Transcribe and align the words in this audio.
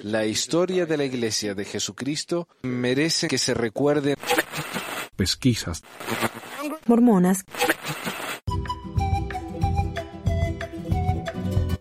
La 0.00 0.24
historia 0.24 0.86
de 0.86 0.96
la 0.96 1.04
Iglesia 1.04 1.54
de 1.54 1.66
Jesucristo 1.66 2.48
merece 2.62 3.28
que 3.28 3.36
se 3.36 3.52
recuerde. 3.52 4.16
Pesquisas. 5.16 5.82
Mormonas. 6.86 7.44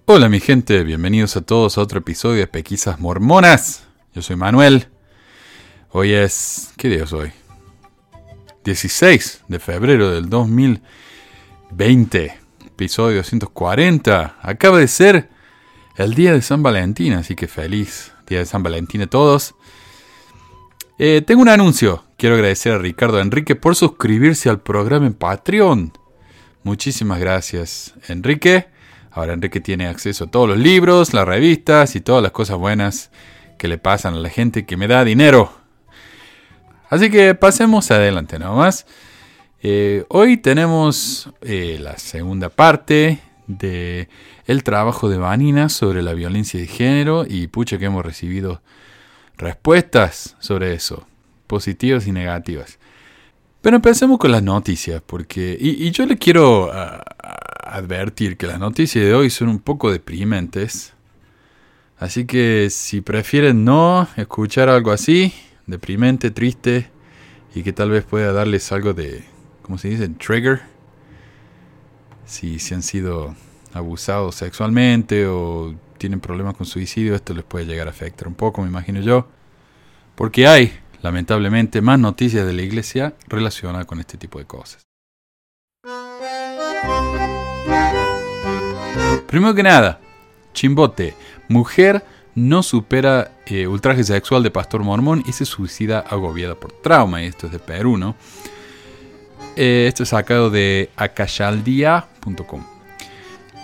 Hola 0.08 0.28
mi 0.28 0.42
gente, 0.42 0.84
bienvenidos 0.84 1.38
a 1.38 1.42
todos 1.42 1.78
a 1.78 1.82
otro 1.82 2.00
episodio 2.00 2.40
de 2.40 2.48
Pesquisas 2.48 3.00
Mormonas. 3.00 3.88
Yo 4.14 4.22
soy 4.22 4.36
Manuel. 4.36 4.90
Hoy 5.92 6.12
es... 6.12 6.74
¿Qué 6.76 6.90
día 6.90 7.06
es 7.06 7.14
hoy? 7.14 7.32
16 8.66 9.46
de 9.48 9.60
febrero 9.60 10.12
del 10.12 10.30
2020. 10.30 12.38
Episodio 12.66 13.20
240. 13.20 14.36
Acaba 14.42 14.80
de 14.80 14.90
ser 14.90 15.30
el 15.96 16.14
día 16.14 16.34
de 16.34 16.42
San 16.42 16.64
Valentín, 16.64 17.14
así 17.14 17.36
que 17.36 17.48
feliz 17.48 18.14
día 18.28 18.40
de 18.40 18.46
San 18.46 18.64
Valentín 18.64 19.02
a 19.02 19.08
todos. 19.08 19.56
Eh, 20.98 21.22
tengo 21.26 21.42
un 21.42 21.50
anuncio. 21.50 22.04
Quiero 22.18 22.36
agradecer 22.36 22.74
a 22.74 22.78
Ricardo 22.78 23.20
Enrique 23.20 23.56
por 23.56 23.76
suscribirse 23.76 24.50
al 24.50 24.62
programa 24.62 25.08
en 25.08 25.14
Patreon. 25.14 25.94
Muchísimas 26.64 27.20
gracias, 27.20 27.96
Enrique. 28.08 28.68
Ahora 29.12 29.34
Enrique 29.34 29.60
tiene 29.60 29.88
acceso 29.88 30.26
a 30.26 30.28
todos 30.32 30.48
los 30.48 30.58
libros, 30.58 31.14
las 31.14 31.28
revistas 31.28 31.96
y 31.96 32.02
todas 32.02 32.22
las 32.24 32.32
cosas 32.32 32.58
buenas 32.58 33.12
que 33.58 33.68
le 33.68 33.78
pasan 33.78 34.14
a 34.14 34.18
la 34.18 34.30
gente 34.30 34.66
que 34.66 34.78
me 34.78 34.88
da 34.88 35.04
dinero. 35.04 35.52
Así 36.90 37.10
que 37.10 37.36
pasemos 37.36 37.90
adelante 37.92 38.40
nomás. 38.40 38.86
Eh, 39.64 40.06
hoy 40.10 40.38
tenemos 40.38 41.30
eh, 41.42 41.78
la 41.82 41.98
segunda 41.98 42.50
parte 42.50 43.20
de 43.58 44.10
el 44.46 44.64
trabajo 44.64 45.10
de 45.10 45.18
Vanina 45.18 45.70
sobre 45.70 46.02
la 46.02 46.14
violencia 46.14 46.60
de 46.60 46.68
género 46.68 47.26
y 47.28 47.48
pucha 47.48 47.78
que 47.78 47.86
hemos 47.86 48.06
recibido 48.06 48.62
respuestas 49.38 50.36
sobre 50.40 50.74
eso, 50.74 51.06
positivas 51.48 52.08
y 52.08 52.12
negativas. 52.12 52.80
Pero 53.62 53.76
empecemos 53.76 54.18
con 54.18 54.32
las 54.32 54.42
noticias, 54.42 55.02
porque 55.06 55.56
y, 55.60 55.92
yo 55.92 56.06
le 56.06 56.18
quiero 56.18 56.72
advertir 56.74 58.38
que 58.38 58.48
las 58.48 58.60
noticias 58.60 59.06
de 59.06 59.14
hoy 59.14 59.30
son 59.30 59.50
un 59.50 59.60
poco 59.60 59.92
deprimentes. 59.92 60.94
Así 62.00 62.26
que 62.26 62.70
si 62.72 63.02
prefieren 63.02 63.64
no 63.64 64.08
escuchar 64.18 64.70
algo 64.70 64.92
así, 64.92 65.32
deprimente, 65.68 66.32
triste, 66.32 66.90
y 67.54 67.62
que 67.62 67.74
tal 67.74 67.92
vez 67.92 68.04
pueda 68.04 68.32
darles 68.32 68.72
algo 68.72 68.94
de, 68.94 69.24
¿cómo 69.62 69.78
se 69.78 69.90
dice? 69.90 70.08
Trigger. 70.10 70.62
Si, 72.32 72.60
si 72.60 72.74
han 72.74 72.82
sido 72.82 73.36
abusados 73.74 74.36
sexualmente 74.36 75.28
o 75.28 75.76
tienen 75.98 76.22
problemas 76.22 76.56
con 76.56 76.66
suicidio, 76.66 77.14
esto 77.14 77.34
les 77.34 77.44
puede 77.44 77.66
llegar 77.66 77.88
a 77.88 77.90
afectar 77.90 78.26
un 78.26 78.36
poco, 78.36 78.62
me 78.62 78.70
imagino 78.70 79.02
yo. 79.02 79.28
Porque 80.16 80.48
hay, 80.48 80.72
lamentablemente, 81.02 81.82
más 81.82 82.00
noticias 82.00 82.46
de 82.46 82.54
la 82.54 82.62
iglesia 82.62 83.16
relacionadas 83.28 83.86
con 83.86 84.00
este 84.00 84.18
tipo 84.18 84.40
de 84.40 84.46
cosas. 84.46 84.82
Primero 89.28 89.54
que 89.54 89.64
nada, 89.64 90.00
Chimbote, 90.54 91.16
mujer 91.50 92.02
no 92.34 92.64
supera 92.64 93.32
eh, 93.46 93.68
ultraje 93.68 94.06
sexual 94.06 94.42
de 94.42 94.52
pastor 94.52 94.84
mormón 94.84 95.22
y 95.28 95.34
se 95.34 95.44
suicida 95.44 96.00
agobiada 96.00 96.56
por 96.56 96.72
trauma. 96.72 97.22
Y 97.22 97.26
esto 97.26 97.48
es 97.48 97.52
de 97.52 97.60
Perú, 97.60 97.98
¿no? 97.98 98.16
Eh, 99.64 99.86
esto 99.86 100.02
es 100.02 100.10
sacado 100.10 100.50
de 100.50 100.90
acayaldia.com. 100.96 102.64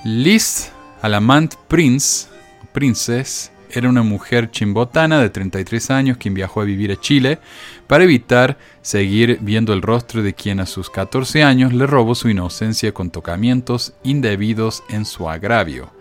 Liz 0.05 0.71
Alamant 1.01 1.55
Prince, 1.67 2.27
Princess, 2.71 3.51
era 3.71 3.89
una 3.89 4.03
mujer 4.03 4.51
chimbotana 4.51 5.19
de 5.19 5.31
33 5.31 5.89
años 5.89 6.17
quien 6.17 6.35
viajó 6.35 6.61
a 6.61 6.65
vivir 6.65 6.91
a 6.91 7.01
Chile 7.01 7.39
para 7.87 8.03
evitar 8.03 8.59
seguir 8.83 9.39
viendo 9.41 9.73
el 9.73 9.81
rostro 9.81 10.21
de 10.21 10.35
quien 10.35 10.59
a 10.59 10.67
sus 10.67 10.91
14 10.91 11.41
años 11.41 11.73
le 11.73 11.87
robó 11.87 12.13
su 12.13 12.29
inocencia 12.29 12.93
con 12.93 13.09
tocamientos 13.09 13.95
indebidos 14.03 14.83
en 14.89 15.03
su 15.03 15.27
agravio. 15.27 15.91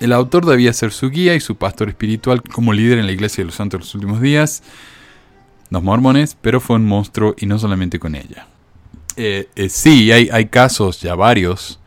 El 0.00 0.14
autor 0.14 0.46
debía 0.46 0.72
ser 0.72 0.90
su 0.90 1.10
guía 1.10 1.34
y 1.34 1.40
su 1.40 1.56
pastor 1.56 1.90
espiritual 1.90 2.40
como 2.40 2.72
líder 2.72 2.98
en 2.98 3.04
la 3.04 3.12
Iglesia 3.12 3.42
de 3.42 3.46
los 3.48 3.56
Santos 3.56 3.78
de 3.78 3.84
los 3.84 3.94
últimos 3.94 4.22
días, 4.22 4.62
los 5.68 5.82
mormones, 5.82 6.34
pero 6.40 6.62
fue 6.62 6.76
un 6.76 6.86
monstruo 6.86 7.34
y 7.36 7.44
no 7.44 7.58
solamente 7.58 7.98
con 7.98 8.14
ella. 8.14 8.46
Eh, 9.16 9.48
eh, 9.54 9.68
sí, 9.68 10.10
hay, 10.10 10.28
hay 10.32 10.46
casos, 10.46 11.00
ya 11.00 11.14
varios, 11.14 11.78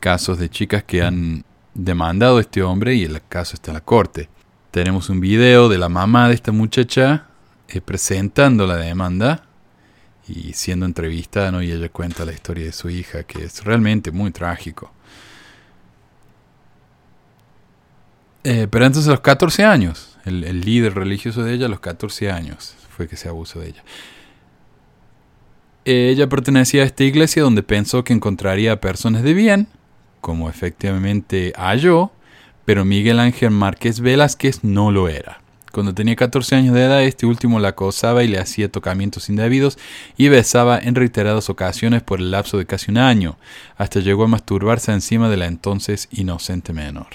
casos 0.00 0.38
de 0.38 0.48
chicas 0.48 0.84
que 0.84 1.02
han 1.02 1.44
demandado 1.74 2.38
a 2.38 2.40
este 2.40 2.62
hombre 2.62 2.94
y 2.94 3.04
el 3.04 3.20
caso 3.28 3.54
está 3.54 3.70
en 3.70 3.74
la 3.74 3.80
corte. 3.80 4.28
Tenemos 4.70 5.08
un 5.08 5.20
video 5.20 5.68
de 5.68 5.78
la 5.78 5.88
mamá 5.88 6.28
de 6.28 6.34
esta 6.34 6.52
muchacha 6.52 7.26
eh, 7.68 7.80
presentando 7.80 8.66
la 8.66 8.76
demanda 8.76 9.44
y 10.28 10.52
siendo 10.52 10.84
entrevistada, 10.86 11.62
y 11.62 11.70
ella 11.70 11.88
cuenta 11.88 12.24
la 12.24 12.32
historia 12.32 12.64
de 12.66 12.72
su 12.72 12.90
hija, 12.90 13.22
que 13.22 13.44
es 13.44 13.64
realmente 13.64 14.10
muy 14.10 14.30
trágico. 14.30 14.92
Eh, 18.44 18.68
pero 18.70 18.86
entonces 18.86 19.08
a 19.08 19.12
los 19.12 19.20
14 19.20 19.64
años, 19.64 20.18
el, 20.24 20.44
el, 20.44 20.60
líder 20.60 20.94
religioso 20.94 21.42
de 21.42 21.54
ella 21.54 21.66
a 21.66 21.68
los 21.68 21.80
14 21.80 22.30
años 22.30 22.76
fue 22.96 23.08
que 23.08 23.16
se 23.16 23.28
abusó 23.28 23.60
de 23.60 23.68
ella. 23.68 23.82
Ella 25.90 26.28
pertenecía 26.28 26.82
a 26.82 26.84
esta 26.84 27.04
iglesia 27.04 27.42
donde 27.42 27.62
pensó 27.62 28.04
que 28.04 28.12
encontraría 28.12 28.72
a 28.72 28.80
personas 28.80 29.22
de 29.22 29.32
bien 29.32 29.68
como 30.20 30.50
efectivamente 30.50 31.54
halló, 31.56 32.10
pero 32.66 32.84
Miguel 32.84 33.18
Ángel 33.18 33.52
Márquez 33.52 34.00
Velázquez 34.00 34.62
no 34.64 34.90
lo 34.90 35.08
era. 35.08 35.40
Cuando 35.72 35.94
tenía 35.94 36.14
14 36.14 36.56
años 36.56 36.74
de 36.74 36.84
edad, 36.84 37.02
este 37.02 37.24
último 37.24 37.58
la 37.58 37.68
acosaba 37.68 38.22
y 38.22 38.28
le 38.28 38.38
hacía 38.38 38.70
tocamientos 38.70 39.30
indebidos 39.30 39.78
y 40.18 40.28
besaba 40.28 40.78
en 40.78 40.94
reiteradas 40.94 41.48
ocasiones 41.48 42.02
por 42.02 42.18
el 42.18 42.32
lapso 42.32 42.58
de 42.58 42.66
casi 42.66 42.90
un 42.90 42.98
año, 42.98 43.38
hasta 43.78 44.00
llegó 44.00 44.24
a 44.24 44.28
masturbarse 44.28 44.92
encima 44.92 45.30
de 45.30 45.38
la 45.38 45.46
entonces 45.46 46.08
inocente 46.10 46.74
menor. 46.74 47.06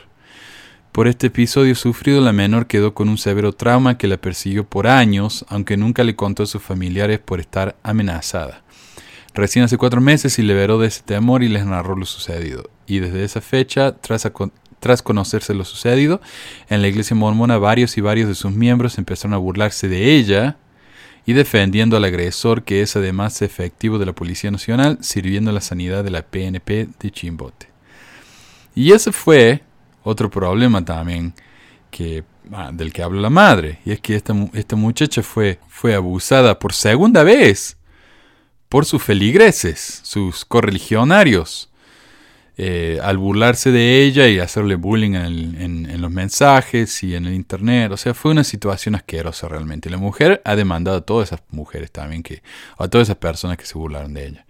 Por 0.91 1.07
este 1.07 1.28
episodio 1.28 1.75
sufrido, 1.75 2.22
la 2.22 2.34
menor 2.34 2.66
quedó 2.66 2.95
con 2.95 3.07
un 3.07 3.19
severo 3.19 3.53
trauma 3.53 4.00
que 4.00 4.07
la 4.07 4.17
persiguió 4.17 4.63
por 4.63 4.88
años, 4.88 5.45
aunque 5.50 5.78
nunca 5.78 6.03
le 6.03 6.16
contó 6.16 6.41
a 6.41 6.47
sus 6.47 6.63
familiares 6.63 7.19
por 7.19 7.40
estar 7.40 7.75
amenazada. 7.84 8.62
Recién 9.33 9.66
hace 9.66 9.77
cuatro 9.77 9.99
meses 9.99 10.33
se 10.33 10.44
liberó 10.44 10.77
de 10.77 10.88
ese 10.88 11.01
temor 11.01 11.41
y 11.41 11.49
les 11.49 11.66
narró 11.66 11.95
lo 11.95 12.05
sucedido. 12.05 12.69
Y 12.85 12.99
desde 12.99 13.23
esa 13.23 13.41
fecha, 13.41 13.95
tras, 13.99 15.01
conocerse 15.01 15.55
lo 15.55 15.66
sucedido, 15.66 16.21
en 16.69 16.81
la 16.83 16.88
iglesia 16.88 17.16
mormona 17.16 17.57
varios 17.57 17.97
y 17.97 18.01
varios 18.01 18.27
de 18.27 18.35
sus 18.35 18.51
miembros 18.51 18.97
empezaron 18.97 19.33
a 19.33 19.38
burlarse 19.38 19.88
de 19.88 20.16
ella 20.16 20.57
y 21.25 21.33
defendiendo 21.33 21.97
al 21.97 22.03
agresor 22.03 22.63
que 22.63 22.81
es 22.81 22.95
además 22.95 23.41
efectivo 23.41 23.97
de 23.97 24.05
la 24.05 24.13
Policía 24.13 24.51
Nacional, 24.51 24.99
sirviendo 25.01 25.51
la 25.51 25.61
sanidad 25.61 26.03
de 26.03 26.11
la 26.11 26.22
PNP 26.22 26.89
de 26.99 27.11
Chimbote. 27.11 27.67
Y 28.75 28.91
ese 28.91 29.11
fue 29.11 29.63
otro 30.03 30.29
problema 30.29 30.85
también 30.85 31.33
que, 31.89 32.23
ah, 32.51 32.72
del 32.72 32.93
que 32.93 33.01
habla 33.01 33.22
la 33.22 33.29
madre, 33.29 33.79
y 33.85 33.91
es 33.91 33.99
que 33.99 34.16
esta, 34.16 34.35
esta 34.53 34.75
muchacha 34.75 35.23
fue 35.23 35.57
abusada 35.95 36.59
por 36.59 36.73
segunda 36.73 37.23
vez 37.23 37.77
por 38.73 38.85
sus 38.85 39.03
feligreses, 39.03 40.00
sus 40.01 40.45
correligionarios, 40.45 41.69
eh, 42.57 42.97
al 43.03 43.19
burlarse 43.19 43.69
de 43.69 44.01
ella 44.01 44.28
y 44.28 44.39
hacerle 44.39 44.73
bullying 44.73 45.13
en, 45.13 46.01
los 46.01 46.09
mensajes 46.09 47.03
y 47.03 47.13
en 47.13 47.28
el 47.28 47.35
internet. 47.35 47.91
O 47.91 47.97
sea, 47.97 48.16
fue 48.16 48.31
una 48.31 48.44
situación 48.44 48.95
asquerosa 48.95 49.47
realmente. 49.47 49.91
La 49.91 49.97
mujer 49.97 50.41
ha 50.44 50.56
demandado 50.56 50.97
a 50.97 51.01
todas 51.01 51.29
esas 51.29 51.41
mujeres 51.51 51.91
también, 51.91 52.23
a 52.79 52.88
todas 52.88 53.09
esas 53.09 53.17
personas 53.17 53.57
que 53.57 53.67
se 53.67 53.78
burlaron 53.78 54.16
de 54.16 54.25
ella. 54.25 54.45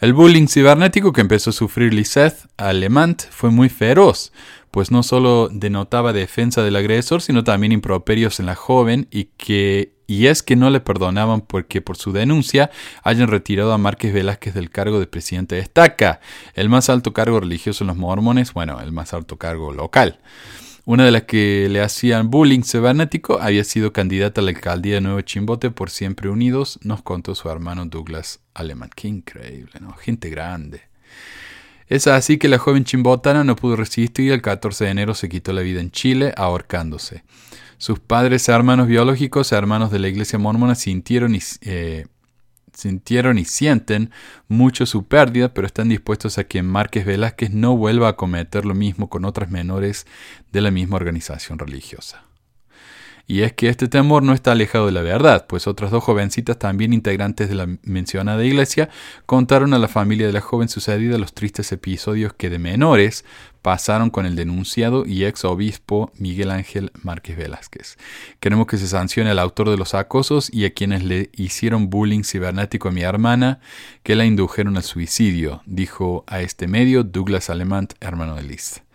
El 0.00 0.14
bullying 0.14 0.46
cibernético 0.46 1.12
que 1.12 1.20
empezó 1.20 1.50
a 1.50 1.52
sufrir 1.52 1.92
Lisette 1.92 2.38
Alemant 2.56 3.22
fue 3.28 3.50
muy 3.50 3.68
feroz, 3.68 4.32
pues 4.70 4.90
no 4.90 5.02
solo 5.02 5.48
denotaba 5.50 6.12
defensa 6.12 6.62
del 6.62 6.76
agresor, 6.76 7.22
sino 7.22 7.44
también 7.44 7.72
improperios 7.72 8.40
en 8.40 8.46
la 8.46 8.54
joven 8.54 9.08
y 9.10 9.24
que 9.36 9.98
y 10.10 10.26
es 10.26 10.42
que 10.42 10.56
no 10.56 10.70
le 10.70 10.80
perdonaban 10.80 11.42
porque 11.42 11.82
por 11.82 11.98
su 11.98 12.12
denuncia 12.12 12.70
hayan 13.02 13.28
retirado 13.28 13.74
a 13.74 13.78
Márquez 13.78 14.14
Velázquez 14.14 14.54
del 14.54 14.70
cargo 14.70 15.00
de 15.00 15.06
presidente 15.06 15.56
de 15.56 15.60
Estaca, 15.60 16.20
el 16.54 16.70
más 16.70 16.88
alto 16.88 17.12
cargo 17.12 17.40
religioso 17.40 17.84
en 17.84 17.88
los 17.88 17.96
mormones, 17.98 18.54
bueno, 18.54 18.80
el 18.80 18.90
más 18.90 19.12
alto 19.12 19.36
cargo 19.36 19.70
local. 19.70 20.18
Una 20.86 21.04
de 21.04 21.10
las 21.10 21.24
que 21.24 21.68
le 21.68 21.82
hacían 21.82 22.30
bullying 22.30 22.62
cibernético 22.62 23.38
había 23.42 23.62
sido 23.62 23.92
candidata 23.92 24.40
a 24.40 24.44
la 24.44 24.50
alcaldía 24.50 24.94
de 24.94 25.00
Nuevo 25.02 25.20
Chimbote 25.20 25.70
por 25.70 25.90
Siempre 25.90 26.30
Unidos, 26.30 26.78
nos 26.82 27.02
contó 27.02 27.34
su 27.34 27.50
hermano 27.50 27.84
Douglas 27.84 28.40
Alemán. 28.54 28.88
Qué 28.96 29.08
increíble, 29.08 29.74
¿no? 29.82 29.92
Gente 29.92 30.30
grande. 30.30 30.80
Es 31.88 32.06
así 32.06 32.36
que 32.36 32.48
la 32.48 32.58
joven 32.58 32.84
chimbotana 32.84 33.44
no 33.44 33.56
pudo 33.56 33.76
resistir 33.76 34.26
y 34.26 34.30
el 34.30 34.42
14 34.42 34.84
de 34.84 34.90
enero 34.90 35.14
se 35.14 35.28
quitó 35.28 35.52
la 35.52 35.62
vida 35.62 35.80
en 35.80 35.90
Chile 35.90 36.34
ahorcándose. 36.36 37.24
Sus 37.78 37.98
padres, 37.98 38.48
hermanos 38.48 38.88
biológicos, 38.88 39.52
hermanos 39.52 39.90
de 39.90 39.98
la 39.98 40.08
iglesia 40.08 40.38
mormona, 40.38 40.74
sintieron 40.74 41.34
y, 41.34 41.40
eh, 41.62 42.06
sintieron 42.74 43.38
y 43.38 43.44
sienten 43.44 44.10
mucho 44.48 44.84
su 44.84 45.06
pérdida, 45.06 45.54
pero 45.54 45.66
están 45.66 45.88
dispuestos 45.88 46.36
a 46.36 46.44
que 46.44 46.62
Márquez 46.62 47.06
Velázquez 47.06 47.50
no 47.52 47.76
vuelva 47.76 48.08
a 48.08 48.16
cometer 48.16 48.66
lo 48.66 48.74
mismo 48.74 49.08
con 49.08 49.24
otras 49.24 49.50
menores 49.50 50.06
de 50.52 50.60
la 50.60 50.70
misma 50.70 50.96
organización 50.96 51.58
religiosa. 51.58 52.27
Y 53.30 53.42
es 53.42 53.52
que 53.52 53.68
este 53.68 53.88
temor 53.88 54.22
no 54.22 54.32
está 54.32 54.52
alejado 54.52 54.86
de 54.86 54.92
la 54.92 55.02
verdad, 55.02 55.44
pues 55.46 55.66
otras 55.66 55.90
dos 55.90 56.02
jovencitas, 56.02 56.58
también 56.58 56.94
integrantes 56.94 57.50
de 57.50 57.56
la 57.56 57.68
mencionada 57.82 58.42
iglesia, 58.42 58.88
contaron 59.26 59.74
a 59.74 59.78
la 59.78 59.86
familia 59.86 60.26
de 60.26 60.32
la 60.32 60.40
joven 60.40 60.70
sucedida 60.70 61.18
los 61.18 61.34
tristes 61.34 61.70
episodios 61.70 62.32
que 62.32 62.48
de 62.48 62.58
menores 62.58 63.26
pasaron 63.60 64.08
con 64.08 64.24
el 64.24 64.34
denunciado 64.34 65.04
y 65.04 65.26
ex 65.26 65.44
obispo 65.44 66.10
Miguel 66.16 66.50
Ángel 66.50 66.90
Márquez 67.02 67.36
Velázquez. 67.36 67.98
Queremos 68.40 68.66
que 68.66 68.78
se 68.78 68.88
sancione 68.88 69.28
al 69.28 69.40
autor 69.40 69.68
de 69.68 69.76
los 69.76 69.92
acosos 69.94 70.48
y 70.50 70.64
a 70.64 70.72
quienes 70.72 71.04
le 71.04 71.28
hicieron 71.34 71.90
bullying 71.90 72.22
cibernético 72.22 72.88
a 72.88 72.92
mi 72.92 73.02
hermana, 73.02 73.60
que 74.04 74.16
la 74.16 74.24
indujeron 74.24 74.78
al 74.78 74.84
suicidio, 74.84 75.60
dijo 75.66 76.24
a 76.28 76.40
este 76.40 76.66
medio 76.66 77.04
Douglas 77.04 77.50
Alemant, 77.50 77.92
hermano 78.00 78.36
de 78.36 78.44
Liz. 78.44 78.87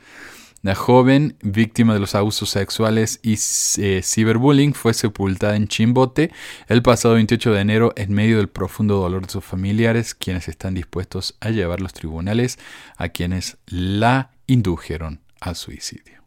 La 0.65 0.75
joven, 0.75 1.35
víctima 1.41 1.93
de 1.93 1.99
los 1.99 2.15
abusos 2.15 2.49
sexuales 2.49 3.19
y 3.21 3.33
eh, 3.33 4.01
ciberbullying, 4.01 4.73
fue 4.73 4.93
sepultada 4.93 5.57
en 5.57 5.67
Chimbote 5.67 6.31
el 6.69 6.81
pasado 6.81 7.15
28 7.15 7.51
de 7.51 7.59
enero 7.59 7.93
en 7.97 8.13
medio 8.13 8.37
del 8.37 8.47
profundo 8.47 8.95
dolor 8.95 9.25
de 9.25 9.29
sus 9.33 9.43
familiares, 9.43 10.15
quienes 10.15 10.47
están 10.47 10.73
dispuestos 10.73 11.35
a 11.41 11.49
llevar 11.49 11.81
los 11.81 11.91
tribunales 11.91 12.59
a 12.95 13.09
quienes 13.09 13.57
la 13.67 14.31
indujeron 14.47 15.19
al 15.41 15.57
suicidio. 15.57 16.23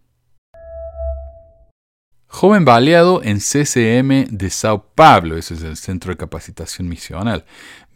Joven 2.27 2.67
baleado 2.67 3.23
en 3.23 3.39
CCM 3.39 4.27
de 4.29 4.51
Sao 4.51 4.91
Paulo, 4.95 5.39
ese 5.39 5.55
es 5.55 5.63
el 5.63 5.79
Centro 5.79 6.13
de 6.13 6.19
Capacitación 6.19 6.87
Misional. 6.87 7.47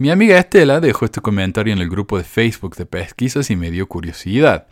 Mi 0.00 0.08
amiga 0.08 0.38
Estela 0.38 0.81
dejó 0.81 1.05
este 1.05 1.20
comentario 1.20 1.75
en 1.75 1.79
el 1.79 1.91
grupo 1.91 2.17
de 2.17 2.25
Facebook 2.25 2.75
de 2.75 2.87
pesquisas 2.87 3.50
y 3.50 3.56
me 3.56 3.70
dio 3.70 3.87
curiosidad 3.87 4.67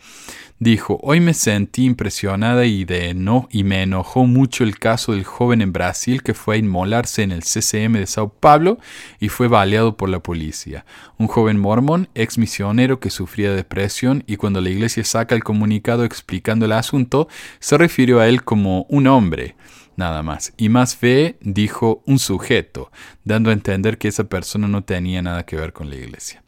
dijo, 0.59 0.99
hoy 1.03 1.21
me 1.21 1.33
sentí 1.33 1.85
impresionada 1.85 2.65
y, 2.65 2.83
de 2.83 3.15
y 3.49 3.63
me 3.63 3.83
enojó 3.83 4.25
mucho 4.25 4.63
el 4.63 4.77
caso 4.77 5.13
del 5.13 5.23
joven 5.23 5.61
en 5.61 5.71
Brasil 5.71 6.21
que 6.21 6.33
fue 6.33 6.55
a 6.55 6.57
inmolarse 6.57 7.23
en 7.23 7.31
el 7.31 7.43
CCM 7.43 7.93
de 7.93 8.07
Sao 8.07 8.29
Paulo 8.29 8.77
y 9.19 9.29
fue 9.29 9.47
baleado 9.47 9.95
por 9.95 10.09
la 10.09 10.19
policía. 10.19 10.85
Un 11.17 11.27
joven 11.27 11.59
mormón, 11.59 12.09
ex 12.13 12.37
misionero 12.37 12.99
que 12.99 13.09
sufría 13.09 13.53
depresión 13.53 14.23
y 14.27 14.35
cuando 14.35 14.61
la 14.61 14.69
iglesia 14.69 15.03
saca 15.03 15.35
el 15.35 15.43
comunicado 15.43 16.03
explicando 16.03 16.65
el 16.65 16.73
asunto, 16.73 17.29
se 17.59 17.77
refirió 17.77 18.19
a 18.19 18.27
él 18.27 18.43
como 18.43 18.85
un 18.89 19.07
hombre 19.07 19.55
nada 19.99 20.23
más. 20.23 20.53
Y 20.57 20.69
más 20.69 20.95
fe 20.95 21.37
dijo 21.41 22.01
un 22.07 22.17
sujeto, 22.17 22.91
dando 23.23 23.51
a 23.51 23.53
entender 23.53 23.99
que 23.99 24.07
esa 24.07 24.23
persona 24.23 24.67
no 24.67 24.83
tenía 24.83 25.21
nada 25.21 25.45
que 25.45 25.55
ver 25.55 25.73
con 25.73 25.89
la 25.89 25.97
iglesia. 25.97 26.41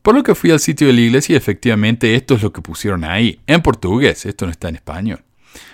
Por 0.00 0.14
lo 0.14 0.22
que 0.22 0.34
fui 0.34 0.50
al 0.52 0.60
sitio 0.60 0.86
de 0.86 0.94
la 0.94 1.00
iglesia 1.00 1.34
y 1.34 1.36
efectivamente 1.36 2.14
esto 2.14 2.36
es 2.36 2.42
lo 2.42 2.52
que 2.52 2.62
pusieron 2.62 3.04
ahí, 3.04 3.40
en 3.46 3.60
portugués, 3.60 4.24
esto 4.24 4.46
no 4.46 4.52
está 4.52 4.68
en 4.68 4.76
español. 4.76 5.22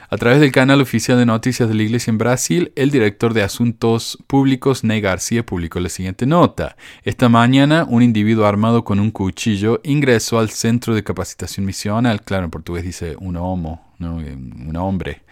A 0.08 0.18
través 0.18 0.40
del 0.40 0.52
canal 0.52 0.80
oficial 0.80 1.16
de 1.18 1.24
noticias 1.24 1.68
de 1.68 1.74
la 1.74 1.82
iglesia 1.82 2.10
en 2.10 2.18
Brasil, 2.18 2.72
el 2.76 2.90
director 2.90 3.32
de 3.32 3.42
Asuntos 3.42 4.18
Públicos, 4.26 4.84
Ney 4.84 5.00
García, 5.00 5.44
publicó 5.44 5.80
la 5.80 5.88
siguiente 5.88 6.26
nota. 6.26 6.76
Esta 7.02 7.30
mañana, 7.30 7.86
un 7.88 8.02
individuo 8.02 8.44
armado 8.44 8.84
con 8.84 9.00
un 9.00 9.10
cuchillo 9.10 9.80
ingresó 9.84 10.38
al 10.38 10.50
centro 10.50 10.94
de 10.94 11.02
capacitación 11.02 11.64
misional, 11.64 12.22
claro, 12.22 12.44
en 12.44 12.50
portugués 12.50 12.84
dice 12.84 13.16
un 13.18 13.36
homo, 13.36 13.94
un 14.00 14.76
hombre. 14.76 15.22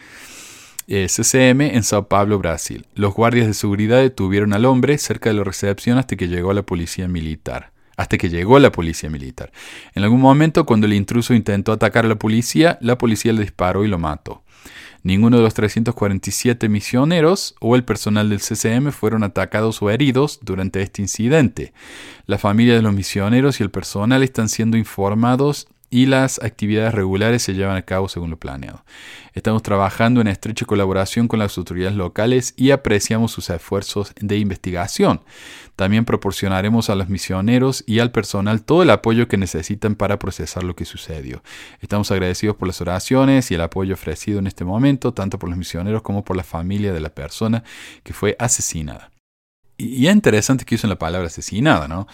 Eh, 0.92 1.06
CCM 1.06 1.60
en 1.60 1.84
Sao 1.84 2.08
Paulo, 2.08 2.40
Brasil. 2.40 2.84
Los 2.96 3.14
guardias 3.14 3.46
de 3.46 3.54
seguridad 3.54 4.00
detuvieron 4.00 4.52
al 4.52 4.64
hombre 4.64 4.98
cerca 4.98 5.30
de 5.30 5.36
la 5.36 5.44
recepción 5.44 5.98
hasta 5.98 6.16
que 6.16 6.26
llegó 6.26 6.52
la 6.52 6.62
policía 6.62 7.06
militar 7.06 7.70
hasta 7.96 8.16
que 8.16 8.30
llegó 8.30 8.58
la 8.58 8.72
policía 8.72 9.10
militar. 9.10 9.52
En 9.94 10.02
algún 10.04 10.22
momento, 10.22 10.64
cuando 10.64 10.86
el 10.86 10.94
intruso 10.94 11.34
intentó 11.34 11.70
atacar 11.70 12.06
a 12.06 12.08
la 12.08 12.14
policía, 12.14 12.78
la 12.80 12.96
policía 12.96 13.34
le 13.34 13.42
disparó 13.42 13.84
y 13.84 13.88
lo 13.88 13.98
mató. 13.98 14.42
Ninguno 15.02 15.36
de 15.36 15.42
los 15.42 15.52
347 15.52 16.70
misioneros 16.70 17.54
o 17.60 17.76
el 17.76 17.84
personal 17.84 18.30
del 18.30 18.40
CCM 18.40 18.90
fueron 18.90 19.22
atacados 19.22 19.82
o 19.82 19.90
heridos 19.90 20.40
durante 20.42 20.80
este 20.80 21.02
incidente. 21.02 21.74
La 22.24 22.38
familia 22.38 22.74
de 22.74 22.80
los 22.80 22.94
misioneros 22.94 23.60
y 23.60 23.64
el 23.64 23.70
personal 23.70 24.22
están 24.22 24.48
siendo 24.48 24.78
informados 24.78 25.68
y 25.90 26.06
las 26.06 26.40
actividades 26.40 26.94
regulares 26.94 27.42
se 27.42 27.54
llevan 27.54 27.76
a 27.76 27.82
cabo 27.82 28.08
según 28.08 28.30
lo 28.30 28.38
planeado. 28.38 28.84
Estamos 29.34 29.62
trabajando 29.62 30.20
en 30.20 30.28
estrecha 30.28 30.64
colaboración 30.64 31.26
con 31.26 31.40
las 31.40 31.58
autoridades 31.58 31.96
locales 31.96 32.54
y 32.56 32.70
apreciamos 32.70 33.32
sus 33.32 33.50
esfuerzos 33.50 34.12
de 34.20 34.38
investigación. 34.38 35.20
También 35.74 36.04
proporcionaremos 36.04 36.90
a 36.90 36.94
los 36.94 37.08
misioneros 37.08 37.82
y 37.86 37.98
al 37.98 38.12
personal 38.12 38.62
todo 38.62 38.82
el 38.82 38.90
apoyo 38.90 39.28
que 39.28 39.36
necesitan 39.36 39.96
para 39.96 40.18
procesar 40.18 40.62
lo 40.62 40.76
que 40.76 40.84
sucedió. 40.84 41.42
Estamos 41.80 42.10
agradecidos 42.10 42.56
por 42.56 42.68
las 42.68 42.80
oraciones 42.80 43.50
y 43.50 43.54
el 43.54 43.60
apoyo 43.60 43.94
ofrecido 43.94 44.38
en 44.38 44.46
este 44.46 44.64
momento, 44.64 45.12
tanto 45.12 45.38
por 45.38 45.48
los 45.48 45.58
misioneros 45.58 46.02
como 46.02 46.24
por 46.24 46.36
la 46.36 46.44
familia 46.44 46.92
de 46.92 47.00
la 47.00 47.10
persona 47.10 47.64
que 48.04 48.12
fue 48.12 48.36
asesinada. 48.38 49.10
Y 49.76 50.06
es 50.06 50.14
interesante 50.14 50.64
que 50.64 50.74
usen 50.74 50.90
la 50.90 50.98
palabra 50.98 51.28
asesinada, 51.28 51.88
¿no? 51.88 52.06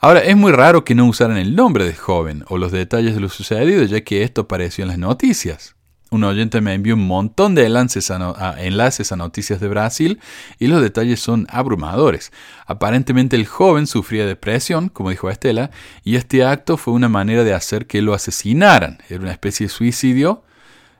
Ahora, 0.00 0.20
es 0.20 0.36
muy 0.36 0.52
raro 0.52 0.84
que 0.84 0.94
no 0.94 1.06
usaran 1.06 1.36
el 1.36 1.56
nombre 1.56 1.84
del 1.84 1.96
joven 1.96 2.44
o 2.48 2.58
los 2.58 2.72
detalles 2.72 3.14
de 3.14 3.20
lo 3.20 3.28
sucedido, 3.28 3.82
ya 3.84 4.02
que 4.02 4.22
esto 4.22 4.42
apareció 4.42 4.82
en 4.82 4.88
las 4.88 4.98
noticias. 4.98 5.76
Un 6.10 6.22
oyente 6.22 6.60
me 6.60 6.72
envió 6.72 6.94
un 6.94 7.06
montón 7.06 7.56
de 7.56 7.66
enlaces 7.66 8.10
a, 8.12 9.16
noticias 9.16 9.60
de 9.60 9.66
Brasil 9.66 10.20
y 10.58 10.68
los 10.68 10.80
detalles 10.80 11.18
son 11.18 11.46
abrumadores. 11.50 12.32
Aparentemente 12.64 13.34
el 13.34 13.46
joven 13.46 13.88
sufría 13.88 14.24
depresión, 14.24 14.88
como 14.88 15.10
dijo 15.10 15.30
Estela, 15.30 15.72
y 16.04 16.14
este 16.14 16.44
acto 16.44 16.76
fue 16.76 16.94
una 16.94 17.08
manera 17.08 17.42
de 17.42 17.54
hacer 17.54 17.88
que 17.88 18.02
lo 18.02 18.14
asesinaran. 18.14 18.98
Era 19.08 19.20
una 19.20 19.32
especie 19.32 19.66
de 19.66 19.72
suicidio 19.72 20.44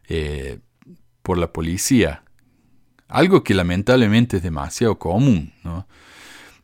eh, 0.09 0.59
por 1.23 1.39
la 1.39 1.53
policía. 1.53 2.25
Algo 3.07 3.45
que 3.45 3.55
lamentablemente 3.55 4.39
es 4.39 4.43
demasiado 4.43 4.99
común, 4.99 5.53
¿no? 5.63 5.87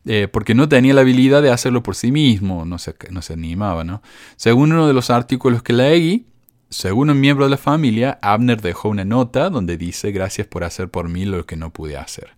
Eh, 0.05 0.27
porque 0.27 0.53
no 0.53 0.67
tenía 0.67 0.93
la 0.93 1.01
habilidad 1.01 1.41
de 1.41 1.51
hacerlo 1.51 1.81
por 1.81 1.95
sí 1.95 2.11
mismo, 2.11 2.65
no 2.65 2.77
se, 2.77 2.93
no 3.09 3.21
se 3.21 3.33
animaba. 3.33 3.83
¿no? 3.83 4.01
Según 4.35 4.73
uno 4.73 4.87
de 4.87 4.93
los 4.93 5.09
artículos 5.09 5.63
que 5.63 5.73
leí, 5.73 6.25
según 6.73 7.11
un 7.11 7.19
miembro 7.19 7.45
de 7.45 7.51
la 7.51 7.57
familia, 7.57 8.17
Abner 8.23 8.59
dejó 8.59 8.89
una 8.89 9.05
nota 9.05 9.51
donde 9.51 9.77
dice 9.77 10.11
gracias 10.11 10.47
por 10.47 10.63
hacer 10.63 10.89
por 10.89 11.07
mí 11.07 11.23
lo 11.23 11.45
que 11.45 11.55
no 11.55 11.71
pude 11.71 11.97
hacer. 11.97 12.31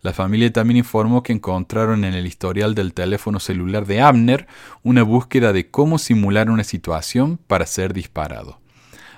La 0.00 0.14
familia 0.14 0.50
también 0.50 0.78
informó 0.78 1.22
que 1.22 1.34
encontraron 1.34 2.04
en 2.04 2.14
el 2.14 2.26
historial 2.26 2.74
del 2.74 2.94
teléfono 2.94 3.38
celular 3.38 3.84
de 3.84 4.00
Abner 4.00 4.46
una 4.82 5.02
búsqueda 5.02 5.52
de 5.52 5.70
cómo 5.70 5.98
simular 5.98 6.48
una 6.48 6.64
situación 6.64 7.38
para 7.46 7.66
ser 7.66 7.92
disparado. 7.92 8.60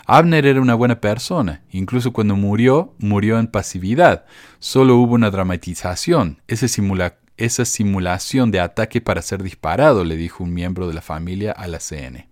Abner 0.07 0.45
era 0.45 0.61
una 0.61 0.75
buena 0.75 1.01
persona, 1.01 1.63
incluso 1.71 2.13
cuando 2.13 2.35
murió, 2.35 2.95
murió 2.99 3.39
en 3.39 3.47
pasividad. 3.47 4.25
Solo 4.59 4.97
hubo 4.97 5.15
una 5.15 5.31
dramatización. 5.31 6.43
Ese 6.49 6.67
simulacro 6.67 7.24
esa 7.37 7.65
simulación 7.65 8.51
de 8.51 8.61
ataque 8.61 9.01
para 9.01 9.23
ser 9.23 9.43
disparado, 9.43 10.05
le 10.05 10.17
dijo 10.17 10.45
un 10.45 10.55
miembro 10.55 10.87
de 10.87 10.95
la 10.95 11.03
familia 11.03 11.53
a 11.53 11.67
la 11.67 11.79
CN. 11.81 12.29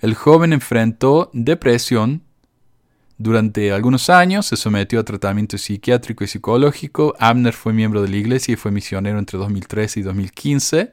El 0.00 0.14
joven 0.14 0.52
enfrentó 0.52 1.30
depresión 1.32 2.22
durante 3.16 3.70
algunos 3.70 4.10
años, 4.10 4.46
se 4.46 4.56
sometió 4.56 4.98
a 4.98 5.04
tratamiento 5.04 5.56
psiquiátrico 5.56 6.24
y 6.24 6.26
psicológico. 6.26 7.14
Abner 7.20 7.52
fue 7.52 7.72
miembro 7.72 8.02
de 8.02 8.08
la 8.08 8.16
iglesia 8.16 8.52
y 8.52 8.56
fue 8.56 8.72
misionero 8.72 9.20
entre 9.20 9.38
2013 9.38 10.00
y 10.00 10.02
2015. 10.02 10.90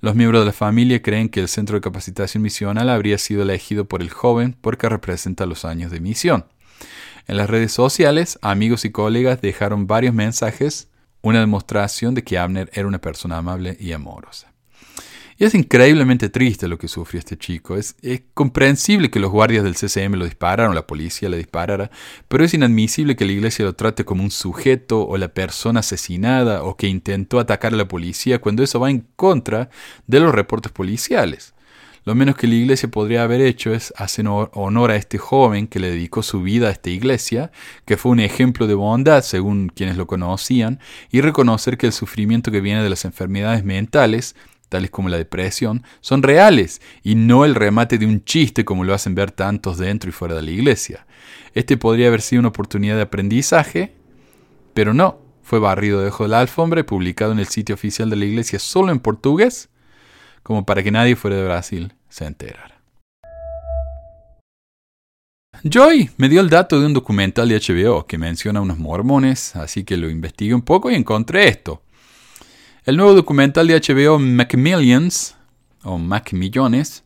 Los 0.00 0.14
miembros 0.14 0.42
de 0.42 0.46
la 0.46 0.52
familia 0.52 1.00
creen 1.00 1.30
que 1.30 1.40
el 1.40 1.48
centro 1.48 1.76
de 1.76 1.80
capacitación 1.80 2.42
misional 2.42 2.90
habría 2.90 3.16
sido 3.16 3.42
elegido 3.42 3.86
por 3.86 4.02
el 4.02 4.10
joven 4.10 4.54
porque 4.60 4.90
representa 4.90 5.46
los 5.46 5.64
años 5.64 5.90
de 5.90 6.00
misión. 6.00 6.44
En 7.26 7.38
las 7.38 7.48
redes 7.48 7.72
sociales, 7.72 8.38
amigos 8.42 8.84
y 8.84 8.90
colegas 8.90 9.40
dejaron 9.40 9.86
varios 9.86 10.12
mensajes 10.12 10.88
una 11.24 11.40
demostración 11.40 12.14
de 12.14 12.22
que 12.22 12.38
Abner 12.38 12.70
era 12.72 12.86
una 12.86 13.00
persona 13.00 13.38
amable 13.38 13.76
y 13.80 13.92
amorosa. 13.92 14.52
Y 15.36 15.44
es 15.44 15.54
increíblemente 15.54 16.28
triste 16.28 16.68
lo 16.68 16.78
que 16.78 16.86
sufrió 16.86 17.18
este 17.18 17.36
chico. 17.36 17.76
Es, 17.76 17.96
comprensible 18.34 19.10
que 19.10 19.18
los 19.18 19.32
guardias 19.32 19.64
del 19.64 19.74
CCM 19.74 20.14
lo 20.14 20.26
dispararan, 20.26 20.74
la 20.74 20.86
policía 20.86 21.28
le 21.28 21.38
disparara, 21.38 21.90
pero 22.28 22.44
es 22.44 22.54
inadmisible 22.54 23.16
que 23.16 23.24
la 23.24 23.32
iglesia 23.32 23.64
lo 23.64 23.74
trate 23.74 24.04
como 24.04 24.22
un 24.22 24.30
sujeto 24.30 25.04
o 25.04 25.16
la 25.16 25.28
persona 25.28 25.80
asesinada 25.80 26.62
o 26.62 26.76
que 26.76 26.86
intentó 26.86 27.40
atacar 27.40 27.72
a 27.72 27.76
la 27.76 27.88
policía 27.88 28.40
cuando 28.40 28.62
eso 28.62 28.78
va 28.78 28.90
en 28.90 29.06
contra 29.16 29.70
de 30.06 30.20
los 30.20 30.32
reportes 30.32 30.70
policiales. 30.70 31.54
Lo 32.04 32.14
menos 32.14 32.36
que 32.36 32.46
la 32.46 32.54
iglesia 32.54 32.90
podría 32.90 33.22
haber 33.22 33.40
hecho 33.40 33.72
es 33.72 33.92
hacer 33.96 34.26
honor 34.28 34.90
a 34.90 34.96
este 34.96 35.16
joven 35.16 35.66
que 35.66 35.78
le 35.78 35.90
dedicó 35.90 36.22
su 36.22 36.42
vida 36.42 36.68
a 36.68 36.70
esta 36.70 36.90
iglesia, 36.90 37.50
que 37.86 37.96
fue 37.96 38.12
un 38.12 38.20
ejemplo 38.20 38.66
de 38.66 38.74
bondad 38.74 39.22
según 39.22 39.72
quienes 39.74 39.96
lo 39.96 40.06
conocían, 40.06 40.80
y 41.10 41.22
reconocer 41.22 41.78
que 41.78 41.86
el 41.86 41.94
sufrimiento 41.94 42.50
que 42.50 42.60
viene 42.60 42.82
de 42.82 42.90
las 42.90 43.06
enfermedades 43.06 43.64
mentales, 43.64 44.36
tales 44.68 44.90
como 44.90 45.08
la 45.08 45.16
depresión, 45.16 45.82
son 46.02 46.22
reales 46.22 46.82
y 47.02 47.14
no 47.14 47.46
el 47.46 47.54
remate 47.54 47.96
de 47.96 48.04
un 48.04 48.22
chiste 48.22 48.66
como 48.66 48.84
lo 48.84 48.92
hacen 48.92 49.14
ver 49.14 49.30
tantos 49.30 49.78
dentro 49.78 50.10
y 50.10 50.12
fuera 50.12 50.34
de 50.34 50.42
la 50.42 50.50
iglesia. 50.50 51.06
Este 51.54 51.78
podría 51.78 52.08
haber 52.08 52.20
sido 52.20 52.40
una 52.40 52.48
oportunidad 52.48 52.96
de 52.96 53.02
aprendizaje, 53.02 53.94
pero 54.74 54.92
no, 54.92 55.20
fue 55.42 55.58
barrido 55.58 56.00
debajo 56.00 56.24
de 56.24 56.30
la 56.30 56.40
alfombra 56.40 56.80
y 56.80 56.84
publicado 56.84 57.32
en 57.32 57.38
el 57.38 57.46
sitio 57.46 57.74
oficial 57.74 58.10
de 58.10 58.16
la 58.16 58.26
iglesia 58.26 58.58
solo 58.58 58.92
en 58.92 58.98
portugués 58.98 59.70
como 60.44 60.64
para 60.64 60.84
que 60.84 60.92
nadie 60.92 61.16
fuera 61.16 61.36
de 61.36 61.44
Brasil 61.44 61.92
se 62.08 62.26
enterara. 62.26 62.80
Joy 65.64 66.10
me 66.18 66.28
dio 66.28 66.42
el 66.42 66.50
dato 66.50 66.78
de 66.78 66.86
un 66.86 66.92
documental 66.92 67.48
de 67.48 67.58
HBO 67.58 68.06
que 68.06 68.18
menciona 68.18 68.58
a 68.60 68.62
unos 68.62 68.78
mormones, 68.78 69.56
así 69.56 69.82
que 69.82 69.96
lo 69.96 70.10
investigué 70.10 70.54
un 70.54 70.62
poco 70.62 70.90
y 70.90 70.94
encontré 70.94 71.48
esto. 71.48 71.82
El 72.84 72.98
nuevo 72.98 73.14
documental 73.14 73.66
de 73.66 73.80
HBO 73.80 74.18
Macmillions, 74.18 75.34
o 75.82 75.96
Macmillones, 75.96 77.04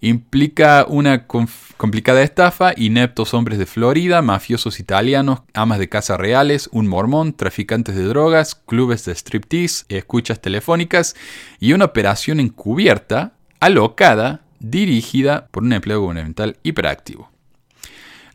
implica 0.00 0.86
una 0.88 1.26
complicada 1.26 2.22
estafa, 2.22 2.72
ineptos 2.76 3.34
hombres 3.34 3.58
de 3.58 3.66
Florida, 3.66 4.22
mafiosos 4.22 4.80
italianos, 4.80 5.40
amas 5.54 5.78
de 5.78 5.88
casa 5.88 6.16
reales, 6.16 6.68
un 6.72 6.86
mormón, 6.86 7.32
traficantes 7.34 7.96
de 7.96 8.04
drogas, 8.04 8.54
clubes 8.54 9.04
de 9.04 9.14
striptease, 9.14 9.84
escuchas 9.88 10.40
telefónicas 10.40 11.16
y 11.58 11.72
una 11.72 11.86
operación 11.86 12.40
encubierta, 12.40 13.32
alocada, 13.60 14.42
dirigida 14.58 15.48
por 15.50 15.62
un 15.62 15.72
empleado 15.72 16.02
gubernamental 16.02 16.58
hiperactivo. 16.62 17.29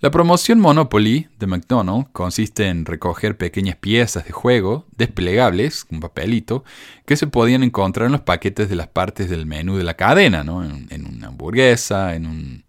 La 0.01 0.11
promoción 0.11 0.59
Monopoly 0.59 1.29
de 1.39 1.47
McDonald's 1.47 2.09
consiste 2.11 2.67
en 2.67 2.85
recoger 2.85 3.37
pequeñas 3.37 3.77
piezas 3.77 4.25
de 4.25 4.31
juego 4.33 4.85
desplegables, 4.97 5.85
un 5.89 6.01
papelito, 6.01 6.65
que 7.05 7.15
se 7.15 7.27
podían 7.27 7.63
encontrar 7.63 8.07
en 8.07 8.11
los 8.11 8.21
paquetes 8.21 8.67
de 8.67 8.75
las 8.75 8.87
partes 8.87 9.29
del 9.29 9.45
menú 9.45 9.77
de 9.77 9.85
la 9.85 9.95
cadena, 9.95 10.41
en, 10.41 11.05
una 11.07 11.27
hamburguesa, 11.27 12.13
en 12.15 12.25
una 12.25 12.63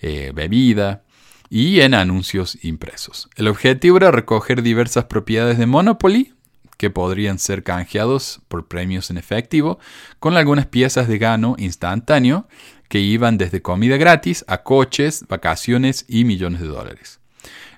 eh, 0.00 0.32
bebida 0.34 1.04
y 1.48 1.80
en 1.80 1.94
anuncios 1.94 2.58
impresos. 2.62 3.28
El 3.36 3.46
objetivo 3.46 3.96
era 3.96 4.10
recoger 4.10 4.62
diversas 4.62 5.04
propiedades 5.04 5.58
de 5.58 5.66
Monopoly 5.66 6.34
que 6.78 6.90
podrían 6.90 7.40
ser 7.40 7.64
canjeados 7.64 8.40
por 8.46 8.68
premios 8.68 9.10
en 9.10 9.18
efectivo, 9.18 9.80
con 10.20 10.36
algunas 10.36 10.66
piezas 10.66 11.08
de 11.08 11.18
gano 11.18 11.56
instantáneo 11.58 12.46
que 12.88 13.00
iban 13.00 13.38
desde 13.38 13.62
comida 13.62 13.96
gratis 13.96 14.44
a 14.48 14.62
coches, 14.62 15.24
vacaciones 15.28 16.04
y 16.08 16.24
millones 16.24 16.60
de 16.60 16.68
dólares. 16.68 17.20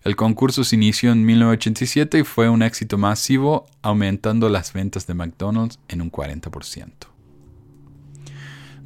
El 0.02 0.16
concurso 0.16 0.64
se 0.64 0.76
inició 0.76 1.12
en 1.12 1.26
1987 1.26 2.20
y 2.20 2.24
fue 2.24 2.48
un 2.48 2.62
éxito 2.62 2.96
masivo, 2.96 3.66
aumentando 3.82 4.48
las 4.48 4.72
ventas 4.72 5.06
de 5.06 5.14
McDonald's 5.14 5.78
en 5.88 6.00
un 6.00 6.10
40%. 6.10 7.10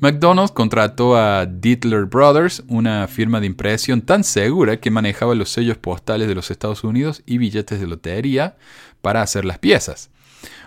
McDonald's 0.00 0.52
contrató 0.52 1.16
a 1.16 1.46
Dietler 1.46 2.06
Brothers, 2.06 2.64
una 2.68 3.06
firma 3.06 3.40
de 3.40 3.46
impresión 3.46 4.02
tan 4.02 4.24
segura 4.24 4.80
que 4.80 4.90
manejaba 4.90 5.34
los 5.34 5.50
sellos 5.50 5.78
postales 5.78 6.26
de 6.26 6.34
los 6.34 6.50
Estados 6.50 6.82
Unidos 6.82 7.22
y 7.26 7.38
billetes 7.38 7.80
de 7.80 7.86
lotería 7.86 8.56
para 9.00 9.22
hacer 9.22 9.44
las 9.44 9.58
piezas. 9.58 10.10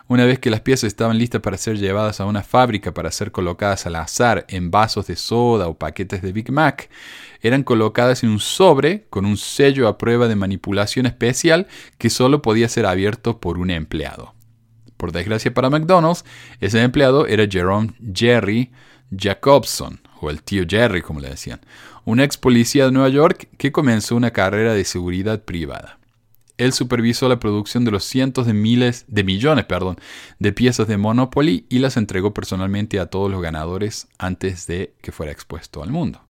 Una 0.10 0.24
vez 0.24 0.40
que 0.40 0.50
las 0.50 0.62
piezas 0.62 0.86
estaban 0.86 1.18
listas 1.18 1.42
para 1.42 1.58
ser 1.58 1.78
llevadas 1.78 2.22
a 2.22 2.26
una 2.26 2.42
fábrica 2.42 2.94
para 2.94 3.12
ser 3.12 3.34
colocadas 3.34 3.86
al 3.86 3.98
azar 3.98 4.46
en 4.48 4.72
vasos 4.72 5.08
de 5.08 5.18
soda 5.18 5.68
o 5.68 5.78
paquetes 5.78 6.22
de 6.22 6.32
Big 6.32 6.50
Mac, 6.50 6.90
eran 7.42 7.64
colocadas 7.64 8.24
en 8.24 8.30
un 8.30 8.40
sobre 8.40 9.06
con 9.10 9.26
un 9.26 9.36
sello 9.36 9.86
a 9.86 9.98
prueba 9.98 10.30
de 10.30 10.38
manipulación 10.38 11.08
especial 11.08 11.68
que 11.98 12.10
solo 12.10 12.42
podía 12.42 12.70
ser 12.70 12.86
abierto 12.86 13.42
por 13.42 13.58
un 13.58 13.70
empleado. 13.70 14.34
Por 14.96 15.12
desgracia 15.12 15.54
para 15.54 15.70
McDonald's, 15.70 16.24
ese 16.62 16.82
empleado 16.82 17.28
era 17.28 17.46
Jerome 17.46 17.94
Jerry 18.14 18.72
Jacobson, 19.16 20.00
o 20.22 20.30
el 20.30 20.42
tío 20.42 20.64
Jerry 20.68 21.02
como 21.02 21.20
le 21.20 21.30
decían, 21.30 21.60
un 22.06 22.22
ex 22.22 22.38
policía 22.38 22.86
de 22.86 22.94
Nueva 22.94 23.10
York 23.10 23.50
que 23.58 23.74
comenzó 23.74 24.16
una 24.16 24.32
carrera 24.32 24.74
de 24.74 24.86
seguridad 24.86 25.44
privada. 25.44 26.00
Él 26.58 26.74
supervisó 26.74 27.30
la 27.30 27.40
producción 27.40 27.86
de 27.86 27.92
los 27.92 28.04
cientos 28.04 28.48
de 28.48 28.54
miles, 28.54 29.06
de 29.08 29.24
millones, 29.24 29.66
perdón, 29.66 29.98
de 30.40 30.52
piezas 30.52 30.88
de 30.88 30.98
Monopoly 30.98 31.66
y 31.70 31.80
las 31.80 31.98
entregó 31.98 32.34
personalmente 32.34 33.00
a 33.00 33.08
todos 33.08 33.32
los 33.32 33.42
ganadores 33.42 34.08
antes 34.18 34.66
de 34.68 34.94
que 35.02 35.12
fuera 35.12 35.32
expuesto 35.32 35.84
al 35.84 35.92
mundo. 35.92 36.28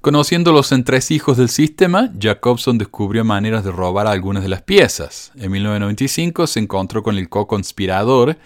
Conociendo 0.00 0.52
los 0.52 0.72
entresijos 0.72 1.36
del 1.36 1.48
sistema, 1.48 2.10
Jacobson 2.18 2.76
descubrió 2.76 3.24
maneras 3.24 3.62
de 3.62 3.70
robar 3.70 4.08
algunas 4.08 4.42
de 4.42 4.48
las 4.48 4.62
piezas. 4.62 5.30
En 5.36 5.52
1995 5.52 6.48
se 6.48 6.58
encontró 6.58 7.04
con 7.04 7.16
el 7.18 7.28
co-conspirador 7.28 8.36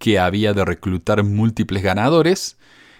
que 0.00 0.18
había 0.18 0.52
de 0.54 0.64
reclutar 0.64 1.22
múltiples 1.22 1.84
ganadores, 1.84 2.58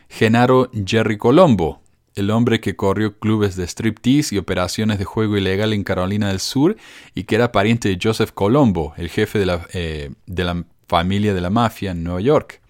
Genaro 0.08 0.70
Jerry 0.86 1.18
Colombo, 1.18 1.82
el 2.14 2.30
hombre 2.30 2.60
que 2.60 2.76
corrió 2.76 3.18
clubes 3.18 3.56
de 3.56 3.66
striptease 3.66 4.34
y 4.34 4.38
operaciones 4.38 4.98
de 4.98 5.04
juego 5.04 5.36
ilegal 5.36 5.72
en 5.72 5.84
Carolina 5.84 6.28
del 6.28 6.40
Sur 6.40 6.76
y 7.14 7.24
que 7.24 7.34
era 7.34 7.52
pariente 7.52 7.88
de 7.88 7.98
Joseph 8.00 8.30
Colombo, 8.32 8.94
el 8.96 9.08
jefe 9.08 9.38
de 9.38 9.46
la, 9.46 9.66
eh, 9.72 10.10
de 10.26 10.44
la 10.44 10.64
familia 10.86 11.34
de 11.34 11.40
la 11.40 11.50
mafia 11.50 11.90
en 11.90 12.04
Nueva 12.04 12.20
York. 12.20 12.60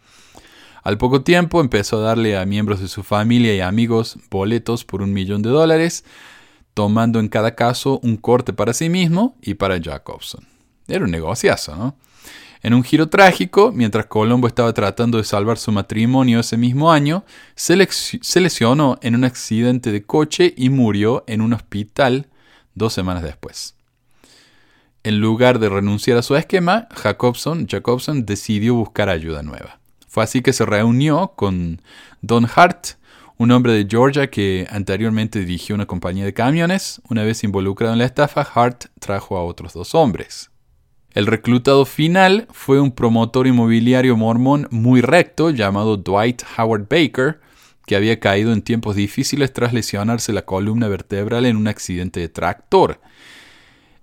Al 0.82 0.98
poco 0.98 1.22
tiempo 1.22 1.60
empezó 1.60 1.98
a 1.98 2.02
darle 2.02 2.36
a 2.36 2.44
miembros 2.44 2.80
de 2.80 2.88
su 2.88 3.02
familia 3.02 3.54
y 3.54 3.60
amigos 3.60 4.18
boletos 4.30 4.84
por 4.84 5.02
un 5.02 5.12
millón 5.12 5.42
de 5.42 5.48
dólares, 5.48 6.04
tomando 6.74 7.20
en 7.20 7.28
cada 7.28 7.54
caso 7.54 8.00
un 8.02 8.16
corte 8.16 8.52
para 8.52 8.74
sí 8.74 8.88
mismo 8.88 9.36
y 9.40 9.54
para 9.54 9.80
Jacobson. 9.80 10.46
Era 10.86 11.04
un 11.04 11.10
negociazo, 11.10 11.76
¿no? 11.76 11.96
En 12.64 12.72
un 12.72 12.82
giro 12.82 13.10
trágico, 13.10 13.72
mientras 13.72 14.06
Colombo 14.06 14.46
estaba 14.46 14.72
tratando 14.72 15.18
de 15.18 15.24
salvar 15.24 15.58
su 15.58 15.70
matrimonio 15.70 16.40
ese 16.40 16.56
mismo 16.56 16.90
año, 16.90 17.22
se, 17.54 17.76
lesionó 18.40 18.98
en 19.02 19.14
un 19.14 19.24
accidente 19.24 19.92
de 19.92 20.02
coche 20.04 20.54
y 20.56 20.70
murió 20.70 21.24
en 21.26 21.42
un 21.42 21.52
hospital 21.52 22.26
dos 22.74 22.94
semanas 22.94 23.22
después. 23.22 23.74
En 25.02 25.20
lugar 25.20 25.58
de 25.58 25.68
renunciar 25.68 26.16
a 26.16 26.22
su 26.22 26.36
esquema, 26.36 26.88
Jacobson, 26.94 27.66
Jacobson 27.68 28.24
decidió 28.24 28.74
buscar 28.74 29.10
ayuda 29.10 29.42
nueva. 29.42 29.78
Fue 30.08 30.24
así 30.24 30.40
que 30.40 30.54
se 30.54 30.64
reunió 30.64 31.34
con 31.36 31.82
Don 32.22 32.48
Hart, 32.56 32.92
un 33.36 33.50
hombre 33.50 33.74
de 33.74 33.86
Georgia 33.86 34.30
que 34.30 34.66
anteriormente 34.70 35.40
dirigió 35.40 35.74
una 35.74 35.84
compañía 35.84 36.24
de 36.24 36.32
camiones. 36.32 37.02
Una 37.10 37.24
vez 37.24 37.44
involucrado 37.44 37.92
en 37.92 37.98
la 37.98 38.06
estafa, 38.06 38.40
Hart 38.40 38.86
trajo 39.00 39.36
a 39.36 39.44
otros 39.44 39.74
dos 39.74 39.94
hombres. 39.94 40.50
El 41.14 41.26
reclutado 41.26 41.84
final 41.84 42.48
fue 42.50 42.80
un 42.80 42.90
promotor 42.90 43.46
inmobiliario 43.46 44.16
mormón 44.16 44.66
muy 44.72 45.00
recto 45.00 45.50
llamado 45.50 45.96
Dwight 45.96 46.42
Howard 46.58 46.88
Baker, 46.90 47.40
que 47.86 47.94
había 47.94 48.18
caído 48.18 48.52
en 48.52 48.62
tiempos 48.62 48.96
difíciles 48.96 49.52
tras 49.52 49.72
lesionarse 49.72 50.32
la 50.32 50.44
columna 50.44 50.88
vertebral 50.88 51.46
en 51.46 51.56
un 51.56 51.68
accidente 51.68 52.18
de 52.18 52.28
tractor. 52.28 53.00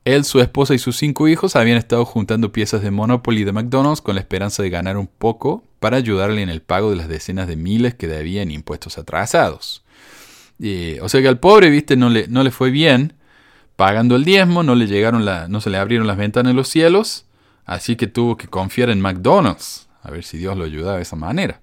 Él, 0.05 0.23
su 0.23 0.39
esposa 0.39 0.73
y 0.73 0.79
sus 0.79 0.95
cinco 0.95 1.27
hijos 1.27 1.57
habían 1.57 1.77
estado 1.77 2.05
juntando 2.05 2.53
piezas 2.53 2.81
de 2.81 2.91
Monopoly 2.91 3.43
de 3.43 3.51
McDonald's 3.51 4.01
con 4.01 4.15
la 4.15 4.21
esperanza 4.21 4.63
de 4.63 4.69
ganar 4.69 4.97
un 4.97 5.07
poco 5.07 5.65
para 5.81 5.97
ayudarle 5.97 6.41
en 6.41 6.49
el 6.49 6.61
pago 6.61 6.91
de 6.91 6.95
las 6.95 7.09
decenas 7.09 7.47
de 7.47 7.57
miles 7.57 7.93
que 7.93 8.07
debían 8.07 8.51
impuestos 8.51 8.97
atrasados. 8.97 9.83
o 11.01 11.09
sea 11.09 11.21
que 11.21 11.27
al 11.27 11.39
pobre, 11.39 11.69
viste, 11.69 11.97
no 11.97 12.09
le, 12.09 12.29
no 12.29 12.41
le 12.41 12.51
fue 12.51 12.71
bien, 12.71 13.15
pagando 13.81 14.15
el 14.15 14.23
diezmo, 14.23 14.61
no 14.61 14.75
le 14.75 14.85
llegaron 14.85 15.25
no 15.49 15.59
se 15.59 15.71
le 15.71 15.79
abrieron 15.79 16.05
las 16.05 16.15
ventanas 16.15 16.51
de 16.51 16.55
los 16.55 16.67
cielos, 16.67 17.25
así 17.65 17.95
que 17.95 18.05
tuvo 18.05 18.37
que 18.37 18.47
confiar 18.47 18.91
en 18.91 19.01
McDonald's, 19.01 19.89
a 20.03 20.11
ver 20.11 20.23
si 20.23 20.37
Dios 20.37 20.55
lo 20.55 20.65
ayudaba 20.65 20.97
de 20.97 21.01
esa 21.01 21.15
manera. 21.15 21.61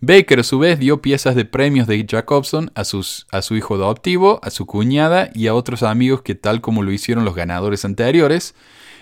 Baker 0.00 0.40
a 0.40 0.42
su 0.42 0.58
vez 0.58 0.80
dio 0.80 1.00
piezas 1.00 1.36
de 1.36 1.44
premios 1.44 1.86
de 1.86 2.04
Jacobson 2.10 2.72
a, 2.74 2.80
a 2.80 3.42
su 3.42 3.56
hijo 3.56 3.74
adoptivo, 3.76 4.40
a 4.42 4.50
su 4.50 4.66
cuñada 4.66 5.30
y 5.32 5.46
a 5.46 5.54
otros 5.54 5.84
amigos 5.84 6.22
que 6.22 6.34
tal 6.34 6.60
como 6.60 6.82
lo 6.82 6.90
hicieron 6.90 7.24
los 7.24 7.36
ganadores 7.36 7.84
anteriores, 7.84 8.56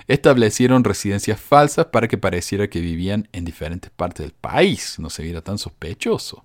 establecieron 0.07 0.85
residencias 0.85 1.41
falsas 1.41 1.87
para 1.87 2.07
que 2.07 2.19
pareciera 2.19 2.69
que 2.69 2.83
vivían 2.83 3.31
en 3.33 3.47
diferentes 3.47 3.91
partes 3.91 4.27
del 4.27 4.35
país, 4.35 4.97
no 4.99 5.09
se 5.09 5.23
viera 5.23 5.41
tan 5.41 5.57
sospechoso. 5.57 6.45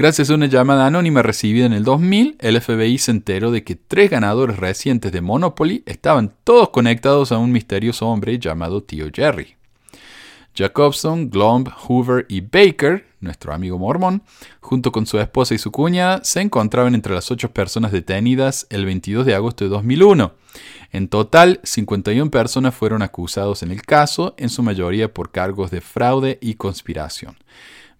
Gracias 0.00 0.30
a 0.30 0.36
una 0.36 0.46
llamada 0.46 0.86
anónima 0.86 1.22
recibida 1.22 1.66
en 1.66 1.72
el 1.72 1.82
2000, 1.82 2.36
el 2.38 2.60
FBI 2.60 2.98
se 2.98 3.10
enteró 3.10 3.50
de 3.50 3.64
que 3.64 3.74
tres 3.74 4.08
ganadores 4.08 4.56
recientes 4.56 5.10
de 5.10 5.20
Monopoly 5.20 5.82
estaban 5.86 6.32
todos 6.44 6.68
conectados 6.68 7.32
a 7.32 7.38
un 7.38 7.50
misterioso 7.50 8.06
hombre 8.06 8.38
llamado 8.38 8.80
Tío 8.80 9.08
Jerry. 9.12 9.56
Jacobson, 10.54 11.30
Glomb, 11.30 11.68
Hoover 11.68 12.26
y 12.28 12.42
Baker, 12.42 13.06
nuestro 13.18 13.52
amigo 13.52 13.76
mormón, 13.76 14.22
junto 14.60 14.92
con 14.92 15.04
su 15.04 15.18
esposa 15.18 15.56
y 15.56 15.58
su 15.58 15.72
cuñada, 15.72 16.22
se 16.22 16.42
encontraban 16.42 16.94
entre 16.94 17.12
las 17.12 17.32
ocho 17.32 17.50
personas 17.50 17.90
detenidas 17.90 18.68
el 18.70 18.84
22 18.84 19.26
de 19.26 19.34
agosto 19.34 19.64
de 19.64 19.70
2001. 19.70 20.32
En 20.92 21.08
total, 21.08 21.58
51 21.64 22.30
personas 22.30 22.72
fueron 22.72 23.02
acusados 23.02 23.64
en 23.64 23.72
el 23.72 23.82
caso, 23.82 24.36
en 24.38 24.48
su 24.48 24.62
mayoría 24.62 25.12
por 25.12 25.32
cargos 25.32 25.72
de 25.72 25.80
fraude 25.80 26.38
y 26.40 26.54
conspiración. 26.54 27.36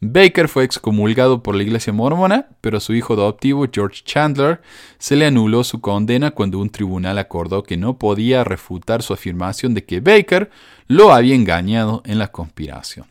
Baker 0.00 0.48
fue 0.48 0.62
excomulgado 0.62 1.42
por 1.42 1.56
la 1.56 1.64
iglesia 1.64 1.92
mormona, 1.92 2.46
pero 2.60 2.78
su 2.78 2.94
hijo 2.94 3.14
adoptivo, 3.14 3.66
George 3.72 4.02
Chandler, 4.04 4.60
se 4.98 5.16
le 5.16 5.26
anuló 5.26 5.64
su 5.64 5.80
condena 5.80 6.30
cuando 6.30 6.60
un 6.60 6.70
tribunal 6.70 7.18
acordó 7.18 7.64
que 7.64 7.76
no 7.76 7.98
podía 7.98 8.44
refutar 8.44 9.02
su 9.02 9.12
afirmación 9.12 9.74
de 9.74 9.84
que 9.84 10.00
Baker 10.00 10.50
lo 10.86 11.12
había 11.12 11.34
engañado 11.34 12.02
en 12.04 12.18
la 12.18 12.28
conspiración. 12.28 13.06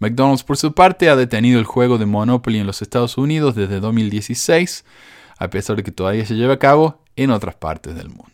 McDonald's, 0.00 0.42
por 0.42 0.56
su 0.56 0.74
parte, 0.74 1.08
ha 1.08 1.14
detenido 1.14 1.60
el 1.60 1.64
juego 1.64 1.96
de 1.98 2.06
Monopoly 2.06 2.58
en 2.58 2.66
los 2.66 2.82
Estados 2.82 3.16
Unidos 3.16 3.54
desde 3.54 3.78
2016, 3.78 4.84
a 5.38 5.50
pesar 5.50 5.76
de 5.76 5.84
que 5.84 5.92
todavía 5.92 6.26
se 6.26 6.34
lleva 6.34 6.54
a 6.54 6.58
cabo 6.58 7.00
en 7.14 7.30
otras 7.30 7.54
partes 7.54 7.94
del 7.94 8.08
mundo. 8.08 8.32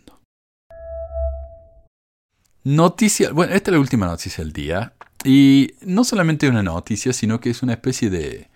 Bueno, 3.35 3.53
esta 3.55 3.71
es 3.71 3.75
la 3.75 3.81
última 3.81 4.07
noticia 4.07 4.43
del 4.43 4.55
día. 4.55 4.95
Y 5.25 5.75
no 5.81 6.05
solamente 6.05 6.49
una 6.49 6.63
noticia, 6.63 7.13
sino 7.13 7.41
que 7.41 7.51
es 7.51 7.63
una 7.63 7.73
especie 7.73 8.09
de 8.11 8.49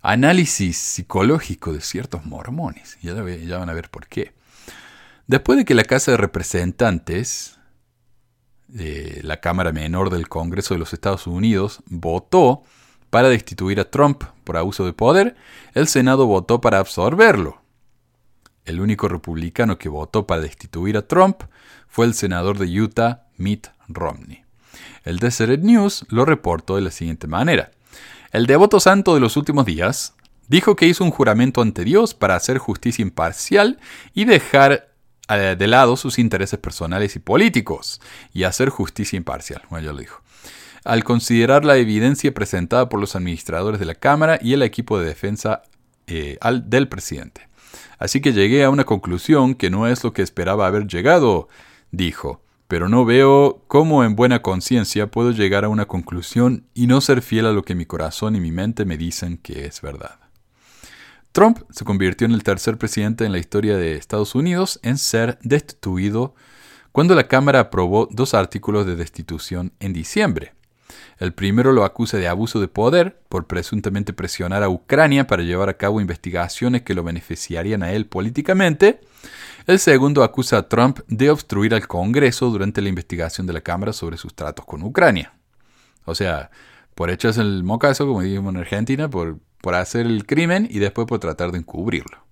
análisis 0.00 0.76
psicológico 0.76 1.72
de 1.72 1.80
ciertos 1.80 2.24
mormones. 2.24 2.98
Ya, 3.02 3.14
ya 3.24 3.58
van 3.58 3.70
a 3.70 3.74
ver 3.74 3.90
por 3.90 4.06
qué. 4.06 4.32
Después 5.26 5.58
de 5.58 5.64
que 5.64 5.74
la 5.74 5.84
Casa 5.84 6.12
de 6.12 6.18
Representantes, 6.18 7.58
la 8.68 9.40
Cámara 9.40 9.72
Menor 9.72 10.10
del 10.10 10.28
Congreso 10.28 10.74
de 10.74 10.80
los 10.80 10.92
Estados 10.92 11.26
Unidos, 11.26 11.82
votó 11.86 12.62
para 13.10 13.28
destituir 13.28 13.80
a 13.80 13.90
Trump 13.90 14.24
por 14.44 14.56
abuso 14.56 14.84
de 14.84 14.92
poder, 14.92 15.36
el 15.72 15.88
Senado 15.88 16.26
votó 16.26 16.60
para 16.60 16.78
absorberlo. 16.78 17.62
El 18.64 18.80
único 18.80 19.08
republicano 19.08 19.78
que 19.78 19.88
votó 19.88 20.26
para 20.26 20.42
destituir 20.42 20.96
a 20.96 21.06
Trump 21.06 21.42
fue 21.88 22.06
el 22.06 22.14
senador 22.14 22.58
de 22.58 22.80
Utah, 22.80 23.26
Mitt 23.36 23.68
Romney. 23.88 24.43
El 25.04 25.18
Deseret 25.18 25.60
News 25.60 26.06
lo 26.08 26.24
reportó 26.24 26.76
de 26.76 26.82
la 26.82 26.90
siguiente 26.90 27.26
manera. 27.26 27.70
El 28.32 28.46
devoto 28.46 28.80
santo 28.80 29.14
de 29.14 29.20
los 29.20 29.36
últimos 29.36 29.66
días 29.66 30.14
dijo 30.48 30.76
que 30.76 30.86
hizo 30.86 31.04
un 31.04 31.10
juramento 31.10 31.60
ante 31.60 31.84
Dios 31.84 32.14
para 32.14 32.36
hacer 32.36 32.58
justicia 32.58 33.02
imparcial 33.02 33.78
y 34.14 34.24
dejar 34.24 34.88
eh, 35.28 35.56
de 35.58 35.66
lado 35.68 35.96
sus 35.96 36.18
intereses 36.18 36.58
personales 36.58 37.16
y 37.16 37.18
políticos 37.18 38.00
y 38.32 38.44
hacer 38.44 38.70
justicia 38.70 39.16
imparcial. 39.16 39.62
Bueno, 39.70 39.86
ya 39.86 39.92
lo 39.92 39.98
dijo. 39.98 40.20
Al 40.84 41.04
considerar 41.04 41.64
la 41.64 41.76
evidencia 41.76 42.32
presentada 42.32 42.88
por 42.88 43.00
los 43.00 43.14
administradores 43.14 43.80
de 43.80 43.86
la 43.86 43.94
Cámara 43.94 44.38
y 44.40 44.52
el 44.52 44.62
equipo 44.62 44.98
de 44.98 45.06
defensa 45.06 45.62
eh, 46.06 46.38
del 46.64 46.88
presidente. 46.88 47.48
Así 47.98 48.20
que 48.20 48.32
llegué 48.32 48.64
a 48.64 48.70
una 48.70 48.84
conclusión 48.84 49.54
que 49.54 49.70
no 49.70 49.86
es 49.86 50.04
lo 50.04 50.12
que 50.12 50.22
esperaba 50.22 50.66
haber 50.66 50.86
llegado, 50.86 51.48
dijo 51.90 52.43
pero 52.68 52.88
no 52.88 53.04
veo 53.04 53.62
cómo 53.68 54.04
en 54.04 54.16
buena 54.16 54.42
conciencia 54.42 55.10
puedo 55.10 55.30
llegar 55.30 55.64
a 55.64 55.68
una 55.68 55.86
conclusión 55.86 56.66
y 56.74 56.86
no 56.86 57.00
ser 57.00 57.22
fiel 57.22 57.46
a 57.46 57.52
lo 57.52 57.62
que 57.62 57.74
mi 57.74 57.86
corazón 57.86 58.36
y 58.36 58.40
mi 58.40 58.52
mente 58.52 58.84
me 58.84 58.96
dicen 58.96 59.36
que 59.38 59.66
es 59.66 59.80
verdad. 59.80 60.18
Trump 61.32 61.58
se 61.70 61.84
convirtió 61.84 62.26
en 62.26 62.32
el 62.32 62.44
tercer 62.44 62.78
presidente 62.78 63.24
en 63.24 63.32
la 63.32 63.38
historia 63.38 63.76
de 63.76 63.96
Estados 63.96 64.34
Unidos 64.34 64.78
en 64.82 64.98
ser 64.98 65.38
destituido 65.42 66.34
cuando 66.92 67.16
la 67.16 67.26
Cámara 67.26 67.58
aprobó 67.58 68.08
dos 68.12 68.34
artículos 68.34 68.86
de 68.86 68.94
destitución 68.94 69.72
en 69.80 69.92
diciembre. 69.92 70.54
El 71.18 71.32
primero 71.32 71.72
lo 71.72 71.84
acusa 71.84 72.18
de 72.18 72.28
abuso 72.28 72.60
de 72.60 72.68
poder 72.68 73.20
por 73.28 73.46
presuntamente 73.46 74.12
presionar 74.12 74.62
a 74.62 74.68
Ucrania 74.68 75.26
para 75.26 75.42
llevar 75.42 75.68
a 75.68 75.76
cabo 75.76 76.00
investigaciones 76.00 76.82
que 76.82 76.94
lo 76.94 77.02
beneficiarían 77.02 77.82
a 77.82 77.92
él 77.92 78.06
políticamente, 78.06 79.00
el 79.66 79.78
segundo 79.78 80.22
acusa 80.22 80.58
a 80.58 80.68
Trump 80.68 81.00
de 81.08 81.30
obstruir 81.30 81.74
al 81.74 81.86
Congreso 81.86 82.50
durante 82.50 82.82
la 82.82 82.88
investigación 82.88 83.46
de 83.46 83.52
la 83.52 83.60
Cámara 83.60 83.92
sobre 83.92 84.16
sus 84.16 84.34
tratos 84.34 84.64
con 84.64 84.82
Ucrania. 84.82 85.32
O 86.04 86.14
sea, 86.14 86.50
por 86.94 87.10
echarse 87.10 87.40
el 87.40 87.64
mocazo, 87.64 88.06
como 88.06 88.22
dijimos 88.22 88.54
en 88.54 88.60
Argentina, 88.60 89.08
por, 89.08 89.38
por 89.60 89.74
hacer 89.74 90.06
el 90.06 90.26
crimen 90.26 90.68
y 90.70 90.78
después 90.78 91.06
por 91.06 91.18
tratar 91.18 91.50
de 91.52 91.58
encubrirlo. 91.58 92.24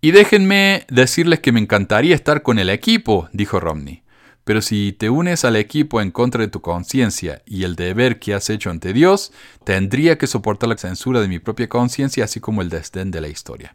Y 0.00 0.12
déjenme 0.12 0.86
decirles 0.88 1.40
que 1.40 1.52
me 1.52 1.60
encantaría 1.60 2.14
estar 2.14 2.42
con 2.42 2.58
el 2.58 2.70
equipo, 2.70 3.28
dijo 3.32 3.60
Romney. 3.60 4.02
Pero 4.44 4.62
si 4.62 4.92
te 4.92 5.10
unes 5.10 5.44
al 5.44 5.56
equipo 5.56 6.00
en 6.00 6.12
contra 6.12 6.40
de 6.40 6.48
tu 6.48 6.60
conciencia 6.60 7.42
y 7.44 7.64
el 7.64 7.74
deber 7.74 8.20
que 8.20 8.32
has 8.32 8.48
hecho 8.48 8.70
ante 8.70 8.92
Dios, 8.92 9.32
tendría 9.64 10.18
que 10.18 10.28
soportar 10.28 10.68
la 10.68 10.78
censura 10.78 11.20
de 11.20 11.28
mi 11.28 11.40
propia 11.40 11.68
conciencia, 11.68 12.24
así 12.24 12.38
como 12.38 12.62
el 12.62 12.68
desdén 12.68 13.10
de 13.10 13.20
la 13.20 13.28
historia. 13.28 13.74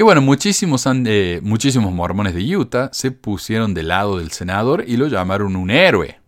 Y 0.00 0.02
bueno, 0.02 0.22
muchísimos, 0.22 0.86
eh, 0.86 1.40
muchísimos 1.42 1.92
mormones 1.92 2.34
de 2.34 2.56
Utah 2.56 2.88
se 2.90 3.10
pusieron 3.10 3.74
del 3.74 3.88
lado 3.88 4.16
del 4.16 4.30
senador 4.30 4.82
y 4.86 4.96
lo 4.96 5.08
llamaron 5.08 5.56
un 5.56 5.70
héroe. 5.70 6.18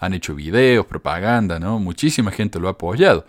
Han 0.00 0.14
hecho 0.14 0.34
videos, 0.34 0.86
propaganda, 0.86 1.58
¿no? 1.58 1.78
Muchísima 1.78 2.30
gente 2.30 2.58
lo 2.58 2.68
ha 2.68 2.70
apoyado. 2.70 3.26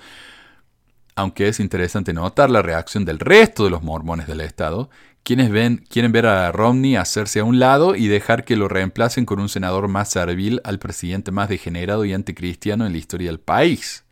Aunque 1.16 1.50
es 1.50 1.60
interesante 1.60 2.14
notar 2.14 2.50
la 2.50 2.62
reacción 2.62 3.04
del 3.04 3.20
resto 3.20 3.66
de 3.66 3.72
los 3.72 3.84
mormones 3.84 4.26
del 4.26 4.40
estado, 4.40 4.90
quienes 5.24 5.52
ven, 5.52 5.86
quieren 5.90 6.14
ver 6.14 6.28
a 6.28 6.50
Romney 6.54 6.96
hacerse 6.96 7.42
a 7.42 7.44
un 7.44 7.60
lado 7.60 7.94
y 7.94 8.08
dejar 8.08 8.46
que 8.46 8.56
lo 8.56 8.70
reemplacen 8.70 9.26
con 9.26 9.42
un 9.42 9.50
senador 9.50 9.90
más 9.90 10.10
servil 10.10 10.62
al 10.64 10.80
presidente 10.80 11.32
más 11.32 11.50
degenerado 11.50 12.06
y 12.06 12.14
anticristiano 12.14 12.86
en 12.86 12.94
la 12.94 13.00
historia 13.00 13.28
del 13.32 13.42
país. 13.42 14.06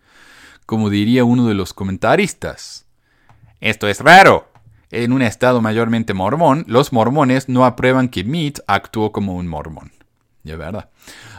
Como 0.65 0.89
diría 0.89 1.23
uno 1.23 1.47
de 1.47 1.53
los 1.53 1.73
comentaristas. 1.73 2.85
Esto 3.61 3.87
es 3.87 4.01
raro. 4.01 4.56
En 4.97 5.13
un 5.13 5.21
estado 5.21 5.61
mayormente 5.61 6.15
mormón, 6.15 6.65
los 6.67 6.91
mormones 6.91 7.49
no 7.49 7.65
aprueban 7.65 8.09
que 8.09 8.23
Mead 8.23 8.53
actuó 8.65 9.11
como 9.11 9.35
un 9.35 9.47
mormón. 9.47 9.91
Ya 10.41 10.55
verdad. 10.55 10.89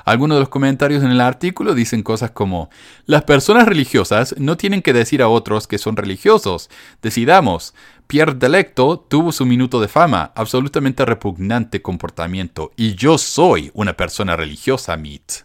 Algunos 0.05 0.37
de 0.37 0.41
los 0.43 0.49
comentarios 0.49 1.03
en 1.03 1.11
el 1.11 1.21
artículo 1.21 1.75
dicen 1.75 2.05
cosas 2.05 2.31
como, 2.31 2.71
las 3.05 3.25
personas 3.25 3.67
religiosas 3.67 4.37
no 4.39 4.57
tienen 4.57 4.81
que 4.81 4.93
decir 4.93 5.23
a 5.23 5.29
otros 5.29 5.67
que 5.67 5.79
son 5.79 5.97
religiosos. 5.97 6.71
Decidamos. 7.03 7.75
Pierre 8.07 8.35
Delecto 8.35 9.01
tuvo 9.01 9.33
su 9.33 9.45
minuto 9.45 9.81
de 9.81 9.89
fama, 9.89 10.31
absolutamente 10.37 11.05
repugnante 11.05 11.83
comportamiento, 11.83 12.71
y 12.77 12.95
yo 12.95 13.19
soy 13.19 13.73
una 13.75 13.97
persona 13.97 14.37
religiosa, 14.37 14.97
Mead. 14.97 15.43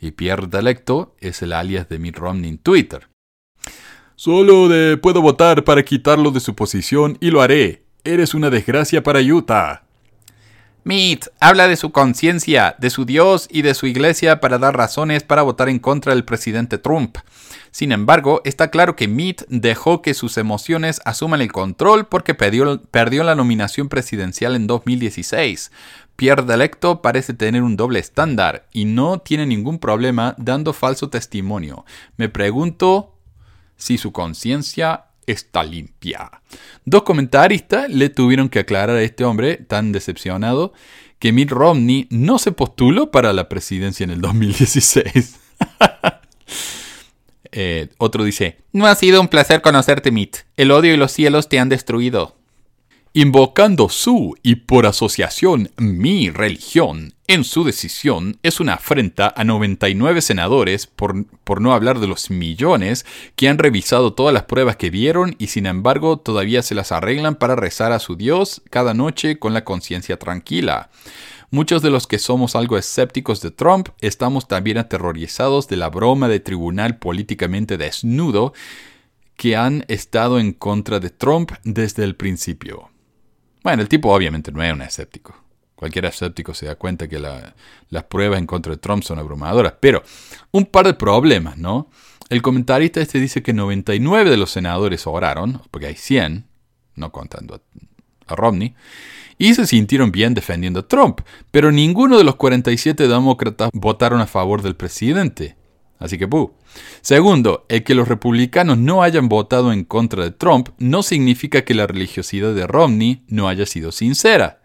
Y 0.00 0.12
Pierre 0.12 0.46
Delecto 0.46 1.16
es 1.18 1.42
el 1.42 1.54
alias 1.54 1.88
de 1.88 1.98
Mitt 1.98 2.18
Romney 2.18 2.50
en 2.50 2.58
Twitter. 2.58 3.08
Solo 4.24 4.68
de 4.68 4.98
puedo 4.98 5.20
votar 5.20 5.64
para 5.64 5.82
quitarlo 5.82 6.30
de 6.30 6.38
su 6.38 6.54
posición 6.54 7.18
y 7.18 7.32
lo 7.32 7.42
haré. 7.42 7.82
Eres 8.04 8.34
una 8.34 8.50
desgracia 8.50 9.02
para 9.02 9.18
Utah. 9.18 9.82
Mead 10.84 11.18
habla 11.40 11.66
de 11.66 11.74
su 11.74 11.90
conciencia, 11.90 12.76
de 12.78 12.90
su 12.90 13.04
Dios 13.04 13.48
y 13.50 13.62
de 13.62 13.74
su 13.74 13.88
iglesia 13.88 14.38
para 14.38 14.58
dar 14.58 14.76
razones 14.76 15.24
para 15.24 15.42
votar 15.42 15.68
en 15.68 15.80
contra 15.80 16.14
del 16.14 16.24
presidente 16.24 16.78
Trump. 16.78 17.16
Sin 17.72 17.90
embargo, 17.90 18.42
está 18.44 18.70
claro 18.70 18.94
que 18.94 19.08
Mead 19.08 19.38
dejó 19.48 20.02
que 20.02 20.14
sus 20.14 20.38
emociones 20.38 21.00
asuman 21.04 21.40
el 21.40 21.50
control 21.50 22.06
porque 22.06 22.34
perdió, 22.34 23.24
la 23.24 23.34
nominación 23.34 23.88
presidencial 23.88 24.54
en 24.54 24.68
2016. 24.68 25.72
Pierre 26.14 26.44
Delecto 26.44 27.02
parece 27.02 27.34
tener 27.34 27.64
un 27.64 27.76
doble 27.76 27.98
estándar 27.98 28.68
y 28.72 28.84
no 28.84 29.18
tiene 29.18 29.46
ningún 29.46 29.80
problema 29.80 30.36
dando 30.38 30.72
falso 30.72 31.10
testimonio. 31.10 31.84
Me 32.16 32.28
pregunto 32.28 33.12
si 33.82 33.98
su 33.98 34.12
conciencia 34.12 35.06
está 35.26 35.64
limpia. 35.64 36.30
Dos 36.84 37.02
comentaristas 37.02 37.90
le 37.90 38.08
tuvieron 38.10 38.48
que 38.48 38.60
aclarar 38.60 38.96
a 38.96 39.02
este 39.02 39.24
hombre 39.24 39.56
tan 39.56 39.90
decepcionado 39.90 40.72
que 41.18 41.32
Mitt 41.32 41.50
Romney 41.50 42.06
no 42.10 42.38
se 42.38 42.52
postuló 42.52 43.10
para 43.10 43.32
la 43.32 43.48
presidencia 43.48 44.04
en 44.04 44.10
el 44.10 44.20
2016. 44.20 45.38
Eh, 47.54 47.90
otro 47.98 48.24
dice, 48.24 48.56
no 48.72 48.86
ha 48.86 48.94
sido 48.94 49.20
un 49.20 49.28
placer 49.28 49.60
conocerte, 49.60 50.10
Mitt. 50.10 50.38
El 50.56 50.70
odio 50.70 50.94
y 50.94 50.96
los 50.96 51.12
cielos 51.12 51.50
te 51.50 51.58
han 51.58 51.68
destruido 51.68 52.38
invocando 53.14 53.90
su 53.90 54.34
y 54.42 54.54
por 54.54 54.86
asociación 54.86 55.70
mi 55.76 56.30
religión 56.30 57.12
en 57.26 57.44
su 57.44 57.62
decisión 57.62 58.38
es 58.42 58.58
una 58.58 58.74
afrenta 58.74 59.32
a 59.36 59.44
99 59.44 60.22
senadores, 60.22 60.86
por, 60.86 61.26
por, 61.44 61.60
no 61.60 61.74
hablar 61.74 61.98
de 62.00 62.06
los 62.06 62.30
millones, 62.30 63.04
que 63.36 63.48
han 63.48 63.58
revisado 63.58 64.14
todas 64.14 64.32
las 64.32 64.44
pruebas 64.44 64.76
que 64.76 64.90
vieron 64.90 65.34
y 65.38 65.48
sin 65.48 65.66
embargo 65.66 66.18
todavía 66.18 66.62
se 66.62 66.74
las 66.74 66.90
arreglan 66.90 67.34
para 67.34 67.56
rezar 67.56 67.92
a 67.92 67.98
su 67.98 68.16
Dios 68.16 68.62
cada 68.70 68.94
noche 68.94 69.38
con 69.38 69.52
la 69.52 69.64
conciencia 69.64 70.18
tranquila. 70.18 70.90
Muchos 71.50 71.82
de 71.82 71.90
los 71.90 72.06
que 72.06 72.18
somos 72.18 72.56
algo 72.56 72.78
escépticos 72.78 73.42
de 73.42 73.50
Trump 73.50 73.90
estamos 74.00 74.48
también 74.48 74.78
aterrorizados 74.78 75.68
de 75.68 75.76
la 75.76 75.90
broma 75.90 76.28
de 76.28 76.40
tribunal 76.40 76.96
políticamente 76.96 77.76
desnudo 77.76 78.54
que 79.36 79.54
han 79.54 79.84
estado 79.88 80.38
en 80.38 80.52
contra 80.52 80.98
de 80.98 81.10
Trump 81.10 81.52
desde 81.62 82.04
el 82.04 82.16
principio. 82.16 82.91
Bueno, 83.62 83.82
el 83.82 83.88
tipo 83.88 84.12
obviamente 84.12 84.52
no 84.52 84.62
es 84.62 84.72
un 84.72 84.82
escéptico. 84.82 85.34
Cualquier 85.74 86.04
escéptico 86.04 86.54
se 86.54 86.66
da 86.66 86.76
cuenta 86.76 87.08
que 87.08 87.18
las 87.18 88.04
pruebas 88.04 88.38
en 88.38 88.46
contra 88.46 88.72
de 88.72 88.78
Trump 88.78 89.02
son 89.02 89.18
abrumadoras. 89.18 89.74
Pero 89.80 90.02
un 90.52 90.66
par 90.66 90.86
de 90.86 90.94
problemas, 90.94 91.58
¿no? 91.58 91.88
El 92.28 92.40
comentarista 92.40 93.00
este 93.00 93.18
dice 93.18 93.42
que 93.42 93.52
99 93.52 94.30
de 94.30 94.36
los 94.36 94.50
senadores 94.50 95.06
oraron, 95.06 95.60
porque 95.70 95.88
hay 95.88 95.96
100, 95.96 96.46
no 96.94 97.10
contando 97.10 97.56
a, 97.56 97.60
a 98.32 98.36
Romney, 98.36 98.74
y 99.38 99.54
se 99.54 99.66
sintieron 99.66 100.12
bien 100.12 100.34
defendiendo 100.34 100.80
a 100.80 100.88
Trump, 100.88 101.20
pero 101.50 101.72
ninguno 101.72 102.16
de 102.16 102.24
los 102.24 102.36
47 102.36 103.08
demócratas 103.08 103.70
votaron 103.72 104.20
a 104.20 104.26
favor 104.26 104.62
del 104.62 104.76
presidente. 104.76 105.56
Así 106.02 106.18
que. 106.18 106.28
Segundo, 107.00 107.64
el 107.68 107.84
que 107.84 107.94
los 107.94 108.08
republicanos 108.08 108.76
no 108.76 109.04
hayan 109.04 109.28
votado 109.28 109.72
en 109.72 109.84
contra 109.84 110.24
de 110.24 110.32
Trump 110.32 110.70
no 110.78 111.04
significa 111.04 111.64
que 111.64 111.74
la 111.74 111.86
religiosidad 111.86 112.54
de 112.54 112.66
Romney 112.66 113.22
no 113.28 113.48
haya 113.48 113.66
sido 113.66 113.92
sincera. 113.92 114.60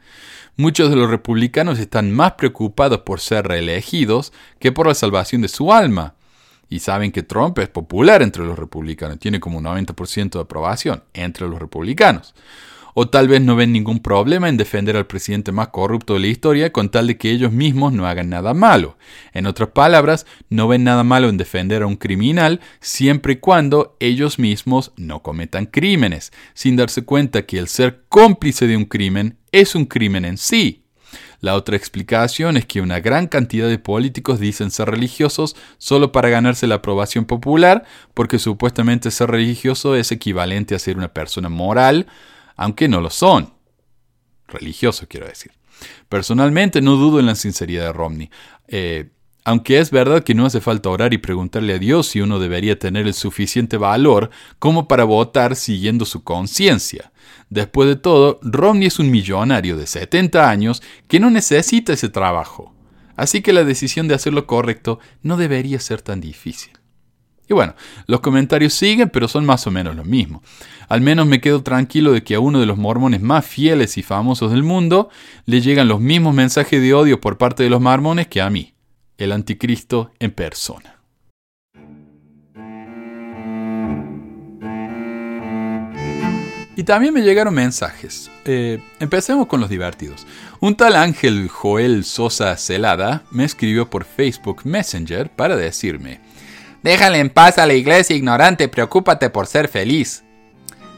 Muchos 0.56 0.89
de 0.89 0.95
los 0.95 1.12
republicanos 1.12 1.78
están 1.78 2.12
más 2.12 2.34
preocupados 2.34 3.02
por 3.02 3.19
ser 3.19 3.47
reelegidos 3.47 4.34
que 4.60 4.71
por 4.71 4.88
la 4.88 4.95
salvación 4.95 5.43
de 5.43 5.47
su 5.47 5.71
alma. 5.71 6.15
Y 6.69 6.80
saben 6.80 7.12
que 7.12 7.21
Trump 7.21 7.60
es 7.60 7.69
popular 7.69 8.23
entre 8.23 8.43
los 8.43 8.58
republicanos, 8.58 9.19
tiene 9.19 9.39
como 9.39 9.60
un 9.60 9.65
90% 9.65 10.32
de 10.32 10.39
aprobación 10.39 11.04
entre 11.13 11.47
los 11.47 11.60
republicanos. 11.60 12.34
O 13.00 13.08
tal 13.10 13.28
vez 13.28 13.42
no 13.42 13.56
ven 13.56 13.74
ningún 13.74 14.00
problema 14.00 14.50
en 14.50 14.58
defender 14.58 14.98
al 14.98 15.06
presidente 15.06 15.52
más 15.52 15.68
corrupto 15.68 16.16
de 16.16 16.20
la 16.20 16.28
historia 16.28 16.74
con 16.74 16.90
tal 16.90 17.06
de 17.06 17.16
que 17.16 17.30
ellos 17.30 17.52
mismos 17.52 17.94
no 17.94 18.08
hagan 18.08 18.28
nada 18.28 18.56
malo. 18.56 18.98
En 19.34 19.46
otras 19.46 19.70
palabras, 19.70 20.26
no 20.50 20.68
ven 20.68 20.84
nada 20.84 21.04
malo 21.04 21.30
en 21.30 21.38
defender 21.38 21.84
a 21.84 21.86
un 21.86 21.98
criminal 21.98 22.60
siempre 22.80 23.34
y 23.34 23.36
cuando 23.36 23.96
ellos 24.00 24.40
mismos 24.40 24.94
no 24.98 25.22
cometan 25.22 25.68
crímenes, 25.68 26.34
sin 26.56 26.76
darse 26.76 27.04
cuenta 27.04 27.46
que 27.46 27.60
el 27.60 27.68
ser 27.68 28.02
cómplice 28.10 28.66
de 28.66 28.76
un 28.76 28.86
crimen 28.86 29.38
es 29.52 29.76
un 29.76 29.86
crimen 29.86 30.26
en 30.26 30.40
sí. 30.40 30.82
La 31.40 31.54
otra 31.54 31.78
explicación 31.78 32.58
es 32.58 32.66
que 32.66 32.82
una 32.82 33.00
gran 33.00 33.28
cantidad 33.28 33.68
de 33.68 33.78
políticos 33.78 34.40
dicen 34.40 34.72
ser 34.72 34.90
religiosos 34.90 35.56
solo 35.78 36.12
para 36.12 36.30
ganarse 36.30 36.66
la 36.66 36.76
aprobación 36.76 37.26
popular, 37.26 37.86
porque 38.16 38.40
supuestamente 38.40 39.12
ser 39.12 39.30
religioso 39.30 39.96
es 39.96 40.12
equivalente 40.12 40.74
a 40.74 40.80
ser 40.80 40.98
una 40.98 41.14
persona 41.14 41.48
moral, 41.48 42.08
aunque 42.58 42.89
no 42.89 43.00
lo 43.00 43.10
son. 43.10 43.54
Religioso, 44.48 45.06
quiero 45.08 45.28
decir. 45.28 45.52
Personalmente 46.10 46.82
no 46.82 46.96
dudo 46.96 47.20
en 47.20 47.28
la 47.28 47.36
sinceridad 47.36 47.86
de 47.86 47.93
Romney. 47.93 48.30
Eh, 48.67 49.10
aunque 49.46 49.80
es 49.80 49.91
verdad 49.91 50.24
que 50.24 50.34
no 50.34 50.46
hace 50.46 50.60
falta 50.60 50.89
orar 50.89 51.13
y 51.13 51.20
preguntarle 51.20 51.76
a 51.76 51.80
Dios 51.80 52.08
si 52.08 52.20
uno 52.20 52.38
debería 52.38 52.78
tener 52.78 53.08
el 53.08 53.13
suficiente 53.13 53.78
valor 53.78 54.30
como 54.60 54.89
para 54.89 55.06
votar 55.06 55.56
siguiendo 55.56 56.04
su 56.04 56.26
conciencia. 56.26 57.13
Después 57.50 57.88
de 57.88 57.96
todo, 57.96 58.39
Romney 58.41 58.88
es 58.88 59.00
un 59.00 59.10
millonario 59.10 59.78
de 59.78 59.88
70 59.88 60.50
años 60.50 60.84
que 61.08 61.22
no 61.22 61.30
necesita 61.30 61.93
ese 61.93 62.10
trabajo. 62.10 62.74
Así 63.15 63.41
que 63.41 63.54
la 63.54 63.63
decisión 63.63 64.10
de 64.10 64.15
hacer 64.15 64.34
lo 64.34 64.48
correcto 64.48 65.00
no 65.24 65.38
debería 65.38 65.80
ser 65.80 66.02
tan 66.02 66.20
difícil. 66.20 66.77
Y 67.50 67.54
bueno, 67.54 67.76
los 68.08 68.20
comentarios 68.20 68.74
siguen, 68.74 69.10
pero 69.10 69.28
son 69.28 69.46
más 69.46 69.66
o 69.68 69.72
menos 69.72 69.96
lo 69.96 70.04
mismo. 70.04 70.44
Al 70.90 71.02
menos 71.02 71.28
me 71.28 71.42
quedo 71.42 71.64
tranquilo 71.64 72.12
de 72.12 72.24
que 72.24 72.36
a 72.36 72.40
uno 72.40 72.60
de 72.60 72.66
los 72.66 72.78
mormones 72.78 73.22
más 73.22 73.46
fieles 73.46 73.98
y 73.98 74.04
famosos 74.04 74.52
del 74.52 74.64
mundo 74.64 75.10
le 75.46 75.62
llegan 75.62 75.88
los 75.88 76.02
mismos 76.02 76.34
mensajes 76.34 76.82
de 76.82 76.94
odio 76.94 77.22
por 77.22 77.38
parte 77.38 77.64
de 77.64 77.70
los 77.70 77.82
mormones 77.82 78.28
que 78.28 78.42
a 78.42 78.50
mí, 78.50 78.74
el 79.18 79.32
anticristo 79.32 80.12
en 80.20 80.32
persona. 80.32 80.98
Y 86.78 86.84
también 86.84 87.12
me 87.12 87.24
llegaron 87.24 87.56
mensajes. 87.56 88.30
Eh, 88.46 88.80
empecemos 89.00 89.48
con 89.48 89.60
los 89.60 89.68
divertidos. 89.68 90.28
Un 90.60 90.76
tal 90.76 90.96
Ángel 90.96 91.50
Joel 91.50 92.04
Sosa 92.04 92.56
Celada 92.56 93.24
me 93.32 93.46
escribió 93.46 93.90
por 93.90 94.06
Facebook 94.06 94.62
Messenger 94.64 95.28
para 95.32 95.56
decirme, 95.56 96.20
Déjale 96.88 97.19
en 97.19 97.30
paz 97.30 97.58
a 97.58 97.65
la 97.65 97.73
iglesia 97.73 98.15
ignorante, 98.15 98.69
preocúpate 98.69 99.30
por 99.30 99.45
ser 99.45 99.67
feliz. 99.67 100.23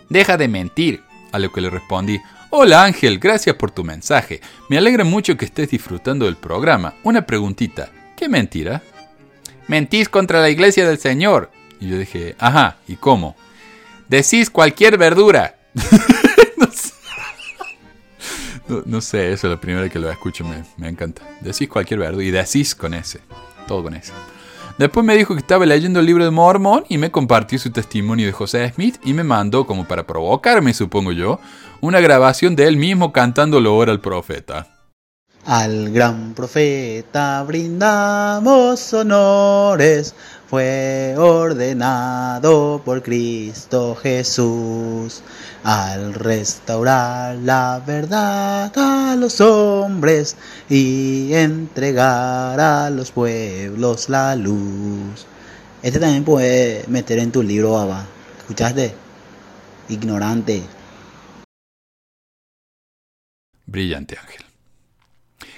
Deja 0.08 0.38
de 0.38 0.47
mentir. 0.47 1.02
A 1.32 1.39
lo 1.39 1.52
que 1.52 1.62
le 1.62 1.71
respondí, 1.71 2.21
Hola 2.52 2.84
Ángel, 2.84 3.17
gracias 3.17 3.56
por 3.56 3.71
tu 3.71 3.84
mensaje. 3.84 4.39
Me 4.69 4.78
alegra 4.78 5.04
mucho 5.04 5.36
que 5.36 5.45
estés 5.45 5.71
disfrutando 5.71 6.25
del 6.25 6.36
programa. 6.36 6.93
Una 7.02 7.25
preguntita, 7.25 7.89
¿qué 8.15 8.30
mentira? 8.30 8.84
Mentís 9.67 10.10
contra 10.10 10.41
la 10.41 10.52
iglesia 10.52 10.88
del 10.88 10.99
Señor. 10.99 11.49
Y 11.80 11.89
yo 11.89 11.97
dije, 11.97 12.36
ajá, 12.38 12.78
¿y 12.88 12.95
cómo? 12.95 13.36
Decís 14.08 14.52
cualquier 14.52 14.95
verdura. 14.95 15.56
no, 18.86 19.02
sé. 19.02 19.34
eso 19.34 19.47
es 19.47 19.52
la 19.52 19.60
primera 19.60 19.89
que 19.89 19.97
lo 19.97 20.12
escucho, 20.12 20.45
me, 20.78 20.88
encanta. 20.88 21.23
Decís 21.41 21.67
cualquier 21.67 22.02
verbo 22.02 22.21
y 22.21 22.30
decís 22.30 22.75
con 22.75 22.93
ese, 22.93 23.21
todo 23.67 23.82
con 23.82 23.95
ese. 23.95 24.13
Después 24.80 25.06
me 25.06 25.18
dijo 25.18 25.34
que 25.34 25.42
estaba 25.42 25.65
leyendo 25.65 26.00
el 26.00 26.06
libro 26.06 26.24
de 26.24 26.32
Mormon 26.32 26.86
y 26.88 26.98
me 26.98 27.12
compartió 27.12 27.60
su 27.60 27.70
testimonio 27.70 28.26
de 28.26 28.32
José 28.32 28.72
Smith 28.74 28.96
y 29.04 29.12
me 29.12 29.26
mandó, 29.26 29.68
como 29.68 29.86
para 29.86 30.08
provocarme, 30.08 30.74
supongo 30.74 31.12
yo, 31.12 31.42
una 31.82 32.00
grabación 32.00 32.56
de 32.56 32.65
él 32.65 32.78
mismo 32.78 33.12
cantando 33.12 33.58
ahora 33.58 33.92
al 33.92 34.00
profeta. 34.00 34.68
Al 35.46 35.92
gran 35.92 36.34
profeta 36.34 37.44
brindamos 37.44 38.94
honores, 38.94 40.15
fue 40.50 41.14
ordenado 41.16 42.82
por 42.84 43.04
Cristo 43.04 43.96
Jesús 43.96 45.22
al 45.64 46.16
restaurar 46.16 47.36
la 47.36 47.84
verdad 47.86 48.72
a 48.76 49.16
los 49.16 49.42
hombres 49.42 50.36
y 50.68 51.34
entregar 51.34 52.60
a 52.60 52.90
los 52.90 53.12
pueblos 53.12 54.10
la 54.10 54.36
luz. 54.36 55.28
Este 55.84 56.00
también 56.00 56.24
puede 56.24 56.84
meter 56.88 57.20
en 57.20 57.32
tu 57.32 57.44
libro, 57.44 57.78
Abba. 57.78 58.08
¿Escuchaste? 58.40 58.96
Ignorante. 59.90 60.64
Brillante 63.68 64.18
ángel. 64.20 64.46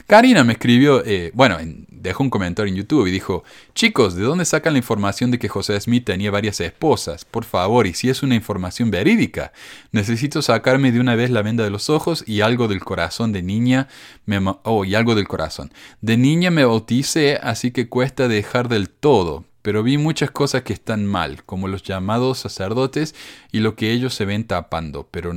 Karina 0.06 0.44
me 0.44 0.54
escribió, 0.54 1.02
eh, 1.06 1.32
bueno, 1.34 1.58
dejó 2.02 2.24
un 2.24 2.30
comentario 2.30 2.72
en 2.72 2.78
YouTube 2.78 3.08
y 3.08 3.12
dijo, 3.12 3.44
chicos, 3.74 4.16
¿de 4.16 4.24
dónde 4.24 4.46
sacan 4.46 4.74
la 4.74 4.80
información 4.80 5.32
de 5.32 5.40
que 5.40 5.50
José 5.50 5.80
Smith 5.80 6.06
tenía 6.06 6.32
varias 6.32 6.60
esposas? 6.60 7.26
Por 7.26 7.46
favor, 7.46 7.88
y 7.88 7.94
si 7.94 8.10
es 8.10 8.24
una 8.24 8.36
información 8.36 8.92
verídica, 8.92 9.54
necesito 9.92 10.42
sacarme 10.42 10.92
de 10.92 11.00
una 11.00 11.16
vez 11.16 11.30
la 11.30 11.42
venda 11.42 11.64
de 11.64 11.70
los 11.70 11.90
ojos 11.90 12.24
y 12.28 12.42
algo 12.42 12.68
del 12.68 12.82
corazón 12.82 13.32
de 13.32 13.44
niña, 13.44 13.88
me, 14.26 14.40
oh, 14.64 14.86
y 14.86 14.96
algo 14.96 15.16
del 15.16 15.28
corazón. 15.28 15.72
De 16.02 16.18
niña 16.18 16.52
me 16.52 16.66
bauticé, 16.66 17.38
así 17.42 17.72
que 17.72 17.88
cuesta 17.88 18.28
dejar 18.28 18.68
del 18.68 18.90
todo, 18.90 19.46
pero 19.62 19.84
vi 19.84 19.98
muchas 19.98 20.32
cosas 20.32 20.64
que 20.64 20.74
están 20.74 21.06
mal, 21.06 21.44
como 21.44 21.68
los 21.68 21.84
llamados 21.84 22.40
sacerdotes 22.40 23.14
y 23.52 23.60
lo 23.60 23.76
que 23.76 23.92
ellos 23.92 24.14
se 24.14 24.26
ven 24.26 24.46
tapando. 24.46 25.08
Pero 25.12 25.34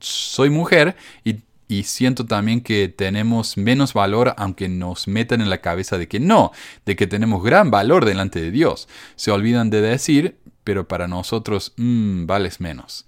soy 0.00 0.50
mujer 0.50 0.96
y 1.24 1.36
y 1.70 1.84
siento 1.84 2.26
también 2.26 2.62
que 2.62 2.88
tenemos 2.88 3.56
menos 3.56 3.94
valor 3.94 4.34
aunque 4.36 4.68
nos 4.68 5.06
metan 5.06 5.40
en 5.40 5.48
la 5.48 5.60
cabeza 5.60 5.98
de 5.98 6.08
que 6.08 6.18
no, 6.18 6.50
de 6.84 6.96
que 6.96 7.06
tenemos 7.06 7.44
gran 7.44 7.70
valor 7.70 8.04
delante 8.04 8.40
de 8.40 8.50
Dios. 8.50 8.88
Se 9.14 9.30
olvidan 9.30 9.70
de 9.70 9.80
decir, 9.80 10.36
pero 10.64 10.88
para 10.88 11.06
nosotros, 11.06 11.72
mmm, 11.76 12.26
vales 12.26 12.60
menos. 12.60 13.06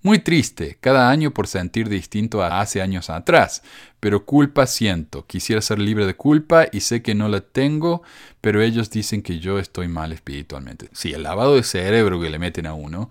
Muy 0.00 0.20
triste, 0.20 0.78
cada 0.80 1.10
año 1.10 1.32
por 1.32 1.48
sentir 1.48 1.88
distinto 1.88 2.44
a 2.44 2.60
hace 2.60 2.80
años 2.80 3.10
atrás, 3.10 3.64
pero 3.98 4.24
culpa 4.24 4.68
siento, 4.68 5.26
quisiera 5.26 5.60
ser 5.60 5.80
libre 5.80 6.06
de 6.06 6.14
culpa 6.14 6.66
y 6.70 6.80
sé 6.80 7.02
que 7.02 7.16
no 7.16 7.26
la 7.26 7.40
tengo, 7.40 8.04
pero 8.40 8.62
ellos 8.62 8.90
dicen 8.90 9.22
que 9.22 9.40
yo 9.40 9.58
estoy 9.58 9.88
mal 9.88 10.12
espiritualmente. 10.12 10.88
Sí, 10.92 11.12
el 11.12 11.24
lavado 11.24 11.56
de 11.56 11.64
cerebro 11.64 12.20
que 12.20 12.30
le 12.30 12.38
meten 12.38 12.66
a 12.66 12.74
uno 12.74 13.10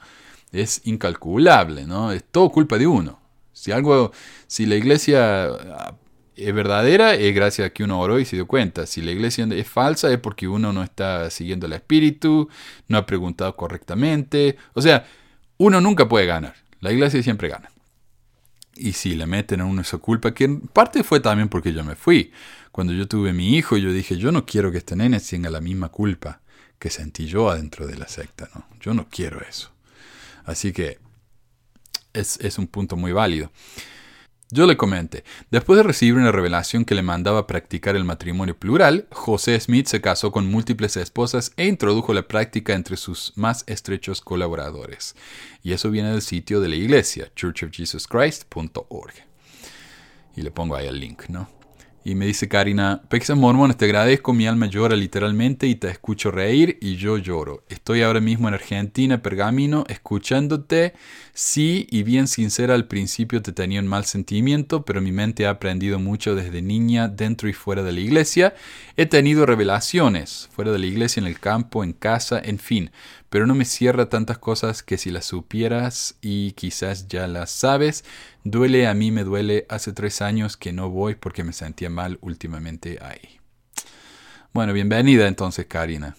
es 0.54 0.80
incalculable, 0.86 1.86
¿no? 1.86 2.13
Es 2.13 2.24
todo 2.24 2.50
culpa 2.52 2.78
de 2.78 2.88
uno. 2.88 3.22
Si 3.63 3.71
algo, 3.71 4.12
si 4.45 4.65
la 4.65 4.76
iglesia 4.76 5.58
es 6.36 6.54
verdadera, 6.54 7.15
es 7.15 7.34
gracias 7.34 7.67
a 7.67 7.69
que 7.69 7.86
uno 7.86 7.97
oró 8.02 8.19
y 8.19 8.26
se 8.26 8.36
dio 8.36 8.45
cuenta. 8.45 8.86
Si 8.86 9.02
la 9.02 9.12
iglesia 9.12 9.47
es 9.49 9.69
falsa, 9.69 10.12
es 10.12 10.17
porque 10.17 10.49
uno 10.49 10.73
no 10.73 10.84
está 10.84 11.30
siguiendo 11.30 11.67
el 11.67 11.71
espíritu, 11.71 12.49
no 12.89 12.97
ha 12.97 13.06
preguntado 13.06 13.56
correctamente. 13.56 14.58
O 14.73 14.82
sea, 14.82 15.06
uno 15.56 15.80
nunca 15.80 16.10
puede 16.10 16.26
ganar. 16.26 16.56
La 16.82 16.91
iglesia 16.91 17.23
siempre 17.23 17.47
gana. 17.47 17.71
Y 18.76 18.91
si 18.91 19.15
le 19.15 19.28
meten 19.28 19.62
a 19.62 19.65
uno 19.65 19.80
esa 19.80 19.97
culpa, 19.97 20.34
que 20.34 20.43
en 20.43 20.60
parte 20.60 21.02
fue 21.06 21.21
también 21.21 21.47
porque 21.47 21.71
yo 21.71 21.86
me 21.86 21.95
fui. 21.95 22.34
Cuando 22.73 22.91
yo 22.91 23.08
tuve 23.08 23.32
mi 23.32 23.56
hijo, 23.56 23.78
yo 23.78 23.93
dije, 23.93 24.17
yo 24.17 24.34
no 24.34 24.45
quiero 24.45 24.73
que 24.73 24.80
este 24.80 24.97
nene 24.97 25.21
tenga 25.21 25.49
la 25.49 25.62
misma 25.62 25.88
culpa 25.88 26.41
que 26.78 26.89
sentí 26.89 27.28
yo 27.28 27.49
adentro 27.49 27.88
de 27.88 27.95
la 27.95 28.10
secta, 28.10 28.49
¿no? 28.54 28.65
Yo 28.82 28.93
no 28.93 29.08
quiero 29.10 29.39
eso. 29.39 29.71
Así 30.43 30.73
que 30.73 30.99
es, 32.13 32.58
un 32.58 32.67
punto 32.67 32.95
muy 32.95 33.12
válido. 33.12 33.52
Yo 34.49 34.67
le 34.67 34.78
comenté, 34.78 35.23
después 35.49 35.78
de 35.78 35.84
recibir 35.84 36.13
una 36.13 36.32
revelación 36.32 36.86
que 36.86 36.93
le 36.93 37.02
mandaba 37.02 37.47
practicar 37.47 37.95
el 37.95 38.04
matrimonio 38.04 38.56
plural, 38.56 39.08
José 39.12 39.60
Smith 39.60 39.88
se 39.88 39.99
casó 39.99 40.32
con 40.32 40.52
múltiples 40.52 40.95
esposas 40.95 41.54
e 41.58 41.65
introdujo 41.65 42.13
la 42.13 42.28
práctica 42.28 42.73
entre 42.73 42.97
sus 42.97 43.34
más 43.36 43.63
estrechos 43.65 44.21
colaboradores. 44.21 45.15
Y 45.63 45.73
eso 45.73 45.89
viene 45.89 46.12
del 46.12 46.21
sitio 46.21 46.62
de 46.62 46.69
la 46.69 46.76
iglesia, 46.76 47.32
churchofjesuschrist.org. 47.36 49.13
Y 50.36 50.41
le 50.41 50.52
pongo 50.52 50.76
ahí 50.76 50.88
el 50.88 50.99
link, 50.99 51.30
¿no? 51.30 51.49
Y 52.06 52.16
me 52.16 52.26
dice 52.26 52.50
Karina, 52.50 53.02
Pexas 53.08 53.38
Mormones, 53.38 53.78
te 53.78 53.86
agradezco, 53.86 54.34
mi 54.34 54.46
alma 54.46 54.66
llora 54.66 54.94
literalmente 54.98 55.68
y 55.68 55.76
te 55.76 55.89
escucho 55.89 56.32
reír 56.32 56.78
y 56.82 56.98
yo 56.98 57.18
lloro. 57.18 57.63
Estoy 57.70 58.02
ahora 58.02 58.20
mismo 58.20 58.50
en 58.50 58.56
Argentina, 58.56 59.22
Pergamino, 59.22 59.86
escuchándote. 59.88 60.96
Sí, 61.34 61.88
y 61.89 62.04
bien 62.04 62.28
sincera, 62.28 62.74
al 62.74 62.88
principio 62.89 63.42
te 63.42 63.54
tenía 63.54 63.80
un 63.80 63.88
mal 63.88 64.04
sentimiento, 64.04 64.84
pero 64.84 65.00
mi 65.00 65.13
mente 65.13 65.46
ha 65.46 65.52
aprendido 65.52 65.98
mucho 65.98 66.36
desde 66.36 66.62
niña, 66.62 67.08
dentro 67.08 67.48
y 67.48 67.54
fuera 67.54 67.84
de 67.84 67.94
la 67.94 68.02
iglesia. 68.02 68.54
He 68.98 69.06
tenido 69.06 69.46
revelaciones, 69.46 70.50
fuera 70.52 70.74
de 70.74 70.80
la 70.80 70.88
iglesia, 70.88 71.22
en 71.22 71.28
el 71.28 71.39
campo, 71.39 71.86
en 71.86 71.94
casa, 71.94 72.38
en 72.44 72.60
fin 72.60 72.92
pero 73.34 73.48
no 73.48 73.56
me 73.56 73.65
cierra 73.65 74.10
tantas 74.10 74.38
cosas 74.38 74.84
que 74.84 75.00
si 75.00 75.10
las 75.10 75.26
supieras 75.26 76.17
y 76.22 76.52
quizás 76.52 77.08
ya 77.08 77.26
las 77.26 77.50
sabes, 77.50 78.06
duele 78.43 78.86
a 78.86 78.93
mí 78.93 79.10
me 79.10 79.24
duele 79.24 79.65
hace 79.69 79.91
tres 79.91 80.22
años 80.22 80.56
que 80.56 80.72
no 80.72 80.91
voy 80.91 81.15
porque 81.15 81.43
me 81.43 81.52
sentía 81.52 81.89
mal 81.89 82.19
últimamente 82.22 83.00
ahí. 83.02 83.39
Bueno, 84.54 84.72
bienvenida 84.72 85.28
entonces 85.28 85.65
Karina. 85.65 86.15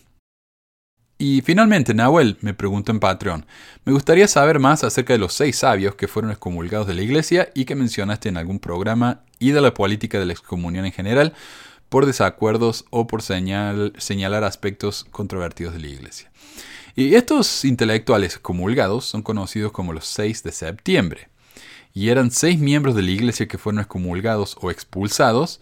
Y 1.16 1.42
finalmente, 1.42 1.94
Nahuel 1.94 2.37
me 2.40 2.53
preguntó 2.53 2.90
en 2.90 2.98
Patreon, 2.98 3.46
me 3.85 3.92
gustaría 3.92 4.27
saber 4.27 4.59
más 4.59 4.83
acerca 4.83 5.12
de 5.12 5.20
los 5.20 5.35
seis 5.35 5.59
sabios 5.59 5.94
que 5.94 6.09
fueron 6.09 6.33
excomulgados 6.33 6.88
de 6.88 6.94
la 6.94 7.03
iglesia 7.03 7.48
y 7.55 7.64
que 7.64 7.77
mencionaste 7.77 8.29
en 8.29 8.38
algún 8.38 8.59
programa 8.59 9.22
y 9.38 9.53
de 9.53 9.61
la 9.61 9.72
política 9.72 10.18
de 10.18 10.27
la 10.27 10.33
excomunión 10.33 10.85
en 10.85 10.90
general 10.90 11.33
por 11.88 12.07
desacuerdos 12.07 12.87
o 12.90 13.07
por 13.07 13.22
señalar 13.22 14.42
aspectos 14.42 15.07
controvertidos 15.12 15.74
de 15.74 15.79
la 15.79 15.87
iglesia. 15.87 16.33
Y 16.96 17.14
estos 17.14 17.64
intelectuales 17.64 18.35
excomulgados 18.35 19.04
son 19.04 19.22
conocidos 19.22 19.72
como 19.72 19.92
los 19.92 20.07
seis 20.07 20.42
de 20.42 20.52
septiembre. 20.52 21.28
Y 21.92 22.09
eran 22.09 22.30
seis 22.30 22.59
miembros 22.59 22.94
de 22.94 23.02
la 23.02 23.11
iglesia 23.11 23.46
que 23.48 23.59
fueron 23.59 23.80
excomulgados 23.80 24.57
o 24.61 24.70
expulsados 24.70 25.61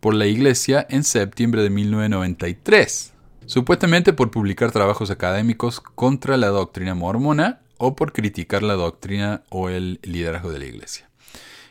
por 0.00 0.14
la 0.14 0.26
iglesia 0.26 0.86
en 0.88 1.04
septiembre 1.04 1.62
de 1.62 1.70
1993 1.70 3.12
supuestamente 3.48 4.12
por 4.12 4.30
publicar 4.30 4.72
trabajos 4.72 5.10
académicos 5.10 5.80
contra 5.80 6.36
la 6.36 6.48
doctrina 6.48 6.94
mormona 6.94 7.60
o 7.78 7.96
por 7.96 8.12
criticar 8.12 8.62
la 8.62 8.74
doctrina 8.74 9.42
o 9.48 9.70
el 9.70 10.00
liderazgo 10.02 10.52
de 10.52 10.58
la 10.58 10.66
iglesia. 10.66 11.08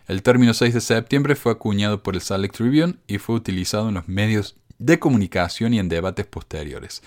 El 0.07 0.23
término 0.23 0.55
6 0.55 0.73
de 0.73 0.81
septiembre 0.81 1.35
fue 1.35 1.51
acuñado 1.51 2.01
por 2.01 2.15
el 2.15 2.21
Salt 2.21 2.41
Lake 2.41 2.57
Tribune 2.57 2.95
y 3.05 3.19
fue 3.19 3.35
utilizado 3.35 3.89
en 3.89 3.95
los 3.95 4.07
medios 4.07 4.55
de 4.79 4.97
comunicación 4.97 5.75
y 5.75 5.79
en 5.79 5.87
debates 5.87 6.25
posteriores. 6.25 7.03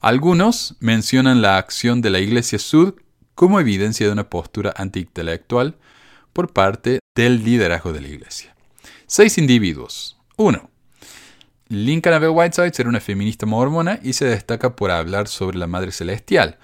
Algunos 0.00 0.76
mencionan 0.78 1.42
la 1.42 1.58
acción 1.58 2.00
de 2.00 2.10
la 2.10 2.20
Iglesia 2.20 2.60
Sud 2.60 2.94
como 3.34 3.58
evidencia 3.58 4.06
de 4.06 4.12
una 4.12 4.30
postura 4.30 4.72
antiintelectual 4.76 5.76
por 6.32 6.52
parte 6.52 7.00
del 7.16 7.44
liderazgo 7.44 7.92
de 7.92 8.00
la 8.02 8.08
Iglesia. 8.08 8.54
Seis 9.06 9.38
individuos. 9.38 10.16
1. 10.36 10.70
Lincoln 11.66 12.14
Abel 12.14 12.30
Whitesides 12.30 12.78
era 12.78 12.88
una 12.88 13.00
feminista 13.00 13.44
mormona 13.44 13.98
y 14.02 14.12
se 14.12 14.24
destaca 14.24 14.76
por 14.76 14.92
hablar 14.92 15.26
sobre 15.26 15.58
la 15.58 15.66
Madre 15.66 15.90
Celestial. 15.90 16.58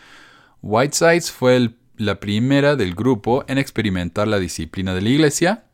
Whitesides 0.63 1.33
fue 1.33 1.71
la 1.97 2.21
primera 2.21 2.77
del 2.77 2.95
grupo 2.95 3.45
en 3.49 3.59
experimentar 3.59 4.29
la 4.29 4.39
disciplina 4.39 4.95
de 4.95 5.03
la 5.03 5.09
Iglesia 5.09 5.65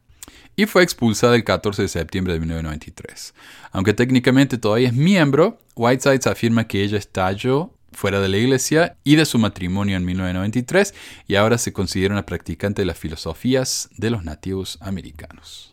y 0.61 0.67
fue 0.67 0.83
expulsada 0.83 1.37
el 1.37 1.45
14 1.45 1.83
de 1.83 1.89
septiembre 1.89 2.35
de 2.35 2.41
1993. 2.41 3.35
Aunque 3.73 3.95
técnicamente 3.95 4.59
todavía 4.59 4.89
es 4.89 4.95
miembro, 4.95 5.59
Whitesides 5.75 6.27
afirma 6.27 6.69
que 6.69 6.83
ella 6.83 6.99
estalló 6.99 7.73
fuera 7.93 8.21
de 8.21 8.29
la 8.29 8.37
iglesia 8.37 8.97
y 9.03 9.17
de 9.17 9.25
su 9.25 9.39
matrimonio 9.39 9.97
en 9.97 10.05
1993 10.05 10.95
y 11.27 11.37
ahora 11.37 11.57
se 11.57 11.73
considera 11.73 12.13
una 12.13 12.27
practicante 12.27 12.83
de 12.83 12.87
las 12.87 12.99
filosofías 12.99 13.89
de 13.97 14.11
los 14.11 14.23
nativos 14.23 14.77
americanos. 14.83 15.73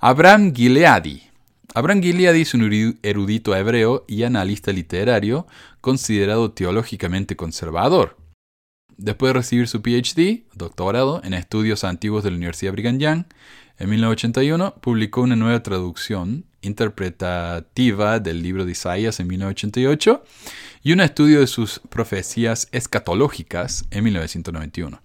Abraham 0.00 0.52
Gileadi 0.54 1.22
Abraham 1.74 2.02
Gilead 2.02 2.36
es 2.36 2.52
un 2.52 2.98
erudito 3.02 3.56
hebreo 3.56 4.04
y 4.06 4.24
analista 4.24 4.70
literario 4.70 5.46
considerado 5.80 6.52
teológicamente 6.52 7.36
conservador. 7.36 8.18
Después 8.98 9.30
de 9.30 9.38
recibir 9.38 9.68
su 9.68 9.80
PhD, 9.80 10.44
doctorado, 10.54 11.22
en 11.24 11.32
estudios 11.32 11.82
antiguos 11.82 12.22
de 12.22 12.30
la 12.30 12.36
Universidad 12.36 12.72
Brigham 12.72 12.98
Young, 12.98 13.24
en 13.82 13.90
1981 13.90 14.76
publicó 14.80 15.22
una 15.22 15.34
nueva 15.34 15.60
traducción 15.60 16.44
interpretativa 16.60 18.20
del 18.20 18.40
libro 18.40 18.64
de 18.64 18.70
Isaías 18.70 19.18
en 19.18 19.26
1988 19.26 20.22
y 20.84 20.92
un 20.92 21.00
estudio 21.00 21.40
de 21.40 21.48
sus 21.48 21.80
profecías 21.88 22.68
escatológicas 22.70 23.84
en 23.90 24.04
1991. 24.04 25.02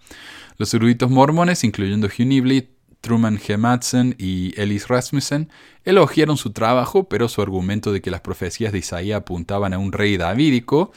Los 0.59 0.71
eruditos 0.75 1.09
mormones, 1.09 1.63
incluyendo 1.63 2.05
Hugh 2.05 2.27
Nibley, 2.27 2.69
Truman 3.01 3.39
G. 3.39 3.57
Madsen 3.57 4.15
y 4.19 4.53
Ellis 4.61 4.87
Rasmussen 4.87 5.49
elogiaron 5.83 6.37
su 6.37 6.51
trabajo, 6.51 7.09
pero 7.09 7.29
su 7.29 7.41
argumento 7.41 7.91
de 7.91 8.01
que 8.01 8.11
las 8.11 8.21
profecías 8.21 8.71
de 8.71 8.77
Isaías 8.77 9.17
apuntaban 9.17 9.73
a 9.73 9.79
un 9.79 9.91
rey 9.91 10.17
davídico, 10.17 10.91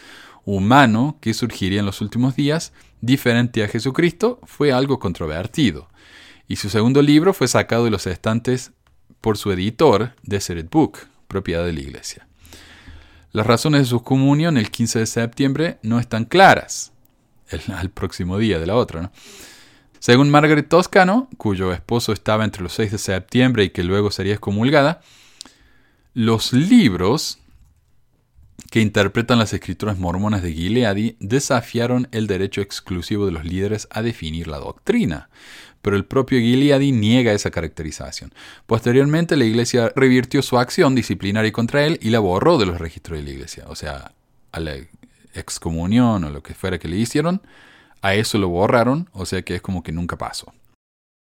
humano, 0.45 1.17
que 1.23 1.33
surgiría 1.33 1.81
en 1.81 1.87
los 1.87 2.03
últimos 2.03 2.37
días, 2.37 2.75
diferente 3.01 3.65
a 3.65 3.69
Jesucristo, 3.69 4.39
fue 4.43 4.71
algo 4.71 4.99
controvertido. 4.99 5.89
Y 6.51 6.57
su 6.57 6.69
segundo 6.69 7.01
libro 7.01 7.33
fue 7.33 7.47
sacado 7.47 7.85
de 7.85 7.93
los 7.93 8.09
estantes 8.09 8.73
por 9.21 9.39
su 9.39 9.53
editor, 9.53 10.15
Deseret 10.25 10.69
Book, 10.69 10.99
propiedad 11.29 11.65
de 11.65 11.73
la 11.73 11.79
iglesia. 11.79 12.27
Las 13.31 13.47
razones 13.47 13.83
de 13.83 13.87
su 13.87 14.03
comunión 14.03 14.57
el 14.57 14.73
15 14.73 14.99
de 14.99 15.07
septiembre 15.07 15.79
no 15.85 16.01
están 16.01 16.25
claras, 16.25 16.93
al 17.73 17.91
próximo 17.91 18.37
día 18.37 18.59
de 18.59 18.67
la 18.67 18.75
otra, 18.75 19.01
¿no? 19.01 19.13
Según 20.01 20.29
Margaret 20.29 20.69
Toscano, 20.69 21.29
cuyo 21.37 21.73
esposo 21.73 22.13
estaba 22.13 22.43
entre 22.43 22.65
los 22.65 22.73
6 22.73 22.91
de 22.91 22.99
septiembre 22.99 23.63
y 23.63 23.71
que 23.71 23.85
luego 23.85 24.11
sería 24.11 24.33
excomulgada, 24.33 25.03
los 26.15 26.53
libros 26.53 27.39
que 28.71 28.81
interpretan 28.81 29.39
las 29.39 29.53
escrituras 29.53 29.99
mormonas 29.99 30.43
de 30.43 30.53
Gileadi 30.53 31.17
desafiaron 31.21 32.09
el 32.11 32.27
derecho 32.27 32.61
exclusivo 32.61 33.27
de 33.27 33.33
los 33.33 33.45
líderes 33.45 33.87
a 33.91 34.03
definir 34.03 34.49
la 34.49 34.59
doctrina, 34.59 35.29
pero 35.83 35.97
el 35.97 36.05
propio 36.05 36.39
Gileadi 36.39 36.93
niega 36.93 37.33
esa 37.33 37.51
caracterización. 37.51 38.33
Posteriormente, 38.67 39.37
la 39.37 39.45
iglesia 39.45 39.93
revirtió 39.97 40.43
su 40.43 40.59
acción 40.59 40.95
disciplinaria 40.95 41.53
contra 41.53 41.85
él 41.87 41.99
y 42.03 42.11
la 42.11 42.19
borró 42.19 42.59
de 42.59 42.67
los 42.67 42.79
registros 42.79 43.19
de 43.19 43.25
la 43.25 43.31
iglesia, 43.31 43.65
o 43.69 43.75
sea, 43.75 44.13
a 44.53 44.61
la 44.61 44.77
excomunión 45.35 46.25
o 46.25 46.31
lo 46.31 46.43
que 46.43 46.55
fuera 46.55 46.79
que 46.79 46.89
le 46.89 46.97
hicieron, 46.97 47.43
a 48.03 48.15
eso 48.15 48.39
lo 48.39 48.49
borraron, 48.49 49.09
o 49.13 49.27
sea 49.27 49.43
que 49.43 49.57
es 49.57 49.63
como 49.63 49.83
que 49.83 49.93
nunca 49.93 50.17
pasó. 50.17 50.53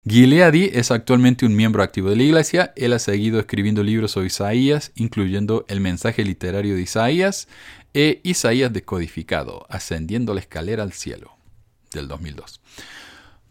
Gileadi 0.07 0.71
es 0.75 0.91
actualmente 0.91 1.47
un 1.47 1.57
miembro 1.57 1.83
activo 1.83 2.11
de 2.11 2.17
la 2.17 2.25
iglesia. 2.25 2.75
Él 2.77 2.93
ha 2.93 2.99
seguido 2.99 3.41
escribiendo 3.41 3.83
libros 3.83 4.11
sobre 4.11 4.27
Isaías, 4.27 4.93
incluyendo 4.97 5.65
el 5.69 5.81
mensaje 5.81 6.23
literario 6.25 6.75
de 6.75 6.83
Isaías 6.83 7.49
e 7.95 8.21
Isaías 8.23 8.71
decodificado, 8.71 9.67
ascendiendo 9.71 10.35
la 10.35 10.41
escalera 10.41 10.83
al 10.83 10.93
cielo, 10.93 11.37
del 11.93 12.07
2002. 12.09 12.61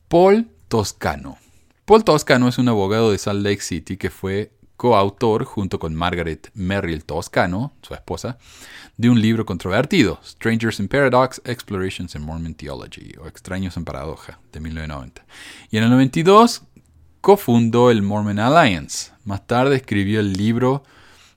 Paul 0.09 0.47
Toscano. 0.73 1.37
Paul 1.85 2.03
Toscano 2.03 2.47
es 2.47 2.57
un 2.57 2.67
abogado 2.67 3.11
de 3.11 3.19
Salt 3.19 3.45
Lake 3.45 3.61
City 3.61 3.95
que 3.95 4.09
fue 4.09 4.53
coautor, 4.75 5.43
junto 5.43 5.77
con 5.77 5.93
Margaret 5.93 6.49
Merrill 6.55 7.05
Toscano, 7.05 7.73
su 7.83 7.93
esposa, 7.93 8.39
de 8.97 9.11
un 9.11 9.21
libro 9.21 9.45
controvertido, 9.45 10.19
Strangers 10.25 10.79
in 10.79 10.87
Paradox, 10.87 11.39
Explorations 11.45 12.15
in 12.15 12.23
Mormon 12.23 12.55
Theology, 12.55 13.13
o 13.21 13.27
Extraños 13.27 13.77
en 13.77 13.85
Paradoja, 13.85 14.39
de 14.51 14.61
1990. 14.61 15.23
Y 15.69 15.77
en 15.77 15.83
el 15.83 15.91
92 15.91 16.63
cofundó 17.21 17.91
el 17.91 18.01
Mormon 18.01 18.39
Alliance. 18.39 19.11
Más 19.25 19.45
tarde 19.45 19.75
escribió 19.75 20.21
el 20.21 20.33
libro 20.33 20.83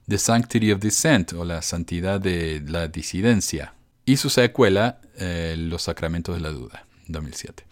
The 0.07 0.17
Sanctity 0.17 0.71
of 0.71 0.79
Dissent, 0.79 1.33
o 1.33 1.45
La 1.45 1.61
Santidad 1.61 2.19
de 2.19 2.63
la 2.65 2.87
Disidencia, 2.87 3.75
y 4.03 4.17
su 4.17 4.31
secuela, 4.31 4.99
eh, 5.15 5.53
Los 5.59 5.83
Sacramentos 5.83 6.33
de 6.33 6.41
la 6.41 6.49
Duda. 6.49 6.86
2007. 7.07 7.65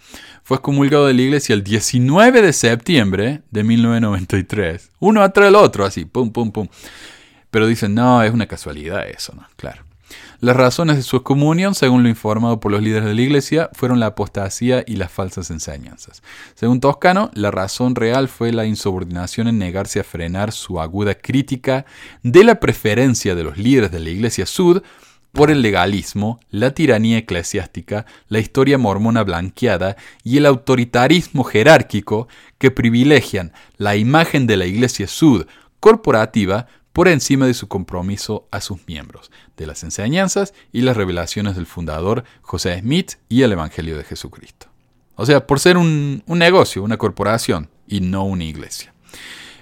Fue 0.44 0.58
excomulgado 0.58 1.08
de 1.08 1.14
la 1.14 1.22
iglesia 1.22 1.54
el 1.54 1.64
19 1.64 2.42
de 2.42 2.54
septiembre 2.54 3.42
de 3.52 3.64
1993. 3.64 4.92
Uno 5.00 5.22
atrás 5.22 5.48
del 5.48 5.56
otro, 5.56 5.86
así, 5.86 6.06
pum, 6.06 6.32
pum, 6.32 6.52
pum. 6.52 6.68
Pero 7.52 7.68
dicen, 7.68 7.94
no, 7.94 8.22
es 8.22 8.34
una 8.34 8.48
casualidad 8.48 9.08
eso, 9.08 9.34
¿no? 9.36 9.48
Claro. 9.56 9.84
Las 10.42 10.56
razones 10.56 10.98
de 10.98 11.04
su 11.04 11.16
excomunión, 11.16 11.74
según 11.76 12.04
lo 12.04 12.10
informado 12.10 12.60
por 12.60 12.72
los 12.72 12.82
líderes 12.82 13.08
de 13.08 13.16
la 13.16 13.22
iglesia, 13.22 13.70
fueron 13.74 14.00
la 14.00 14.08
apostasía 14.08 14.84
y 14.86 14.98
las 14.98 15.12
falsas 15.12 15.50
enseñanzas. 15.50 16.22
Según 16.56 16.82
Toscano, 16.82 17.32
la 17.34 17.52
razón 17.52 17.96
real 17.96 18.28
fue 18.28 18.52
la 18.52 18.66
insubordinación 18.66 19.48
en 19.48 19.58
negarse 19.58 20.00
a 20.00 20.04
frenar 20.04 20.52
su 20.52 20.80
aguda 20.80 21.16
crítica 21.16 21.86
de 22.22 22.44
la 22.44 22.60
preferencia 22.60 23.34
de 23.34 23.44
los 23.44 23.58
líderes 23.58 23.92
de 23.92 24.00
la 24.00 24.10
iglesia 24.10 24.46
sud 24.46 24.84
por 25.36 25.52
el 25.52 25.62
legalismo, 25.62 26.40
la 26.50 26.72
tiranía 26.72 27.18
eclesiástica, 27.18 28.06
la 28.30 28.40
historia 28.40 28.78
mormona 28.78 29.22
blanqueada 29.22 29.98
y 30.24 30.38
el 30.38 30.46
autoritarismo 30.46 31.44
jerárquico 31.44 32.30
que 32.58 32.72
privilegian 32.72 33.52
la 33.78 33.98
imagen 33.98 34.48
de 34.48 34.56
la 34.56 34.66
Iglesia 34.66 35.08
Sud 35.08 35.46
corporativa 35.82 36.68
por 36.94 37.10
encima 37.10 37.46
de 37.46 37.54
su 37.54 37.68
compromiso 37.68 38.48
a 38.50 38.62
sus 38.62 38.88
miembros, 38.88 39.30
de 39.58 39.68
las 39.68 39.84
enseñanzas 39.84 40.54
y 40.72 40.82
las 40.82 40.96
revelaciones 40.96 41.58
del 41.58 41.66
fundador 41.66 42.24
José 42.42 42.80
Smith 42.80 43.16
y 43.28 43.42
el 43.42 43.52
Evangelio 43.52 43.98
de 43.98 44.06
Jesucristo. 44.06 44.68
O 45.16 45.26
sea, 45.26 45.46
por 45.46 45.60
ser 45.60 45.76
un, 45.76 46.24
negocio, 46.28 46.82
una 46.82 46.98
corporación 46.98 47.70
y 47.88 48.00
no 48.00 48.24
una 48.24 48.46
iglesia. 48.46 48.94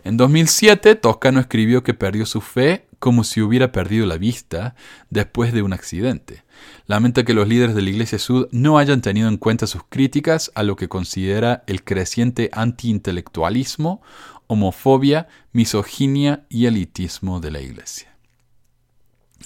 En 0.03 0.17
2007, 0.17 0.93
Toscano 0.95 1.39
escribió 1.39 1.81
que 1.81 1.95
perdió 1.95 2.27
su 2.27 2.41
fe 2.41 2.85
como 3.03 3.25
si 3.25 3.41
hubiera 3.41 3.73
perdido 3.73 4.05
la 4.05 4.17
vista 4.17 4.75
después 5.09 5.51
de 5.51 5.61
un 5.61 5.73
accidente. 5.73 6.45
Lamenta 6.87 7.25
que 7.25 7.33
los 7.33 7.49
líderes 7.49 7.75
de 7.75 7.81
la 7.81 7.89
Iglesia 7.89 8.17
Sud 8.17 8.47
no 8.53 8.77
hayan 8.77 9.01
tenido 9.01 9.27
en 9.27 9.35
cuenta 9.35 9.67
sus 9.67 9.81
críticas 9.89 10.53
a 10.55 10.63
lo 10.63 10.77
que 10.77 10.87
considera 10.87 11.65
el 11.67 11.83
creciente 11.83 12.49
antiintelectualismo, 12.53 14.01
homofobia, 14.47 15.27
misoginia 15.51 16.45
y 16.47 16.65
elitismo 16.65 17.41
de 17.41 17.51
la 17.51 17.59
Iglesia. 17.59 18.15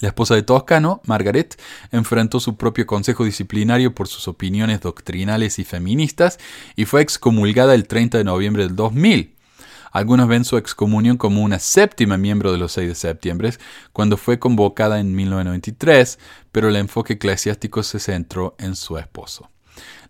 La 0.01 0.09
esposa 0.09 0.35
de 0.35 0.43
Toscano, 0.43 1.01
Margaret, 1.05 1.59
enfrentó 1.91 2.39
su 2.39 2.57
propio 2.57 2.85
consejo 2.85 3.25
disciplinario 3.25 3.95
por 3.95 4.07
sus 4.07 4.27
opiniones 4.27 4.81
doctrinales 4.81 5.57
y 5.57 5.63
feministas 5.63 6.37
y 6.75 6.85
fue 6.85 7.01
excomulgada 7.01 7.73
el 7.73 7.87
30 7.87 8.19
de 8.19 8.23
noviembre 8.23 8.67
del 8.67 8.75
2000 8.75 9.36
Algunos 9.97 10.27
ven 10.27 10.45
su 10.45 10.57
excomunión 10.57 11.17
como 11.17 11.41
una 11.41 11.57
séptima 11.57 12.19
miembro 12.19 12.51
de 12.51 12.59
los 12.59 12.71
6 12.73 12.87
de 12.89 12.93
septiembre, 12.93 13.53
cuando 13.93 14.15
fue 14.15 14.37
convocada 14.37 14.99
en 14.99 15.15
1993, 15.15 16.19
pero 16.51 16.69
el 16.69 16.75
enfoque 16.75 17.13
eclesiástico 17.13 17.81
se 17.81 17.97
centró 17.97 18.55
en 18.59 18.75
su 18.75 18.99
esposo. 18.99 19.49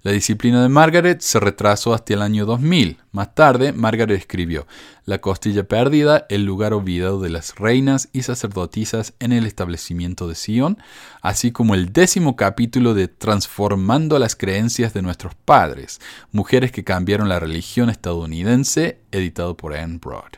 La 0.04 0.12
disciplina 0.12 0.62
de 0.62 0.70
Margaret 0.70 1.22
se 1.22 1.40
retrasó 1.40 1.94
hasta 1.94 2.14
el 2.14 2.22
año 2.22 2.46
2000. 2.46 2.98
Más 3.12 3.34
tarde, 3.34 3.74
Margaret 3.74 4.18
escribió 4.18 4.68
La 5.06 5.20
costilla 5.20 5.68
perdida, 5.68 6.28
el 6.30 6.46
lugar 6.46 6.74
olvidado 6.74 7.20
de 7.20 7.30
las 7.30 7.56
reinas 7.56 8.10
y 8.14 8.22
sacerdotisas 8.22 9.14
en 9.20 9.34
el 9.34 9.46
establecimiento 9.46 10.28
de 10.28 10.36
Sion, 10.36 10.78
así 11.22 11.52
como 11.52 11.74
el 11.74 11.92
décimo 11.94 12.36
capítulo 12.36 12.94
de 12.94 13.08
Transformando 13.08 14.20
las 14.20 14.36
creencias 14.36 14.94
de 14.94 15.02
nuestros 15.02 15.34
padres, 15.34 16.00
mujeres 16.32 16.72
que 16.72 16.84
cambiaron 16.84 17.28
la 17.28 17.40
religión 17.40 17.90
estadounidense, 17.90 19.00
editado 19.12 19.58
por 19.58 19.76
Anne 19.76 20.00
Broad. 20.00 20.34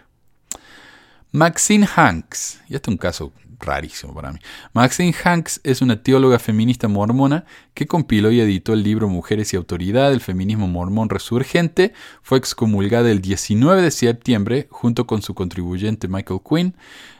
Maxine 1.31 1.87
Hanks, 1.95 2.61
y 2.69 2.75
este 2.75 2.89
es 2.89 2.93
un 2.93 2.97
caso 2.97 3.33
rarísimo 3.59 4.13
para 4.13 4.31
mí. 4.31 4.39
Maxine 4.73 5.13
Hanks 5.23 5.61
es 5.63 5.81
una 5.81 6.01
teóloga 6.01 6.39
feminista 6.39 6.87
mormona 6.87 7.45
que 7.73 7.87
compiló 7.87 8.31
y 8.31 8.39
editó 8.39 8.73
el 8.73 8.83
libro 8.83 9.09
Mujeres 9.09 9.53
y 9.53 9.57
Autoridad, 9.57 10.11
el 10.13 10.21
feminismo 10.21 10.67
mormón 10.67 11.09
resurgente. 11.09 11.93
Fue 12.21 12.37
excomulgada 12.37 13.11
el 13.11 13.21
19 13.21 13.81
de 13.81 13.91
septiembre 13.91 14.67
junto 14.69 15.05
con 15.05 15.21
su 15.21 15.33
contribuyente 15.33 16.07
Michael 16.07 16.41
Quinn. 16.47 16.75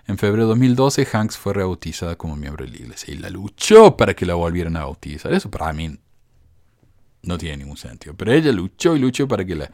En 0.08 0.18
febrero 0.18 0.44
de 0.44 0.50
2012, 0.50 1.08
Hanks 1.12 1.38
fue 1.38 1.54
rebautizada 1.54 2.16
como 2.16 2.36
miembro 2.36 2.66
de 2.66 2.72
la 2.72 2.78
iglesia 2.78 3.14
y 3.14 3.18
la 3.18 3.30
luchó 3.30 3.96
para 3.96 4.16
que 4.16 4.26
la 4.26 4.34
volvieran 4.34 4.76
a 4.76 4.86
bautizar. 4.86 5.34
Eso 5.34 5.52
para 5.52 5.72
mí 5.74 6.00
no 7.22 7.38
tiene 7.38 7.58
ningún 7.58 7.78
sentido. 7.78 8.16
Pero 8.16 8.32
ella 8.32 8.52
luchó 8.52 8.96
y 8.96 9.00
luchó 9.00 9.28
para 9.28 9.46
que 9.46 9.56
la, 9.56 9.72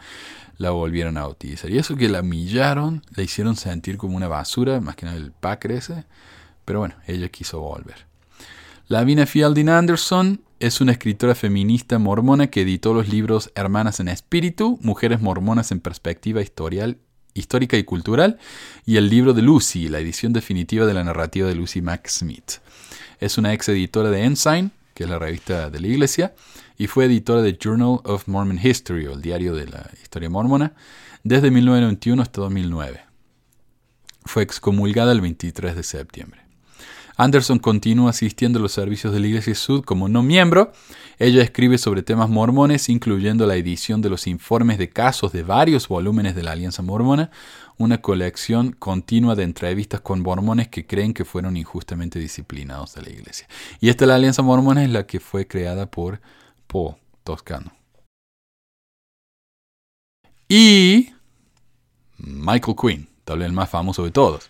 la 0.58 0.72
volvieran 0.72 1.18
a 1.18 1.22
bautizar. 1.22 1.70
Y 1.70 1.78
eso 1.78 1.96
que 1.96 2.10
la 2.10 2.22
humillaron, 2.22 3.04
la 3.16 3.24
hicieron 3.24 3.56
sentir 3.56 3.98
como 3.98 4.16
una 4.16 4.28
basura, 4.28 4.82
más 4.82 4.96
que 4.96 5.06
nada 5.06 5.18
el 5.18 5.32
pack 5.32 5.66
ese. 5.66 6.06
Pero 6.66 6.80
bueno, 6.80 6.96
ella 7.08 7.30
quiso 7.30 7.62
volver. 7.62 8.08
Lavina 8.88 9.26
Fielding 9.26 9.70
Anderson 9.70 10.42
es 10.60 10.80
una 10.82 10.92
escritora 10.92 11.36
feminista 11.36 12.00
mormona 12.00 12.48
que 12.48 12.62
editó 12.62 12.94
los 12.94 13.10
libros 13.10 13.52
Hermanas 13.56 14.00
en 14.00 14.08
Espíritu, 14.08 14.80
Mujeres 14.82 15.22
Mormonas 15.22 15.72
en 15.72 15.80
Perspectiva 15.80 16.42
Histórica 16.42 17.78
y 17.78 17.84
Cultural, 17.84 18.40
y 18.86 18.98
el 18.98 19.10
libro 19.10 19.34
de 19.34 19.42
Lucy, 19.42 19.90
la 19.90 20.00
edición 20.00 20.34
definitiva 20.34 20.86
de 20.86 20.94
la 20.94 21.04
narrativa 21.04 21.48
de 21.48 21.56
Lucy 21.56 21.82
Mack 21.82 22.08
Smith. 22.08 22.62
Es 23.20 23.38
una 23.38 23.54
ex 23.54 23.70
editora 23.70 24.10
de 24.10 24.24
Ensign, 24.24 24.72
que 24.94 25.04
es 25.04 25.10
la 25.10 25.20
revista 25.20 25.70
de 25.70 25.80
la 25.80 25.88
iglesia, 25.88 26.36
y 26.78 26.88
fue 26.88 27.06
editora 27.06 27.42
de 27.42 27.58
Journal 27.62 28.00
of 28.04 28.28
Mormon 28.28 28.60
History, 28.64 29.08
o 29.08 29.14
el 29.14 29.22
diario 29.22 29.54
de 29.56 29.68
la 29.68 29.90
historia 30.02 30.30
mormona, 30.30 30.74
desde 31.24 31.52
1991 31.52 32.22
hasta 32.22 32.42
2009. 32.42 33.02
Fue 34.24 34.44
excomulgada 34.44 35.12
el 35.12 35.22
23 35.22 35.76
de 35.76 35.84
septiembre. 35.84 36.45
Anderson 37.18 37.60
continúa 37.60 38.10
asistiendo 38.10 38.60
a 38.60 38.62
los 38.62 38.74
servicios 38.74 39.14
de 39.14 39.20
la 39.20 39.28
Iglesia 39.28 39.56
Sud 39.56 39.84
como 39.86 40.10
no 40.10 40.22
miembro. 40.22 40.74
Ella 41.18 41.42
escribe 41.42 41.78
sobre 41.78 42.04
temas 42.04 42.30
mormones, 42.30 42.90
incluyendo 42.90 43.46
la 43.46 43.56
edición 43.56 44.02
de 44.02 44.10
los 44.10 44.28
informes 44.28 44.78
de 44.78 44.90
casos 44.90 45.32
de 45.32 45.44
varios 45.44 45.88
volúmenes 45.88 46.36
de 46.36 46.44
la 46.44 46.52
Alianza 46.52 46.82
Mormona, 46.82 47.32
una 47.78 48.02
colección 48.02 48.74
continua 48.74 49.36
de 49.36 49.44
entrevistas 49.44 50.02
con 50.02 50.22
mormones 50.22 50.68
que 50.68 50.86
creen 50.86 51.14
que 51.14 51.24
fueron 51.24 51.56
injustamente 51.56 52.20
disciplinados 52.20 52.94
de 52.96 53.04
la 53.04 53.10
Iglesia. 53.10 53.48
Y 53.80 53.90
esta 53.90 54.06
la 54.06 54.16
Alianza 54.16 54.42
Mormona 54.42 54.84
es 54.84 54.90
la 54.90 55.08
que 55.08 55.22
fue 55.22 55.48
creada 55.48 55.90
por 55.90 56.20
Po 56.68 56.98
Toscano. 57.24 57.72
Y 60.50 61.10
Michael 62.18 62.76
Quinn, 62.80 63.08
tal 63.26 63.40
vez 63.40 63.48
el 63.48 63.54
más 63.54 63.70
famoso 63.70 64.06
de 64.06 64.12
todos. 64.12 64.50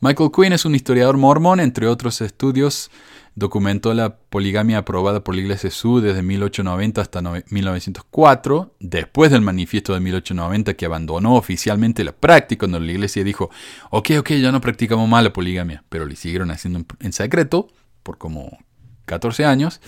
Michael 0.00 0.30
Quinn 0.34 0.52
es 0.52 0.64
un 0.64 0.74
historiador 0.74 1.16
mormón, 1.16 1.60
entre 1.60 1.86
otros 1.86 2.20
estudios, 2.20 2.90
documentó 3.36 3.94
la 3.94 4.16
poligamia 4.16 4.78
aprobada 4.78 5.22
por 5.22 5.34
la 5.34 5.42
Iglesia 5.42 5.70
Sud 5.70 6.02
desde 6.02 6.22
1890 6.22 7.00
hasta 7.00 7.22
1904, 7.22 8.74
después 8.80 9.30
del 9.30 9.42
manifiesto 9.42 9.94
de 9.94 10.00
1890 10.00 10.74
que 10.74 10.86
abandonó 10.86 11.36
oficialmente 11.36 12.02
la 12.02 12.12
práctica, 12.12 12.60
cuando 12.60 12.80
la 12.80 12.90
Iglesia 12.90 13.24
dijo, 13.24 13.50
ok, 13.90 14.10
ok, 14.18 14.32
ya 14.32 14.52
no 14.52 14.60
practicamos 14.60 15.08
más 15.08 15.22
la 15.22 15.32
poligamia, 15.32 15.84
pero 15.88 16.04
lo 16.04 16.16
siguieron 16.16 16.50
haciendo 16.50 16.84
en 17.00 17.12
secreto 17.12 17.68
por 18.02 18.18
como 18.18 18.58
14 19.04 19.44
años. 19.44 19.80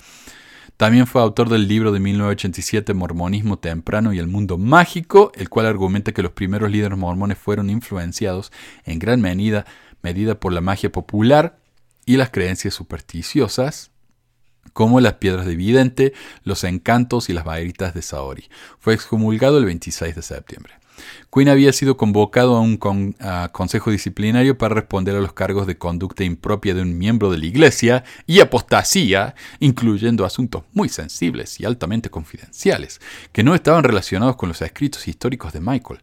También 0.79 1.07
fue 1.07 1.21
autor 1.21 1.49
del 1.49 1.67
libro 1.67 1.91
de 1.91 1.99
1987 1.99 2.93
Mormonismo 2.93 3.59
temprano 3.59 4.13
y 4.13 4.17
el 4.17 4.27
mundo 4.27 4.57
mágico, 4.57 5.29
el 5.35 5.49
cual 5.49 5.65
argumenta 5.65 6.13
que 6.13 6.23
los 6.23 6.31
primeros 6.31 6.71
líderes 6.71 6.97
mormones 6.97 7.37
fueron 7.37 7.69
influenciados 7.69 8.53
en 8.85 8.97
gran 8.97 9.19
medida 9.19 9.65
medida 10.01 10.39
por 10.39 10.53
la 10.53 10.61
magia 10.61 10.89
popular 10.89 11.59
y 12.05 12.15
las 12.15 12.29
creencias 12.29 12.75
supersticiosas, 12.75 13.91
como 14.71 15.01
las 15.01 15.15
piedras 15.15 15.45
de 15.45 15.57
vidente, 15.57 16.13
los 16.45 16.63
encantos 16.63 17.29
y 17.29 17.33
las 17.33 17.43
vairitas 17.43 17.93
de 17.93 18.01
Saori. 18.01 18.47
Fue 18.79 18.93
excomulgado 18.93 19.57
el 19.57 19.65
26 19.65 20.15
de 20.15 20.21
septiembre. 20.21 20.78
Quinn 21.31 21.49
había 21.49 21.73
sido 21.73 21.97
convocado 21.97 22.55
a 22.55 22.61
un 22.61 22.77
consejo 22.77 23.91
disciplinario 23.91 24.57
para 24.57 24.75
responder 24.75 25.15
a 25.15 25.21
los 25.21 25.33
cargos 25.33 25.67
de 25.67 25.77
conducta 25.77 26.23
impropia 26.23 26.73
de 26.73 26.81
un 26.81 26.97
miembro 26.97 27.31
de 27.31 27.37
la 27.37 27.45
Iglesia 27.45 28.03
y 28.25 28.39
apostasía, 28.39 29.35
incluyendo 29.59 30.25
asuntos 30.25 30.63
muy 30.73 30.89
sensibles 30.89 31.59
y 31.59 31.65
altamente 31.65 32.09
confidenciales, 32.09 33.01
que 33.31 33.43
no 33.43 33.55
estaban 33.55 33.83
relacionados 33.83 34.35
con 34.35 34.49
los 34.49 34.61
escritos 34.61 35.07
históricos 35.07 35.53
de 35.53 35.61
Michael. 35.61 35.99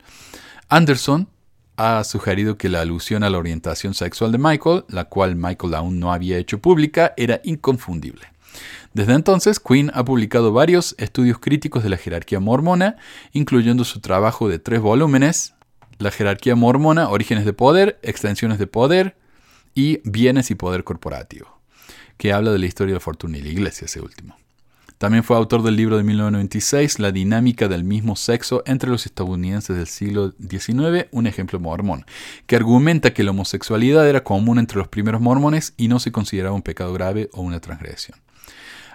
Anderson 0.69 1.29
ha 1.77 2.03
sugerido 2.05 2.57
que 2.57 2.69
la 2.71 2.81
alusión 2.81 3.23
a 3.23 3.31
la 3.31 3.39
orientación 3.39 3.93
sexual 3.93 4.33
de 4.33 4.39
Michael, 4.39 4.85
la 4.89 5.05
cual 5.05 5.37
Michael 5.37 5.75
aún 5.75 6.01
no 6.01 6.13
había 6.13 6.39
hecho 6.39 6.59
pública, 6.59 7.13
era 7.17 7.41
inconfundible. 7.45 8.29
Desde 8.95 9.13
entonces, 9.13 9.61
Quinn 9.61 9.91
ha 9.95 10.05
publicado 10.05 10.53
varios 10.53 10.95
estudios 10.99 11.39
críticos 11.39 11.83
de 11.83 11.91
la 11.91 11.97
jerarquía 11.97 12.41
mormona, 12.41 12.97
incluyendo 13.33 13.85
su 13.85 14.01
trabajo 14.01 14.49
de 14.49 14.59
tres 14.59 14.81
volúmenes, 14.81 15.55
La 15.99 16.11
jerarquía 16.11 16.57
mormona, 16.57 17.09
Orígenes 17.09 17.45
de 17.45 17.53
Poder, 17.53 17.99
Extensiones 18.03 18.59
de 18.59 18.67
Poder 18.67 19.17
y 19.75 20.01
Bienes 20.05 20.51
y 20.51 20.55
Poder 20.55 20.85
Corporativo, 20.85 21.61
que 22.17 22.33
habla 22.33 22.53
de 22.53 22.59
la 22.59 22.67
historia 22.67 22.93
de 22.93 22.97
la 22.97 23.01
fortuna 23.01 23.39
y 23.39 23.43
la 23.43 23.49
iglesia, 23.49 23.85
ese 23.87 24.01
último. 24.01 24.37
También 24.99 25.25
fue 25.25 25.37
autor 25.37 25.63
del 25.63 25.77
libro 25.77 25.99
de 25.99 26.03
1996, 26.03 26.99
La 26.99 27.13
dinámica 27.13 27.69
del 27.69 27.85
mismo 27.85 28.17
sexo 28.17 28.63
entre 28.65 28.89
los 28.89 29.05
estadounidenses 29.05 29.77
del 29.77 29.89
siglo 29.89 30.33
XIX, 30.41 31.07
un 31.11 31.27
ejemplo 31.27 31.61
mormón, 31.61 32.07
que 32.47 32.57
argumenta 32.57 33.13
que 33.13 33.23
la 33.23 33.33
homosexualidad 33.33 34.09
era 34.09 34.25
común 34.25 34.59
entre 34.59 34.79
los 34.79 34.89
primeros 34.89 35.21
mormones 35.21 35.75
y 35.77 35.89
no 35.89 35.99
se 35.99 36.13
consideraba 36.13 36.55
un 36.57 36.63
pecado 36.63 36.95
grave 36.95 37.29
o 37.35 37.43
una 37.43 37.61
transgresión. 37.61 38.19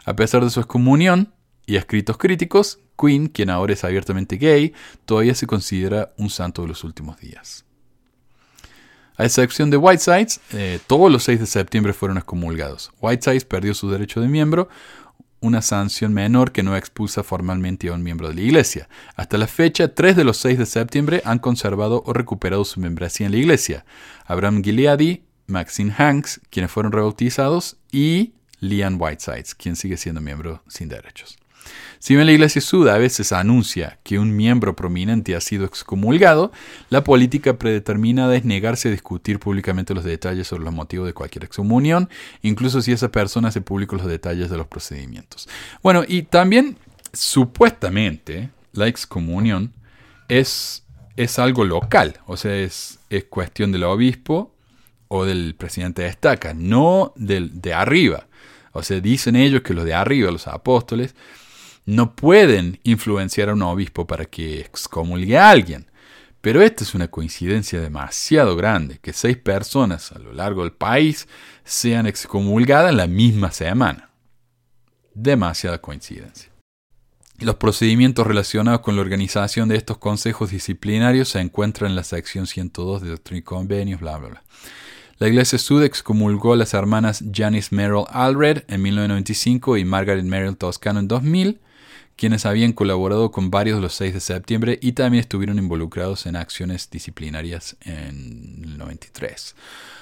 A 0.05 0.15
pesar 0.15 0.43
de 0.43 0.49
su 0.49 0.59
excomunión 0.59 1.33
y 1.65 1.75
escritos 1.75 2.17
críticos, 2.17 2.79
Quinn, 2.97 3.27
quien 3.27 3.49
ahora 3.49 3.73
es 3.73 3.83
abiertamente 3.83 4.37
gay, 4.37 4.73
todavía 5.05 5.35
se 5.35 5.47
considera 5.47 6.13
un 6.17 6.29
santo 6.29 6.61
de 6.61 6.69
los 6.69 6.83
últimos 6.83 7.19
días. 7.19 7.65
A 9.17 9.25
excepción 9.25 9.69
de 9.69 9.77
Whitesides, 9.77 10.39
eh, 10.53 10.79
todos 10.87 11.11
los 11.11 11.23
6 11.23 11.41
de 11.41 11.45
septiembre 11.45 11.93
fueron 11.93 12.17
excomulgados. 12.17 12.91
Whitesides 12.99 13.45
perdió 13.45 13.73
su 13.73 13.89
derecho 13.89 14.21
de 14.21 14.27
miembro, 14.27 14.69
una 15.41 15.61
sanción 15.61 16.13
menor 16.13 16.51
que 16.51 16.63
no 16.63 16.75
expulsa 16.77 17.23
formalmente 17.23 17.89
a 17.89 17.93
un 17.93 18.03
miembro 18.03 18.29
de 18.29 18.35
la 18.35 18.41
Iglesia. 18.41 18.87
Hasta 19.15 19.37
la 19.37 19.47
fecha, 19.47 19.93
tres 19.93 20.15
de 20.15 20.23
los 20.23 20.37
seis 20.37 20.57
de 20.57 20.65
septiembre 20.65 21.21
han 21.25 21.39
conservado 21.39 22.03
o 22.05 22.13
recuperado 22.13 22.63
su 22.63 22.79
membresía 22.79 23.25
en 23.25 23.33
la 23.33 23.39
Iglesia. 23.39 23.85
Abraham 24.25 24.63
Gileadi, 24.63 25.23
Maxine 25.47 25.93
Hanks, 25.97 26.41
quienes 26.49 26.71
fueron 26.71 26.91
rebautizados, 26.91 27.77
y 27.91 28.33
Leanne 28.61 28.95
Whitesides, 28.95 29.53
quien 29.53 29.75
sigue 29.75 29.97
siendo 29.97 30.21
miembro 30.21 30.63
sin 30.67 30.87
derechos. 30.87 31.37
Si 31.99 32.15
bien 32.15 32.25
la 32.25 32.31
Iglesia 32.31 32.61
Sud 32.61 32.87
a 32.87 32.97
veces 32.97 33.31
anuncia 33.31 33.99
que 34.03 34.17
un 34.17 34.35
miembro 34.35 34.75
prominente 34.75 35.35
ha 35.35 35.41
sido 35.41 35.65
excomulgado, 35.65 36.51
la 36.89 37.03
política 37.03 37.57
predeterminada 37.59 38.35
es 38.35 38.43
negarse 38.43 38.87
a 38.87 38.91
discutir 38.91 39.39
públicamente 39.39 39.93
los 39.93 40.03
detalles 40.03 40.47
sobre 40.47 40.63
los 40.63 40.73
motivos 40.73 41.05
de 41.05 41.13
cualquier 41.13 41.43
excomunión, 41.43 42.09
incluso 42.41 42.81
si 42.81 42.91
esa 42.91 43.11
persona 43.11 43.49
hace 43.49 43.61
públicos 43.61 43.99
los 43.99 44.09
detalles 44.09 44.49
de 44.49 44.57
los 44.57 44.67
procedimientos. 44.67 45.47
Bueno, 45.83 46.03
y 46.07 46.23
también 46.23 46.77
supuestamente 47.13 48.49
la 48.73 48.87
excomunión 48.87 49.73
es, 50.27 50.83
es 51.17 51.37
algo 51.37 51.65
local, 51.65 52.19
o 52.25 52.37
sea, 52.37 52.55
es, 52.55 52.99
es 53.09 53.25
cuestión 53.25 53.71
del 53.71 53.83
obispo 53.83 54.55
o 55.07 55.25
del 55.25 55.55
presidente 55.55 56.03
de 56.03 56.07
estaca, 56.07 56.53
no 56.53 57.13
del, 57.15 57.61
de 57.61 57.73
arriba. 57.73 58.27
O 58.71 58.83
sea, 58.83 58.99
dicen 58.99 59.35
ellos 59.35 59.61
que 59.61 59.73
los 59.73 59.85
de 59.85 59.93
arriba, 59.93 60.31
los 60.31 60.47
apóstoles, 60.47 61.15
no 61.85 62.15
pueden 62.15 62.79
influenciar 62.83 63.49
a 63.49 63.53
un 63.53 63.61
obispo 63.63 64.05
para 64.07 64.25
que 64.25 64.61
excomulgue 64.61 65.37
a 65.37 65.49
alguien. 65.49 65.89
Pero 66.41 66.61
esta 66.61 66.83
es 66.83 66.95
una 66.95 67.07
coincidencia 67.09 67.79
demasiado 67.79 68.55
grande, 68.55 68.99
que 68.99 69.13
seis 69.13 69.37
personas 69.37 70.11
a 70.11 70.19
lo 70.19 70.33
largo 70.33 70.63
del 70.63 70.71
país 70.71 71.27
sean 71.63 72.07
excomulgadas 72.07 72.91
en 72.91 72.97
la 72.97 73.07
misma 73.07 73.51
semana. 73.51 74.09
Demasiada 75.13 75.79
coincidencia. 75.79 76.51
Los 77.39 77.55
procedimientos 77.55 78.25
relacionados 78.25 78.81
con 78.81 78.95
la 78.95 79.01
organización 79.01 79.67
de 79.67 79.75
estos 79.75 79.97
consejos 79.97 80.51
disciplinarios 80.51 81.29
se 81.29 81.39
encuentran 81.39 81.91
en 81.91 81.95
la 81.95 82.03
sección 82.03 82.47
102 82.47 83.01
de 83.01 83.09
Doctrina 83.09 83.39
y 83.39 83.43
Convenios, 83.43 83.99
bla, 83.99 84.17
bla, 84.17 84.29
bla. 84.29 84.43
La 85.21 85.27
iglesia 85.27 85.59
Sud 85.59 85.83
excomulgó 85.83 86.53
a 86.53 86.55
las 86.55 86.73
hermanas 86.73 87.23
Janice 87.31 87.75
Merrill 87.75 88.05
Allred 88.09 88.63
en 88.67 88.81
1995 88.81 89.77
y 89.77 89.85
Margaret 89.85 90.25
Merrill 90.25 90.57
Toscano 90.57 90.99
en 90.99 91.07
2000, 91.07 91.59
quienes 92.15 92.47
habían 92.47 92.73
colaborado 92.73 93.29
con 93.29 93.51
varios 93.51 93.77
de 93.77 93.83
los 93.83 93.93
6 93.93 94.15
de 94.15 94.19
septiembre 94.19 94.79
y 94.81 94.93
también 94.93 95.21
estuvieron 95.21 95.59
involucrados 95.59 96.25
en 96.25 96.37
acciones 96.37 96.89
disciplinarias 96.89 97.77
en 97.81 98.61
el 98.63 98.79
93. 98.79 99.53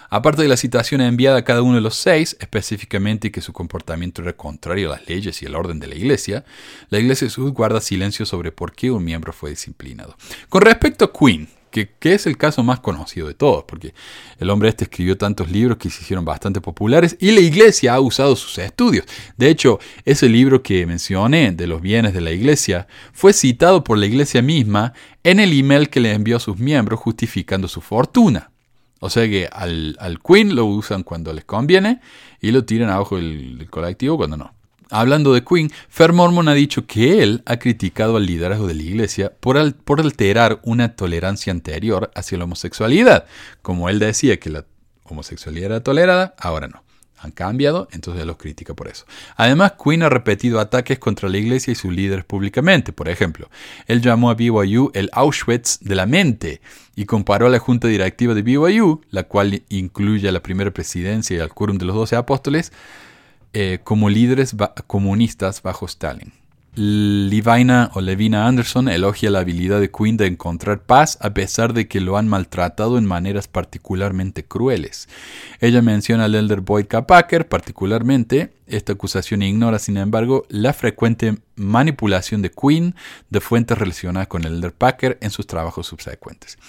Aparte 0.10 0.44
de 0.44 0.48
la 0.48 0.56
citación 0.56 1.02
enviada 1.02 1.40
a 1.40 1.44
cada 1.44 1.64
uno 1.64 1.76
de 1.76 1.82
los 1.82 1.98
seis, 1.98 2.38
específicamente 2.40 3.30
que 3.30 3.42
su 3.42 3.52
comportamiento 3.52 4.22
era 4.22 4.38
contrario 4.38 4.88
a 4.88 4.96
las 4.96 5.10
leyes 5.10 5.42
y 5.42 5.46
el 5.46 5.56
orden 5.56 5.82
de 5.82 5.88
la 5.88 5.96
Iglesia, 5.96 6.46
la 6.90 6.98
Iglesia 6.98 7.30
Sud 7.30 7.52
guarda 7.52 7.82
silencio 7.82 8.26
sobre 8.26 8.54
por 8.54 8.72
qué 8.72 8.90
un 8.90 9.04
miembro 9.04 9.34
fue 9.34 9.50
disciplinado. 9.50 10.16
Con 10.48 10.62
respecto 10.62 11.04
a 11.04 11.12
Queen, 11.12 11.50
que, 11.70 11.90
es 12.02 12.28
el 12.28 12.38
caso 12.38 12.64
más 12.64 12.80
conocido 12.80 13.28
de 13.28 13.34
todos, 13.34 13.64
porque 13.66 13.94
el 14.40 14.50
hombre 14.50 14.70
este 14.70 14.86
escribió 14.86 15.18
tantos 15.18 15.52
libros 15.52 15.78
que 15.78 15.90
se 15.90 16.02
hicieron 16.02 16.26
bastante 16.26 16.62
populares 16.62 17.18
y 17.20 17.32
la 17.32 17.42
iglesia 17.42 17.94
ha 17.94 18.00
usado 18.00 18.36
sus 18.36 18.58
estudios. 18.58 19.06
De 19.38 19.50
hecho, 19.50 19.80
ese 20.06 20.30
libro 20.30 20.64
que 20.64 20.86
mencioné 20.86 21.52
de 21.52 21.68
los 21.68 21.82
bienes 21.82 22.14
de 22.14 22.22
la 22.22 22.32
iglesia 22.32 22.88
fue 23.14 23.34
citado 23.34 23.84
por 23.84 23.98
la 23.98 24.06
iglesia 24.06 24.42
misma 24.42 24.94
en 25.24 25.40
el 25.40 25.58
email 25.58 25.90
que 25.90 26.00
le 26.00 26.14
envió 26.14 26.38
a 26.38 26.40
sus 26.40 26.58
miembros 26.58 27.00
justificando 27.00 27.68
su 27.68 27.82
fortuna. 27.82 28.52
O 29.00 29.10
sea 29.10 29.28
que 29.28 29.48
al, 29.52 30.20
Queen 30.26 30.56
lo 30.56 30.66
usan 30.66 31.04
cuando 31.04 31.32
les 31.34 31.46
conviene 31.46 32.02
y 32.42 32.52
lo 32.52 32.66
tiran 32.66 32.90
abajo 32.90 33.16
del, 33.16 33.58
del 33.58 33.70
colectivo 33.70 34.18
cuando 34.18 34.38
no. 34.38 34.59
Hablando 34.92 35.34
de 35.34 35.44
Queen, 35.44 35.72
Fer 35.88 36.14
Mormon 36.14 36.48
ha 36.48 36.54
dicho 36.54 36.88
que 36.88 37.22
él 37.22 37.44
ha 37.46 37.58
criticado 37.58 38.18
al 38.18 38.26
liderazgo 38.26 38.66
de 38.68 38.74
la 38.74 38.82
iglesia 38.82 39.32
por, 39.40 39.58
alterar 39.58 40.60
una 40.64 40.96
tolerancia 40.96 41.52
anterior 41.52 42.10
hacia 42.16 42.40
la 42.40 42.46
homosexualidad. 42.46 43.26
Como 43.62 43.90
él 43.90 44.00
decía 44.00 44.40
que 44.40 44.50
la 44.50 44.66
homosexualidad 45.04 45.66
era 45.68 45.84
tolerada, 45.84 46.34
ahora 46.40 46.68
no 46.68 46.84
han 47.22 47.32
cambiado, 47.32 47.88
entonces 47.92 48.26
los 48.26 48.38
critica 48.38 48.74
por 48.74 48.88
eso. 48.88 49.06
Además, 49.36 49.74
Quinn 49.84 50.04
ha 50.04 50.10
repetido 50.10 50.60
ataques 50.60 51.00
contra 51.00 51.28
la 51.28 51.38
iglesia 51.38 51.72
y 51.72 51.76
sus 51.76 51.92
líderes 51.92 52.24
públicamente. 52.24 52.94
Por 52.94 53.10
ejemplo, 53.10 53.50
él 53.88 54.02
llamó 54.02 54.30
a 54.30 54.36
BYU 54.36 54.92
el 54.94 55.10
Auschwitz 55.12 55.80
de 55.82 55.96
la 55.96 56.06
mente 56.06 56.62
y 56.96 57.06
comparó 57.06 57.48
a 57.48 57.50
la 57.50 57.60
junta 57.60 57.90
directiva 57.90 58.34
de 58.34 58.42
BYU, 58.42 59.02
la 59.12 59.24
cual 59.24 59.64
incluye 59.68 60.30
a 60.30 60.32
la 60.32 60.42
primera 60.42 60.72
presidencia 60.72 61.38
y 61.38 61.40
al 61.42 61.54
quórum 61.54 61.78
de 61.78 61.86
los 61.86 61.96
doce 61.96 62.16
apóstoles, 62.16 62.72
eh, 63.54 63.80
como 63.84 64.10
líderes 64.10 64.56
comunistas 64.88 65.62
bajo 65.62 65.86
Stalin. 65.86 66.39
Levina 66.82 67.92
o 67.94 68.00
Levina 68.00 68.48
Anderson 68.48 68.88
elogia 68.88 69.30
la 69.30 69.40
habilidad 69.40 69.82
de 69.82 69.92
Quinn 69.92 70.16
de 70.16 70.28
encontrar 70.28 70.82
paz 70.84 71.18
a 71.20 71.34
pesar 71.34 71.74
de 71.74 71.90
que 71.90 72.00
lo 72.00 72.16
han 72.16 72.30
maltratado 72.30 72.98
en 72.98 73.04
maneras 73.04 73.50
particularmente 73.50 74.46
crueles. 74.46 75.10
Ella 75.60 75.82
menciona 75.82 76.24
al 76.24 76.36
elder 76.36 76.62
Boyd 76.62 76.86
K. 76.86 77.06
Packer 77.06 77.50
particularmente. 77.50 78.54
Esta 78.66 78.94
acusación 78.94 79.42
ignora, 79.42 79.80
sin 79.80 79.98
embargo, 79.98 80.46
la 80.48 80.74
frecuente 80.74 81.40
manipulación 81.56 82.44
de 82.44 82.52
Quinn 82.52 82.94
de 83.30 83.42
fuentes 83.42 83.76
relacionadas 83.78 84.28
con 84.28 84.46
el 84.46 84.58
elder 84.58 84.72
Packer 84.72 85.18
en 85.22 85.32
sus 85.32 85.48
trabajos 85.48 85.88
subsecuentes. 85.88 86.60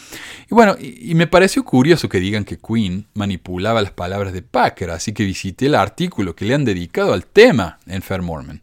Y 0.50 0.54
bueno, 0.54 0.76
y, 0.80 1.14
me 1.14 1.26
pareció 1.26 1.62
curioso 1.62 2.08
que 2.08 2.18
digan 2.18 2.44
que 2.46 2.58
Quinn 2.58 3.06
manipulaba 3.12 3.82
las 3.82 3.92
palabras 3.92 4.32
de 4.32 4.40
Packer, 4.40 4.90
así 4.90 5.12
que 5.12 5.24
visité 5.24 5.66
el 5.66 5.74
artículo 5.74 6.34
que 6.34 6.46
le 6.46 6.54
han 6.54 6.64
dedicado 6.64 7.12
al 7.12 7.26
tema 7.26 7.78
en 7.86 8.00
Fair 8.00 8.22
Mormon 8.22 8.62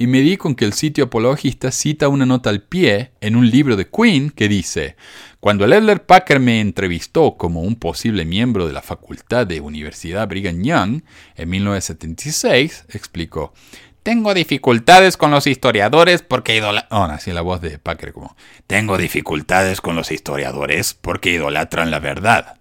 y 0.00 0.06
me 0.06 0.22
di 0.22 0.38
con 0.38 0.54
que 0.54 0.64
el 0.64 0.72
sitio 0.72 1.04
apologista 1.04 1.70
cita 1.70 2.08
una 2.08 2.24
nota 2.24 2.48
al 2.48 2.62
pie 2.62 3.10
en 3.20 3.36
un 3.36 3.50
libro 3.50 3.76
de 3.76 3.86
Quinn 3.86 4.30
que 4.30 4.48
dice, 4.48 4.96
cuando 5.40 5.66
Elder 5.66 6.06
Packer 6.06 6.40
me 6.40 6.62
entrevistó 6.62 7.36
como 7.36 7.60
un 7.60 7.76
posible 7.76 8.24
miembro 8.24 8.66
de 8.66 8.72
la 8.72 8.80
facultad 8.80 9.46
de 9.46 9.60
Universidad 9.60 10.26
Brigham 10.26 10.62
Young 10.62 11.02
en 11.36 11.50
1976, 11.50 12.86
explicó, 12.94 13.52
tengo 14.02 14.32
dificultades 14.32 15.18
con 15.18 15.32
los 15.32 15.46
historiadores 15.46 16.22
porque 16.22 16.62
así 16.90 17.30
la 17.32 17.42
voz 17.42 17.60
de 17.60 17.78
Packer 17.78 18.14
como... 18.14 18.34
Tengo 18.66 18.96
dificultades 18.96 19.82
con 19.82 19.96
los 19.96 20.10
historiadores 20.10 20.94
porque 20.94 21.32
idolatran 21.32 21.90
la 21.90 21.98
verdad. 21.98 22.59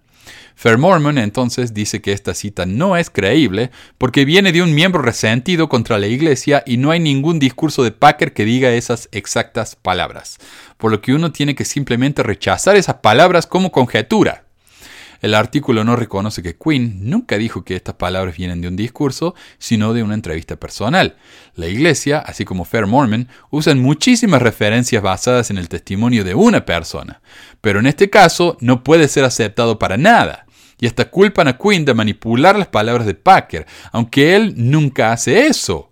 Fair 0.62 0.78
Mormon 0.78 1.18
entonces 1.18 1.74
dice 1.74 2.02
que 2.02 2.12
esta 2.12 2.34
cita 2.34 2.66
no 2.66 2.98
es 2.98 3.10
creíble 3.10 3.72
porque 3.98 4.26
viene 4.26 4.52
de 4.52 4.62
un 4.62 4.76
miembro 4.76 5.02
resentido 5.02 5.70
contra 5.70 5.98
la 5.98 6.08
iglesia 6.08 6.64
y 6.66 6.76
no 6.76 6.92
hay 6.92 7.00
ningún 7.00 7.40
discurso 7.40 7.82
de 7.82 7.94
Packer 7.94 8.34
que 8.34 8.44
diga 8.44 8.70
esas 8.72 9.08
exactas 9.14 9.78
palabras, 9.78 10.38
por 10.76 10.92
lo 10.92 11.00
que 11.00 11.14
uno 11.14 11.32
tiene 11.32 11.56
que 11.56 11.64
simplemente 11.64 12.24
rechazar 12.24 12.76
esas 12.76 12.96
palabras 12.96 13.48
como 13.48 13.72
conjetura. 13.72 14.44
El 15.22 15.34
artículo 15.34 15.86
no 15.86 15.96
reconoce 15.96 16.44
que 16.44 16.58
Quinn 16.58 17.10
nunca 17.10 17.38
dijo 17.38 17.64
que 17.64 17.78
estas 17.78 17.96
palabras 17.96 18.36
vienen 18.36 18.60
de 18.60 18.68
un 18.68 18.76
discurso, 18.76 19.36
sino 19.60 19.94
de 19.94 20.04
una 20.04 20.14
entrevista 20.14 20.58
personal. 20.58 21.16
La 21.56 21.68
Iglesia, 21.68 22.20
así 22.20 22.44
como 22.44 22.66
Fair 22.66 22.86
Mormon, 22.86 23.30
usan 23.50 23.80
muchísimas 23.80 24.42
referencias 24.42 25.02
basadas 25.02 25.52
en 25.52 25.58
el 25.58 25.70
testimonio 25.70 26.26
de 26.26 26.36
una 26.36 26.66
persona, 26.66 27.22
pero 27.62 27.80
en 27.80 27.88
este 27.88 28.10
caso 28.10 28.58
no 28.60 28.84
puede 28.84 29.08
ser 29.08 29.24
aceptado 29.24 29.80
para 29.80 29.96
nada 29.96 30.48
y 30.80 30.88
hasta 30.88 31.10
culpan 31.10 31.48
a 31.48 31.58
Quinn 31.58 31.86
de 31.86 31.94
manipular 31.94 32.58
las 32.58 32.68
palabras 32.68 33.06
de 33.06 33.16
Packer, 33.16 33.66
aunque 33.92 34.36
él 34.36 34.54
nunca 34.56 35.12
hace 35.12 35.48
eso. 35.48 35.92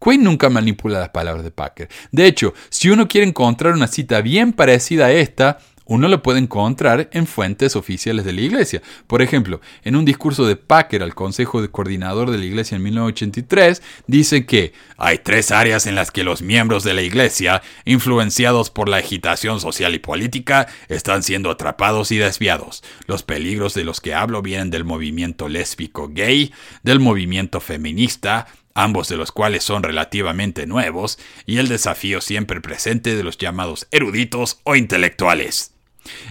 Quinn 0.00 0.22
nunca 0.22 0.50
manipula 0.50 1.00
las 1.00 1.10
palabras 1.10 1.44
de 1.44 1.50
Packer. 1.50 1.88
De 2.12 2.26
hecho, 2.26 2.52
si 2.68 2.90
uno 2.90 3.08
quiere 3.08 3.26
encontrar 3.26 3.72
una 3.74 3.86
cita 3.86 4.20
bien 4.20 4.52
parecida 4.52 5.06
a 5.06 5.12
esta, 5.12 5.58
uno 5.86 6.08
lo 6.08 6.22
puede 6.22 6.38
encontrar 6.38 7.08
en 7.12 7.26
fuentes 7.26 7.76
oficiales 7.76 8.24
de 8.24 8.32
la 8.32 8.40
Iglesia. 8.40 8.82
Por 9.06 9.22
ejemplo, 9.22 9.60
en 9.82 9.96
un 9.96 10.04
discurso 10.04 10.46
de 10.46 10.56
Packer 10.56 11.02
al 11.02 11.14
Consejo 11.14 11.60
de 11.60 11.68
Coordinador 11.68 12.30
de 12.30 12.38
la 12.38 12.44
Iglesia 12.44 12.76
en 12.76 12.82
1983, 12.82 13.82
dice 14.06 14.46
que 14.46 14.72
hay 14.96 15.18
tres 15.18 15.50
áreas 15.50 15.86
en 15.86 15.94
las 15.94 16.10
que 16.10 16.24
los 16.24 16.42
miembros 16.42 16.84
de 16.84 16.94
la 16.94 17.02
Iglesia, 17.02 17.62
influenciados 17.84 18.70
por 18.70 18.88
la 18.88 18.96
agitación 18.98 19.60
social 19.60 19.94
y 19.94 19.98
política, 19.98 20.66
están 20.88 21.22
siendo 21.22 21.50
atrapados 21.50 22.10
y 22.12 22.16
desviados. 22.16 22.82
Los 23.06 23.22
peligros 23.22 23.74
de 23.74 23.84
los 23.84 24.00
que 24.00 24.14
hablo 24.14 24.42
vienen 24.42 24.70
del 24.70 24.84
movimiento 24.84 25.48
lésbico 25.48 26.08
gay, 26.08 26.52
del 26.82 27.00
movimiento 27.00 27.60
feminista, 27.60 28.46
ambos 28.74 29.08
de 29.08 29.16
los 29.16 29.32
cuales 29.32 29.62
son 29.62 29.82
relativamente 29.82 30.66
nuevos, 30.66 31.18
y 31.46 31.58
el 31.58 31.68
desafío 31.68 32.20
siempre 32.20 32.60
presente 32.60 33.14
de 33.14 33.22
los 33.22 33.38
llamados 33.38 33.86
eruditos 33.90 34.60
o 34.64 34.76
intelectuales. 34.76 35.73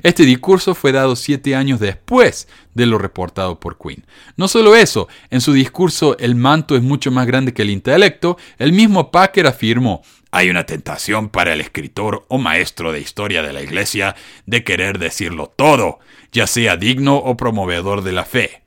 Este 0.04 0.24
discurso 0.24 0.76
fue 0.76 0.92
dado 0.92 1.16
siete 1.16 1.56
años 1.56 1.80
después 1.80 2.48
de 2.74 2.86
lo 2.86 2.98
reportado 2.98 3.60
por 3.60 3.78
Quinn. 3.78 4.06
No 4.38 4.48
solo 4.48 4.76
eso, 4.76 5.08
en 5.30 5.42
su 5.42 5.54
discurso 5.54 6.18
El 6.18 6.36
manto 6.36 6.76
es 6.76 6.82
mucho 6.82 7.12
más 7.12 7.28
grande 7.28 7.54
que 7.54 7.64
el 7.64 7.70
intelecto, 7.70 8.38
el 8.58 8.74
mismo 8.74 9.12
Packer 9.12 9.48
afirmó, 9.48 10.04
hay 10.32 10.50
una 10.50 10.66
tentación 10.66 11.30
para 11.30 11.54
el 11.54 11.62
escritor 11.62 12.26
o 12.28 12.40
maestro 12.40 12.92
de 12.92 13.00
historia 13.00 13.44
de 13.44 13.54
la 13.54 13.62
Iglesia 13.62 14.16
de 14.48 14.64
querer 14.64 14.98
decirlo 14.98 15.54
todo, 15.56 16.00
ya 16.32 16.48
sea 16.48 16.76
digno 16.76 17.18
o 17.18 17.38
promovedor 17.38 18.02
de 18.02 18.14
la 18.14 18.26
fe. 18.26 18.64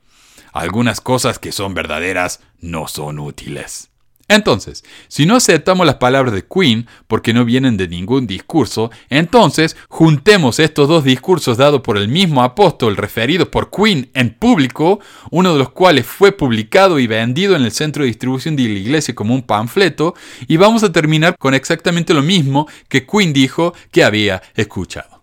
Algunas 0.53 1.01
cosas 1.01 1.39
que 1.39 1.51
son 1.51 1.73
verdaderas 1.73 2.39
no 2.59 2.87
son 2.87 3.19
útiles. 3.19 3.89
Entonces, 4.29 4.83
si 5.07 5.25
no 5.25 5.37
aceptamos 5.37 5.85
las 5.85 5.95
palabras 5.95 6.33
de 6.33 6.45
Quinn 6.45 6.85
porque 7.07 7.33
no 7.33 7.45
vienen 7.45 7.77
de 7.77 7.87
ningún 7.87 8.27
discurso, 8.27 8.91
entonces 9.09 9.77
juntemos 9.87 10.59
estos 10.59 10.89
dos 10.89 11.05
discursos 11.05 11.57
dados 11.57 11.81
por 11.81 11.97
el 11.97 12.09
mismo 12.09 12.43
apóstol 12.43 12.97
referidos 12.97 13.47
por 13.47 13.71
Quinn 13.71 14.09
en 14.13 14.31
público, 14.31 14.99
uno 15.31 15.53
de 15.53 15.59
los 15.59 15.69
cuales 15.69 16.05
fue 16.05 16.33
publicado 16.33 16.99
y 16.99 17.07
vendido 17.07 17.55
en 17.55 17.63
el 17.63 17.71
centro 17.71 18.03
de 18.03 18.07
distribución 18.07 18.57
de 18.57 18.63
la 18.63 18.79
iglesia 18.79 19.15
como 19.15 19.33
un 19.33 19.43
panfleto, 19.43 20.13
y 20.47 20.57
vamos 20.57 20.83
a 20.83 20.91
terminar 20.91 21.37
con 21.37 21.53
exactamente 21.53 22.13
lo 22.13 22.21
mismo 22.21 22.67
que 22.89 23.05
Quinn 23.05 23.31
dijo 23.31 23.73
que 23.91 24.03
había 24.03 24.41
escuchado. 24.55 25.16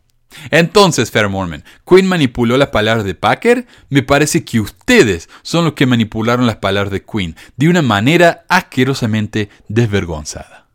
Entonces, 0.51 1.11
Fair 1.11 1.29
Mormon, 1.29 1.65
¿Quinn 1.89 2.07
manipuló 2.07 2.57
las 2.57 2.69
palabras 2.69 3.05
de 3.05 3.15
Packer? 3.15 3.67
Me 3.89 4.03
parece 4.03 4.45
que 4.45 4.61
ustedes 4.61 5.29
son 5.43 5.65
los 5.65 5.75
que 5.75 5.87
manipularon 5.87 6.47
las 6.47 6.57
palabras 6.57 6.93
de 6.93 7.05
Quinn 7.05 7.37
de 7.57 7.69
una 7.69 7.83
manera 7.83 8.45
asquerosamente 8.49 9.49
desvergonzada. 9.69 10.69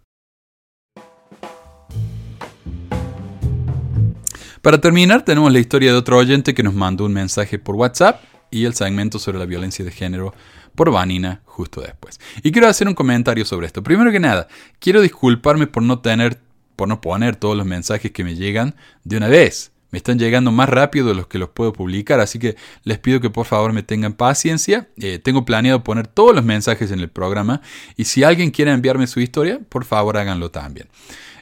Para 4.62 4.82
terminar, 4.82 5.24
tenemos 5.24 5.53
la 5.53 5.60
historia 5.60 5.91
de 5.91 5.97
otro 5.97 6.18
oyente 6.18 6.53
que 6.53 6.64
nos 6.64 6.74
mandó 6.74 7.05
un 7.05 7.14
mensaje 7.14 7.60
por 7.60 7.76
WhatsApp 7.76 8.22
y 8.51 8.66
el 8.66 8.74
segmento 8.74 9.18
sobre 9.18 9.39
la 9.39 9.45
violencia 9.45 9.86
de 9.86 9.91
género 9.91 10.34
por 10.76 10.91
Vanina 10.91 11.41
justo 11.45 11.82
después. 11.82 12.20
Y 12.43 12.51
quiero 12.51 12.68
hacer 12.68 12.88
un 12.88 12.93
comentario 12.93 13.45
sobre 13.45 13.68
esto. 13.68 13.84
Primero 13.84 14.12
que 14.12 14.20
nada, 14.20 14.47
quiero 14.80 15.01
disculparme 15.01 15.68
por 15.68 15.84
no 15.84 15.99
tener 15.99 16.41
por 16.80 16.88
no 16.88 17.01
poner 17.01 17.36
todos 17.36 17.57
los 17.57 17.65
mensajes 17.65 18.11
que 18.11 18.23
me 18.23 18.36
llegan 18.36 18.73
de 19.03 19.17
una 19.17 19.27
vez. 19.27 19.73
me 19.91 19.97
están 19.97 20.17
llegando 20.17 20.49
más 20.49 20.69
rápido 20.69 21.09
de 21.09 21.13
los 21.13 21.27
que 21.27 21.38
los 21.38 21.49
puedo 21.49 21.73
publicar, 21.73 22.21
así 22.21 22.39
que 22.39 22.55
les 22.86 22.99
pido 22.99 23.19
que 23.19 23.30
por 23.30 23.45
favor 23.45 23.73
me 23.73 23.84
tengan 23.84 24.13
paciencia. 24.13 24.88
Eh, 24.95 25.19
tengo 25.19 25.43
planeado 25.43 25.84
poner 25.84 26.07
todos 26.07 26.34
los 26.34 26.45
mensajes 26.45 26.91
en 26.91 27.01
el 27.01 27.09
programa 27.09 27.61
y 27.97 28.05
si 28.05 28.23
alguien 28.23 28.51
quiere 28.51 28.71
enviarme 28.71 29.07
su 29.07 29.19
historia, 29.19 29.59
por 29.67 29.84
favor 29.84 30.15
háganlo 30.15 30.51
también. 30.51 30.88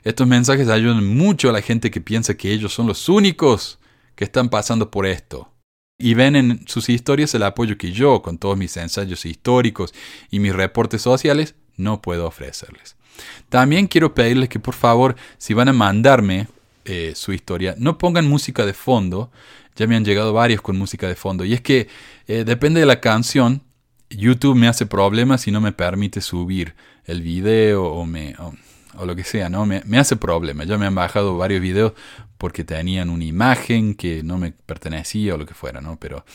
Estos 0.03 0.25
mensajes 0.25 0.69
ayudan 0.69 1.05
mucho 1.05 1.51
a 1.51 1.53
la 1.53 1.61
gente 1.61 1.91
que 1.91 2.01
piensa 2.01 2.35
que 2.35 2.51
ellos 2.51 2.73
son 2.73 2.87
los 2.87 3.07
únicos 3.07 3.77
que 4.15 4.23
están 4.23 4.49
pasando 4.49 4.89
por 4.89 5.05
esto. 5.05 5.53
Y 5.99 6.15
ven 6.15 6.35
en 6.35 6.67
sus 6.67 6.89
historias 6.89 7.35
el 7.35 7.43
apoyo 7.43 7.77
que 7.77 7.91
yo, 7.91 8.23
con 8.23 8.39
todos 8.39 8.57
mis 8.57 8.75
ensayos 8.75 9.23
históricos 9.23 9.93
y 10.31 10.39
mis 10.39 10.55
reportes 10.55 11.03
sociales, 11.03 11.53
no 11.75 12.01
puedo 12.01 12.25
ofrecerles. 12.25 12.96
También 13.49 13.87
quiero 13.87 14.13
pedirles 14.13 14.49
que 14.49 14.59
por 14.59 14.73
favor, 14.73 15.15
si 15.37 15.53
van 15.53 15.69
a 15.69 15.73
mandarme 15.73 16.47
eh, 16.89 17.13
su 17.15 17.33
historia. 17.33 17.75
No 17.77 17.97
pongan 17.97 18.27
música 18.27 18.65
de 18.65 18.73
fondo. 18.73 19.29
Ya 19.75 19.87
me 19.87 19.97
han 19.97 20.05
llegado 20.05 20.31
varios 20.31 20.61
con 20.61 20.77
música 20.77 21.07
de 21.07 21.15
fondo. 21.15 21.43
Y 21.43 21.53
es 21.53 21.59
que 21.59 21.89
eh, 22.27 22.45
depende 22.45 22.79
de 22.79 22.85
la 22.85 23.01
canción. 23.01 23.61
YouTube 24.09 24.55
me 24.55 24.69
hace 24.69 24.85
problemas 24.85 25.47
y 25.47 25.51
no 25.51 25.59
me 25.59 25.73
permite 25.73 26.21
subir 26.21 26.75
el 27.03 27.21
video 27.21 27.83
o, 27.83 28.05
me, 28.05 28.35
lo 29.05 29.15
que 29.17 29.25
sea, 29.25 29.49
¿no? 29.49 29.65
Me, 29.65 29.81
hace 29.97 30.15
problemas. 30.15 30.67
Ya 30.67 30.77
me 30.77 30.85
han 30.85 30.95
bajado 30.95 31.37
varios 31.37 31.61
videos 31.61 31.91
porque 32.37 32.63
tenían 32.63 33.09
una 33.09 33.23
imagen 33.23 33.95
que 33.95 34.23
no 34.23 34.37
me 34.37 34.51
pertenecía 34.51 35.35
o 35.35 35.37
lo 35.37 35.45
que 35.45 35.53
fuera, 35.53 35.81
¿no? 35.81 35.97
Pero 35.99 36.25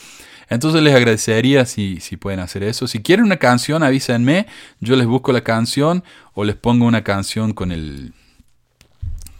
entonces 0.49 0.81
les 0.81 0.93
agradecería 0.93 1.65
si, 1.65 1.99
si 1.99 2.17
pueden 2.17 2.39
hacer 2.39 2.63
eso. 2.63 2.87
Si 2.87 3.01
quieren 3.01 3.25
una 3.25 3.37
canción, 3.37 3.83
avísenme. 3.83 4.47
Yo 4.79 4.95
les 4.95 5.07
busco 5.07 5.31
la 5.31 5.41
canción 5.41 6.03
o 6.33 6.43
les 6.43 6.55
pongo 6.55 6.85
una 6.85 7.03
canción 7.03 7.53
con 7.53 7.71
el 7.71 8.13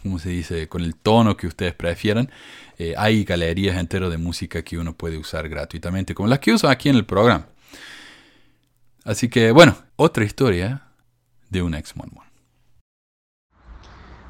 ¿cómo 0.04 0.18
se 0.18 0.28
dice? 0.28 0.68
Con 0.68 0.82
el 0.82 0.94
tono 0.94 1.36
que 1.36 1.46
ustedes 1.46 1.74
prefieran. 1.74 2.30
Eh, 2.78 2.94
hay 2.96 3.24
galerías 3.24 3.76
enteras 3.78 4.10
de 4.10 4.18
música 4.18 4.62
que 4.62 4.76
uno 4.76 4.94
puede 4.94 5.16
usar 5.16 5.48
gratuitamente, 5.48 6.14
como 6.14 6.28
las 6.28 6.40
que 6.40 6.52
uso 6.52 6.68
aquí 6.68 6.90
en 6.90 6.96
el 6.96 7.06
programa. 7.06 7.46
Así 9.04 9.28
que, 9.28 9.50
bueno, 9.50 9.76
otra 9.96 10.24
historia 10.24 10.82
de 11.48 11.62
un 11.62 11.74
ex 11.74 11.96
mormón. 11.96 12.23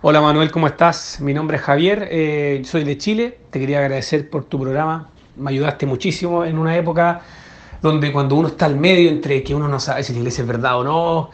Hola 0.07 0.21
Manuel, 0.21 0.51
¿cómo 0.51 0.67
estás? 0.67 1.19
Mi 1.23 1.33
nombre 1.33 1.57
es 1.57 1.63
Javier, 1.63 2.09
eh, 2.11 2.61
soy 2.67 2.85
de 2.85 2.99
Chile. 2.99 3.39
Te 3.49 3.59
quería 3.59 3.79
agradecer 3.79 4.29
por 4.29 4.45
tu 4.45 4.61
programa. 4.61 5.09
Me 5.35 5.51
ayudaste 5.51 5.87
muchísimo 5.87 6.45
en 6.45 6.59
una 6.59 6.77
época 6.77 7.23
donde 7.81 8.13
cuando 8.13 8.35
uno 8.35 8.49
está 8.49 8.67
al 8.67 8.77
medio 8.77 9.09
entre 9.09 9.43
que 9.43 9.55
uno 9.55 9.67
no 9.67 9.81
sabe 9.81 10.03
si 10.03 10.13
la 10.13 10.19
iglesia 10.19 10.43
es 10.43 10.49
verdad 10.49 10.79
o 10.79 10.85
no, 10.85 11.31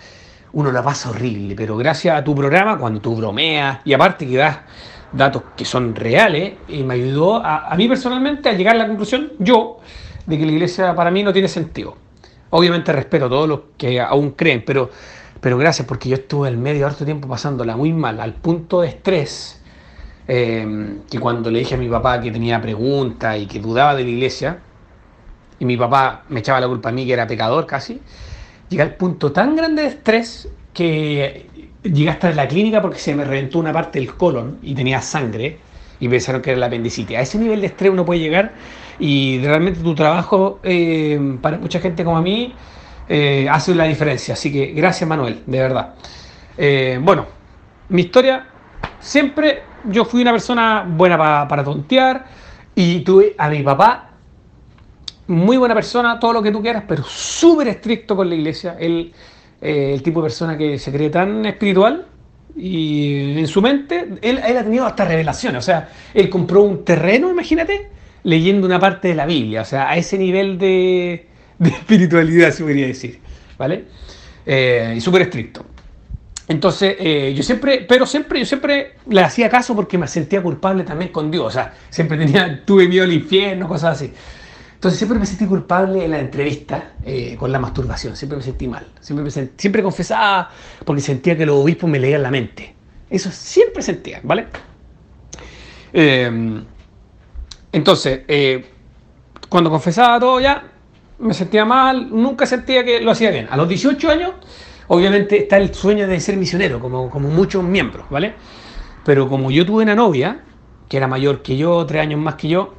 uno 0.52 0.70
la 0.70 0.84
pasa 0.84 1.10
horrible, 1.10 1.56
pero 1.56 1.76
gracias 1.76 2.16
a 2.16 2.22
tu 2.22 2.32
programa, 2.32 2.78
cuando 2.78 3.00
tú 3.00 3.16
bromeas 3.16 3.80
y 3.84 3.92
aparte 3.92 4.24
que 4.24 4.36
das 4.36 4.58
datos 5.10 5.42
que 5.56 5.64
son 5.64 5.96
reales, 5.96 6.52
y 6.68 6.84
me 6.84 6.94
ayudó 6.94 7.44
a, 7.44 7.74
mí 7.76 7.88
personalmente 7.88 8.50
a 8.50 8.52
llegar 8.52 8.76
a 8.76 8.78
la 8.78 8.86
conclusión, 8.86 9.32
yo, 9.40 9.80
de 10.26 10.38
que 10.38 10.46
la 10.46 10.52
iglesia 10.52 10.94
para 10.94 11.10
mí 11.10 11.24
no 11.24 11.32
tiene 11.32 11.48
sentido. 11.48 11.96
Obviamente 12.50 12.92
respeto 12.92 13.24
a 13.24 13.28
todos 13.28 13.48
los 13.48 13.60
que 13.76 14.00
aún 14.00 14.30
creen, 14.30 14.62
pero, 14.64 14.90
pero 15.40 15.56
gracias 15.58 15.86
porque 15.86 16.08
yo 16.08 16.16
estuve 16.16 16.48
en 16.48 16.62
medio 16.62 16.86
harto 16.86 17.04
tiempo 17.04 17.28
pasándola 17.28 17.76
muy 17.76 17.92
mal, 17.92 18.20
al 18.20 18.34
punto 18.34 18.82
de 18.82 18.88
estrés, 18.88 19.60
eh, 20.28 20.98
que 21.10 21.18
cuando 21.18 21.50
le 21.50 21.60
dije 21.60 21.74
a 21.74 21.78
mi 21.78 21.88
papá 21.88 22.20
que 22.20 22.30
tenía 22.30 22.60
preguntas 22.60 23.38
y 23.38 23.46
que 23.46 23.58
dudaba 23.58 23.94
de 23.94 24.04
la 24.04 24.10
iglesia, 24.10 24.58
y 25.58 25.64
mi 25.64 25.76
papá 25.76 26.24
me 26.28 26.40
echaba 26.40 26.60
la 26.60 26.68
culpa 26.68 26.88
a 26.88 26.92
mí 26.92 27.06
que 27.06 27.12
era 27.12 27.26
pecador 27.26 27.66
casi, 27.66 28.00
llegué 28.68 28.82
al 28.82 28.94
punto 28.94 29.32
tan 29.32 29.56
grande 29.56 29.82
de 29.82 29.88
estrés 29.88 30.48
que 30.72 31.48
llegué 31.82 32.10
hasta 32.10 32.30
la 32.32 32.46
clínica 32.46 32.80
porque 32.82 32.98
se 32.98 33.14
me 33.14 33.24
reventó 33.24 33.58
una 33.58 33.72
parte 33.72 33.98
del 33.98 34.14
colon 34.14 34.58
y 34.62 34.74
tenía 34.74 35.00
sangre 35.00 35.58
y 35.98 36.08
pensaron 36.08 36.40
que 36.40 36.50
era 36.50 36.60
la 36.60 36.66
apendicitis. 36.66 37.16
A 37.16 37.20
ese 37.20 37.38
nivel 37.38 37.60
de 37.60 37.66
estrés 37.66 37.90
uno 37.90 38.04
puede 38.04 38.20
llegar 38.20 38.52
y 38.98 39.40
realmente 39.42 39.80
tu 39.80 39.94
trabajo 39.94 40.60
eh, 40.62 41.38
para 41.42 41.58
mucha 41.58 41.80
gente 41.80 42.04
como 42.04 42.16
a 42.16 42.22
mí 42.22 42.54
eh, 43.12 43.48
hace 43.50 43.74
la 43.74 43.84
diferencia. 43.84 44.34
Así 44.34 44.52
que 44.52 44.66
gracias 44.66 45.08
Manuel, 45.08 45.42
de 45.44 45.58
verdad. 45.58 45.94
Eh, 46.56 46.96
bueno, 47.02 47.26
mi 47.88 48.02
historia, 48.02 48.46
siempre 49.00 49.64
yo 49.90 50.04
fui 50.04 50.22
una 50.22 50.30
persona 50.30 50.86
buena 50.88 51.18
para 51.18 51.64
tontear 51.64 52.24
y 52.72 53.00
tuve 53.00 53.34
a 53.36 53.50
mi 53.50 53.64
papá 53.64 54.10
muy 55.26 55.56
buena 55.56 55.74
persona, 55.74 56.20
todo 56.20 56.34
lo 56.34 56.42
que 56.42 56.52
tú 56.52 56.62
quieras, 56.62 56.84
pero 56.86 57.02
súper 57.02 57.66
estricto 57.66 58.14
con 58.14 58.28
la 58.28 58.36
iglesia. 58.36 58.76
Él, 58.78 59.12
eh, 59.60 59.90
el 59.92 60.04
tipo 60.04 60.20
de 60.20 60.26
persona 60.26 60.56
que 60.56 60.78
se 60.78 60.92
cree 60.92 61.10
tan 61.10 61.44
espiritual 61.46 62.06
y 62.54 63.40
en 63.40 63.46
su 63.48 63.60
mente, 63.60 64.06
él, 64.22 64.38
ha 64.38 64.62
tenido 64.62 64.86
hasta 64.86 65.04
revelaciones. 65.04 65.58
O 65.58 65.66
sea, 65.66 65.88
él 66.14 66.30
compró 66.30 66.62
un 66.62 66.84
terreno, 66.84 67.28
imagínate, 67.28 67.90
leyendo 68.22 68.68
una 68.68 68.78
parte 68.78 69.08
de 69.08 69.16
la 69.16 69.26
Biblia. 69.26 69.62
O 69.62 69.64
sea, 69.64 69.90
a 69.90 69.96
ese 69.96 70.16
nivel 70.16 70.58
de, 70.58 71.29
espiritualidad, 71.68 72.50
se 72.52 72.62
podría 72.62 72.86
decir. 72.86 73.20
¿Vale? 73.58 73.84
Eh, 74.46 74.94
y 74.96 75.00
súper 75.00 75.22
estricto. 75.22 75.66
Entonces, 76.48 76.96
eh, 76.98 77.32
yo 77.36 77.42
siempre, 77.42 77.86
pero 77.88 78.06
siempre, 78.06 78.40
yo 78.40 78.46
siempre 78.46 78.94
le 79.08 79.20
hacía 79.20 79.48
caso 79.48 79.76
porque 79.76 79.96
me 79.98 80.08
sentía 80.08 80.42
culpable 80.42 80.82
también 80.82 81.12
con 81.12 81.30
Dios. 81.30 81.44
O 81.44 81.50
sea, 81.50 81.74
siempre 81.90 82.18
tenía, 82.18 82.64
tuve 82.64 82.88
miedo 82.88 83.04
al 83.04 83.12
infierno, 83.12 83.68
cosas 83.68 83.96
así. 83.96 84.12
Entonces 84.74 84.98
siempre 84.98 85.18
me 85.18 85.26
sentí 85.26 85.44
culpable 85.44 86.04
en 86.04 86.10
la 86.10 86.18
entrevista 86.18 86.94
eh, 87.04 87.36
con 87.38 87.52
la 87.52 87.58
masturbación, 87.58 88.16
siempre 88.16 88.38
me 88.38 88.42
sentí 88.42 88.66
mal, 88.66 88.86
siempre, 88.98 89.30
siempre 89.30 89.82
confesaba 89.82 90.50
porque 90.86 91.02
sentía 91.02 91.36
que 91.36 91.44
los 91.44 91.56
obispos 91.56 91.88
me 91.90 91.98
leían 91.98 92.22
la 92.22 92.30
mente. 92.30 92.74
Eso 93.10 93.30
siempre 93.30 93.82
sentía, 93.82 94.20
¿vale? 94.22 94.46
Entonces, 97.72 98.20
cuando 99.50 99.68
confesaba 99.68 100.18
todo 100.18 100.40
ya, 100.40 100.69
me 101.20 101.34
sentía 101.34 101.64
mal, 101.64 102.08
nunca 102.10 102.46
sentía 102.46 102.84
que 102.84 103.00
lo 103.00 103.10
hacía 103.10 103.30
bien. 103.30 103.46
A 103.50 103.56
los 103.56 103.68
18 103.68 104.10
años, 104.10 104.32
obviamente 104.88 105.42
está 105.42 105.58
el 105.58 105.74
sueño 105.74 106.06
de 106.06 106.18
ser 106.18 106.36
misionero, 106.36 106.80
como, 106.80 107.10
como 107.10 107.28
muchos 107.28 107.62
miembros, 107.62 108.06
¿vale? 108.10 108.34
Pero 109.04 109.28
como 109.28 109.50
yo 109.50 109.64
tuve 109.64 109.82
una 109.82 109.94
novia, 109.94 110.40
que 110.88 110.96
era 110.96 111.06
mayor 111.06 111.42
que 111.42 111.56
yo, 111.56 111.84
tres 111.86 112.02
años 112.02 112.20
más 112.20 112.34
que 112.34 112.48
yo, 112.48 112.74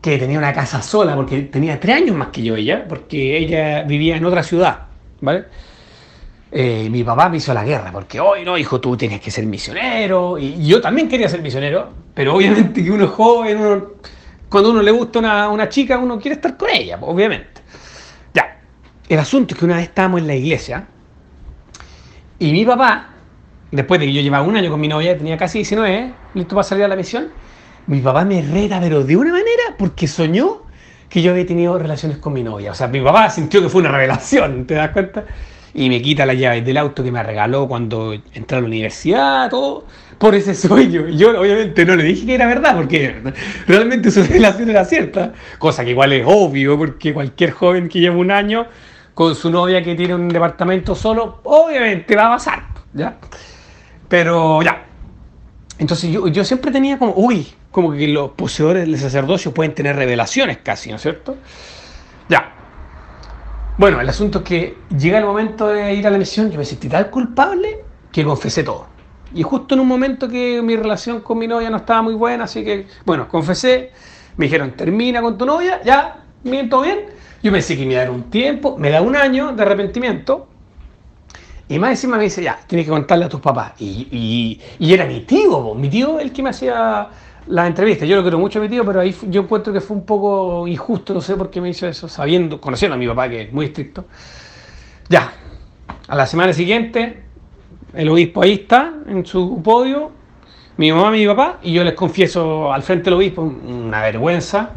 que 0.00 0.18
tenía 0.18 0.38
una 0.38 0.52
casa 0.52 0.82
sola, 0.82 1.14
porque 1.14 1.42
tenía 1.42 1.78
tres 1.80 1.96
años 1.96 2.16
más 2.16 2.28
que 2.28 2.42
yo 2.42 2.56
ella, 2.56 2.86
porque 2.88 3.38
ella 3.38 3.84
vivía 3.84 4.16
en 4.16 4.24
otra 4.24 4.42
ciudad, 4.42 4.86
¿vale? 5.20 5.44
Eh, 6.50 6.88
mi 6.90 7.02
papá 7.02 7.30
me 7.30 7.38
hizo 7.38 7.54
la 7.54 7.64
guerra, 7.64 7.90
porque 7.90 8.20
hoy 8.20 8.44
no, 8.44 8.58
hijo, 8.58 8.80
tú 8.80 8.96
tienes 8.96 9.20
que 9.20 9.30
ser 9.30 9.46
misionero, 9.46 10.38
y 10.38 10.66
yo 10.66 10.80
también 10.82 11.08
quería 11.08 11.28
ser 11.28 11.40
misionero, 11.40 11.90
pero 12.12 12.34
obviamente 12.34 12.84
que 12.84 12.90
uno 12.90 13.04
es 13.04 13.10
joven, 13.10 13.84
cuando 14.52 14.70
uno 14.70 14.82
le 14.82 14.90
gusta 14.90 15.18
una, 15.18 15.48
una 15.48 15.68
chica, 15.68 15.98
uno 15.98 16.20
quiere 16.20 16.36
estar 16.36 16.56
con 16.56 16.68
ella, 16.70 16.98
obviamente. 17.00 17.62
Ya, 18.34 18.60
el 19.08 19.18
asunto 19.18 19.54
es 19.54 19.58
que 19.58 19.64
una 19.64 19.76
vez 19.76 19.84
estábamos 19.84 20.20
en 20.20 20.26
la 20.26 20.34
iglesia, 20.34 20.86
y 22.38 22.52
mi 22.52 22.64
papá, 22.64 23.08
después 23.70 23.98
de 23.98 24.06
que 24.06 24.12
yo 24.12 24.20
llevaba 24.20 24.44
un 24.44 24.56
año 24.56 24.70
con 24.70 24.80
mi 24.80 24.88
novia, 24.88 25.16
tenía 25.16 25.36
casi 25.36 25.58
19, 25.58 26.12
listo 26.34 26.54
para 26.54 26.64
salir 26.64 26.84
a 26.84 26.88
la 26.88 26.96
misión, 26.96 27.28
mi 27.86 28.00
papá 28.00 28.24
me 28.24 28.42
reta, 28.42 28.78
pero 28.80 29.02
de 29.04 29.16
una 29.16 29.32
manera, 29.32 29.76
porque 29.78 30.06
soñó 30.06 30.62
que 31.08 31.22
yo 31.22 31.30
había 31.32 31.46
tenido 31.46 31.78
relaciones 31.78 32.18
con 32.18 32.32
mi 32.32 32.42
novia. 32.42 32.72
O 32.72 32.74
sea, 32.74 32.88
mi 32.88 33.00
papá 33.00 33.30
sintió 33.30 33.62
que 33.62 33.68
fue 33.68 33.80
una 33.80 33.90
revelación, 33.90 34.66
¿te 34.66 34.74
das 34.74 34.90
cuenta? 34.90 35.24
Y 35.72 35.88
me 35.88 36.02
quita 36.02 36.26
las 36.26 36.36
llaves 36.36 36.64
del 36.64 36.76
auto 36.76 37.02
que 37.02 37.10
me 37.10 37.22
regaló 37.22 37.68
cuando 37.68 38.12
entré 38.12 38.58
a 38.58 38.60
la 38.60 38.66
universidad, 38.66 39.48
todo, 39.48 39.86
por 40.22 40.36
ese 40.36 40.54
sueño. 40.54 41.08
Yo 41.08 41.36
obviamente 41.40 41.84
no 41.84 41.96
le 41.96 42.04
dije 42.04 42.24
que 42.24 42.36
era 42.36 42.46
verdad, 42.46 42.76
porque 42.76 43.20
realmente 43.66 44.08
su 44.12 44.22
relación 44.30 44.70
era 44.70 44.84
cierta. 44.84 45.32
Cosa 45.58 45.84
que 45.84 45.90
igual 45.90 46.12
es 46.12 46.24
obvio, 46.24 46.78
porque 46.78 47.12
cualquier 47.12 47.50
joven 47.50 47.88
que 47.88 47.98
lleva 47.98 48.14
un 48.14 48.30
año 48.30 48.68
con 49.14 49.34
su 49.34 49.50
novia 49.50 49.82
que 49.82 49.96
tiene 49.96 50.14
un 50.14 50.28
departamento 50.28 50.94
solo, 50.94 51.40
obviamente 51.42 52.14
va 52.14 52.26
a 52.26 52.30
pasar, 52.36 52.62
¿ya? 52.94 53.16
Pero 54.08 54.62
ya. 54.62 54.86
Entonces 55.80 56.08
yo, 56.12 56.28
yo 56.28 56.44
siempre 56.44 56.70
tenía 56.70 57.00
como, 57.00 57.14
uy, 57.16 57.48
como 57.72 57.90
que 57.90 58.06
los 58.06 58.30
poseedores 58.30 58.86
del 58.86 58.96
sacerdocio 59.00 59.52
pueden 59.52 59.74
tener 59.74 59.96
revelaciones 59.96 60.58
casi, 60.58 60.90
¿no 60.90 60.96
es 60.96 61.02
cierto? 61.02 61.36
Ya. 62.28 62.52
Bueno, 63.76 64.00
el 64.00 64.08
asunto 64.08 64.38
es 64.38 64.44
que 64.44 64.78
llega 64.96 65.18
el 65.18 65.24
momento 65.24 65.66
de 65.66 65.94
ir 65.94 66.06
a 66.06 66.10
la 66.10 66.18
misión, 66.18 66.48
yo 66.52 66.58
me 66.58 66.64
sentí 66.64 66.88
tan 66.88 67.06
culpable 67.06 67.80
que 68.12 68.22
confesé 68.22 68.62
todo. 68.62 68.91
Y 69.34 69.42
justo 69.42 69.74
en 69.74 69.80
un 69.80 69.88
momento 69.88 70.28
que 70.28 70.60
mi 70.62 70.76
relación 70.76 71.20
con 71.20 71.38
mi 71.38 71.46
novia 71.46 71.70
no 71.70 71.78
estaba 71.78 72.02
muy 72.02 72.14
buena, 72.14 72.44
así 72.44 72.64
que, 72.64 72.86
bueno, 73.04 73.28
confesé, 73.28 73.90
me 74.36 74.46
dijeron, 74.46 74.72
termina 74.72 75.22
con 75.22 75.38
tu 75.38 75.46
novia, 75.46 75.80
ya, 75.84 76.24
bien, 76.44 76.68
todo 76.68 76.82
bien. 76.82 77.06
Yo 77.42 77.50
pensé 77.50 77.76
que 77.76 77.84
me 77.86 77.92
iba 77.92 78.02
a 78.02 78.04
dar 78.04 78.14
un 78.14 78.24
tiempo, 78.24 78.76
me 78.78 78.90
da 78.90 79.00
un 79.00 79.16
año 79.16 79.52
de 79.52 79.62
arrepentimiento, 79.62 80.48
y 81.68 81.78
más 81.78 81.92
encima 81.92 82.18
me 82.18 82.24
dice, 82.24 82.42
ya, 82.42 82.58
tienes 82.66 82.86
que 82.86 82.90
contarle 82.90 83.24
a 83.24 83.28
tus 83.30 83.40
papás. 83.40 83.72
Y, 83.78 84.60
y, 84.78 84.92
era 84.92 85.06
mi 85.06 85.20
tío, 85.20 85.74
mi 85.74 85.88
tío 85.88 86.20
el 86.20 86.30
que 86.30 86.42
me 86.42 86.50
hacía 86.50 87.08
la 87.46 87.66
entrevista. 87.66 88.04
Yo 88.04 88.16
lo 88.16 88.22
quiero 88.22 88.38
mucho 88.38 88.58
a 88.58 88.62
mi 88.62 88.68
tío, 88.68 88.84
pero 88.84 89.00
ahí 89.00 89.16
yo 89.28 89.40
encuentro 89.40 89.72
que 89.72 89.80
fue 89.80 89.96
un 89.96 90.04
poco 90.04 90.68
injusto, 90.68 91.14
no 91.14 91.22
sé 91.22 91.34
por 91.34 91.50
qué 91.50 91.62
me 91.62 91.70
hizo 91.70 91.86
eso, 91.86 92.08
sabiendo, 92.08 92.60
conociendo 92.60 92.94
a 92.94 92.98
mi 92.98 93.08
papá, 93.08 93.28
que 93.30 93.42
es 93.42 93.52
muy 93.52 93.66
estricto. 93.66 94.04
Ya, 95.08 95.32
a 96.08 96.14
la 96.14 96.26
semana 96.26 96.52
siguiente, 96.52 97.22
el 97.94 98.08
obispo 98.08 98.42
ahí 98.42 98.52
está, 98.54 98.92
en 99.06 99.24
su 99.26 99.60
podio, 99.62 100.10
mi 100.76 100.90
mamá 100.92 101.16
y 101.16 101.20
mi 101.20 101.26
papá, 101.26 101.58
y 101.62 101.72
yo 101.72 101.84
les 101.84 101.94
confieso 101.94 102.72
al 102.72 102.82
frente 102.82 103.04
del 103.04 103.14
obispo 103.14 103.42
una 103.42 104.00
vergüenza. 104.02 104.70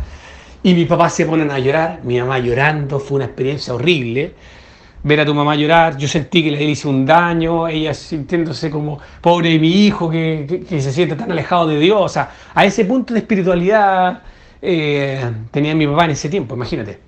Y 0.64 0.74
mis 0.74 0.88
papás 0.88 1.14
se 1.14 1.26
ponen 1.26 1.52
a 1.52 1.60
llorar, 1.60 2.00
mi 2.04 2.20
mamá 2.20 2.40
llorando, 2.40 3.00
fue 3.00 3.18
una 3.18 3.26
experiencia 3.26 3.74
horrible. 3.74 4.34
Ver 5.04 5.20
a 5.20 5.26
tu 5.26 5.36
mamá 5.36 5.56
llorar, 5.56 5.96
yo 5.98 6.08
sentí 6.08 6.44
que 6.44 6.50
le 6.50 6.64
hice 6.64 6.88
un 6.88 7.06
daño, 7.06 7.68
ella 7.68 7.94
sintiéndose 7.94 8.72
como 8.72 9.00
pobre 9.22 9.50
de 9.50 9.60
mi 9.60 9.86
hijo 9.86 10.10
que, 10.10 10.66
que- 10.68 10.82
se 10.82 10.92
siente 10.92 11.16
tan 11.16 11.32
alejado 11.32 11.68
de 11.68 11.80
Dios. 11.80 12.02
O 12.02 12.10
sea, 12.10 12.32
a 12.56 12.66
ese 12.66 12.86
punto 12.86 13.14
de 13.14 13.20
espiritualidad 13.20 14.24
eh, 14.60 15.32
tenía 15.52 15.76
mi 15.76 15.86
papá 15.86 16.06
en 16.06 16.12
ese 16.12 16.30
tiempo, 16.30 16.56
imagínate. 16.56 17.00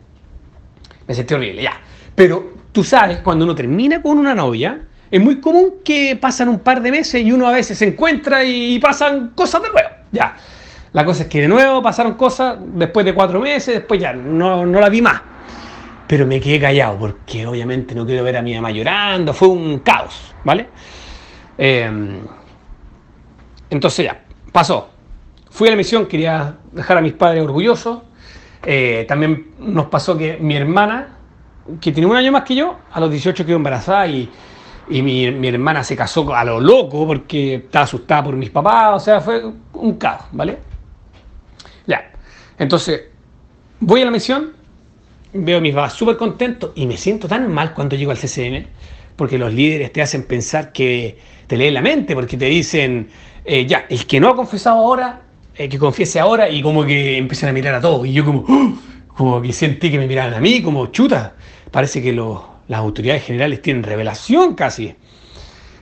Me 1.08 1.14
sentí 1.16 1.34
horrible, 1.34 1.64
ya. 1.64 1.74
Pero 2.14 2.52
tú 2.72 2.84
sabes, 2.84 3.18
cuando 3.20 3.44
uno 3.46 3.56
termina 3.56 4.00
con 4.04 4.20
una 4.20 4.36
novia, 4.36 4.80
es 5.10 5.22
muy 5.22 5.40
común 5.40 5.76
que 5.84 6.18
pasan 6.20 6.50
un 6.50 6.60
par 6.60 6.82
de 6.82 6.92
meses 6.92 7.22
y 7.24 7.32
uno 7.32 7.48
a 7.48 7.52
veces 7.52 7.78
se 7.78 7.88
encuentra 7.88 8.44
y 8.44 8.78
pasan 8.80 9.30
cosas 9.30 9.62
de 9.64 9.70
nuevo. 9.70 9.90
Ya. 10.12 10.36
La 10.94 11.06
cosa 11.06 11.24
es 11.24 11.30
que 11.30 11.42
de 11.42 11.48
nuevo 11.48 11.82
pasaron 11.82 12.16
cosas 12.16 12.58
después 12.60 13.06
de 13.06 13.14
cuatro 13.14 13.40
meses, 13.40 13.76
después 13.76 14.00
ya 14.00 14.14
no, 14.14 14.66
no 14.66 14.80
la 14.80 14.90
vi 14.90 15.02
más. 15.02 15.22
Pero 16.08 16.26
me 16.26 16.40
quedé 16.40 16.60
callado 16.60 16.98
porque 16.98 17.46
obviamente 17.46 17.94
no 17.94 18.06
quiero 18.06 18.24
ver 18.24 18.38
a 18.38 18.42
mi 18.42 18.56
mamá 18.56 18.72
llorando, 18.72 19.34
fue 19.34 19.50
un 19.50 19.80
caos, 19.80 20.34
¿vale? 20.44 20.68
Eh, 21.58 22.20
entonces 23.70 24.06
ya, 24.06 24.22
pasó. 24.52 24.90
Fui 25.50 25.68
a 25.68 25.72
la 25.72 25.78
misión, 25.78 26.06
quería 26.06 26.56
dejar 26.72 26.98
a 26.98 27.02
mis 27.02 27.14
padres 27.14 27.44
orgullosos. 27.44 28.00
Eh, 28.64 29.06
también 29.08 29.52
nos 29.60 29.88
pasó 29.88 30.18
que 30.18 30.38
mi 30.38 30.56
hermana, 30.56 31.18
que 31.80 31.92
tiene 31.92 32.10
un 32.10 32.16
año 32.16 32.32
más 32.32 32.44
que 32.44 32.56
yo, 32.56 32.78
a 32.92 33.00
los 33.00 33.12
18 33.12 33.46
quedó 33.46 33.56
embarazada 33.58 34.08
y, 34.08 34.30
y 34.90 35.02
mi, 35.02 35.32
mi 35.32 35.48
hermana 35.50 35.84
se 35.84 35.96
casó 35.96 36.34
a 36.34 36.44
lo 36.44 36.60
loco 36.60 37.06
porque 37.08 37.56
estaba 37.56 37.86
asustada 37.86 38.24
por 38.26 38.36
mis 38.36 38.50
papás, 38.50 38.96
o 38.96 39.00
sea, 39.00 39.22
fue 39.22 39.44
un 39.74 39.94
caos, 39.98 40.24
¿vale? 40.32 40.58
Ya, 41.86 42.12
entonces 42.58 43.02
voy 43.80 44.02
a 44.02 44.06
la 44.06 44.12
misión, 44.12 44.54
veo 45.34 45.58
a 45.60 45.62
mis 45.62 45.74
papás 45.74 45.94
súper 45.94 46.18
contentos 46.18 46.72
y 46.76 46.86
me 46.86 46.98
siento 46.98 47.28
tan 47.28 47.52
mal 47.52 47.74
cuando 47.74 47.96
llego 47.96 48.12
al 48.12 48.18
CCM 48.18 48.66
porque 49.16 49.38
los 49.38 49.54
líderes 49.54 49.92
te 49.94 50.02
hacen 50.02 50.24
pensar 50.24 50.72
que 50.72 51.20
te 51.48 51.58
leen 51.58 51.74
la 51.74 51.82
mente, 51.82 52.14
porque 52.14 52.38
te 52.38 52.46
dicen, 52.46 53.10
eh, 53.46 53.66
ya, 53.66 53.86
el 53.90 54.06
que 54.06 54.20
no 54.20 54.30
ha 54.30 54.36
confesado 54.36 54.78
ahora, 54.78 55.22
eh, 55.56 55.68
que 55.70 55.80
confiese 55.80 56.20
ahora, 56.20 56.50
y 56.50 56.62
como 56.62 56.86
que 56.86 57.18
empiezan 57.18 57.50
a 57.50 57.54
mirar 57.54 57.74
a 57.76 57.82
todos. 57.82 58.06
Y 58.06 58.14
yo 58.14 58.24
como, 58.24 58.46
¡oh! 58.48 58.74
como 59.08 59.42
que 59.42 59.54
sentí 59.54 59.90
que 59.90 59.98
me 59.98 60.06
miraban 60.08 60.36
a 60.36 60.40
mí, 60.40 60.62
como 60.62 60.88
chuta. 60.88 61.34
Parece 61.72 62.02
que 62.02 62.14
los- 62.14 62.40
las 62.68 62.80
autoridades 62.80 63.24
generales 63.24 63.62
tienen 63.62 63.84
revelación 63.84 64.56
casi. 64.56 64.96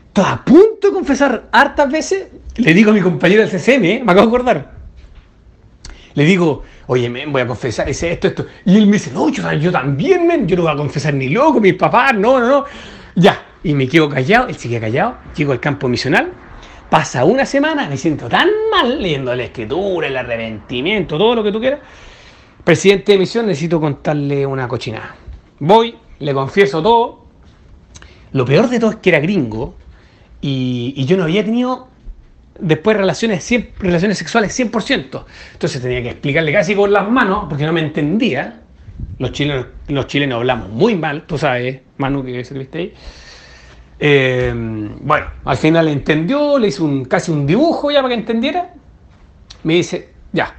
Estaba 0.08 0.32
a 0.32 0.46
punto 0.46 0.88
de 0.88 0.94
confesar 0.94 1.50
hartas 1.52 1.92
veces. 1.92 2.28
Le 2.56 2.74
digo 2.74 2.92
a 2.92 2.94
mi 2.94 3.02
compañero 3.02 3.46
del 3.46 3.50
CCM, 3.50 3.84
¿eh? 3.84 4.02
me 4.06 4.12
acabo 4.12 4.22
de 4.22 4.36
acordar. 4.36 4.76
Le 6.14 6.24
digo, 6.24 6.64
oye, 6.88 7.10
men, 7.10 7.32
voy 7.32 7.42
a 7.42 7.48
confesar 7.48 7.90
ese, 7.90 8.12
esto, 8.12 8.28
esto. 8.28 8.46
Y 8.66 8.78
él 8.78 8.86
me 8.88 8.94
dice, 8.94 9.12
no, 9.12 9.28
yo, 9.30 9.52
yo 9.54 9.72
también, 9.72 10.26
men, 10.26 10.48
yo 10.48 10.56
no 10.56 10.64
voy 10.64 10.72
a 10.72 10.78
confesar 10.78 11.14
ni 11.14 11.28
loco, 11.30 11.60
mis 11.60 11.74
papás, 11.74 12.14
no, 12.14 12.40
no, 12.40 12.48
no. 12.48 12.66
Ya, 13.16 13.44
y 13.64 13.74
me 13.74 13.88
quedo 13.88 14.10
callado, 14.10 14.48
él 14.48 14.56
sigue 14.56 14.80
callado, 14.80 15.18
llego 15.36 15.52
al 15.52 15.60
campo 15.60 15.90
misional, 15.90 16.32
pasa 16.90 17.26
una 17.26 17.46
semana, 17.46 17.90
me 17.90 17.98
siento 17.98 18.30
tan 18.30 18.50
mal 18.72 19.02
leyendo 19.02 19.36
la 19.36 19.44
escritura, 19.44 20.08
el 20.08 20.16
arrepentimiento, 20.16 21.18
todo 21.18 21.36
lo 21.36 21.44
que 21.44 21.52
tú 21.52 21.60
quieras. 21.60 21.80
Presidente 22.64 23.12
de 23.12 23.18
misión, 23.18 23.46
necesito 23.46 23.82
contarle 23.82 24.46
una 24.46 24.68
cochinada. 24.68 25.16
Voy, 25.60 25.96
le 26.20 26.34
confieso 26.34 26.82
todo. 26.82 27.26
Lo 28.32 28.46
peor 28.46 28.70
de 28.70 28.80
todo 28.80 28.92
es 28.92 28.96
que 28.98 29.10
era 29.10 29.20
gringo 29.20 29.76
y, 30.42 31.06
yo 31.06 31.18
no 31.18 31.24
había 31.24 31.44
tenido 31.44 31.88
después 32.60 32.96
relaciones, 32.96 33.44
100 33.44 33.72
relaciones 33.80 34.18
sexuales 34.18 34.58
100%. 34.58 35.26
Entonces 35.54 35.82
tenía 35.82 36.02
que 36.04 36.10
explicarle 36.10 36.52
casi 36.54 36.76
con 36.76 36.92
las 36.92 37.10
manos 37.10 37.46
porque 37.50 37.66
no 37.66 37.74
me 37.74 37.82
entendía. 37.82 38.62
Los 39.20 39.32
chilenos, 39.32 39.68
los 39.88 40.08
chilenos 40.08 40.38
hablamos 40.38 40.70
muy 40.70 40.96
mal, 40.96 41.24
tú 41.26 41.38
sabes, 41.38 41.82
Manu, 41.98 42.24
que 42.24 42.44
serviste 42.44 42.78
ahí. 42.78 42.94
Eh, 43.98 44.54
bueno, 45.02 45.28
al 45.46 45.58
final 45.58 45.88
entendió, 45.88 46.58
le 46.60 46.68
hice 46.68 46.84
un, 46.84 47.06
casi 47.06 47.32
un 47.32 47.46
dibujo 47.48 47.92
ya 47.92 48.02
para 48.02 48.14
que 48.14 48.20
entendiera. 48.20 48.74
Me 49.64 49.76
dice, 49.76 50.10
ya, 50.32 50.56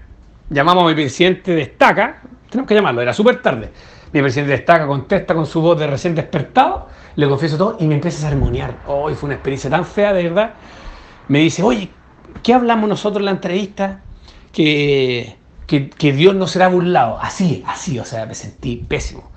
llamamos 0.51 0.85
a 0.85 0.89
mi 0.89 0.95
presidente 0.95 1.55
de 1.55 1.63
estaca, 1.63 2.23
tenemos 2.51 2.69
que 2.69 2.75
llamarlo, 2.75 3.03
era 3.03 3.13
súper 3.13 3.41
tarde. 3.41 3.71
Mi 4.13 4.23
presidente 4.23 4.51
de 4.53 4.59
estaca 4.59 4.87
contesta 4.87 5.35
con 5.35 5.47
su 5.47 5.61
voz 5.61 5.79
de 5.79 5.87
recién 5.87 6.15
despertado, 6.15 6.89
le 7.17 7.29
confieso 7.29 7.57
todo 7.59 7.77
y 7.81 7.87
me 7.87 7.95
empieza 7.97 8.27
a 8.27 8.31
sermonear. 8.31 8.77
Hoy 8.87 9.15
fue 9.15 9.29
una 9.29 9.35
experiencia 9.35 9.69
tan 9.69 9.85
fea, 9.85 10.13
de 10.13 10.23
verdad. 10.23 10.55
Me 11.29 11.41
dice, 11.41 11.63
oye, 11.63 11.91
¿qué 12.43 12.55
hablamos 12.55 12.89
nosotros 12.89 13.21
en 13.21 13.27
la 13.27 13.31
entrevista? 13.33 14.01
Que, 14.53 15.37
que, 15.67 15.91
que 15.91 16.13
Dios 16.13 16.35
no 16.35 16.47
será 16.47 16.69
burlado. 16.69 17.19
Así, 17.21 17.65
así, 17.67 17.99
o 17.99 18.05
sea, 18.05 18.27
me 18.27 18.35
sentí 18.35 18.77
pésimo. 18.77 19.31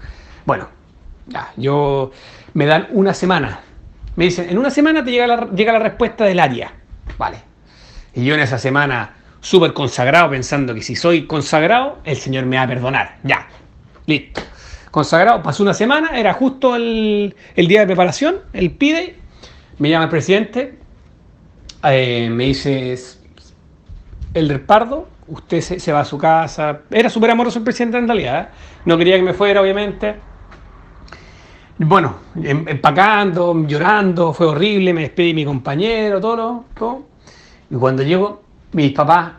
Bueno, 0.46 0.70
ya, 1.28 1.52
yo 1.58 2.12
me 2.54 2.66
dan 2.66 2.88
una 2.92 3.14
semana. 3.14 3.62
Me 4.16 4.26
dicen, 4.26 4.50
en 4.50 4.58
una 4.58 4.70
semana 4.70 5.04
te 5.04 5.12
llega 5.12 5.28
la, 5.28 5.50
llega 5.52 5.74
la 5.74 5.80
respuesta 5.80 6.26
del 6.26 6.40
área. 6.40 6.74
Vale. 7.18 7.38
Y 8.14 8.26
yo 8.26 8.36
en 8.36 8.42
esa 8.42 8.58
semana, 8.58 9.16
súper 9.40 9.74
consagrado, 9.74 10.30
pensando 10.30 10.74
que 10.74 10.82
si 10.82 10.96
soy 10.96 11.26
consagrado, 11.26 12.00
el 12.04 12.18
Señor 12.18 12.46
me 12.46 12.58
va 12.58 12.64
a 12.64 12.68
perdonar. 12.68 13.18
Ya, 13.24 13.48
listo. 14.06 14.42
Consagrado, 14.92 15.44
pasó 15.44 15.64
una 15.64 15.74
semana, 15.74 16.20
era 16.20 16.34
justo 16.34 16.76
el, 16.76 17.36
el 17.56 17.68
día 17.68 17.82
de 17.82 17.86
preparación, 17.88 18.38
el 18.54 18.72
pide, 18.72 19.16
me 19.78 19.90
llama 19.90 20.06
el 20.06 20.10
presidente, 20.10 20.80
eh, 21.84 22.30
me 22.32 22.46
dice, 22.46 22.98
el 24.34 24.60
Pardo, 24.62 25.08
usted 25.28 25.62
se, 25.62 25.80
se 25.80 25.92
va 25.92 26.02
a 26.02 26.06
su 26.06 26.18
casa. 26.18 26.82
Era 26.90 27.10
súper 27.10 27.32
amoroso 27.32 27.60
el 27.60 27.66
presidente 27.66 27.98
en 27.98 28.08
realidad, 28.08 28.42
¿eh? 28.42 28.48
no 28.86 28.98
quería 28.98 29.16
que 29.18 29.24
me 29.24 29.34
fuera, 29.34 29.62
obviamente. 29.62 30.16
Bueno, 31.78 32.18
em- 32.44 32.68
empacando, 32.68 33.66
llorando, 33.66 34.34
fue 34.34 34.48
horrible, 34.48 34.94
me 34.94 35.02
despedí 35.02 35.30
de 35.30 35.34
mi 35.36 35.46
compañero, 35.46 36.20
todo, 36.20 36.66
todo. 36.78 37.04
Y 37.70 37.76
cuando 37.76 38.04
llego, 38.04 38.42
mis 38.74 38.92
papás 38.92 39.32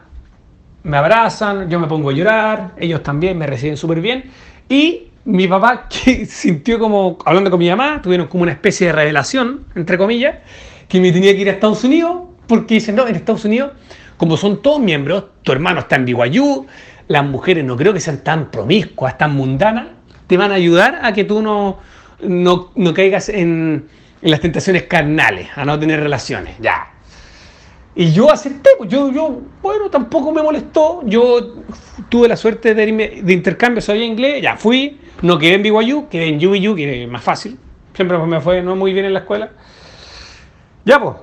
me 0.85 0.97
abrazan, 0.97 1.69
yo 1.69 1.79
me 1.79 1.87
pongo 1.87 2.11
a 2.11 2.13
llorar, 2.13 2.73
ellos 2.79 3.03
también 3.03 3.37
me 3.37 3.47
reciben 3.47 3.77
súper 3.77 4.01
bien. 4.01 4.31
Y 4.69 5.10
mi 5.31 5.49
papá, 5.49 5.89
que 6.05 6.27
sintió 6.27 6.79
como, 6.79 7.19
hablando 7.25 7.51
con 7.51 7.59
mi 7.59 7.69
mamá, 7.69 8.01
tuvieron 8.03 8.27
como 8.27 8.43
una 8.43 8.53
especie 8.53 8.89
de 8.89 8.93
revelación, 8.93 9.65
entre 9.75 9.97
comillas, 9.97 10.37
que 10.89 11.01
me 11.01 11.13
tenía 11.13 11.35
que 11.35 11.41
ir 11.41 11.49
a 11.49 11.53
Estados 11.53 11.85
Unidos, 11.85 12.23
porque 12.47 12.75
dicen, 12.75 12.97
no, 12.97 13.07
en 13.07 13.15
Estados 13.15 13.45
Unidos, 13.45 13.73
como 14.17 14.37
son 14.37 14.61
todos 14.61 14.81
miembros, 14.81 15.25
tu 15.43 15.53
hermano 15.53 15.81
está 15.81 15.97
en 15.97 16.05
BYU, 16.05 16.67
las 17.09 17.25
mujeres 17.25 17.65
no 17.65 17.77
creo 17.77 17.93
que 17.93 18.01
sean 18.01 18.23
tan 18.23 18.51
promiscuas, 18.51 19.17
tan 19.17 19.35
mundanas, 19.35 19.87
te 20.27 20.37
van 20.37 20.53
a 20.53 20.55
ayudar 20.55 21.01
a 21.03 21.13
que 21.13 21.25
tú 21.25 21.43
no, 21.43 21.79
no, 22.23 22.71
no 22.75 22.95
caigas 22.95 23.29
en, 23.29 23.89
las 24.23 24.41
tentaciones 24.41 24.85
carnales, 24.85 25.49
a 25.57 25.65
no 25.65 25.79
tener 25.79 26.01
relaciones, 26.01 26.57
ya. 26.61 26.89
Y 27.95 28.13
yo 28.13 28.31
acepté, 28.31 28.71
pues 28.79 28.91
yo, 28.91 29.11
yo, 29.11 29.41
bueno, 29.63 29.91
tampoco 29.91 30.31
me 30.31 30.43
molestó. 30.43 31.01
Yo 31.05 31.65
tuve 32.09 32.29
la 32.29 32.37
suerte 32.37 32.75
de 32.75 32.85
irme 32.85 33.09
de 33.23 33.33
intercambio, 33.33 33.81
sabía 33.81 34.05
inglés, 34.05 34.43
ya 34.43 34.57
fui, 34.57 35.01
no 35.23 35.39
quedé 35.39 35.55
en 35.55 35.63
BYU, 35.63 36.09
quedé 36.09 36.29
en 36.29 36.47
UBU, 36.47 36.75
que 36.75 37.05
es 37.05 37.09
más 37.09 37.23
fácil. 37.23 37.59
Siempre 37.95 38.19
me 38.19 38.41
fue 38.41 38.63
no 38.63 38.77
muy 38.77 38.93
bien 38.93 39.05
en 39.07 39.13
la 39.13 39.21
escuela. 39.21 39.51
Ya, 40.85 41.01
pues. 41.01 41.17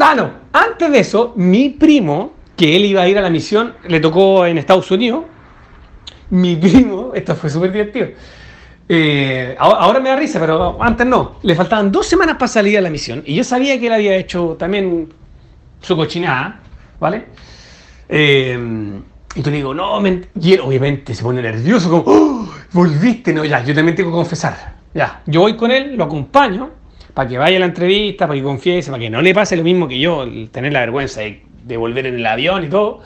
Ah, 0.00 0.14
no. 0.16 0.30
Antes 0.52 0.90
de 0.90 0.98
eso, 0.98 1.32
mi 1.36 1.70
primo, 1.70 2.32
que 2.56 2.74
él 2.76 2.84
iba 2.86 3.02
a 3.02 3.08
ir 3.08 3.16
a 3.18 3.20
la 3.20 3.30
misión, 3.30 3.74
le 3.86 4.00
tocó 4.00 4.46
en 4.46 4.58
Estados 4.58 4.90
Unidos. 4.90 5.24
Mi 6.30 6.56
primo, 6.56 7.12
esto 7.14 7.36
fue 7.36 7.50
súper 7.50 7.70
divertido. 7.70 8.08
Eh, 8.88 9.54
ahora, 9.58 10.00
me 10.00 10.10
da 10.10 10.16
risa, 10.16 10.40
pero 10.40 10.82
antes 10.82 11.06
no. 11.06 11.36
Le 11.42 11.54
faltaban 11.54 11.92
dos 11.92 12.06
semanas 12.06 12.34
para 12.34 12.48
salir 12.48 12.76
a 12.76 12.80
la 12.80 12.90
misión. 12.90 13.22
Y 13.24 13.34
yo 13.34 13.44
sabía 13.44 13.78
que 13.78 13.86
él 13.86 13.92
había 13.92 14.16
hecho 14.16 14.56
también 14.58 15.12
su 15.80 15.96
cochinada, 15.96 16.60
¿vale? 16.98 17.26
Eh, 18.08 19.00
y 19.34 19.42
tú 19.42 19.50
le 19.50 19.56
digo, 19.56 19.74
no, 19.74 20.00
men-". 20.00 20.26
y 20.40 20.54
él 20.54 20.60
obviamente 20.60 21.14
se 21.14 21.22
pone 21.22 21.42
nervioso, 21.42 21.90
como, 21.90 22.04
"Oh, 22.06 22.48
volviste, 22.72 23.32
no, 23.32 23.44
ya, 23.44 23.64
yo 23.64 23.74
también 23.74 23.96
tengo 23.96 24.10
que 24.10 24.16
confesar. 24.16 24.74
Ya, 24.94 25.22
yo 25.26 25.40
voy 25.40 25.56
con 25.56 25.70
él, 25.70 25.96
lo 25.96 26.04
acompaño, 26.04 26.70
para 27.14 27.28
que 27.28 27.38
vaya 27.38 27.56
a 27.56 27.60
la 27.60 27.66
entrevista, 27.66 28.26
para 28.26 28.38
que 28.38 28.44
confiese, 28.44 28.90
para 28.90 29.00
que 29.00 29.10
no 29.10 29.22
le 29.22 29.34
pase 29.34 29.56
lo 29.56 29.62
mismo 29.62 29.88
que 29.88 29.98
yo, 29.98 30.24
el 30.24 30.50
tener 30.50 30.72
la 30.72 30.80
vergüenza 30.80 31.20
de, 31.20 31.76
volver 31.76 32.06
en 32.06 32.16
el 32.16 32.26
avión 32.26 32.64
y 32.64 32.68
todo. 32.68 33.00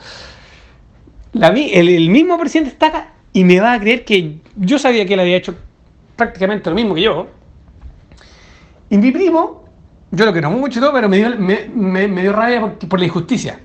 El, 1.33 2.09
mismo 2.09 2.37
presidente 2.39 2.71
está 2.71 2.87
acá 2.87 3.13
y 3.33 3.43
me 3.43 3.59
va 3.59 3.73
a 3.73 3.79
creer 3.79 4.03
que 4.03 4.39
yo 4.55 4.79
sabía 4.79 5.05
que 5.05 5.13
él 5.13 5.19
había 5.19 5.37
hecho 5.37 5.55
prácticamente 6.15 6.69
lo 6.69 6.75
mismo 6.75 6.95
que 6.95 7.01
yo. 7.01 7.27
Y 8.89 8.97
mi 8.97 9.11
primo, 9.11 9.65
yo 10.11 10.25
lo 10.25 10.31
quiero 10.31 10.49
mucho 10.49 10.79
y 10.79 10.81
todo, 10.81 10.91
pero 10.91 11.07
me 11.07 11.17
dio, 11.17 11.37
me, 11.37 11.67
me- 12.07 12.21
dio 12.21 12.33
rabia 12.33 12.75
por 12.87 12.99
la 12.99 13.05
injusticia. 13.05 13.59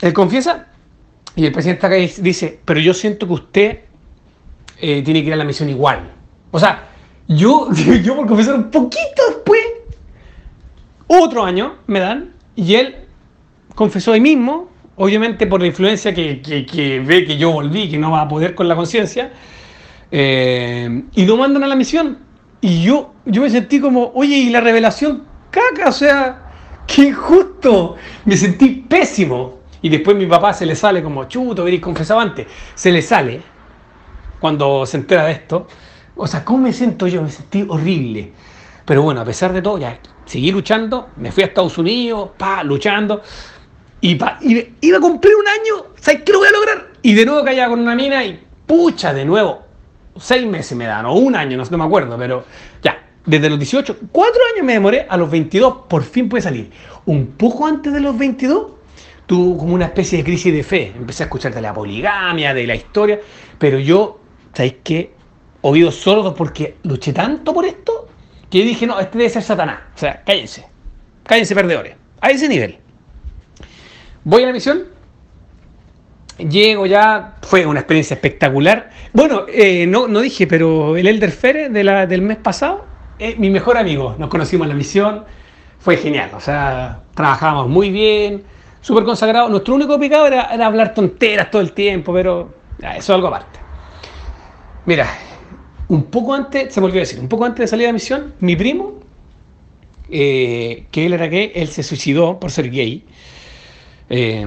Él 0.00 0.12
confiesa 0.14 0.68
y 1.36 1.46
el 1.46 1.52
presidente 1.52 1.86
acá 1.86 1.94
dice, 1.96 2.58
pero 2.64 2.80
yo 2.80 2.92
siento 2.94 3.26
que 3.26 3.32
usted 3.32 3.78
eh, 4.80 5.02
tiene 5.02 5.20
que 5.22 5.28
ir 5.28 5.32
a 5.34 5.36
la 5.36 5.44
misión 5.44 5.68
igual. 5.68 6.10
O 6.50 6.58
sea, 6.58 6.88
yo, 7.28 7.68
yo 8.02 8.16
por 8.16 8.26
confesar 8.26 8.54
un 8.56 8.70
poquito 8.70 9.22
después, 9.28 9.60
otro 11.06 11.44
año 11.44 11.76
me 11.86 12.00
dan 12.00 12.32
y 12.56 12.74
él 12.74 12.96
confesó 13.74 14.12
ahí 14.12 14.20
mismo, 14.20 14.68
obviamente 14.96 15.46
por 15.46 15.60
la 15.60 15.66
influencia 15.68 16.12
que, 16.14 16.40
que- 16.42 16.66
que 16.66 17.00
ve 17.00 17.24
que 17.24 17.36
yo 17.36 17.52
volví, 17.52 17.88
que 17.90 17.98
no 17.98 18.10
va 18.10 18.22
a 18.22 18.28
poder 18.28 18.54
con 18.54 18.68
la 18.68 18.76
conciencia, 18.76 19.32
eh, 20.10 21.04
y 21.14 21.24
lo 21.24 21.36
mandan 21.36 21.62
a 21.64 21.66
la 21.68 21.76
misión. 21.76 22.18
Y 22.60 22.82
yo, 22.82 23.14
yo 23.24 23.42
me 23.42 23.48
sentí 23.50 23.80
como, 23.80 24.10
oye, 24.14 24.36
y 24.36 24.50
la 24.50 24.60
revelación, 24.60 25.24
caca, 25.50 25.88
o 25.88 25.92
sea, 25.92 26.42
qué 26.86 27.08
injusto. 27.08 27.96
Me 28.24 28.36
sentí 28.36 28.84
pésimo. 28.88 29.59
Y 29.82 29.88
después 29.88 30.16
mi 30.16 30.26
papá 30.26 30.52
se 30.52 30.66
le 30.66 30.74
sale 30.74 31.02
como, 31.02 31.24
chuto, 31.24 31.64
veréis 31.64 31.82
confesado 31.82 32.20
antes. 32.20 32.46
Se 32.74 32.90
le 32.92 33.02
sale 33.02 33.40
cuando 34.38 34.84
se 34.86 34.98
entera 34.98 35.24
de 35.24 35.32
esto. 35.32 35.66
O 36.16 36.26
sea, 36.26 36.44
¿cómo 36.44 36.58
me 36.58 36.72
siento 36.72 37.06
yo? 37.06 37.22
Me 37.22 37.30
sentí 37.30 37.64
horrible. 37.66 38.32
Pero 38.84 39.02
bueno, 39.02 39.20
a 39.20 39.24
pesar 39.24 39.52
de 39.52 39.62
todo, 39.62 39.78
ya 39.78 39.98
seguí 40.26 40.50
luchando. 40.52 41.10
Me 41.16 41.32
fui 41.32 41.42
a 41.42 41.46
Estados 41.46 41.78
Unidos, 41.78 42.30
pa, 42.36 42.62
luchando. 42.62 43.22
Y, 44.00 44.14
pa, 44.16 44.38
y 44.40 44.74
iba 44.80 44.98
a 44.98 45.00
cumplir 45.00 45.34
un 45.36 45.48
año. 45.48 45.92
¿Sabes 45.96 46.22
qué 46.22 46.32
lo 46.32 46.38
voy 46.38 46.48
a 46.48 46.52
lograr? 46.52 46.88
Y 47.02 47.14
de 47.14 47.24
nuevo 47.24 47.44
caía 47.44 47.68
con 47.68 47.80
una 47.80 47.94
mina 47.94 48.24
y 48.24 48.40
pucha, 48.66 49.12
de 49.12 49.24
nuevo. 49.24 49.62
Seis 50.16 50.46
meses 50.46 50.76
me 50.76 50.86
dan, 50.86 51.06
o 51.06 51.14
un 51.14 51.34
año, 51.34 51.56
no, 51.56 51.64
no 51.64 51.78
me 51.78 51.84
acuerdo, 51.84 52.16
pero 52.18 52.44
ya. 52.82 53.06
Desde 53.24 53.50
los 53.50 53.58
18, 53.58 53.96
cuatro 54.10 54.40
años 54.54 54.64
me 54.64 54.72
demoré, 54.72 55.06
a 55.08 55.16
los 55.16 55.30
22 55.30 55.82
por 55.88 56.02
fin 56.02 56.28
pude 56.28 56.40
salir. 56.40 56.70
Un 57.04 57.32
poco 57.32 57.66
antes 57.66 57.92
de 57.92 58.00
los 58.00 58.16
22 58.16 58.72
tuve 59.30 59.58
como 59.58 59.74
una 59.74 59.84
especie 59.84 60.18
de 60.18 60.24
crisis 60.24 60.52
de 60.52 60.64
fe. 60.64 60.92
Empecé 60.96 61.22
a 61.22 61.26
escuchar 61.26 61.54
de 61.54 61.60
la 61.60 61.72
poligamia, 61.72 62.52
de 62.52 62.66
la 62.66 62.74
historia, 62.74 63.20
pero 63.60 63.78
yo, 63.78 64.18
¿sabéis 64.52 64.78
qué? 64.82 65.12
Oídos 65.60 65.94
sordos 65.94 66.34
porque 66.36 66.78
luché 66.82 67.12
tanto 67.12 67.54
por 67.54 67.64
esto 67.64 68.08
que 68.50 68.64
dije, 68.64 68.88
no, 68.88 68.98
este 68.98 69.18
debe 69.18 69.30
ser 69.30 69.44
Satanás. 69.44 69.82
O 69.94 69.98
sea, 69.98 70.24
cállense, 70.26 70.66
cállense 71.22 71.54
perdedores. 71.54 71.94
A 72.20 72.30
ese 72.30 72.48
nivel. 72.48 72.78
Voy 74.24 74.42
a 74.42 74.46
la 74.46 74.52
misión, 74.52 74.86
llego 76.36 76.86
ya, 76.86 77.36
fue 77.42 77.64
una 77.66 77.78
experiencia 77.78 78.14
espectacular. 78.14 78.90
Bueno, 79.12 79.44
eh, 79.46 79.86
no, 79.86 80.08
no 80.08 80.22
dije, 80.22 80.48
pero 80.48 80.96
el 80.96 81.06
Elder 81.06 81.30
Fere 81.30 81.68
de 81.68 81.84
la, 81.84 82.04
del 82.08 82.22
mes 82.22 82.38
pasado, 82.38 82.84
es 83.16 83.38
mi 83.38 83.48
mejor 83.48 83.78
amigo. 83.78 84.16
Nos 84.18 84.28
conocimos 84.28 84.64
en 84.64 84.70
la 84.70 84.74
misión, 84.74 85.24
fue 85.78 85.96
genial. 85.98 86.30
O 86.34 86.40
sea, 86.40 87.02
trabajábamos 87.14 87.68
muy 87.68 87.90
bien, 87.90 88.42
súper 88.80 89.04
consagrado. 89.04 89.48
Nuestro 89.48 89.74
único 89.74 89.98
pecado 89.98 90.26
era, 90.26 90.42
hablar 90.64 90.94
tonteras 90.94 91.50
todo 91.50 91.62
el 91.62 91.72
tiempo, 91.72 92.12
pero 92.12 92.54
eso 92.78 92.98
es 92.98 93.10
algo 93.10 93.28
aparte. 93.28 93.58
Mira, 94.86 95.08
un 95.88 96.04
poco 96.04 96.34
antes, 96.34 96.72
se 96.72 96.80
me 96.80 96.86
olvidó 96.86 97.00
decir, 97.00 97.20
un 97.20 97.28
poco 97.28 97.44
antes 97.44 97.64
de 97.64 97.66
salir 97.68 97.86
de 97.86 97.92
misión, 97.92 98.34
mi 98.40 98.56
primo, 98.56 99.00
eh, 100.08 100.86
que 100.90 101.06
él 101.06 101.12
era 101.12 101.26
gay, 101.26 101.52
él 101.54 101.68
se 101.68 101.82
suicidó 101.82 102.40
por 102.40 102.50
ser 102.50 102.70
gay. 102.70 103.04
Eh, 104.08 104.44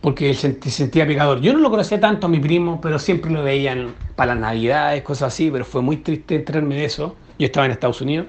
porque 0.00 0.30
él 0.30 0.36
se 0.36 0.70
sentía 0.70 1.06
pecador. 1.06 1.40
Yo 1.40 1.52
no 1.52 1.58
lo 1.58 1.70
conocía 1.70 1.98
tanto 1.98 2.26
a 2.26 2.30
mi 2.30 2.38
primo, 2.38 2.80
pero 2.80 2.98
siempre 2.98 3.30
lo 3.30 3.42
veían 3.42 3.94
para 4.14 4.34
las 4.34 4.42
navidades, 4.42 5.02
cosas 5.02 5.34
así, 5.34 5.50
pero 5.50 5.64
fue 5.64 5.82
muy 5.82 5.98
triste 5.98 6.36
enterarme 6.36 6.76
de 6.76 6.84
eso. 6.84 7.16
Yo 7.38 7.46
estaba 7.46 7.66
en 7.66 7.72
Estados 7.72 8.00
Unidos 8.00 8.26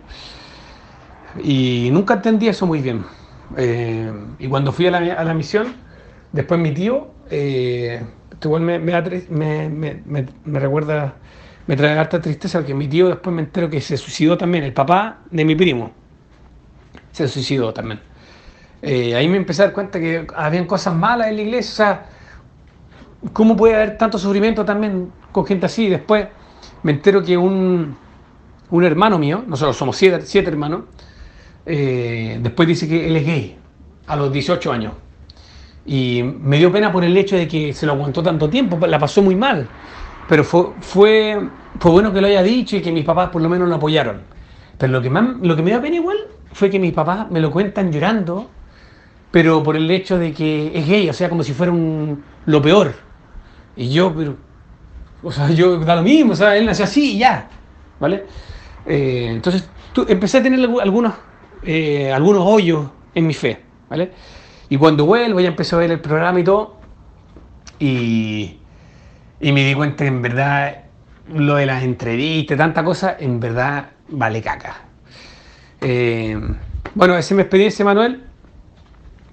y 1.43 1.89
nunca 1.91 2.15
entendí 2.15 2.47
eso 2.47 2.65
muy 2.65 2.81
bien. 2.81 3.03
Eh, 3.57 4.11
y 4.39 4.47
cuando 4.47 4.71
fui 4.71 4.87
a 4.87 4.91
la, 4.91 4.97
a 5.13 5.23
la 5.23 5.33
misión, 5.33 5.75
después 6.31 6.59
mi 6.59 6.71
tío, 6.73 7.09
eh, 7.29 8.01
igual 8.43 8.61
me- 8.61 8.79
me 10.45 10.59
recuerda, 10.59 11.15
me 11.67 11.75
trae 11.75 11.97
harta 11.97 12.21
tristeza, 12.21 12.59
porque 12.59 12.73
mi 12.73 12.87
tío 12.87 13.09
después 13.09 13.35
me 13.35 13.41
entero 13.43 13.69
que 13.69 13.81
se 13.81 13.97
suicidó 13.97 14.37
también, 14.37 14.63
el 14.63 14.73
papá 14.73 15.19
de 15.31 15.45
mi 15.45 15.55
primo, 15.55 15.93
se 17.11 17.27
suicidó 17.27 17.73
también. 17.73 18.01
Eh, 18.81 19.15
ahí 19.15 19.27
me 19.29 19.37
empecé 19.37 19.63
a 19.63 19.65
dar 19.67 19.73
cuenta 19.75 19.99
que 19.99 20.27
habían 20.35 20.65
cosas 20.65 20.95
malas 20.95 21.29
en 21.29 21.37
la 21.37 21.41
iglesia. 21.43 21.71
O 21.73 21.75
sea, 21.77 22.09
¿cómo 23.33 23.55
puede 23.55 23.75
haber 23.75 23.97
tanto 23.97 24.17
sufrimiento 24.17 24.65
también 24.65 25.11
con 25.31 25.45
gente 25.45 25.65
así? 25.65 25.89
Después 25.89 26.27
me 26.83 26.91
entero 26.91 27.23
que 27.23 27.37
un, 27.37 27.97
un 28.69 28.83
hermano 28.83 29.19
mío, 29.19 29.43
nosotros 29.47 29.77
somos 29.77 29.97
siete, 29.97 30.21
siete 30.25 30.49
hermanos, 30.49 30.83
eh, 31.69 32.39
después 32.41 32.67
dice 32.67 32.87
que 32.87 33.07
él 33.07 33.15
es 33.15 33.25
gay 33.25 33.57
a 34.07 34.15
los 34.17 34.31
18 34.33 34.71
años. 34.71 34.93
Y 35.85 36.21
me 36.23 36.57
dio 36.57 36.71
pena 36.71 36.91
por 36.91 37.03
el 37.03 37.15
hecho 37.17 37.35
de 37.37 37.47
que 37.47 37.73
se 37.73 37.85
lo 37.85 37.93
aguantó 37.93 38.21
tanto 38.21 38.49
tiempo, 38.49 38.85
la 38.85 38.99
pasó 38.99 39.21
muy 39.21 39.35
mal. 39.35 39.67
Pero 40.27 40.43
fue, 40.43 40.67
fue, 40.81 41.49
fue 41.79 41.91
bueno 41.91 42.13
que 42.13 42.21
lo 42.21 42.27
haya 42.27 42.43
dicho 42.43 42.75
y 42.75 42.81
que 42.81 42.91
mis 42.91 43.05
papás 43.05 43.29
por 43.29 43.41
lo 43.41 43.49
menos 43.49 43.69
lo 43.69 43.75
apoyaron. 43.75 44.21
Pero 44.77 44.93
lo 44.93 45.01
que, 45.01 45.09
más, 45.09 45.37
lo 45.41 45.55
que 45.55 45.61
me 45.63 45.71
dio 45.71 45.81
pena 45.81 45.95
igual 45.95 46.17
fue 46.51 46.69
que 46.69 46.79
mis 46.79 46.93
papás 46.93 47.31
me 47.31 47.39
lo 47.39 47.51
cuentan 47.51 47.91
llorando 47.91 48.49
pero 49.31 49.61
por 49.63 49.75
el 49.75 49.89
hecho 49.91 50.17
de 50.17 50.33
que 50.33 50.71
es 50.73 50.87
gay, 50.87 51.09
o 51.09 51.13
sea, 51.13 51.29
como 51.29 51.43
si 51.43 51.53
fuera 51.53 51.71
un, 51.71 52.23
lo 52.47 52.61
peor. 52.61 52.93
Y 53.75 53.89
yo, 53.89 54.13
pero, 54.15 54.35
o 55.23 55.31
sea, 55.31 55.49
yo 55.51 55.77
da 55.79 55.95
lo 55.95 56.03
mismo, 56.03 56.33
o 56.33 56.35
sea, 56.35 56.55
él 56.57 56.65
nació 56.65 56.85
así 56.85 57.15
y 57.15 57.19
ya, 57.19 57.47
¿vale? 57.99 58.25
Eh, 58.85 59.27
entonces, 59.31 59.69
tú, 59.93 60.05
empecé 60.09 60.39
a 60.39 60.43
tener 60.43 60.59
algu- 60.59 60.81
algunos, 60.81 61.13
eh, 61.63 62.11
algunos 62.11 62.43
hoyos 62.45 62.87
en 63.15 63.27
mi 63.27 63.33
fe, 63.33 63.59
¿vale? 63.89 64.11
Y 64.69 64.77
cuando 64.77 65.05
vuelvo 65.05 65.39
ya 65.39 65.47
empecé 65.47 65.75
a 65.75 65.79
ver 65.79 65.91
el 65.91 65.99
programa 65.99 66.39
y 66.39 66.43
todo, 66.43 66.77
y, 67.79 68.57
y 69.39 69.51
me 69.51 69.65
di 69.65 69.73
cuenta 69.73 70.03
que 70.03 70.07
en 70.07 70.21
verdad 70.21 70.83
lo 71.33 71.55
de 71.55 71.65
las 71.65 71.83
entrevistas, 71.83 72.57
tanta 72.57 72.83
cosa, 72.83 73.17
en 73.19 73.39
verdad 73.39 73.89
vale 74.09 74.41
caca. 74.41 74.81
Eh, 75.81 76.39
bueno, 76.95 77.17
esa 77.17 77.33
es 77.33 77.35
mi 77.35 77.41
experiencia, 77.41 77.85
Manuel 77.85 78.23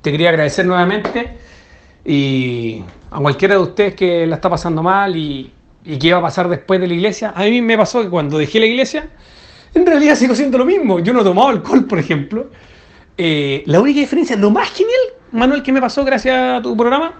te 0.06 0.12
quería 0.12 0.28
agradecer 0.28 0.64
nuevamente 0.64 1.36
y 2.04 2.80
a 3.10 3.18
cualquiera 3.18 3.56
de 3.56 3.60
ustedes 3.60 3.96
que 3.96 4.24
la 4.24 4.36
está 4.36 4.48
pasando 4.48 4.80
mal 4.80 5.16
y, 5.16 5.52
y 5.84 5.98
que 5.98 6.06
iba 6.06 6.18
a 6.18 6.22
pasar 6.22 6.48
después 6.48 6.80
de 6.80 6.86
la 6.86 6.94
iglesia. 6.94 7.32
A 7.34 7.42
mí 7.42 7.60
me 7.60 7.76
pasó 7.76 8.02
que 8.02 8.08
cuando 8.08 8.38
dejé 8.38 8.60
la 8.60 8.66
iglesia, 8.66 9.08
en 9.74 9.86
realidad 9.86 10.14
sigo 10.14 10.34
siendo 10.34 10.58
lo 10.58 10.64
mismo. 10.64 10.98
Yo 11.00 11.12
no 11.12 11.22
tomaba 11.22 11.50
alcohol, 11.50 11.84
por 11.84 11.98
ejemplo. 11.98 12.50
Eh, 13.16 13.62
la 13.66 13.80
única 13.80 14.00
diferencia, 14.00 14.36
lo 14.36 14.50
más 14.50 14.70
genial, 14.70 15.00
Manuel, 15.32 15.62
que 15.62 15.72
me 15.72 15.80
pasó 15.80 16.04
gracias 16.04 16.58
a 16.58 16.62
tu 16.62 16.76
programa, 16.76 17.14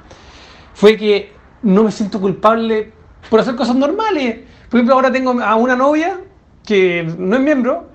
fue 0.74 0.96
que 0.96 1.32
no 1.62 1.84
me 1.84 1.90
siento 1.90 2.20
culpable 2.20 2.92
por 3.30 3.40
hacer 3.40 3.56
cosas 3.56 3.76
normales. 3.76 4.40
Por 4.68 4.78
ejemplo, 4.78 4.94
ahora 4.94 5.10
tengo 5.10 5.40
a 5.40 5.54
una 5.56 5.76
novia 5.76 6.20
que 6.64 7.06
no 7.18 7.36
es 7.36 7.42
miembro 7.42 7.88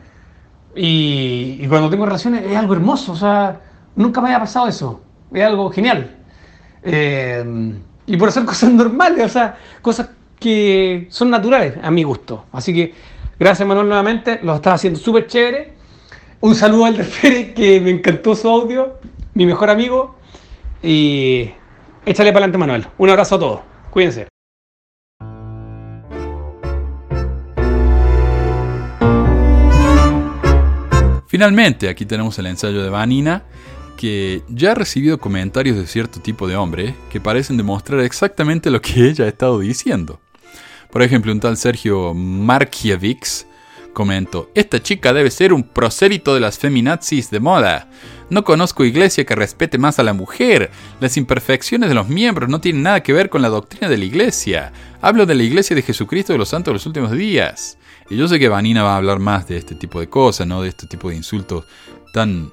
y, 0.76 1.58
y 1.60 1.68
cuando 1.68 1.90
tengo 1.90 2.06
relaciones 2.06 2.44
es 2.46 2.56
algo 2.56 2.74
hermoso. 2.74 3.12
O 3.12 3.16
sea, 3.16 3.60
nunca 3.96 4.22
me 4.22 4.28
había 4.28 4.40
pasado 4.40 4.68
eso. 4.68 5.02
Es 5.32 5.44
algo 5.44 5.70
genial. 5.72 6.18
Eh, 6.84 7.74
y 8.06 8.18
por 8.18 8.30
hacer 8.30 8.46
cosas 8.46 8.72
normales, 8.72 9.26
o 9.26 9.30
sea, 9.30 9.58
cosas 9.82 10.10
que 10.40 11.08
son 11.10 11.30
naturales 11.30 11.76
a 11.82 11.92
mi 11.92 12.04
gusto. 12.04 12.46
Así 12.52 12.74
que 12.74 12.94
gracias 13.42 13.68
Manuel 13.68 13.88
nuevamente, 13.88 14.40
lo 14.44 14.56
estás 14.56 14.76
haciendo 14.76 15.00
súper 15.00 15.26
chévere. 15.26 15.74
Un 16.42 16.54
saludo 16.54 16.86
al 16.86 16.96
Pérez, 16.96 17.56
que 17.56 17.82
me 17.82 17.90
encantó 17.90 18.36
su 18.36 18.48
audio, 18.48 19.00
mi 19.34 19.48
mejor 19.48 19.72
amigo. 19.72 20.16
Y 20.84 21.50
échale 22.06 22.32
para 22.32 22.46
adelante 22.46 22.58
Manuel. 22.60 22.86
Un 23.00 23.10
abrazo 23.10 23.36
a 23.36 23.40
todos. 23.40 23.60
Cuídense. 23.90 24.28
Finalmente, 31.26 31.90
aquí 31.90 32.06
tenemos 32.06 32.38
el 32.38 32.46
ensayo 32.46 32.84
de 32.84 32.90
Vanina, 32.90 33.42
que 33.98 34.44
ya 34.50 34.74
ha 34.74 34.76
recibido 34.76 35.18
comentarios 35.18 35.78
de 35.78 35.88
cierto 35.88 36.20
tipo 36.20 36.48
de 36.48 36.58
hombre 36.58 36.94
que 37.10 37.20
parecen 37.20 37.58
demostrar 37.58 38.02
exactamente 38.02 38.70
lo 38.70 38.82
que 38.82 39.10
ella 39.10 39.26
ha 39.26 39.30
estado 39.30 39.58
diciendo. 39.58 40.20
Por 40.92 41.02
ejemplo, 41.04 41.32
un 41.32 41.40
tal 41.40 41.58
Sergio 41.58 42.14
Markiewicz 42.14 43.46
comentó, 43.94 44.50
esta 44.56 44.82
chica 44.82 45.14
debe 45.14 45.32
ser 45.32 45.54
un 45.54 45.64
prosélito 45.64 46.34
de 46.34 46.40
las 46.40 46.58
feminazis 46.58 47.30
de 47.30 47.40
moda. 47.40 47.88
No 48.30 48.44
conozco 48.44 48.86
iglesia 48.86 49.26
que 49.26 49.36
respete 49.36 49.78
más 49.78 50.00
a 50.00 50.04
la 50.04 50.14
mujer. 50.14 50.72
Las 51.02 51.18
imperfecciones 51.18 51.90
de 51.90 51.96
los 51.96 52.08
miembros 52.08 52.50
no 52.50 52.62
tienen 52.62 52.84
nada 52.84 53.04
que 53.04 53.14
ver 53.14 53.30
con 53.30 53.42
la 53.42 53.50
doctrina 53.50 53.90
de 53.90 53.98
la 53.98 54.06
iglesia. 54.06 54.72
Hablo 55.02 55.26
de 55.26 55.36
la 55.36 55.44
iglesia 55.44 55.76
de 55.76 55.82
Jesucristo 55.82 56.32
de 56.32 56.40
los 56.40 56.50
santos 56.50 56.72
de 56.72 56.76
los 56.76 56.86
últimos 56.86 57.12
días. 57.12 57.78
Y 58.10 58.18
yo 58.18 58.28
sé 58.28 58.40
que 58.40 58.50
Vanina 58.50 58.84
va 58.84 58.94
a 58.94 58.98
hablar 58.98 59.20
más 59.20 59.48
de 59.48 59.58
este 59.58 59.76
tipo 59.76 60.00
de 60.00 60.08
cosas, 60.08 60.48
¿no? 60.48 60.62
De 60.62 60.70
este 60.70 60.88
tipo 60.88 61.10
de 61.10 61.16
insultos 61.16 61.66
tan, 62.14 62.52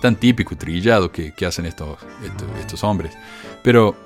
tan 0.00 0.16
típico 0.16 0.54
y 0.54 0.56
trillado 0.56 1.10
que, 1.10 1.32
hacen 1.46 1.66
estos, 1.66 1.98
estos 2.60 2.84
hombres. 2.84 3.12
Pero 3.62 3.96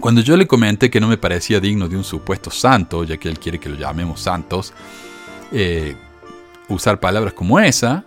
cuando 0.00 0.20
yo 0.20 0.36
le 0.36 0.46
comenté 0.46 0.90
que 0.90 1.00
no 1.00 1.08
me 1.08 1.18
parecía 1.18 1.60
digno 1.60 1.88
de 1.88 1.96
un 1.96 2.04
supuesto 2.04 2.50
santo, 2.50 3.04
ya 3.04 3.16
que 3.16 3.28
él 3.28 3.38
quiere 3.38 3.58
que 3.58 3.68
lo 3.68 3.76
llamemos 3.76 4.20
santos, 4.20 4.72
eh, 5.52 5.96
usar 6.68 7.00
palabras 7.00 7.32
como 7.32 7.58
esa, 7.58 8.04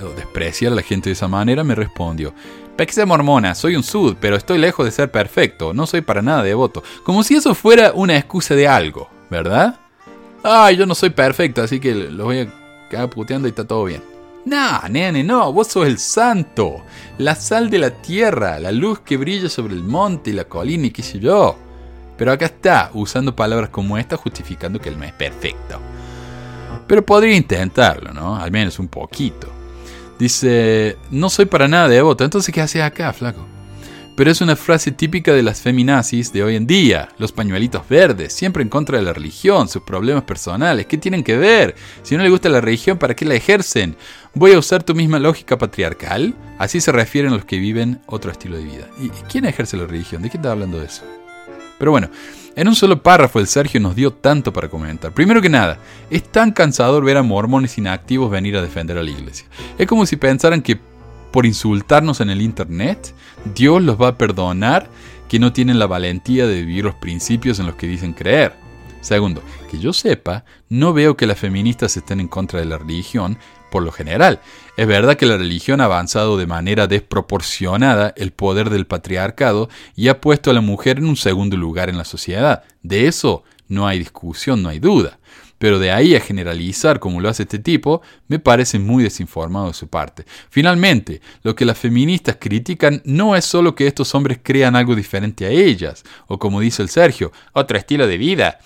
o 0.00 0.08
despreciar 0.16 0.72
a 0.72 0.76
la 0.76 0.82
gente 0.82 1.10
de 1.10 1.14
esa 1.14 1.28
manera, 1.28 1.62
me 1.62 1.74
respondió, 1.74 2.34
Pexe 2.76 3.04
mormona, 3.04 3.54
soy 3.54 3.76
un 3.76 3.84
sud, 3.84 4.16
pero 4.20 4.36
estoy 4.36 4.58
lejos 4.58 4.84
de 4.84 4.90
ser 4.90 5.10
perfecto, 5.10 5.72
no 5.72 5.86
soy 5.86 6.00
para 6.00 6.22
nada 6.22 6.42
devoto. 6.42 6.82
Como 7.04 7.22
si 7.22 7.36
eso 7.36 7.54
fuera 7.54 7.92
una 7.94 8.16
excusa 8.16 8.54
de 8.54 8.66
algo, 8.66 9.08
¿verdad? 9.30 9.78
Ay, 10.42 10.76
yo 10.76 10.84
no 10.84 10.94
soy 10.94 11.10
perfecto, 11.10 11.62
así 11.62 11.78
que 11.78 11.94
lo 11.94 12.24
voy 12.24 12.40
a 12.40 12.88
quedar 12.90 13.08
puteando 13.10 13.46
y 13.46 13.50
está 13.50 13.64
todo 13.64 13.84
bien. 13.84 14.13
No, 14.44 14.80
nene, 14.90 15.24
no, 15.24 15.52
vos 15.52 15.68
sos 15.68 15.86
el 15.86 15.98
santo, 15.98 16.82
la 17.16 17.34
sal 17.34 17.70
de 17.70 17.78
la 17.78 17.90
tierra, 17.90 18.58
la 18.58 18.72
luz 18.72 19.00
que 19.00 19.16
brilla 19.16 19.48
sobre 19.48 19.74
el 19.74 19.82
monte 19.82 20.30
y 20.30 20.32
la 20.34 20.44
colina 20.44 20.86
y 20.86 20.90
qué 20.90 21.02
sé 21.02 21.18
yo. 21.18 21.56
Pero 22.16 22.32
acá 22.32 22.46
está, 22.46 22.90
usando 22.92 23.34
palabras 23.34 23.70
como 23.70 23.96
esta, 23.96 24.16
justificando 24.16 24.78
que 24.78 24.90
él 24.90 24.98
no 24.98 25.04
es 25.04 25.12
perfecto. 25.12 25.80
Pero 26.86 27.04
podría 27.04 27.34
intentarlo, 27.34 28.12
¿no? 28.12 28.36
Al 28.36 28.50
menos 28.50 28.78
un 28.78 28.88
poquito. 28.88 29.48
Dice, 30.18 30.98
no 31.10 31.30
soy 31.30 31.46
para 31.46 31.66
nada 31.66 31.88
devoto, 31.88 32.22
entonces 32.22 32.54
¿qué 32.54 32.60
haces 32.60 32.82
acá, 32.82 33.12
flaco? 33.12 33.53
Pero 34.16 34.30
es 34.30 34.40
una 34.40 34.54
frase 34.54 34.92
típica 34.92 35.32
de 35.32 35.42
las 35.42 35.60
feminazis 35.60 36.32
de 36.32 36.44
hoy 36.44 36.54
en 36.54 36.68
día. 36.68 37.08
Los 37.18 37.32
pañuelitos 37.32 37.88
verdes, 37.88 38.32
siempre 38.32 38.62
en 38.62 38.68
contra 38.68 38.96
de 38.96 39.02
la 39.02 39.12
religión, 39.12 39.68
sus 39.68 39.82
problemas 39.82 40.22
personales. 40.22 40.86
¿Qué 40.86 40.98
tienen 40.98 41.24
que 41.24 41.36
ver? 41.36 41.74
Si 42.04 42.16
no 42.16 42.22
le 42.22 42.30
gusta 42.30 42.48
la 42.48 42.60
religión, 42.60 42.96
¿para 42.96 43.16
qué 43.16 43.24
la 43.24 43.34
ejercen? 43.34 43.96
¿Voy 44.32 44.52
a 44.52 44.58
usar 44.60 44.84
tu 44.84 44.94
misma 44.94 45.18
lógica 45.18 45.58
patriarcal? 45.58 46.32
Así 46.58 46.80
se 46.80 46.92
refieren 46.92 47.32
los 47.32 47.44
que 47.44 47.58
viven 47.58 48.02
otro 48.06 48.30
estilo 48.30 48.56
de 48.56 48.62
vida. 48.62 48.88
¿Y 49.00 49.08
quién 49.28 49.46
ejerce 49.46 49.76
la 49.76 49.86
religión? 49.86 50.22
¿De 50.22 50.30
qué 50.30 50.36
está 50.36 50.52
hablando 50.52 50.78
de 50.78 50.86
eso? 50.86 51.02
Pero 51.80 51.90
bueno, 51.90 52.08
en 52.54 52.68
un 52.68 52.76
solo 52.76 53.02
párrafo 53.02 53.40
el 53.40 53.48
Sergio 53.48 53.80
nos 53.80 53.96
dio 53.96 54.12
tanto 54.12 54.52
para 54.52 54.68
comentar. 54.68 55.12
Primero 55.12 55.42
que 55.42 55.48
nada, 55.48 55.78
es 56.08 56.22
tan 56.22 56.52
cansador 56.52 57.04
ver 57.04 57.16
a 57.16 57.24
mormones 57.24 57.78
inactivos 57.78 58.30
venir 58.30 58.56
a 58.56 58.62
defender 58.62 58.96
a 58.96 59.02
la 59.02 59.10
iglesia. 59.10 59.46
Es 59.76 59.88
como 59.88 60.06
si 60.06 60.14
pensaran 60.14 60.62
que 60.62 60.78
por 61.34 61.46
insultarnos 61.46 62.20
en 62.20 62.30
el 62.30 62.40
Internet, 62.40 63.12
Dios 63.56 63.82
los 63.82 64.00
va 64.00 64.06
a 64.06 64.18
perdonar 64.18 64.88
que 65.28 65.40
no 65.40 65.52
tienen 65.52 65.80
la 65.80 65.88
valentía 65.88 66.46
de 66.46 66.62
vivir 66.62 66.84
los 66.84 66.94
principios 66.94 67.58
en 67.58 67.66
los 67.66 67.74
que 67.74 67.88
dicen 67.88 68.12
creer. 68.12 68.54
Segundo, 69.00 69.42
que 69.68 69.80
yo 69.80 69.92
sepa, 69.92 70.44
no 70.68 70.92
veo 70.92 71.16
que 71.16 71.26
las 71.26 71.40
feministas 71.40 71.96
estén 71.96 72.20
en 72.20 72.28
contra 72.28 72.60
de 72.60 72.66
la 72.66 72.78
religión 72.78 73.36
por 73.72 73.82
lo 73.82 73.90
general. 73.90 74.38
Es 74.76 74.86
verdad 74.86 75.16
que 75.16 75.26
la 75.26 75.36
religión 75.36 75.80
ha 75.80 75.86
avanzado 75.86 76.38
de 76.38 76.46
manera 76.46 76.86
desproporcionada 76.86 78.14
el 78.16 78.30
poder 78.30 78.70
del 78.70 78.86
patriarcado 78.86 79.68
y 79.96 80.06
ha 80.06 80.20
puesto 80.20 80.52
a 80.52 80.54
la 80.54 80.60
mujer 80.60 80.98
en 80.98 81.06
un 81.06 81.16
segundo 81.16 81.56
lugar 81.56 81.88
en 81.88 81.98
la 81.98 82.04
sociedad. 82.04 82.62
De 82.84 83.08
eso 83.08 83.42
no 83.66 83.88
hay 83.88 83.98
discusión, 83.98 84.62
no 84.62 84.68
hay 84.68 84.78
duda. 84.78 85.18
Pero 85.64 85.78
de 85.78 85.90
ahí 85.90 86.14
a 86.14 86.20
generalizar 86.20 87.00
como 87.00 87.22
lo 87.22 87.30
hace 87.30 87.44
este 87.44 87.58
tipo, 87.58 88.02
me 88.28 88.38
parece 88.38 88.78
muy 88.78 89.02
desinformado 89.02 89.68
de 89.68 89.72
su 89.72 89.88
parte. 89.88 90.26
Finalmente, 90.50 91.22
lo 91.42 91.54
que 91.54 91.64
las 91.64 91.78
feministas 91.78 92.36
critican 92.38 93.00
no 93.06 93.34
es 93.34 93.46
solo 93.46 93.74
que 93.74 93.86
estos 93.86 94.14
hombres 94.14 94.40
crean 94.42 94.76
algo 94.76 94.94
diferente 94.94 95.46
a 95.46 95.48
ellas, 95.48 96.04
o 96.26 96.38
como 96.38 96.60
dice 96.60 96.82
el 96.82 96.90
Sergio, 96.90 97.32
otro 97.54 97.78
estilo 97.78 98.06
de 98.06 98.18
vida. 98.18 98.58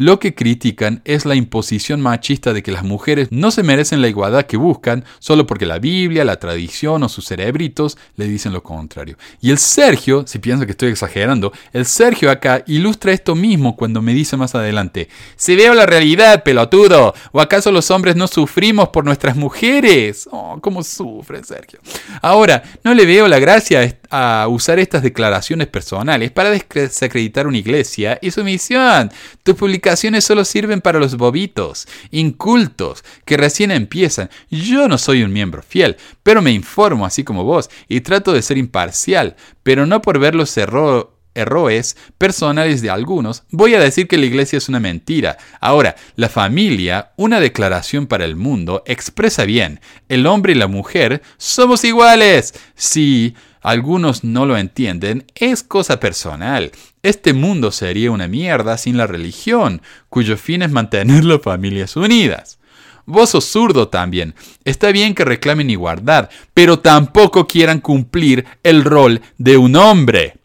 Lo 0.00 0.20
que 0.20 0.32
critican 0.32 1.02
es 1.04 1.26
la 1.26 1.34
imposición 1.34 2.00
machista 2.00 2.52
de 2.52 2.62
que 2.62 2.70
las 2.70 2.84
mujeres 2.84 3.32
no 3.32 3.50
se 3.50 3.64
merecen 3.64 4.00
la 4.00 4.06
igualdad 4.06 4.46
que 4.46 4.56
buscan 4.56 5.04
solo 5.18 5.44
porque 5.44 5.66
la 5.66 5.80
Biblia, 5.80 6.24
la 6.24 6.38
tradición 6.38 7.02
o 7.02 7.08
sus 7.08 7.26
cerebritos 7.26 7.98
le 8.14 8.28
dicen 8.28 8.52
lo 8.52 8.62
contrario. 8.62 9.18
Y 9.40 9.50
el 9.50 9.58
Sergio, 9.58 10.24
si 10.24 10.38
piensa 10.38 10.66
que 10.66 10.70
estoy 10.70 10.90
exagerando, 10.90 11.52
el 11.72 11.84
Sergio 11.84 12.30
acá 12.30 12.62
ilustra 12.68 13.10
esto 13.10 13.34
mismo 13.34 13.74
cuando 13.74 14.00
me 14.00 14.14
dice 14.14 14.36
más 14.36 14.54
adelante, 14.54 15.08
si 15.34 15.56
veo 15.56 15.74
la 15.74 15.84
realidad, 15.84 16.44
pelotudo, 16.44 17.12
o 17.32 17.40
acaso 17.40 17.72
los 17.72 17.90
hombres 17.90 18.14
no 18.14 18.28
sufrimos 18.28 18.90
por 18.90 19.04
nuestras 19.04 19.34
mujeres. 19.34 20.28
Oh, 20.30 20.60
cómo 20.60 20.84
sufre 20.84 21.42
Sergio. 21.42 21.80
Ahora, 22.22 22.62
no 22.84 22.94
le 22.94 23.04
veo 23.04 23.26
la 23.26 23.40
gracia 23.40 23.98
a 24.10 24.46
usar 24.48 24.78
estas 24.78 25.02
declaraciones 25.02 25.66
personales 25.66 26.30
para 26.30 26.50
desacreditar 26.50 27.46
una 27.46 27.58
iglesia 27.58 28.18
y 28.22 28.30
su 28.30 28.44
misión. 28.44 29.10
Tu 29.42 29.54
publicación 29.54 30.20
solo 30.20 30.44
sirven 30.44 30.80
para 30.80 30.98
los 30.98 31.16
bobitos, 31.16 31.86
incultos, 32.10 33.04
que 33.24 33.36
recién 33.36 33.70
empiezan. 33.70 34.30
Yo 34.50 34.88
no 34.88 34.98
soy 34.98 35.22
un 35.22 35.32
miembro 35.32 35.62
fiel, 35.62 35.96
pero 36.22 36.42
me 36.42 36.52
informo 36.52 37.06
así 37.06 37.24
como 37.24 37.44
vos 37.44 37.70
y 37.88 38.00
trato 38.00 38.32
de 38.32 38.42
ser 38.42 38.58
imparcial, 38.58 39.36
pero 39.62 39.86
no 39.86 40.02
por 40.02 40.18
ver 40.18 40.34
los 40.34 40.56
errores 40.56 41.96
personales 42.16 42.82
de 42.82 42.90
algunos, 42.90 43.44
voy 43.50 43.74
a 43.74 43.80
decir 43.80 44.08
que 44.08 44.18
la 44.18 44.26
iglesia 44.26 44.56
es 44.56 44.68
una 44.68 44.80
mentira. 44.80 45.38
Ahora, 45.60 45.94
la 46.16 46.28
familia, 46.28 47.12
una 47.16 47.38
declaración 47.38 48.06
para 48.06 48.24
el 48.24 48.34
mundo, 48.34 48.82
expresa 48.86 49.44
bien, 49.44 49.80
el 50.08 50.26
hombre 50.26 50.52
y 50.52 50.56
la 50.56 50.66
mujer 50.66 51.22
somos 51.36 51.84
iguales. 51.84 52.54
Sí, 52.74 53.36
algunos 53.60 54.24
no 54.24 54.46
lo 54.46 54.56
entienden, 54.56 55.24
es 55.34 55.62
cosa 55.62 56.00
personal. 56.00 56.72
Este 57.02 57.32
mundo 57.32 57.70
sería 57.70 58.10
una 58.10 58.28
mierda 58.28 58.78
sin 58.78 58.96
la 58.96 59.06
religión, 59.06 59.82
cuyo 60.08 60.36
fin 60.36 60.62
es 60.62 60.70
mantener 60.70 61.24
las 61.24 61.42
familias 61.42 61.96
unidas. 61.96 62.58
Vos 63.06 63.30
sos 63.30 63.46
zurdo 63.46 63.88
también. 63.88 64.34
Está 64.64 64.92
bien 64.92 65.14
que 65.14 65.24
reclamen 65.24 65.70
igualdad, 65.70 66.28
pero 66.52 66.80
tampoco 66.80 67.46
quieran 67.46 67.80
cumplir 67.80 68.44
el 68.62 68.84
rol 68.84 69.22
de 69.38 69.56
un 69.56 69.76
hombre. 69.76 70.37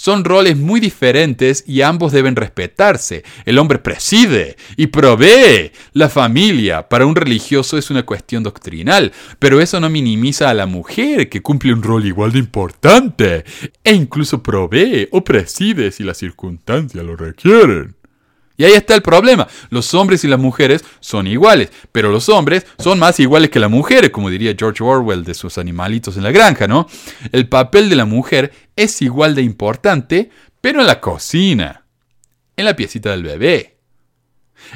Son 0.00 0.22
roles 0.22 0.56
muy 0.56 0.78
diferentes 0.78 1.64
y 1.66 1.82
ambos 1.82 2.12
deben 2.12 2.36
respetarse. 2.36 3.24
El 3.44 3.58
hombre 3.58 3.80
preside 3.80 4.56
y 4.76 4.86
provee. 4.86 5.72
La 5.92 6.08
familia 6.08 6.88
para 6.88 7.04
un 7.04 7.16
religioso 7.16 7.76
es 7.76 7.90
una 7.90 8.06
cuestión 8.06 8.44
doctrinal, 8.44 9.10
pero 9.40 9.60
eso 9.60 9.80
no 9.80 9.90
minimiza 9.90 10.50
a 10.50 10.54
la 10.54 10.66
mujer 10.66 11.28
que 11.28 11.42
cumple 11.42 11.72
un 11.72 11.82
rol 11.82 12.06
igual 12.06 12.30
de 12.30 12.38
importante 12.38 13.44
e 13.82 13.92
incluso 13.92 14.40
provee 14.40 15.08
o 15.10 15.24
preside 15.24 15.90
si 15.90 16.04
las 16.04 16.18
circunstancias 16.18 17.04
lo 17.04 17.16
requieren. 17.16 17.97
Y 18.58 18.64
ahí 18.64 18.72
está 18.72 18.96
el 18.96 19.02
problema. 19.02 19.46
Los 19.70 19.94
hombres 19.94 20.24
y 20.24 20.28
las 20.28 20.40
mujeres 20.40 20.84
son 20.98 21.28
iguales, 21.28 21.70
pero 21.92 22.10
los 22.10 22.28
hombres 22.28 22.66
son 22.78 22.98
más 22.98 23.18
iguales 23.20 23.50
que 23.50 23.60
las 23.60 23.70
mujeres, 23.70 24.10
como 24.10 24.28
diría 24.28 24.54
George 24.58 24.82
Orwell 24.82 25.24
de 25.24 25.34
sus 25.34 25.58
animalitos 25.58 26.16
en 26.16 26.24
la 26.24 26.32
granja, 26.32 26.66
¿no? 26.66 26.88
El 27.30 27.48
papel 27.48 27.88
de 27.88 27.94
la 27.94 28.04
mujer 28.04 28.52
es 28.74 29.00
igual 29.00 29.36
de 29.36 29.42
importante, 29.42 30.30
pero 30.60 30.80
en 30.80 30.88
la 30.88 31.00
cocina, 31.00 31.84
en 32.56 32.64
la 32.64 32.74
piecita 32.74 33.12
del 33.12 33.22
bebé. 33.22 33.77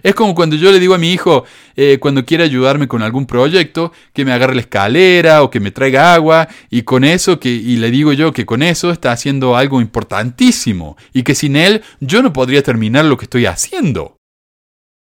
Es 0.02 0.14
como 0.14 0.34
cuando 0.34 0.56
yo 0.56 0.72
le 0.72 0.80
digo 0.80 0.94
a 0.94 0.98
mi 0.98 1.12
hijo, 1.12 1.44
eh, 1.76 1.98
cuando 2.00 2.24
quiere 2.24 2.44
ayudarme 2.44 2.88
con 2.88 3.02
algún 3.02 3.26
proyecto, 3.26 3.92
que 4.12 4.24
me 4.24 4.32
agarre 4.32 4.54
la 4.54 4.62
escalera 4.62 5.42
o 5.42 5.50
que 5.50 5.60
me 5.60 5.70
traiga 5.70 6.14
agua, 6.14 6.48
y 6.70 6.82
con 6.82 7.04
eso, 7.04 7.38
que, 7.38 7.50
y 7.50 7.76
le 7.76 7.90
digo 7.90 8.12
yo 8.12 8.32
que 8.32 8.46
con 8.46 8.62
eso 8.62 8.90
está 8.90 9.12
haciendo 9.12 9.56
algo 9.56 9.80
importantísimo, 9.80 10.96
y 11.12 11.22
que 11.22 11.34
sin 11.34 11.56
él 11.56 11.82
yo 12.00 12.22
no 12.22 12.32
podría 12.32 12.62
terminar 12.62 13.04
lo 13.04 13.16
que 13.16 13.26
estoy 13.26 13.46
haciendo. 13.46 14.16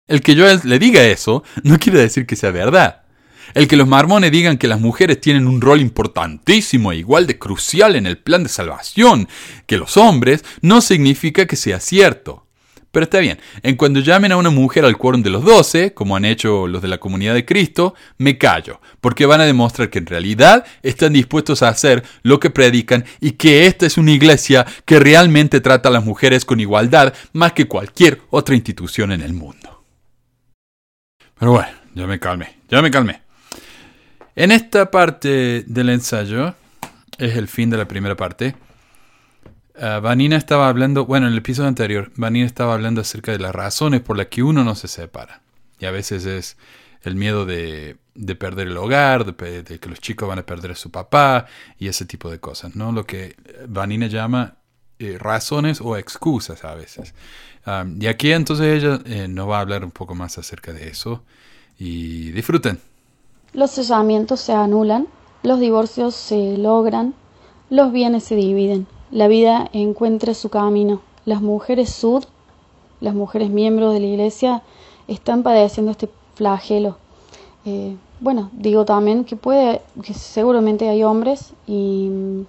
El 0.07 0.21
que 0.21 0.36
yo 0.36 0.45
le 0.63 0.80
diga 0.80 1.03
eso 1.03 1.43
no 1.63 1.77
quiere 1.77 1.99
decir 1.99 2.25
que 2.25 2.36
sea 2.36 2.51
verdad. 2.51 3.03
El 3.53 3.67
que 3.67 3.77
los 3.77 3.88
marmones 3.88 4.32
digan 4.32 4.57
que 4.57 4.67
las 4.67 4.80
mujeres 4.80 5.21
tienen 5.21 5.47
un 5.47 5.61
rol 5.61 5.82
importantísimo 5.82 6.91
e 6.91 6.97
igual 6.97 7.25
de 7.27 7.39
crucial 7.39 7.95
en 7.95 8.05
el 8.05 8.17
plan 8.17 8.43
de 8.43 8.49
salvación 8.49 9.27
que 9.65 9.77
los 9.77 9.97
hombres 9.97 10.43
no 10.61 10.82
significa 10.82 11.45
que 11.45 11.55
sea 11.55 11.80
cierto. 11.80 12.48
Pero 12.91 13.03
está 13.03 13.19
bien, 13.19 13.37
en 13.61 13.75
cuando 13.75 13.99
llamen 13.99 14.31
a 14.31 14.37
una 14.37 14.49
mujer 14.49 14.83
al 14.83 14.97
quórum 14.97 15.21
de 15.21 15.29
los 15.29 15.43
doce, 15.43 15.93
como 15.93 16.15
han 16.15 16.25
hecho 16.25 16.67
los 16.67 16.81
de 16.81 16.87
la 16.87 16.97
comunidad 16.97 17.35
de 17.35 17.45
Cristo, 17.45 17.93
me 18.17 18.39
callo, 18.39 18.81
porque 18.99 19.27
van 19.27 19.41
a 19.41 19.45
demostrar 19.45 19.91
que 19.91 19.99
en 19.99 20.07
realidad 20.07 20.65
están 20.81 21.13
dispuestos 21.13 21.61
a 21.61 21.69
hacer 21.69 22.03
lo 22.23 22.39
que 22.39 22.49
predican 22.49 23.05
y 23.21 23.33
que 23.33 23.67
esta 23.67 23.85
es 23.85 23.97
una 23.97 24.11
iglesia 24.11 24.65
que 24.85 24.99
realmente 24.99 25.61
trata 25.61 25.89
a 25.89 25.91
las 25.91 26.03
mujeres 26.03 26.45
con 26.45 26.59
igualdad 26.59 27.13
más 27.31 27.53
que 27.53 27.67
cualquier 27.67 28.21
otra 28.31 28.55
institución 28.55 29.11
en 29.11 29.21
el 29.21 29.33
mundo. 29.33 29.85
Pero 31.37 31.51
bueno, 31.51 31.69
ya 31.93 32.07
me 32.07 32.19
calmé, 32.19 32.57
ya 32.69 32.81
me 32.81 32.89
calmé. 32.89 33.21
En 34.35 34.51
esta 34.51 34.89
parte 34.89 35.63
del 35.67 35.89
ensayo, 35.89 36.55
es 37.19 37.35
el 37.35 37.47
fin 37.47 37.69
de 37.69 37.77
la 37.77 37.87
primera 37.87 38.15
parte, 38.15 38.55
Ah, 39.82 40.01
Vanina 40.01 40.36
estaba 40.36 40.67
hablando, 40.67 41.05
bueno, 41.05 41.27
en 41.27 41.34
el 41.34 41.39
episodio 41.39 41.69
anterior, 41.69 42.11
Vanina 42.17 42.45
estaba 42.45 42.73
hablando 42.73 42.99
acerca 42.99 43.32
de 43.32 43.39
las 43.39 43.55
razones 43.55 44.01
por 44.01 44.17
las 44.17 44.27
que 44.27 44.43
uno 44.43 44.65
no 44.65 44.75
se 44.75 44.89
separa. 44.89 45.41
Y 45.80 45.86
a 45.86 45.91
veces 45.91 46.25
es 46.25 46.57
el 47.03 47.15
miedo 47.15 47.45
de, 47.45 47.97
perder 48.38 48.67
el 48.67 48.77
hogar, 48.77 49.25
de, 49.25 49.80
que 49.80 49.89
los 49.89 49.99
chicos 50.01 50.27
van 50.27 50.39
a 50.39 50.45
perder 50.45 50.71
a 50.71 50.75
su 50.75 50.91
papá 50.91 51.45
y 51.77 51.88
ese 51.88 52.05
tipo 52.05 52.30
de 52.30 52.39
cosas, 52.41 52.75
¿no? 52.75 52.91
Lo 52.91 53.05
que 53.05 53.38
Vanina 53.69 54.07
llama 54.07 54.55
eh, 54.99 55.17
razones 55.17 55.80
o 55.80 55.95
excusas 55.95 56.65
a 56.65 56.75
veces. 56.75 57.13
Ah, 57.65 57.86
y 57.97 58.07
aquí 58.07 58.34
entonces 58.34 58.84
ella 58.84 58.99
eh, 59.05 59.30
nos 59.30 59.49
va 59.49 59.59
a 59.59 59.61
hablar 59.61 59.86
un 59.86 59.91
poco 59.91 60.13
más 60.13 60.38
acerca 60.38 60.73
de 60.73 60.89
eso. 60.89 61.23
Y 61.77 62.32
disfruten. 62.32 62.80
Los 63.53 63.71
sellamientos 63.71 64.41
se 64.41 64.51
anulan, 64.51 65.07
los 65.43 65.61
divorcios 65.61 66.15
se 66.15 66.57
logran, 66.57 67.13
los 67.69 67.93
bienes 67.93 68.25
se 68.25 68.36
dividen 68.36 68.86
la 69.12 69.28
vida 69.28 69.70
encuentre 69.74 70.34
su 70.34 70.49
camino. 70.49 71.01
Las 71.26 71.41
mujeres 71.41 71.89
sud, 71.89 72.24
las 73.01 73.14
mujeres 73.14 73.49
miembros 73.49 73.93
de 73.93 73.99
la 73.99 74.05
iglesia, 74.07 74.64
están 75.07 75.43
padeciendo 75.43 75.91
este 75.91 76.10
flagelo. 76.36 76.97
Eh, 77.66 77.95
bueno, 78.20 78.49
digo 78.53 78.86
también 78.86 79.26
que 79.26 79.36
puede, 79.36 79.82
que 80.03 80.14
seguramente 80.14 80.89
hay 80.89 81.03
hombres 81.03 81.53
y 81.68 82.10
mm, 82.10 82.41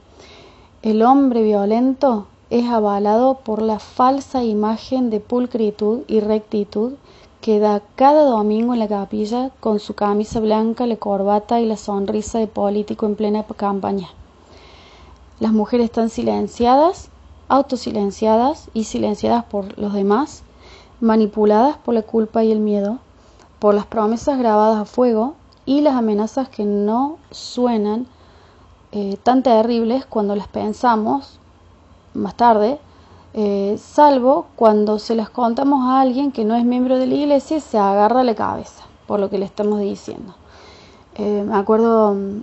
el 0.83 1.03
hombre 1.03 1.43
violento 1.43 2.27
es 2.51 2.67
avalado 2.67 3.39
por 3.45 3.63
la 3.63 3.79
falsa 3.79 4.45
imagen 4.45 5.11
de 5.11 5.21
pulcritud 5.21 6.01
y 6.09 6.21
rectitud 6.21 6.95
queda 7.41 7.83
cada 7.97 8.25
domingo 8.25 8.75
en 8.75 8.81
la 8.81 8.89
capilla 8.89 9.51
con 9.61 9.81
su 9.81 9.95
camisa 9.95 10.41
blanca, 10.41 10.87
la 10.87 10.97
corbata 10.97 11.61
y 11.61 11.67
la 11.67 11.77
sonrisa 11.77 12.39
de 12.39 12.47
político 12.47 13.07
en 13.07 13.15
plena 13.15 13.45
campaña. 13.45 14.09
Las 15.41 15.53
mujeres 15.53 15.87
están 15.87 16.11
silenciadas, 16.11 17.09
autosilenciadas 17.49 18.69
y 18.75 18.85
silenciadas 18.85 19.43
por 19.43 19.79
los 19.79 19.95
demás, 19.95 20.43
manipuladas 21.01 21.79
por 21.79 21.95
la 21.95 22.03
culpa 22.03 22.45
y 22.45 22.53
el 22.53 22.61
miedo, 22.61 22.99
por 23.59 23.75
las 23.75 23.87
promesas 23.87 24.39
grabadas 24.39 24.79
a 24.79 24.85
fuego 24.85 25.35
y 25.65 25.81
las 25.81 25.95
amenazas 25.95 26.51
que 26.51 26.65
no 26.67 27.17
suenan 27.31 28.07
eh, 28.93 29.17
tan 29.23 29.43
terribles 29.43 30.05
cuando 30.05 30.37
las 30.37 30.47
pensamos 30.47 31.39
más 32.13 32.35
tarde, 32.37 32.79
eh, 33.33 33.79
salvo 33.83 34.47
cuando 34.57 34.99
se 34.99 35.15
las 35.15 35.31
contamos 35.31 35.89
a 35.89 36.03
alguien 36.03 36.33
que 36.33 36.45
no 36.45 36.55
es 36.55 36.67
miembro 36.67 36.99
de 36.99 37.07
la 37.07 37.15
iglesia 37.15 37.57
y 37.57 37.61
se 37.61 37.79
agarra 37.79 38.25
la 38.25 38.35
cabeza 38.35 38.85
por 39.07 39.21
lo 39.21 39.31
que 39.31 39.39
le 39.39 39.47
estamos 39.47 39.81
diciendo. 39.81 40.35
Eh, 41.15 41.45
me 41.47 41.57
acuerdo 41.57 42.15
mm, 42.15 42.43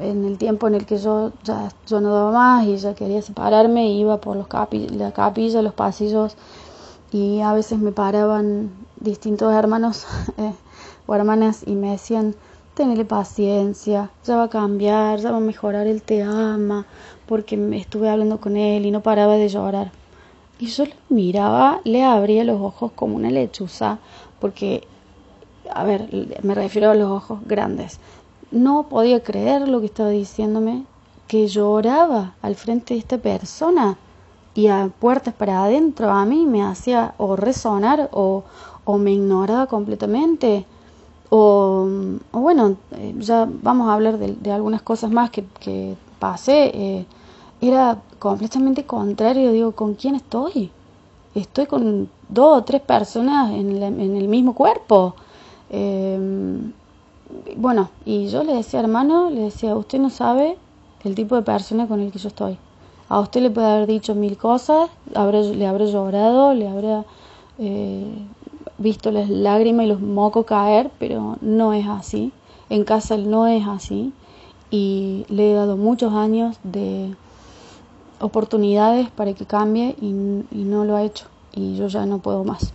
en 0.00 0.24
el 0.24 0.38
tiempo 0.38 0.68
en 0.68 0.74
el 0.74 0.86
que 0.86 0.98
yo 0.98 1.32
ya 1.42 1.70
yo 1.86 2.00
no 2.00 2.12
daba 2.12 2.32
más 2.32 2.66
y 2.66 2.76
ya 2.76 2.94
quería 2.94 3.22
separarme, 3.22 3.92
iba 3.92 4.20
por 4.20 4.36
los 4.36 4.46
la 4.92 5.12
capilla, 5.12 5.62
los 5.62 5.74
pasillos 5.74 6.36
y 7.12 7.40
a 7.40 7.52
veces 7.52 7.78
me 7.78 7.92
paraban 7.92 8.70
distintos 9.00 9.52
hermanos 9.52 10.06
o 11.06 11.14
hermanas 11.14 11.62
y 11.66 11.74
me 11.74 11.90
decían, 11.90 12.34
tenele 12.74 13.04
paciencia, 13.04 14.10
ya 14.24 14.36
va 14.36 14.44
a 14.44 14.48
cambiar, 14.48 15.18
ya 15.18 15.32
va 15.32 15.38
a 15.38 15.40
mejorar, 15.40 15.86
él 15.86 16.02
te 16.02 16.22
ama, 16.22 16.86
porque 17.26 17.58
estuve 17.76 18.08
hablando 18.08 18.40
con 18.40 18.56
él 18.56 18.86
y 18.86 18.90
no 18.90 19.02
paraba 19.02 19.36
de 19.36 19.48
llorar. 19.48 19.90
Y 20.58 20.66
yo 20.66 20.84
le 20.84 20.94
miraba, 21.08 21.80
le 21.84 22.04
abría 22.04 22.44
los 22.44 22.60
ojos 22.60 22.92
como 22.92 23.16
una 23.16 23.30
lechuza, 23.30 23.98
porque, 24.40 24.86
a 25.72 25.84
ver, 25.84 26.08
me 26.42 26.54
refiero 26.54 26.90
a 26.90 26.94
los 26.94 27.10
ojos 27.10 27.40
grandes. 27.46 27.98
No 28.50 28.84
podía 28.88 29.22
creer 29.22 29.68
lo 29.68 29.80
que 29.80 29.86
estaba 29.86 30.10
diciéndome, 30.10 30.84
que 31.28 31.46
lloraba 31.46 32.34
al 32.42 32.56
frente 32.56 32.94
de 32.94 33.00
esta 33.00 33.18
persona 33.18 33.96
y 34.54 34.66
a 34.66 34.90
puertas 34.98 35.34
para 35.34 35.64
adentro 35.64 36.10
a 36.10 36.24
mí 36.24 36.46
me 36.46 36.62
hacía 36.64 37.14
o 37.18 37.36
resonar 37.36 38.08
o, 38.12 38.42
o 38.84 38.98
me 38.98 39.12
ignoraba 39.12 39.66
completamente 39.66 40.66
o, 41.30 41.86
bueno, 42.32 42.76
eh, 42.96 43.14
ya 43.18 43.48
vamos 43.62 43.88
a 43.88 43.94
hablar 43.94 44.18
de, 44.18 44.52
algunas 44.52 44.82
cosas 44.82 45.12
más 45.12 45.30
que, 45.30 45.44
que 45.60 45.96
pasé. 46.18 46.70
Eh, 46.74 47.06
era 47.60 47.98
completamente 48.18 48.84
contrario, 48.84 49.52
digo, 49.52 49.72
¿con 49.72 49.94
quién 49.94 50.16
estoy? 50.16 50.70
Estoy 51.34 51.66
con 51.66 52.08
dos 52.28 52.58
o 52.58 52.64
tres 52.64 52.82
personas 52.82 53.52
en, 53.52 53.80
el 53.80 54.28
mismo 54.28 54.54
cuerpo. 54.54 55.14
Em, 55.70 56.72
bueno, 57.56 57.90
y 58.04 58.28
yo 58.28 58.44
le 58.44 58.54
decía, 58.54 58.80
hermano, 58.80 59.30
le 59.30 59.42
decía, 59.42 59.74
usted 59.76 59.98
no 59.98 60.10
sabe 60.10 60.56
el 61.04 61.14
tipo 61.14 61.36
de 61.36 61.42
persona 61.42 61.86
con 61.86 62.00
el 62.00 62.10
que 62.12 62.18
yo 62.18 62.28
estoy. 62.28 62.58
A 63.08 63.20
usted 63.20 63.42
le 63.42 63.50
puede 63.50 63.66
haber 63.66 63.86
dicho 63.86 64.14
mil 64.14 64.36
cosas, 64.36 64.88
le 65.12 65.66
habré 65.66 65.86
llorado, 65.86 66.54
le 66.54 66.68
habrá 66.68 67.04
eh, 67.58 68.06
visto 68.78 69.10
las 69.10 69.28
lágrimas 69.28 69.86
y 69.86 69.88
los 69.88 70.00
mocos 70.00 70.46
caer, 70.46 70.90
pero 70.98 71.36
no 71.40 71.72
es 71.72 71.86
así. 71.86 72.32
En 72.68 72.84
casa 72.84 73.16
no 73.16 73.46
es 73.46 73.66
así. 73.66 74.12
Y 74.70 75.26
le 75.28 75.50
he 75.50 75.54
dado 75.54 75.76
muchos 75.76 76.12
años 76.12 76.58
de 76.62 77.14
oportunidades 78.20 79.10
para 79.10 79.32
que 79.32 79.44
cambie 79.44 79.96
y, 80.00 80.12
no 80.12 80.84
lo 80.84 80.96
ha 80.96 81.02
hecho. 81.02 81.26
Y 81.52 81.76
yo 81.76 81.88
ya 81.88 82.06
no 82.06 82.18
puedo 82.18 82.44
más. 82.44 82.72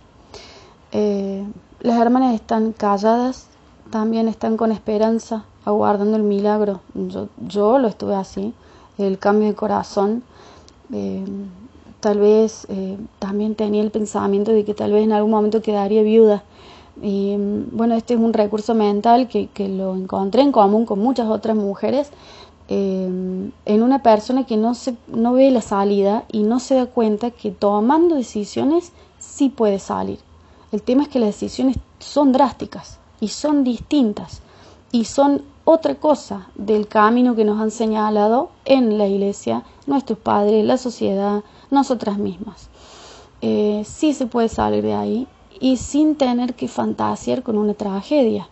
Eh, 0.92 1.46
las 1.80 1.98
hermanas 1.98 2.34
están 2.34 2.72
calladas, 2.72 3.48
también 3.90 4.28
están 4.28 4.56
con 4.56 4.72
esperanza, 4.72 5.44
aguardando 5.64 6.16
el 6.16 6.22
milagro. 6.22 6.80
Yo, 6.94 7.28
yo 7.46 7.78
lo 7.78 7.88
estuve 7.88 8.14
así, 8.14 8.52
el 8.98 9.18
cambio 9.18 9.48
de 9.48 9.54
corazón. 9.54 10.22
Eh, 10.92 11.24
tal 12.00 12.18
vez 12.18 12.66
eh, 12.68 12.96
también 13.18 13.54
tenía 13.54 13.82
el 13.82 13.90
pensamiento 13.90 14.52
de 14.52 14.64
que 14.64 14.74
tal 14.74 14.92
vez 14.92 15.04
en 15.04 15.12
algún 15.12 15.30
momento 15.30 15.62
quedaría 15.62 16.02
viuda. 16.02 16.44
Y 17.02 17.36
bueno, 17.72 17.94
este 17.94 18.14
es 18.14 18.20
un 18.20 18.32
recurso 18.32 18.74
mental 18.74 19.28
que, 19.28 19.48
que 19.48 19.68
lo 19.68 19.94
encontré 19.94 20.42
en 20.42 20.52
común 20.52 20.86
con 20.86 20.98
muchas 20.98 21.28
otras 21.28 21.54
mujeres 21.54 22.10
eh, 22.68 23.50
en 23.64 23.82
una 23.82 24.02
persona 24.02 24.44
que 24.44 24.56
no, 24.56 24.74
se, 24.74 24.96
no 25.06 25.34
ve 25.34 25.50
la 25.50 25.60
salida 25.60 26.24
y 26.32 26.42
no 26.42 26.58
se 26.58 26.74
da 26.74 26.86
cuenta 26.86 27.30
que 27.30 27.52
tomando 27.52 28.16
decisiones 28.16 28.92
sí 29.20 29.50
puede 29.50 29.78
salir. 29.78 30.18
El 30.72 30.82
tema 30.82 31.04
es 31.04 31.08
que 31.08 31.20
las 31.20 31.28
decisiones 31.28 31.76
son 32.00 32.32
drásticas 32.32 32.95
y 33.20 33.28
son 33.28 33.64
distintas 33.64 34.42
y 34.92 35.04
son 35.04 35.42
otra 35.64 35.96
cosa 35.96 36.46
del 36.54 36.86
camino 36.86 37.34
que 37.34 37.44
nos 37.44 37.60
han 37.60 37.70
señalado 37.70 38.50
en 38.64 38.98
la 38.98 39.08
iglesia, 39.08 39.64
nuestros 39.86 40.18
padres, 40.18 40.64
la 40.64 40.78
sociedad, 40.78 41.42
nosotras 41.70 42.18
mismas. 42.18 42.68
Eh, 43.42 43.82
sí 43.84 44.14
se 44.14 44.26
puede 44.26 44.48
salir 44.48 44.82
de 44.82 44.94
ahí 44.94 45.28
y 45.60 45.76
sin 45.76 46.16
tener 46.16 46.54
que 46.54 46.68
fantasear 46.68 47.42
con 47.42 47.58
una 47.58 47.74
tragedia. 47.74 48.48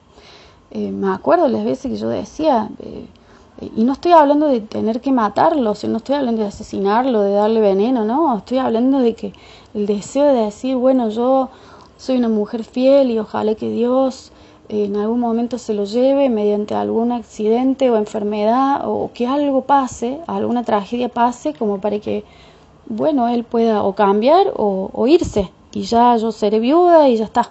Eh, 0.71 0.91
me 0.91 1.13
acuerdo 1.13 1.49
las 1.49 1.65
veces 1.65 1.93
que 1.93 1.97
yo 1.97 2.09
decía, 2.09 2.69
eh, 2.81 3.07
y 3.77 3.85
no 3.85 3.93
estoy 3.93 4.13
hablando 4.13 4.49
de 4.49 4.61
tener 4.61 5.01
que 5.01 5.13
matarlo, 5.13 5.75
no 5.89 5.97
estoy 5.97 6.17
hablando 6.17 6.43
de 6.43 6.49
asesinarlo, 6.49 7.23
de 7.23 7.33
darle 7.33 7.61
veneno, 7.61 8.05
no, 8.05 8.37
estoy 8.39 8.59
hablando 8.59 8.99
de 8.99 9.15
que 9.15 9.33
el 9.73 9.87
deseo 9.87 10.27
de 10.27 10.47
decir, 10.47 10.77
bueno, 10.77 11.09
yo 11.11 11.51
soy 11.97 12.17
una 12.17 12.29
mujer 12.29 12.65
fiel 12.65 13.13
y 13.13 13.19
ojalá 13.19 13.55
que 13.55 13.71
Dios 13.71 14.33
en 14.69 14.97
algún 14.97 15.21
momento 15.21 15.59
se 15.59 15.75
lo 15.75 15.85
lleve 15.85 16.29
mediante 16.29 16.75
algún 16.75 17.13
accidente 17.13 17.91
o 17.91 17.97
enfermedad 17.97 18.83
o 18.85 19.11
que 19.13 19.27
algo 19.27 19.63
pase, 19.63 20.21
alguna 20.27 20.65
tragedia 20.65 21.09
pase 21.09 21.55
como 21.55 21.81
para 21.81 21.99
que 21.99 22.25
bueno, 22.87 23.29
él 23.29 23.45
pueda 23.45 23.83
o 23.83 23.95
cambiar 23.95 24.53
o, 24.57 25.07
irse 25.07 25.51
y 25.73 25.83
ya 25.83 26.17
yo 26.17 26.33
seré 26.33 26.61
viuda 26.61 27.09
y 27.09 27.17
ya 27.17 27.25
está. 27.25 27.51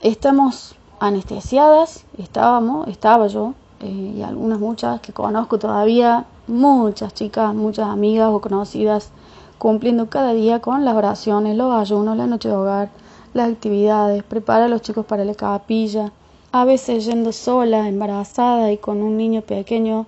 Estamos 0.00 0.74
anestesiadas, 0.98 2.04
estábamos, 2.16 2.88
estaba 2.88 3.26
yo 3.26 3.54
eh, 3.80 4.14
y 4.16 4.22
algunas 4.22 4.58
muchas 4.60 5.00
que 5.00 5.12
conozco 5.12 5.58
todavía, 5.58 6.24
muchas 6.46 7.14
chicas, 7.14 7.54
muchas 7.54 7.88
amigas 7.88 8.30
o 8.30 8.40
conocidas 8.40 9.10
cumpliendo 9.58 10.08
cada 10.08 10.32
día 10.32 10.60
con 10.60 10.84
las 10.84 10.94
oraciones, 10.94 11.56
los 11.56 11.72
ayunos, 11.74 12.16
la 12.16 12.26
noche 12.26 12.48
de 12.48 12.54
hogar, 12.54 12.88
las 13.34 13.50
actividades, 13.50 14.22
prepara 14.22 14.66
a 14.66 14.68
los 14.68 14.82
chicos 14.82 15.06
para 15.06 15.24
la 15.24 15.34
capilla, 15.34 16.12
a 16.52 16.64
veces 16.64 17.04
yendo 17.04 17.32
sola, 17.32 17.88
embarazada 17.88 18.72
y 18.72 18.78
con 18.78 19.02
un 19.02 19.16
niño 19.16 19.42
pequeño 19.42 20.06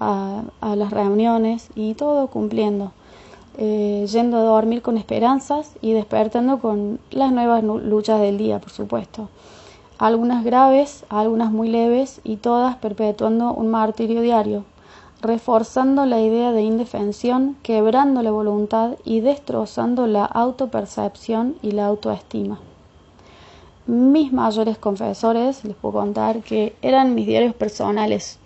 a 0.00 0.74
las 0.76 0.90
reuniones 0.90 1.68
y 1.74 1.94
todo 1.94 2.26
cumpliendo. 2.26 2.92
Eh, 3.56 4.04
yendo 4.10 4.38
a 4.38 4.42
dormir 4.42 4.82
con 4.82 4.96
esperanzas 4.96 5.74
y 5.80 5.92
despertando 5.92 6.58
con 6.58 6.98
las 7.12 7.30
nuevas 7.30 7.62
luchas 7.62 8.20
del 8.20 8.36
día, 8.36 8.58
por 8.58 8.70
supuesto. 8.70 9.28
Algunas 9.96 10.42
graves, 10.44 11.04
algunas 11.08 11.52
muy 11.52 11.68
leves 11.68 12.20
y 12.24 12.36
todas 12.36 12.74
perpetuando 12.76 13.54
un 13.54 13.70
martirio 13.70 14.22
diario, 14.22 14.64
reforzando 15.24 16.06
la 16.06 16.20
idea 16.20 16.52
de 16.52 16.62
indefensión, 16.62 17.56
quebrando 17.62 18.22
la 18.22 18.30
voluntad 18.30 18.92
y 19.04 19.20
destrozando 19.20 20.06
la 20.06 20.24
autopercepción 20.24 21.56
y 21.62 21.72
la 21.72 21.86
autoestima. 21.86 22.60
Mis 23.86 24.32
mayores 24.32 24.78
confesores, 24.78 25.64
les 25.64 25.76
puedo 25.76 25.94
contar 26.00 26.42
que 26.42 26.74
eran 26.80 27.14
mis 27.14 27.26
diarios 27.26 27.54
personales, 27.54 28.38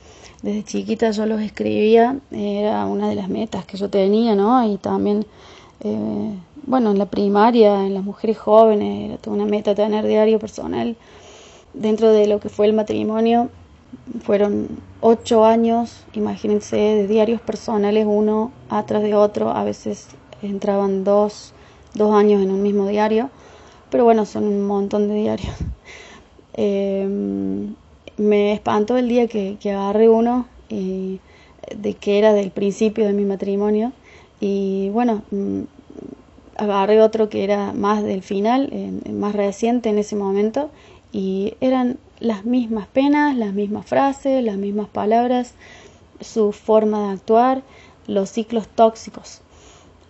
desde 0.42 0.62
chiquita 0.62 1.10
yo 1.10 1.26
los 1.26 1.40
escribía, 1.40 2.20
era 2.30 2.86
una 2.86 3.08
de 3.08 3.16
las 3.16 3.28
metas 3.28 3.66
que 3.66 3.76
yo 3.76 3.90
tenía, 3.90 4.36
¿no? 4.36 4.72
Y 4.72 4.76
también, 4.76 5.26
eh, 5.80 6.32
bueno, 6.64 6.92
en 6.92 6.98
la 6.98 7.06
primaria, 7.06 7.84
en 7.84 7.94
las 7.94 8.04
mujeres 8.04 8.38
jóvenes, 8.38 9.10
era 9.10 9.18
toda 9.18 9.34
una 9.34 9.46
meta 9.46 9.74
tener 9.74 10.06
diario 10.06 10.38
personal. 10.38 10.96
Dentro 11.74 12.12
de 12.12 12.28
lo 12.28 12.38
que 12.38 12.48
fue 12.48 12.66
el 12.66 12.72
matrimonio, 12.72 13.48
fueron 14.22 14.68
ocho 15.00 15.44
años, 15.44 16.04
imagínense, 16.12 16.76
de 16.76 17.06
diarios 17.06 17.40
personales, 17.40 18.06
uno 18.08 18.52
atrás 18.68 19.02
de 19.02 19.14
otro, 19.14 19.50
a 19.50 19.64
veces 19.64 20.08
entraban 20.42 21.04
dos, 21.04 21.52
dos 21.94 22.14
años 22.14 22.42
en 22.42 22.50
un 22.50 22.62
mismo 22.62 22.86
diario, 22.86 23.30
pero 23.90 24.04
bueno, 24.04 24.26
son 24.26 24.44
un 24.44 24.66
montón 24.66 25.08
de 25.08 25.14
diarios. 25.14 25.54
Eh, 26.60 27.06
me 28.16 28.52
espantó 28.52 28.96
el 28.96 29.08
día 29.08 29.28
que, 29.28 29.56
agarré 29.66 30.08
uno 30.08 30.46
de 30.68 31.94
que 31.94 32.18
era 32.18 32.32
del 32.32 32.50
principio 32.50 33.06
de 33.06 33.12
mi 33.12 33.24
matrimonio. 33.24 33.92
Y 34.40 34.90
bueno 34.90 35.22
mm, 35.30 35.62
agarré 36.56 37.00
otro 37.00 37.28
que 37.28 37.44
era 37.44 37.72
más 37.72 38.02
del 38.02 38.22
final 38.22 38.70
más 39.12 39.36
reciente 39.36 39.88
en 39.88 39.98
ese 39.98 40.16
momento. 40.16 40.70
Y 41.12 41.54
eran 41.60 41.96
las 42.20 42.44
mismas 42.44 42.86
penas 42.88 43.36
las 43.36 43.52
mismas 43.52 43.86
frases 43.86 44.42
las 44.44 44.56
mismas 44.56 44.88
palabras 44.88 45.54
su 46.20 46.52
forma 46.52 47.08
de 47.08 47.12
actuar 47.14 47.62
los 48.06 48.30
ciclos 48.30 48.66
tóxicos 48.68 49.42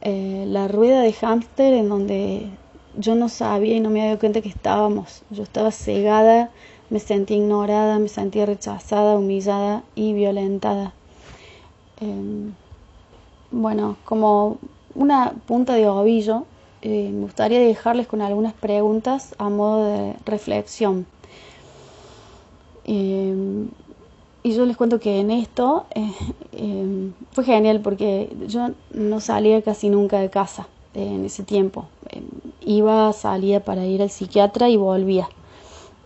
eh, 0.00 0.44
la 0.46 0.68
rueda 0.68 1.02
de 1.02 1.12
hámster 1.12 1.74
en 1.74 1.88
donde 1.88 2.48
yo 2.96 3.14
no 3.14 3.28
sabía 3.28 3.76
y 3.76 3.80
no 3.80 3.90
me 3.90 4.00
había 4.00 4.10
dado 4.10 4.20
cuenta 4.20 4.40
que 4.40 4.48
estábamos. 4.48 5.22
Yo 5.30 5.42
estaba 5.42 5.70
cegada, 5.70 6.50
me 6.90 7.00
sentía 7.00 7.36
ignorada, 7.36 7.98
me 7.98 8.08
sentía 8.08 8.46
rechazada, 8.46 9.16
humillada 9.16 9.82
y 9.94 10.12
violentada. 10.12 10.92
Em, 12.00 12.52
bueno, 13.50 13.96
como 14.04 14.58
una 14.94 15.32
punta 15.46 15.74
de 15.74 15.88
ovillo, 15.88 16.44
eh, 16.82 17.10
me 17.12 17.22
gustaría 17.22 17.60
dejarles 17.60 18.06
con 18.06 18.20
algunas 18.20 18.52
preguntas 18.54 19.34
a 19.38 19.48
modo 19.48 19.84
de 19.84 20.14
reflexión. 20.24 21.06
Em, 22.90 23.68
y 24.42 24.52
yo 24.54 24.64
les 24.64 24.78
cuento 24.78 24.98
que 24.98 25.20
en 25.20 25.30
esto 25.30 25.84
eh, 25.94 26.10
em, 26.52 27.12
fue 27.32 27.44
genial 27.44 27.80
porque 27.80 28.34
yo 28.46 28.70
no 28.94 29.20
salía 29.20 29.60
casi 29.60 29.90
nunca 29.90 30.18
de 30.20 30.30
casa 30.30 30.68
en 30.94 31.24
ese 31.26 31.42
tiempo. 31.42 31.84
iba, 32.64 33.12
salía 33.12 33.60
para 33.60 33.84
ir 33.84 34.00
al 34.00 34.10
psiquiatra 34.10 34.70
y 34.70 34.78
volvía. 34.78 35.28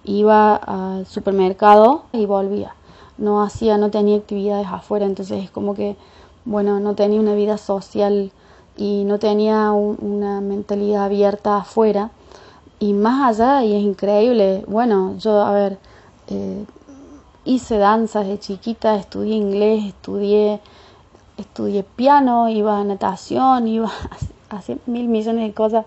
Iba 0.05 0.57
al 0.57 1.07
supermercado 1.07 2.03
y 2.12 2.26
volvía. 2.26 2.74
No 3.16 3.43
hacía, 3.43 3.78
no 3.78 3.91
tenía 3.91 4.16
actividades 4.16 4.66
afuera, 4.66 5.07
entonces 5.07 5.45
es 5.45 5.51
como 5.51 5.74
que, 5.74 5.97
bueno, 6.45 6.80
no 6.80 6.95
tenía 6.95 7.20
una 7.20 7.35
vida 7.35 7.59
social 7.59 8.33
y 8.76 9.05
no 9.05 9.18
tenía 9.20 9.70
una 9.70 10.41
mentalidad 10.41 11.05
abierta 11.05 11.59
afuera. 11.59 12.11
Y 12.80 12.93
más 12.93 13.41
allá, 13.41 13.64
y 13.64 13.74
es 13.76 13.83
increíble, 13.83 14.64
bueno, 14.66 15.14
yo, 15.18 15.41
a 15.43 15.53
ver, 15.53 15.78
eh, 16.33 16.64
hice 17.45 17.76
danzas 17.76 18.26
de 18.26 18.39
chiquita, 18.39 18.97
estudié 18.97 19.35
inglés, 19.35 19.85
estudié, 19.85 20.61
estudié 21.37 21.83
piano, 21.83 22.49
iba 22.49 22.78
a 22.78 22.85
natación, 22.85 23.68
iba 23.76 23.91
a 24.51 24.57
hacer 24.57 24.78
mil 24.87 25.09
millones 25.09 25.47
de 25.49 25.55
cosas. 25.55 25.85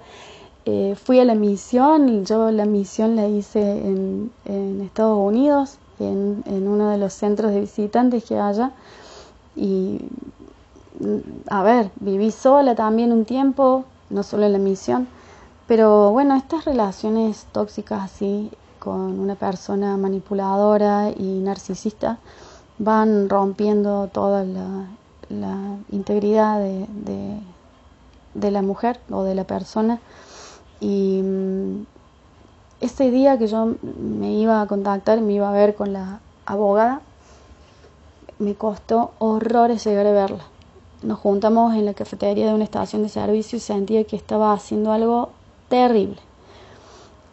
Eh, 0.66 0.96
fui 0.96 1.20
a 1.20 1.26
la 1.26 1.36
misión, 1.36 2.26
yo 2.26 2.52
la 2.52 2.66
misión 2.66 3.16
la 3.16 3.28
hice 3.28 3.62
en, 3.62 4.32
en 4.46 4.82
Estados 4.82 5.18
Unidos, 5.20 5.78
en, 6.00 6.44
en, 6.48 6.68
uno 6.68 6.90
de 6.90 6.98
los 6.98 7.14
centros 7.14 7.52
de 7.52 7.62
visitantes 7.62 8.24
que 8.24 8.40
haya. 8.40 8.72
Y, 9.56 10.00
a 11.50 11.62
ver, 11.64 11.92
viví 12.00 12.32
sola 12.32 12.74
también 12.76 13.12
un 13.12 13.26
tiempo, 13.26 13.86
no 14.10 14.24
solo 14.24 14.46
en 14.46 14.54
la 14.54 14.60
misión. 14.60 15.08
Pero 15.68 16.12
bueno, 16.12 16.36
estas 16.36 16.66
relaciones 16.66 17.46
tóxicas 17.52 18.04
así 18.04 18.52
con 18.86 19.20
una 19.20 19.34
persona 19.34 19.98
manipuladora 19.98 21.10
y 21.10 21.40
narcisista 21.40 22.20
van 22.78 23.30
rompiendo 23.30 24.08
toda 24.14 24.46
la, 24.46 24.86
integridad 25.92 26.60
de, 26.60 26.86
de, 28.36 28.52
la 28.52 28.62
mujer 28.62 29.00
o 29.10 29.24
de 29.24 29.34
la 29.34 29.44
persona. 29.44 30.00
Y 30.80 31.20
mm, 31.24 31.86
ese 32.82 33.10
día 33.10 33.40
que 33.40 33.48
yo 33.48 33.74
me 33.82 34.34
iba 34.34 34.62
a 34.62 34.68
contactar, 34.68 35.20
me 35.20 35.34
iba 35.34 35.50
a 35.50 35.52
ver 35.52 35.74
con 35.74 35.92
la 35.92 36.20
abogada, 36.46 37.02
me 38.38 38.54
costó 38.54 39.14
horrores 39.18 39.84
llegar 39.84 40.06
a 40.06 40.12
verla. 40.12 40.44
Nos 41.02 41.18
juntamos 41.18 41.74
en 41.74 41.86
la 41.86 41.96
cafetería 41.96 42.46
de 42.46 42.54
una 42.54 42.66
estación 42.66 43.02
de 43.02 43.10
servicio 43.10 43.58
y 43.58 43.62
sentía 43.62 44.04
que 44.04 44.16
estaba 44.16 44.54
haciendo 44.54 44.92
algo 44.92 45.30
terrible. 45.70 46.18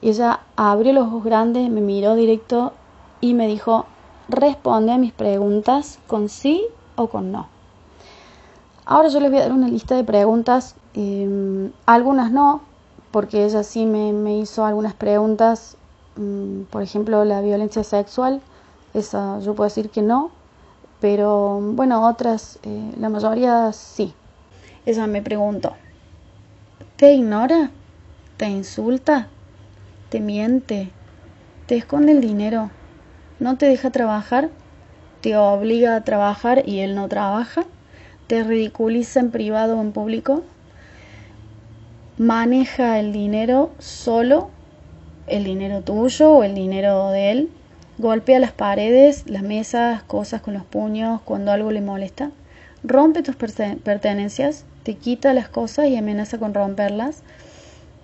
Ella 0.03 0.41
abrió 0.57 0.93
los 0.93 1.07
ojos 1.07 1.23
grandes, 1.25 1.71
me 1.71 1.81
miró 1.81 2.17
directo 2.17 2.73
y 3.21 3.35
me 3.35 3.47
dijo, 3.47 3.87
responde 4.29 4.93
a 4.93 4.99
mis 4.99 5.13
preguntas 5.13 6.01
con 6.09 6.29
sí 6.29 6.67
o 6.97 7.07
con 7.07 7.31
no. 7.31 7.47
Ahora 8.85 9.09
yo 9.09 9.21
les 9.21 9.31
voy 9.31 9.39
a 9.39 9.43
dar 9.43 9.53
una 9.53 9.69
lista 9.69 9.95
de 9.95 10.03
preguntas, 10.03 10.75
em, 10.95 11.71
algunas 11.87 12.33
no, 12.33 12.63
porque 13.13 13.45
ella 13.45 13.63
sí 13.63 13.87
me, 13.87 14.39
hizo 14.39 14.65
algunas 14.65 14.95
preguntas, 14.95 15.77
mm, 16.17 16.63
por 16.63 16.83
ejemplo, 16.83 17.25
la 17.25 17.41
violencia 17.41 17.85
sexual, 17.85 18.41
esa 18.95 19.39
yo 19.39 19.55
puedo 19.55 19.69
decir 19.69 19.89
que 19.89 20.03
no, 20.03 20.31
pero 21.01 21.61
bueno, 21.61 22.09
otras, 22.09 22.59
eh, 22.65 22.93
la 22.99 23.09
mayoría 23.09 23.73
sí. 23.73 24.13
Ella 24.85 25.07
me 25.07 25.23
preguntó, 25.23 25.75
¿te 26.97 27.15
ignora? 27.15 27.71
¿Te 28.37 28.49
insulta? 28.49 29.29
Te 30.13 30.21
miente, 30.21 30.91
te 31.65 31.75
esconde 31.75 32.13
el 32.13 32.21
dinero, 32.21 32.71
no 33.41 33.57
te 33.57 33.65
deja 33.65 33.89
trabajar, 33.89 34.51
te 35.23 35.39
obliga 35.39 35.97
a 35.97 36.05
trabajar 36.05 36.69
y 36.69 36.81
él 36.81 36.95
no 36.95 37.09
trabaja, 37.09 37.65
te 38.27 38.45
ridiculiza 38.45 39.21
en 39.21 39.31
privado 39.31 39.79
o 39.79 39.81
en 39.81 39.93
público, 39.93 40.43
maneja 42.19 42.99
el 42.99 43.15
dinero 43.15 43.71
solo, 43.79 44.51
el 45.29 45.45
dinero 45.45 45.81
tuyo 45.81 46.31
o 46.31 46.45
el 46.45 46.55
dinero 46.55 47.09
de 47.09 47.31
él, 47.31 47.51
golpea 47.97 48.39
las 48.39 48.53
paredes, 48.53 49.25
las 49.27 49.43
mesas, 49.43 50.03
cosas 50.03 50.43
con 50.43 50.53
los 50.53 50.65
puños 50.65 51.23
cuando 51.23 51.53
algo 51.53 51.71
le 51.71 51.81
molesta, 51.81 52.33
rompe 52.85 53.23
tus 53.23 53.37
pertenencias, 53.37 54.67
te 54.83 54.95
quita 54.95 55.33
las 55.33 55.49
cosas 55.49 55.87
y 55.87 55.97
amenaza 55.97 56.37
con 56.37 56.53
romperlas, 56.53 57.23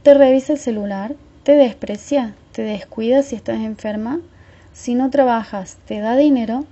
te 0.02 0.14
revisa 0.14 0.54
el 0.54 0.58
celular, 0.58 1.14
te 1.48 1.54
desprecia, 1.54 2.34
te 2.52 2.60
descuida 2.60 3.22
si 3.22 3.34
estás 3.34 3.60
enferma, 3.60 4.20
si 4.74 4.94
no 4.94 5.08
trabajas, 5.08 5.78
te 5.86 5.98
da 5.98 6.14
dinero, 6.14 6.66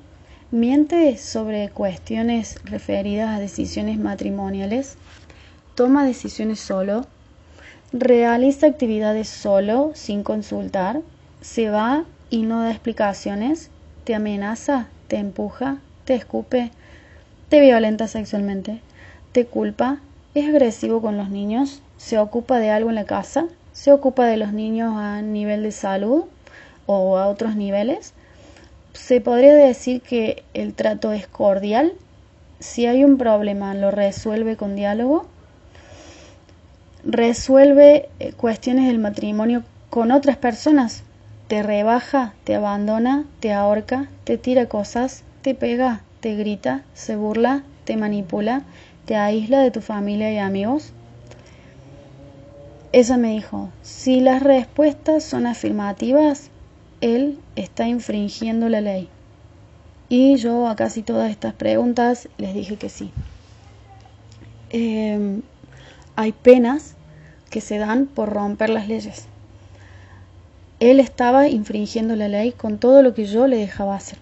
miente 0.50 1.16
sobre 1.16 1.70
cuestiones 1.70 2.58
referidas 2.62 3.34
a 3.34 3.40
decisiones 3.40 3.98
matrimoniales, 3.98 4.98
toma 5.74 6.04
decisiones 6.04 6.60
solo, 6.60 7.06
realiza 7.94 8.66
actividades 8.66 9.28
solo, 9.30 9.92
sin 9.94 10.22
consultar, 10.22 11.00
se 11.40 11.70
va 11.70 12.04
y 12.28 12.42
no 12.42 12.60
da 12.60 12.70
explicaciones, 12.70 13.70
te 14.04 14.14
amenaza, 14.14 14.88
te 15.08 15.16
empuja, 15.16 15.78
te 16.04 16.16
escupe, 16.16 16.70
te 17.48 17.60
violenta 17.60 18.08
sexualmente, 18.08 18.82
te 19.32 19.46
culpa, 19.46 20.00
es 20.34 20.46
agresivo 20.46 21.00
con 21.00 21.16
los 21.16 21.30
niños, 21.30 21.80
se 21.96 22.18
ocupa 22.18 22.58
de 22.58 22.68
algo 22.68 22.90
en 22.90 22.96
la 22.96 23.06
casa, 23.06 23.46
se 23.76 23.92
ocupa 23.92 24.24
de 24.24 24.38
los 24.38 24.54
niños 24.54 24.94
a 24.96 25.20
nivel 25.20 25.62
de 25.62 25.70
salud 25.70 26.24
o 26.86 27.18
a 27.18 27.26
otros 27.26 27.56
niveles. 27.56 28.14
Se 28.94 29.20
podría 29.20 29.52
decir 29.52 30.00
que 30.00 30.44
el 30.54 30.72
trato 30.72 31.12
es 31.12 31.26
cordial. 31.26 31.92
Si 32.58 32.86
hay 32.86 33.04
un 33.04 33.18
problema, 33.18 33.74
lo 33.74 33.90
resuelve 33.90 34.56
con 34.56 34.76
diálogo. 34.76 35.26
Resuelve 37.04 38.08
eh, 38.18 38.32
cuestiones 38.32 38.86
del 38.86 38.98
matrimonio 38.98 39.62
con 39.90 40.10
otras 40.10 40.38
personas. 40.38 41.02
Te 41.46 41.62
rebaja, 41.62 42.32
te 42.44 42.54
abandona, 42.54 43.26
te 43.40 43.52
ahorca, 43.52 44.08
te 44.24 44.38
tira 44.38 44.66
cosas, 44.66 45.22
te 45.42 45.54
pega, 45.54 46.00
te 46.20 46.34
grita, 46.34 46.82
se 46.94 47.14
burla, 47.14 47.62
te 47.84 47.98
manipula, 47.98 48.62
te 49.04 49.16
aísla 49.16 49.60
de 49.60 49.70
tu 49.70 49.82
familia 49.82 50.32
y 50.32 50.38
amigos 50.38 50.94
ella 52.92 53.16
me 53.16 53.30
dijo, 53.30 53.70
si 53.82 54.20
las 54.20 54.42
respuestas 54.42 55.24
son 55.24 55.46
afirmativas, 55.46 56.50
él 57.00 57.38
está 57.56 57.86
infringiendo 57.88 58.68
la 58.68 58.80
ley. 58.80 59.08
Y 60.08 60.36
yo 60.36 60.68
a 60.68 60.76
casi 60.76 61.02
todas 61.02 61.30
estas 61.30 61.54
preguntas 61.54 62.28
les 62.38 62.54
dije 62.54 62.76
que 62.76 62.88
sí. 62.88 63.10
Em, 64.70 65.42
hay 66.14 66.32
penas 66.32 66.94
que 67.50 67.60
se 67.60 67.78
dan 67.78 68.06
por 68.06 68.32
romper 68.32 68.70
las 68.70 68.88
leyes. 68.88 69.26
Él 70.78 71.00
estaba 71.00 71.48
infringiendo 71.48 72.16
la 72.16 72.28
ley 72.28 72.52
con 72.52 72.78
todo 72.78 73.02
lo 73.02 73.14
que 73.14 73.26
yo 73.26 73.46
le 73.46 73.56
dejaba 73.56 73.96
hacer. 73.96 74.18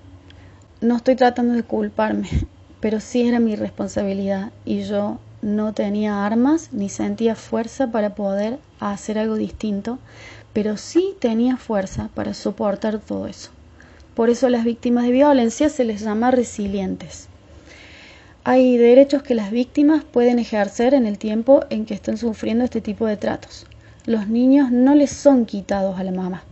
No 0.81 0.97
estoy 0.97 1.17
tratando 1.17 1.55
de 1.55 1.63
culparme, 1.63 2.29
pero 2.81 3.01
sí 3.01 3.27
era 3.27 3.41
mi 3.41 3.57
responsabilidad 3.57 4.53
y 4.65 4.83
yo 4.83 5.19
no 5.45 5.75
tenía 5.75 6.25
armas 6.25 6.71
ni 6.73 6.89
sentía 6.89 7.35
fuerza 7.35 7.93
para 7.93 8.15
poder 8.15 8.59
hacer 8.81 9.19
algo 9.19 9.35
distinto, 9.37 9.99
pero 10.55 10.79
sí 10.79 11.15
tenía 11.21 11.59
fuerza 11.59 12.09
para 12.15 12.33
soportar 12.33 12.99
todo 12.99 13.27
eso. 13.27 13.51
Por 14.15 14.31
eso 14.31 14.47
a 14.47 14.51
las 14.51 14.65
víctimas 14.65 15.05
de 15.05 15.13
violencia 15.13 15.69
se 15.69 15.85
les 15.85 16.01
llama 16.01 16.31
resilientes. 16.31 17.29
Hay 18.43 18.79
derechos 18.79 19.23
que 19.23 19.35
las 19.35 19.51
víctimas 19.51 20.03
pueden 20.03 20.39
ejercer 20.39 20.95
en 20.95 21.07
el 21.07 21.19
tiempo 21.19 21.65
en 21.69 21.85
que 21.85 21.93
están 21.93 22.17
sufriendo 22.17 22.65
este 22.65 22.81
tipo 22.81 23.07
de 23.07 23.19
tratos. 23.19 23.67
Los 24.07 24.29
niños 24.29 24.71
no 24.71 24.95
les 24.95 25.11
son 25.11 25.45
quitados 25.45 25.99
a 25.99 26.05
la 26.05 26.13
mamá. 26.13 26.43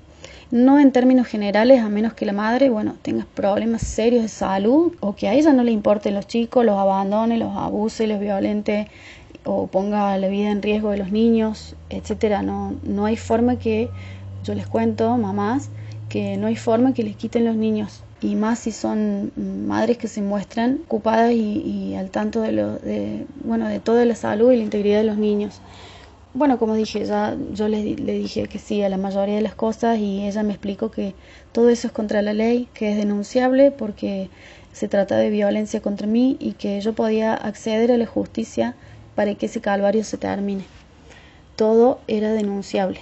No 0.53 0.79
en 0.79 0.93
términos 0.93 1.27
generales, 1.27 1.81
a 1.81 1.89
menos 1.89 2.13
que 2.13 2.27
la 2.27 2.35
madre, 2.35 2.69
bueno, 2.69 2.97
tenga 3.01 3.27
problemas 3.35 3.81
serios 3.81 4.23
de 4.23 4.29
salud 4.29 4.93
o 5.01 5.17
que 5.17 5.27
a 5.27 5.33
ella 5.33 5.55
no 5.55 5.65
le 5.65 5.73
importen 5.73 6.13
los 6.15 6.27
chicos, 6.27 6.63
los 6.63 6.77
abandone, 6.77 7.39
los 7.39 7.57
abuse, 7.57 8.07
los 8.07 8.21
violente 8.21 8.87
o 9.47 9.67
ponga 9.67 10.19
la 10.19 10.29
vida 10.29 10.51
en 10.51 10.61
riesgo 10.61 10.91
de 10.91 10.99
los 10.99 11.11
niños, 11.11 11.75
etcétera. 11.89 12.43
No, 12.43 12.75
no 12.83 13.07
hay 13.07 13.17
forma 13.17 13.57
que, 13.57 13.89
yo 14.45 14.55
les 14.55 14.67
cuento, 14.67 15.17
mamás, 15.17 15.71
que 16.11 16.37
no 16.37 16.49
hay 16.49 16.57
forma 16.57 16.93
que 16.93 17.03
les 17.03 17.17
quiten 17.17 17.47
los 17.47 17.57
niños 17.57 18.05
y 18.21 18.37
más 18.37 18.59
si 18.59 18.73
son 18.73 19.33
madres 19.37 19.97
que 19.97 20.07
se 20.07 20.21
muestran 20.21 20.81
ocupadas 20.85 21.33
y, 21.33 21.95
al 21.97 22.11
tanto 22.11 22.43
de, 22.43 22.53
lo, 22.53 22.77
de, 22.77 23.27
bueno, 23.43 23.69
de 23.69 23.81
toda 23.81 24.05
la 24.05 24.17
salud 24.17 24.53
y 24.53 24.59
la 24.59 24.65
integridad 24.65 24.99
de 24.99 25.05
los 25.05 25.17
niños. 25.17 25.63
Bueno, 26.35 26.59
como 26.59 26.75
dije, 26.75 27.05
ya 27.05 27.37
yo 27.53 27.69
le, 27.69 27.83
le, 27.83 28.13
dije 28.15 28.49
que 28.49 28.59
sí 28.59 28.83
a 28.83 28.89
la 28.89 28.97
mayoría 28.97 29.37
de 29.37 29.43
las 29.43 29.55
cosas 29.55 29.99
y 29.99 30.27
ella 30.27 30.43
me 30.43 30.53
explicó 30.53 30.91
que 30.91 31.15
todo 31.53 31.69
eso 31.69 31.89
es 31.89 31.93
contra 31.93 32.23
la 32.23 32.33
ley, 32.33 32.69
que 32.73 32.91
es 32.91 32.97
denunciable 32.97 33.71
porque 33.71 34.31
se 34.73 34.89
trata 34.89 35.17
de 35.19 35.29
violencia 35.29 35.83
contra 35.83 36.07
mí 36.07 36.39
y 36.41 36.53
que 36.53 36.81
yo 36.81 36.95
podía 36.95 37.35
acceder 37.35 37.93
a 37.93 37.99
la 37.99 38.07
justicia 38.07 38.75
para 39.15 39.35
que 39.35 39.47
ese 39.47 39.61
calvario 39.61 40.05
se 40.05 40.17
termine. 40.17 40.65
Todo 41.57 42.01
era 42.09 42.33
denunciable. 42.33 43.01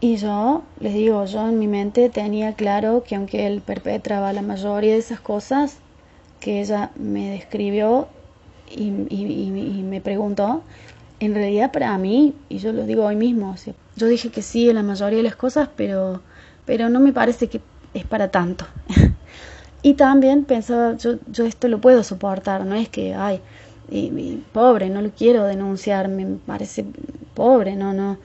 Y 0.00 0.16
yo, 0.16 0.62
les 0.78 0.94
digo, 0.94 1.24
yo 1.24 1.48
en 1.48 1.58
mi 1.58 1.66
mente 1.66 2.08
tenía 2.08 2.54
claro 2.54 3.02
que 3.02 3.16
aunque 3.16 3.48
él 3.48 3.60
perpetraba 3.60 4.32
la 4.32 4.42
mayoría 4.42 4.92
de 4.92 4.98
esas 4.98 5.18
cosas 5.18 5.78
que 6.38 6.60
ella 6.60 6.92
me 6.94 7.30
describió 7.30 8.06
y, 8.70 8.84
y 9.10 9.82
me 9.82 10.00
preguntó, 10.00 10.62
en 11.20 11.34
realidad 11.34 11.72
para 11.72 11.96
mí, 11.98 12.34
y 12.48 12.58
yo 12.58 12.72
lo 12.72 12.84
digo 12.84 13.04
hoy 13.04 13.16
mismo, 13.16 13.54
yo 13.96 14.06
dije 14.06 14.30
que 14.30 14.42
sí 14.42 14.68
en 14.68 14.76
la 14.76 14.82
mayoría 14.82 15.18
de 15.18 15.24
las 15.24 15.36
cosas, 15.36 15.68
pero, 15.76 16.22
pero 16.64 16.88
no 16.88 17.00
me 17.00 17.12
parece 17.12 17.48
que 17.48 17.60
es 17.94 18.04
para 18.04 18.30
tanto. 18.30 18.66
y 19.82 19.94
también 19.94 20.44
pensaba, 20.44 20.96
yo, 20.96 21.14
yo 21.26 21.46
esto 21.46 21.68
lo 21.68 21.80
puedo 21.80 22.02
soportar, 22.04 22.64
no 22.64 22.74
es 22.74 22.88
que, 22.88 23.14
ay, 23.14 23.40
y, 23.90 24.42
pobre, 24.52 24.90
no 24.90 25.00
lo 25.00 25.10
quiero 25.10 25.44
denunciar, 25.44 26.08
me 26.08 26.26
parece 26.46 26.84
pobre, 27.34 27.74
no, 27.74 27.92
no, 27.92 28.18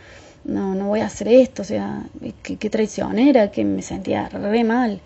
no, 0.44 0.76
no 0.76 0.88
voy 0.88 1.00
a 1.00 1.06
hacer 1.06 1.30
esto, 1.30 1.62
o 1.62 1.66
sea, 1.66 2.04
qué, 2.44 2.70
traicionera, 2.70 3.50
que 3.52 3.64
me 3.64 3.82
sentía 3.82 4.28
re 4.30 4.64
mal. 4.64 5.00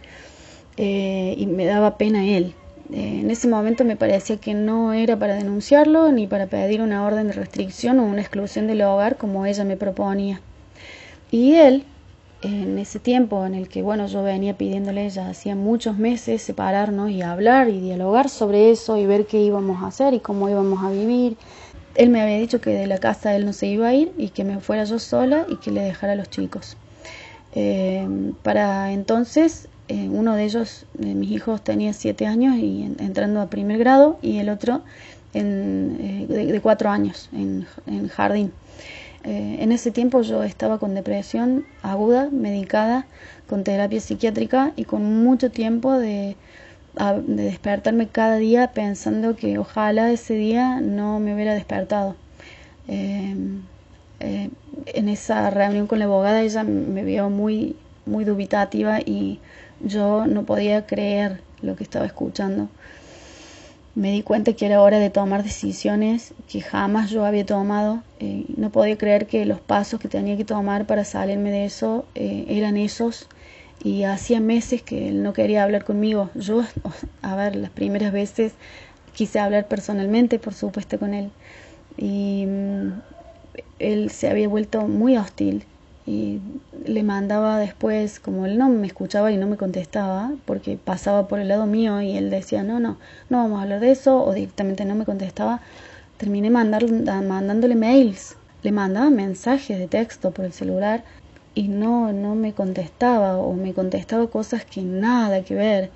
Eh, 0.78 1.36
y 1.38 1.48
me 1.48 1.66
daba 1.66 1.98
pena 1.98 2.26
él. 2.26 2.54
Eh, 2.92 3.20
en 3.22 3.32
ese 3.32 3.48
momento 3.50 3.84
me 3.84 3.98
parecía 3.98 4.38
que 4.38 4.54
no 4.54 4.94
era 4.94 5.18
para 5.20 5.36
denunciarlo 5.36 6.12
ni 6.12 6.26
para 6.26 6.48
pedir 6.48 6.82
una 6.82 7.06
orden 7.06 7.28
de 7.28 7.34
restricción 7.34 8.00
o 8.00 8.06
una 8.06 8.22
exclusión 8.22 8.68
del 8.68 8.82
hogar 8.82 9.18
como 9.18 9.46
ella 9.46 9.66
me 9.66 9.76
proponía. 9.76 10.42
Y 11.30 11.56
él, 11.56 11.84
en 12.42 12.80
ese 12.80 13.00
tiempo 13.00 13.46
en 13.46 13.56
el 13.56 13.68
que 13.68 13.82
bueno 13.82 14.08
yo 14.08 14.24
venía 14.24 14.58
pidiéndole 14.58 15.10
ya 15.10 15.30
hacía 15.30 15.56
muchos 15.56 15.98
meses 15.98 16.42
separarnos 16.42 17.10
y 17.10 17.22
hablar 17.22 17.68
y 17.68 17.82
dialogar 17.82 18.30
sobre 18.30 18.72
eso 18.72 18.96
y 18.98 19.06
ver 19.06 19.26
qué 19.26 19.40
íbamos 19.42 19.84
a 19.84 19.88
hacer 19.88 20.14
y 20.14 20.20
cómo 20.20 20.48
íbamos 20.50 20.84
a 20.84 20.92
vivir. 20.92 21.36
Él 21.96 22.10
me 22.10 22.22
había 22.22 22.38
dicho 22.38 22.62
que 22.62 22.70
de 22.70 22.88
la 22.88 23.00
casa 23.00 23.36
él 23.36 23.46
no 23.46 23.54
se 23.54 23.68
iba 23.68 23.88
a 23.88 23.94
ir 23.94 24.14
y 24.18 24.30
que 24.30 24.44
me 24.44 24.60
fuera 24.60 24.86
yo 24.86 25.00
sola 25.00 25.46
y 25.50 25.58
que 25.58 25.72
le 25.72 25.82
dejara 25.82 26.14
a 26.14 26.16
los 26.16 26.30
chicos. 26.30 26.78
Eh, 27.54 28.08
para 28.44 28.94
entonces 28.94 29.68
eh, 29.90 30.10
uno 30.12 30.36
de 30.36 30.44
ellos, 30.44 30.86
de 30.96 31.16
mis 31.16 31.32
hijos, 31.32 31.64
tenía 31.64 31.94
siete 31.94 32.26
años 32.26 32.58
y 32.58 32.84
entrando 33.00 33.40
a 33.40 33.50
primer 33.50 33.78
grado 33.78 34.20
y 34.22 34.40
el 34.40 34.50
otro 34.50 34.82
en, 35.34 36.28
eh, 36.30 36.52
de, 36.52 36.60
cuatro 36.60 36.90
años 36.90 37.30
en, 37.32 37.66
jardín. 38.10 38.52
Eh, 39.24 39.58
en 39.60 39.72
ese 39.72 39.92
tiempo 39.92 40.22
yo 40.24 40.44
estaba 40.44 40.78
con 40.78 40.94
depresión 40.94 41.66
aguda, 41.84 42.30
medicada, 42.32 43.06
con 43.48 43.64
terapia 43.64 44.02
psiquiátrica 44.02 44.74
y 44.76 44.84
con 44.84 45.24
mucho 45.24 45.52
tiempo 45.52 45.94
de, 45.94 46.36
de 46.96 47.44
despertarme 47.44 48.08
cada 48.10 48.36
día 48.36 48.72
pensando 48.74 49.38
que 49.38 49.58
ojalá 49.58 50.12
ese 50.12 50.34
día 50.34 50.82
no 50.82 51.20
me 51.22 51.34
hubiera 51.34 51.54
despertado. 51.54 52.16
en 52.88 53.64
esa 55.10 55.50
reunión 55.50 55.88
con 55.88 56.00
la 56.00 56.06
abogada 56.06 56.42
ella 56.42 56.64
me 56.64 57.04
vio 57.04 57.30
muy, 57.30 57.76
muy 58.06 58.26
dubitativa 58.26 59.00
y 59.00 59.40
yo 59.80 60.26
no 60.26 60.44
podía 60.44 60.86
creer 60.86 61.42
lo 61.62 61.76
que 61.76 61.84
estaba 61.84 62.06
escuchando. 62.06 62.70
Me 63.96 64.12
di 64.12 64.22
cuenta 64.22 64.54
que 64.54 64.68
era 64.68 64.82
hora 64.82 65.00
de 65.00 65.10
tomar 65.10 65.44
decisiones 65.44 66.34
que 66.48 66.62
jamás 66.62 67.10
yo 67.10 67.26
había 67.26 67.46
tomado. 67.46 68.04
Eh, 68.20 68.46
no 68.56 68.70
podía 68.70 68.98
creer 68.98 69.26
que 69.26 69.46
los 69.46 69.60
pasos 69.60 70.00
que 70.00 70.08
tenía 70.08 70.38
que 70.38 70.46
tomar 70.46 70.86
para 70.86 71.04
salirme 71.04 71.50
de 71.50 71.66
eso 71.66 72.06
eh, 72.14 72.46
eran 72.50 72.78
esos. 72.78 73.28
Y 73.84 74.04
hacía 74.04 74.40
meses 74.40 74.82
que 74.82 75.10
él 75.10 75.24
no 75.24 75.34
quería 75.34 75.64
hablar 75.64 75.84
conmigo. 75.84 76.30
Yo, 76.36 76.64
a 77.24 77.36
ver, 77.36 77.56
las 77.56 77.72
primeras 77.72 78.12
veces 78.12 78.54
quise 79.14 79.40
hablar 79.40 79.68
personalmente, 79.68 80.38
por 80.38 80.54
supuesto, 80.54 81.00
con 81.00 81.16
él. 81.16 81.32
Y 81.98 82.46
mm, 82.46 83.02
él 83.80 84.12
se 84.12 84.30
había 84.30 84.48
vuelto 84.48 84.82
muy 84.88 85.18
hostil 85.18 85.66
y 86.08 86.40
le 86.86 87.04
mandaba 87.04 87.60
después, 87.60 88.22
como 88.22 88.46
él 88.46 88.58
no 88.58 88.70
me 88.70 88.88
escuchaba 88.88 89.30
y 89.30 89.38
no 89.38 89.46
me 89.46 89.58
contestaba, 89.58 90.32
porque 90.46 90.78
pasaba 90.78 91.28
por 91.28 91.40
el 91.40 91.50
lado 91.50 91.66
mío 91.66 92.02
y 92.02 92.16
él 92.16 92.30
decía, 92.30 92.64
no, 92.64 92.80
no, 92.80 92.98
no 93.30 93.38
vamos 93.40 93.60
a 93.60 93.64
hablar 93.64 93.82
de 93.82 93.92
eso, 93.92 94.24
o 94.24 94.34
directamente 94.34 94.86
no 94.86 94.96
me 94.96 95.04
contestaba, 95.04 95.60
terminé 96.16 96.50
mandar, 96.50 96.90
mandándole 96.90 97.76
mails, 97.76 98.38
le 98.64 98.72
mandaba 98.72 99.10
mensajes 99.10 99.78
de 99.78 99.88
texto 99.88 100.32
por 100.32 100.46
el 100.46 100.54
celular 100.54 101.04
y 101.54 101.68
no, 101.68 102.14
no 102.14 102.36
me 102.36 102.54
contestaba 102.54 103.38
o 103.38 103.54
me 103.54 103.74
contestaba 103.74 104.28
cosas 104.28 104.64
que 104.64 104.82
nada 104.84 105.44
que 105.44 105.56
ver. 105.56 105.92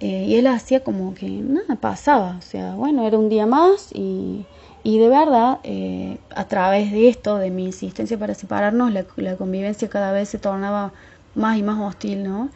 Eh, 0.00 0.26
y 0.28 0.36
él 0.36 0.46
hacía 0.46 0.80
como 0.84 1.14
que 1.14 1.28
nada 1.28 1.76
pasaba, 1.76 2.36
o 2.38 2.42
sea, 2.42 2.74
bueno, 2.74 3.06
era 3.06 3.18
un 3.18 3.30
día 3.30 3.46
más 3.46 3.88
y 3.94 4.44
y 4.82 4.98
de 4.98 5.08
verdad, 5.08 5.58
eh, 5.64 6.18
a 6.34 6.44
través 6.46 6.92
de 6.92 7.08
esto, 7.08 7.36
de 7.38 7.50
mi 7.50 7.66
insistencia 7.66 8.18
para 8.18 8.34
separarnos, 8.34 8.92
la, 8.92 9.36
convivencia 9.36 9.88
cada 9.88 10.12
vez 10.12 10.28
se 10.28 10.38
tornaba 10.38 10.92
más 11.34 11.58
y 11.58 11.62
más 11.62 11.78
hostil, 11.80 12.24
¿no? 12.24 12.50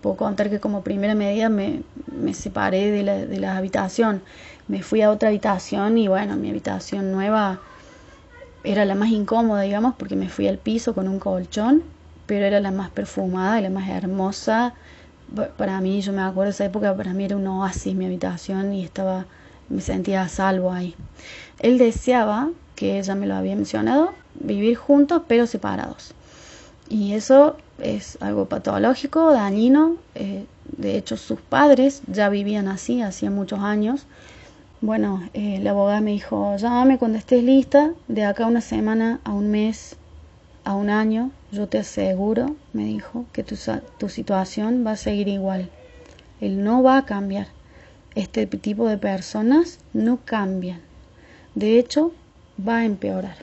Puedo 0.00 0.16
contar 0.16 0.50
que 0.50 0.60
como 0.60 0.82
primera 0.82 1.14
medida 1.14 1.48
me, 1.48 1.82
me 2.06 2.34
separé 2.34 2.90
de 2.90 3.02
la, 3.02 3.16
de 3.16 3.38
la 3.38 3.56
habitación, 3.56 4.22
me 4.68 4.82
fui 4.82 5.02
a 5.02 5.10
otra 5.10 5.28
habitación 5.28 5.98
y 5.98 6.08
bueno, 6.08 6.36
mi 6.36 6.50
habitación 6.50 7.12
nueva 7.12 7.60
era 8.64 8.84
la 8.84 8.94
más 8.94 9.10
incómoda, 9.10 9.62
digamos, 9.62 9.94
porque 9.96 10.16
me 10.16 10.28
fui 10.28 10.46
al 10.48 10.58
piso 10.58 10.94
con 10.94 11.08
un 11.08 11.18
colchón, 11.18 11.82
pero 12.26 12.46
era 12.46 12.60
la 12.60 12.70
más 12.70 12.90
perfumada 12.90 13.58
y 13.58 13.62
la 13.62 13.70
más 13.70 13.88
hermosa. 13.88 14.74
Para 15.56 15.80
mí, 15.80 16.00
yo 16.00 16.12
me 16.12 16.22
acuerdo 16.22 16.44
de 16.44 16.50
esa 16.50 16.64
época, 16.66 16.96
para 16.96 17.12
mí 17.12 17.24
era 17.24 17.36
un 17.36 17.46
oasis 17.46 17.94
mi 17.94 18.06
habitación 18.06 18.72
y 18.72 18.84
estaba, 18.84 19.26
me 19.68 19.80
sentía 19.80 20.22
a 20.22 20.28
salvo 20.28 20.72
ahí. 20.72 20.94
Él 21.62 21.78
deseaba, 21.78 22.50
que 22.74 22.98
ella 22.98 23.14
me 23.14 23.26
lo 23.26 23.34
había 23.34 23.56
mencionado, 23.56 24.12
vivir 24.34 24.76
juntos 24.76 25.22
pero 25.28 25.46
separados. 25.46 26.14
Y 26.88 27.14
eso 27.14 27.56
es 27.78 28.18
algo 28.20 28.46
patológico, 28.46 29.32
dañino. 29.32 29.96
Eh, 30.14 30.44
de 30.76 30.96
hecho, 30.96 31.16
sus 31.16 31.40
padres 31.40 32.02
ya 32.06 32.28
vivían 32.28 32.68
así, 32.68 33.00
hacía 33.00 33.30
muchos 33.30 33.60
años. 33.60 34.06
Bueno, 34.80 35.22
eh, 35.32 35.60
la 35.62 35.70
abogada 35.70 36.00
me 36.00 36.10
dijo, 36.10 36.56
llámame 36.56 36.98
cuando 36.98 37.16
estés 37.16 37.44
lista, 37.44 37.92
de 38.08 38.24
acá 38.24 38.46
una 38.46 38.60
semana 38.60 39.20
a 39.22 39.32
un 39.32 39.50
mes, 39.50 39.96
a 40.64 40.74
un 40.74 40.90
año, 40.90 41.30
yo 41.52 41.68
te 41.68 41.78
aseguro, 41.78 42.56
me 42.72 42.84
dijo, 42.84 43.24
que 43.32 43.44
tu, 43.44 43.56
tu 43.98 44.08
situación 44.08 44.84
va 44.84 44.92
a 44.92 44.96
seguir 44.96 45.28
igual. 45.28 45.70
Él 46.40 46.64
no 46.64 46.82
va 46.82 46.98
a 46.98 47.04
cambiar. 47.04 47.46
Este 48.16 48.46
tipo 48.46 48.88
de 48.88 48.98
personas 48.98 49.78
no 49.92 50.18
cambian. 50.24 50.80
De 51.54 51.78
hecho, 51.78 52.12
va 52.66 52.78
a 52.78 52.84
empeorar. 52.84 53.36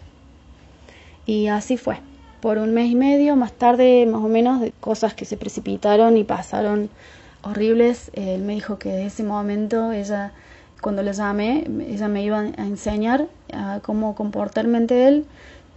Y 1.26 1.48
así 1.48 1.77
fue. 1.77 1.99
Por 2.41 2.57
un 2.57 2.73
mes 2.73 2.90
y 2.90 2.95
medio, 2.95 3.36
más 3.36 3.53
tarde, 3.53 4.06
más 4.06 4.23
o 4.23 4.30
menos, 4.30 4.61
de 4.61 4.72
cosas 4.80 5.14
que 5.14 5.26
se 5.26 5.38
precipitaron 5.38 6.18
y 6.18 6.23
pasaron 6.23 6.90
horribles. 7.44 8.11
Él 8.14 8.41
me 8.41 8.53
dijo 8.53 8.80
que 8.80 8.90
de 8.90 9.06
ese 9.07 9.23
momento 9.23 9.91
ella, 9.91 10.31
cuando 10.81 11.03
le 11.03 11.14
llamé, 11.14 11.65
ella 11.88 12.07
me 12.07 12.23
iba 12.23 12.40
a 12.40 12.65
enseñar 12.65 13.27
cómo 13.84 14.15
comportarme 14.15 14.86
él 14.90 15.26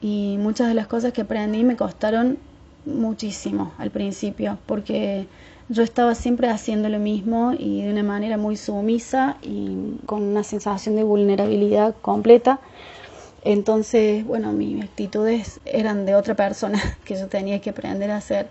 y 0.01 0.37
muchas 0.39 0.69
de 0.69 0.75
las 0.75 0.87
cosas 0.87 1.13
que 1.13 1.23
aprendí 1.23 1.65
me 1.65 1.77
costaron 1.77 2.39
muchísimo 2.85 3.73
al 3.79 3.91
principio 3.91 4.59
porque 4.67 5.27
yo 5.69 5.83
estaba 5.83 6.15
siempre 6.15 6.49
haciendo 6.49 6.89
lo 6.89 6.99
mismo 6.99 7.53
y 7.59 7.83
de 7.83 7.91
una 7.91 8.03
manera 8.03 8.37
muy 8.37 8.57
sumisa 8.57 9.37
y 9.43 9.97
con 10.07 10.23
una 10.23 10.45
sensación 10.45 10.97
de 10.97 11.05
vulnerabilidad 11.05 11.95
completa. 12.03 12.61
Entonces, 13.45 14.25
bueno, 14.25 14.53
mis 14.53 14.83
actitudes 14.83 15.61
eran 15.65 16.07
de 16.07 16.15
otra 16.15 16.35
persona 16.35 16.81
que 17.05 17.17
yo 17.17 17.29
tenía 17.29 17.61
que 17.61 17.71
aprender 17.71 18.11
a 18.11 18.17
hacer. 18.17 18.49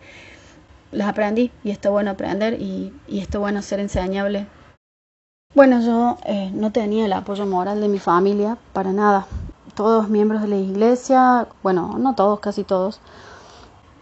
Las 0.92 1.08
aprendí 1.08 1.52
y 1.64 1.72
está 1.72 1.90
bueno 1.90 2.12
aprender 2.12 2.62
y, 2.62 2.94
y 3.08 3.20
está 3.20 3.40
bueno 3.40 3.62
ser 3.62 3.80
enseñable. 3.80 4.48
Bueno, 5.54 5.82
yo 5.82 6.18
eh, 6.26 6.50
no 6.54 6.72
tenía 6.72 7.06
el 7.06 7.14
apoyo 7.14 7.46
moral 7.46 7.82
de 7.82 7.88
mi 7.88 8.00
familia 8.00 8.58
para 8.74 8.94
nada. 8.94 9.28
Todos 9.76 10.10
miembros 10.10 10.42
de 10.42 10.48
la 10.48 10.58
iglesia, 10.58 11.48
bueno, 11.64 11.98
no 11.98 12.16
todos, 12.16 12.40
casi 12.40 12.64
todos, 12.64 13.00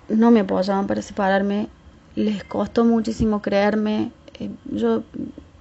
no 0.07 0.31
me 0.31 0.41
apoyaban 0.41 0.87
para 0.87 1.01
separarme 1.01 1.69
les 2.15 2.43
costó 2.43 2.85
muchísimo 2.85 3.41
creerme. 3.41 4.11
Eh, 4.39 4.49
yo, 4.71 5.03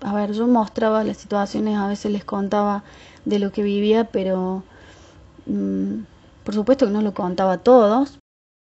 a 0.01 0.15
ver, 0.15 0.33
yo 0.33 0.47
mostraba 0.47 1.05
las 1.05 1.19
situaciones, 1.19 1.77
a 1.77 1.89
veces 1.89 2.13
les 2.13 2.25
contaba 2.25 2.85
de 3.25 3.39
lo 3.39 3.53
que 3.53 3.63
vivía, 3.63 4.05
pero 4.05 4.63
mm, 5.47 6.01
por 6.45 6.55
supuesto 6.55 6.87
que 6.87 6.93
no 6.93 7.03
lo 7.03 7.15
contaba 7.15 7.55
a 7.55 7.59
todos. 7.59 8.19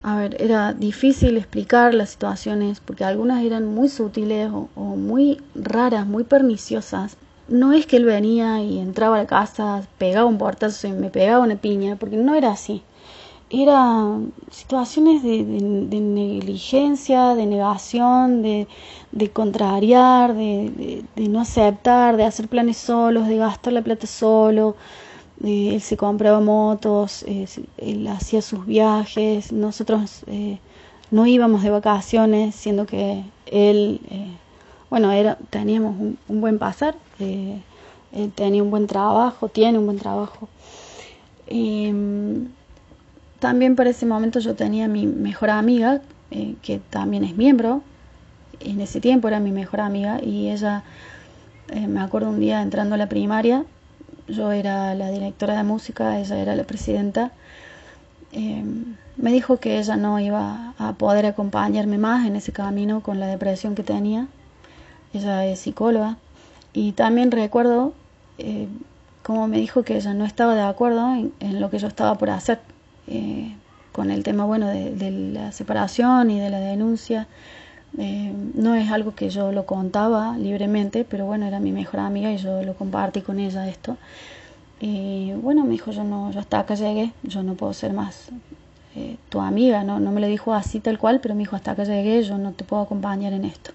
A 0.04 0.18
ver, 0.18 0.42
era 0.42 0.74
difícil 0.74 1.38
explicar 1.38 1.94
las 1.94 2.10
situaciones 2.12 2.82
porque 2.82 3.06
algunas 3.06 3.42
eran 3.44 3.66
muy 3.66 3.88
sutiles 3.88 4.52
o, 4.52 4.68
muy 4.98 5.42
raras, 5.56 6.06
muy 6.06 6.26
perniciosas. 6.26 7.16
no 7.48 7.74
es 7.74 7.86
que 7.86 7.98
él 7.98 8.06
venía 8.06 8.62
y 8.62 8.80
entraba 8.80 9.16
a 9.18 9.20
la 9.24 9.28
casa, 9.28 9.88
pegaba 9.98 10.26
un 10.26 10.38
portazo 10.38 10.88
y 10.88 10.92
me 10.92 11.10
pegaba 11.10 11.44
una 11.44 11.56
piña, 11.56 11.96
porque 11.96 12.18
no 12.18 12.36
era 12.36 12.52
así. 12.52 12.84
Eran 13.54 14.34
situaciones 14.50 15.22
de, 15.24 15.44
negligencia, 15.44 17.36
de 17.36 17.46
negación, 17.46 18.42
de, 18.42 18.68
contrariar, 19.32 20.34
de, 20.34 21.04
no 21.16 21.40
aceptar, 21.40 22.18
de 22.18 22.26
hacer 22.26 22.48
planes 22.48 22.78
solos, 22.78 23.28
de 23.28 23.38
gastar 23.38 23.74
la 23.74 23.82
plata 23.84 24.08
solo. 24.08 24.76
él 25.44 25.82
se 25.82 25.98
compraba 25.98 26.40
motos, 26.40 27.24
eh, 27.28 27.46
él 27.78 28.08
hacía 28.08 28.42
sus 28.42 28.66
viajes, 28.66 29.52
nosotros 29.52 30.24
eh, 30.28 30.60
no 31.12 31.28
íbamos 31.28 31.62
de 31.64 31.70
vacaciones, 31.70 32.56
siendo 32.56 32.86
que 32.88 33.24
él 33.46 34.02
eh, 34.10 34.28
bueno, 34.94 35.12
era, 35.12 35.40
teníamos 35.50 35.96
un, 36.00 36.40
buen 36.40 36.60
pasar, 36.60 36.96
eh, 37.18 37.60
él 38.12 38.32
tenía 38.36 38.62
un 38.62 38.70
buen 38.70 38.86
trabajo, 38.86 39.50
tiene 39.50 39.80
un 39.80 39.88
buen 39.88 39.98
trabajo. 39.98 40.48
También 43.44 43.76
para 43.76 43.90
ese 43.90 44.06
momento 44.06 44.40
yo 44.40 44.56
tenía 44.56 44.88
mi 44.88 45.06
mejor 45.06 45.50
amiga, 45.50 46.00
eh, 46.32 46.56
que 46.62 46.80
también 46.80 47.26
es 47.26 47.36
miembro, 47.36 47.82
en 48.62 48.80
ese 48.80 49.02
tiempo 49.02 49.28
era 49.28 49.42
mi 49.42 49.52
mejor 49.52 49.82
amiga, 49.82 50.24
y 50.24 50.50
ella, 50.50 50.84
eh, 51.68 51.86
me 51.88 52.00
acuerdo 52.00 52.30
un 52.30 52.40
día 52.40 52.62
entrando 52.62 52.96
a 52.96 52.98
la 52.98 53.10
primaria, 53.10 53.66
yo 54.30 54.54
era 54.54 54.96
la 54.96 55.10
directora 55.10 55.58
de 55.58 55.64
música, 55.64 56.22
ella 56.22 56.38
era 56.40 56.56
la 56.56 56.64
presidenta, 56.64 57.34
me 59.18 59.34
dijo 59.34 59.58
que 59.58 59.78
ella 59.78 59.98
no 59.98 60.22
iba 60.22 60.74
a 60.78 60.94
poder 60.94 61.26
acompañarme 61.26 61.98
más 61.98 62.26
en 62.26 62.38
ese 62.38 62.54
camino 62.54 63.02
con 63.02 63.20
la 63.20 63.28
depresión 63.28 63.76
que 63.76 63.84
tenía. 63.84 64.28
Ella 65.14 65.46
es 65.46 65.60
psicóloga, 65.60 66.16
y 66.72 66.94
también 66.94 67.30
recuerdo 67.30 67.94
eh, 68.38 68.70
cómo 69.22 69.50
me 69.50 69.58
dijo 69.58 69.84
que 69.84 69.98
ella 69.98 70.14
no 70.14 70.24
estaba 70.24 70.56
de 70.56 70.62
acuerdo 70.62 71.14
en, 71.14 71.60
lo 71.60 71.70
que 71.70 71.80
yo 71.80 71.90
estaba 71.90 72.18
por 72.18 72.30
hacer 72.30 72.60
eh, 73.14 73.56
con 73.92 74.12
el 74.12 74.24
tema 74.24 74.46
bueno 74.46 74.68
de, 74.68 75.12
la 75.12 75.52
separación 75.52 76.32
y 76.32 76.40
de 76.40 76.50
la 76.50 76.60
denuncia. 76.60 77.28
Eh, 77.98 78.34
no 78.56 78.74
es 78.76 78.92
algo 78.92 79.14
que 79.16 79.30
yo 79.30 79.52
lo 79.52 79.66
contaba 79.66 80.38
libremente, 80.38 81.06
pero 81.06 81.26
bueno, 81.26 81.46
era 81.46 81.60
mi 81.60 81.72
mejor 81.72 82.00
amiga 82.00 82.32
y 82.32 82.38
yo 82.38 82.64
lo 82.64 82.74
compartí 82.76 83.22
con 83.22 83.40
ella 83.40 83.68
esto. 83.68 83.98
Y 84.82 85.32
bueno, 85.34 85.64
me 85.64 85.72
dijo, 85.72 85.92
yo 85.92 86.04
no, 86.04 86.32
yo 86.32 86.40
hasta 86.40 86.60
acá 86.60 86.76
llegué, 86.76 87.14
yo 87.24 87.44
no 87.44 87.54
puedo 87.54 87.74
ser 87.74 87.94
más 87.94 88.30
tu 89.30 89.42
amiga, 89.42 89.84
no, 89.84 90.00
no 90.00 90.12
me 90.12 90.22
lo 90.22 90.28
dijo 90.28 90.54
así 90.54 90.80
tal 90.80 91.00
cual, 91.00 91.20
pero 91.20 91.34
me 91.34 91.40
dijo, 91.40 91.56
hasta 91.56 91.72
acá 91.72 91.84
llegué, 91.84 92.22
yo 92.22 92.38
no 92.38 92.52
te 92.52 92.64
puedo 92.64 92.84
acompañar 92.84 93.34
en 93.34 93.46
esto. 93.46 93.72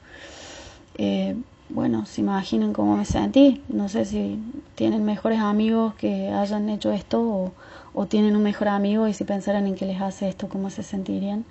Eh, 0.97 1.36
bueno, 1.70 2.06
se 2.06 2.20
imaginan 2.20 2.73
cómo 2.73 2.97
me 2.97 3.05
sentí. 3.05 3.62
No 3.69 3.89
sé 3.89 4.05
si 4.05 4.39
tienen 4.74 5.05
mejores 5.05 5.40
amigos 5.40 5.94
que 5.94 6.31
hayan 6.31 6.69
hecho 6.69 6.93
esto 6.93 7.52
tienen 8.06 8.36
un 8.36 8.42
mejor 8.42 8.68
amigo 8.68 9.08
y 9.08 9.14
si 9.14 9.24
pensaran 9.24 9.66
en 9.66 9.74
que 9.74 9.86
les 9.86 10.00
hace 10.00 10.28
esto, 10.28 10.48
cómo 10.48 10.70
se 10.70 10.82
sentirían. 10.82 11.44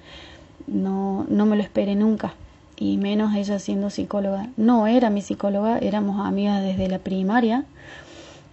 No, 0.67 1.25
no 1.29 1.45
me 1.45 1.55
lo 1.55 1.63
esperé 1.63 1.95
nunca. 1.95 2.33
Y 2.77 2.97
menos 2.97 3.35
ella 3.35 3.59
siendo 3.59 3.89
psicóloga. 3.89 4.47
No 4.55 4.87
era 4.87 5.09
mi 5.09 5.21
psicóloga, 5.21 5.79
éramos 5.79 6.25
amigas 6.25 6.61
desde 6.61 6.87
la 6.87 6.99
primaria 6.99 7.65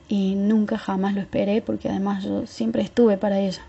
y 0.08 0.34
nunca 0.34 0.78
jamás 0.78 1.14
lo 1.14 1.20
esperé 1.20 1.62
porque 1.62 1.88
además 1.88 2.24
yo 2.24 2.46
siempre 2.46 2.82
estuve 2.82 3.16
para 3.16 3.38
ella. 3.40 3.62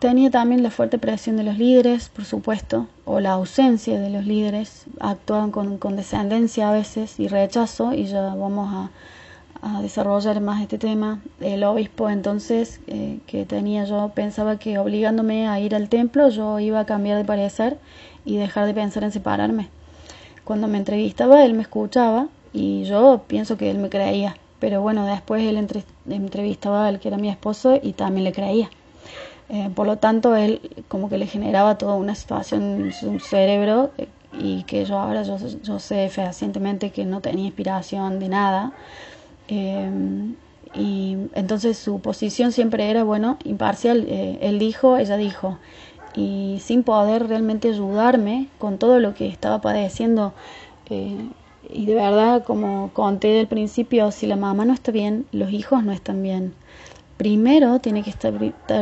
Tenía 0.00 0.30
también 0.30 0.62
la 0.62 0.70
fuerte 0.70 0.98
presión 0.98 1.36
de 1.36 1.42
los 1.42 1.58
líderes, 1.58 2.08
por 2.08 2.24
supuesto, 2.24 2.86
o 3.04 3.20
la 3.20 3.32
ausencia 3.32 4.00
de 4.00 4.08
los 4.08 4.24
líderes. 4.24 4.86
Actuaban 4.98 5.50
con 5.50 5.76
condescendencia 5.76 6.70
a 6.70 6.72
veces 6.72 7.20
y 7.20 7.28
rechazo, 7.28 7.92
y 7.92 8.06
ya 8.06 8.34
vamos 8.34 8.72
a, 8.72 8.90
desarrollar 9.82 10.40
más 10.40 10.62
este 10.62 10.78
tema. 10.78 11.20
El 11.40 11.64
obispo 11.64 12.08
entonces 12.08 12.80
eh, 12.86 13.18
que 13.26 13.44
tenía 13.44 13.84
yo 13.84 14.12
pensaba 14.14 14.58
que 14.58 14.78
obligándome 14.78 15.48
a 15.48 15.60
ir 15.60 15.74
al 15.74 15.88
templo 15.88 16.28
yo 16.28 16.58
iba 16.60 16.80
a 16.80 16.86
cambiar 16.86 17.18
de 17.18 17.24
parecer 17.24 17.78
y 18.24 18.36
dejar 18.36 18.66
de 18.66 18.74
pensar 18.74 19.04
en 19.04 19.12
separarme. 19.12 19.68
Cuando 20.44 20.66
me 20.68 20.78
entrevistaba 20.78 21.44
él 21.44 21.54
me 21.54 21.62
escuchaba 21.62 22.28
y 22.52 22.84
yo 22.84 23.22
pienso 23.26 23.56
que 23.56 23.70
él 23.70 23.78
me 23.78 23.88
creía, 23.88 24.36
pero 24.58 24.82
bueno, 24.82 25.06
después 25.06 25.42
él 25.42 25.56
entrevistaba 26.08 26.86
al 26.86 26.98
que 26.98 27.08
era 27.08 27.16
mi 27.16 27.28
esposo 27.28 27.78
y 27.82 27.92
también 27.92 28.24
le 28.24 28.32
creía. 28.32 28.70
Eh, 29.52 29.68
por 29.74 29.84
lo 29.84 29.96
tanto, 29.96 30.36
él 30.36 30.60
como 30.86 31.08
que 31.08 31.18
le 31.18 31.26
generaba 31.26 31.76
toda 31.76 31.96
una 31.96 32.14
situación 32.14 32.62
en 32.62 32.92
su 32.92 33.18
cerebro 33.18 33.90
eh, 33.98 34.06
y 34.38 34.62
que 34.62 34.84
yo 34.84 34.96
ahora 34.96 35.24
yo, 35.24 35.38
yo, 35.38 35.80
sé 35.80 36.08
fehacientemente 36.08 36.90
que 36.90 37.04
no 37.04 37.20
tenía 37.20 37.46
inspiración 37.46 38.20
de 38.20 38.28
nada. 38.28 38.72
Eh, 39.50 39.90
y 40.72 41.16
entonces 41.34 41.76
su 41.76 42.00
posición 42.00 42.52
siempre 42.52 42.88
era, 42.88 43.04
bueno, 43.04 43.36
imparcial. 43.44 44.06
él 44.08 44.58
dijo, 44.58 44.96
ella 44.96 45.16
dijo. 45.18 45.58
Y 46.14 46.58
sin 46.62 46.82
poder 46.82 47.28
realmente 47.28 47.68
ayudarme 47.68 48.48
con 48.58 48.78
todo 48.78 48.98
lo 49.00 49.14
que 49.14 49.28
estaba 49.28 49.60
padeciendo. 49.60 50.32
y 50.88 51.86
de 51.86 51.94
verdad, 51.94 52.44
como 52.44 52.90
conté 52.94 53.40
al 53.40 53.46
principio, 53.46 54.10
si 54.10 54.26
la 54.26 54.36
mamá 54.36 54.64
no 54.64 54.72
está 54.72 54.92
bien, 54.92 55.26
los 55.32 55.52
hijos 55.52 55.84
no 55.84 55.92
están 55.92 56.22
bien 56.22 56.54
primero 57.20 57.80
tiene 57.80 58.02
que 58.02 58.08
estar, 58.08 58.32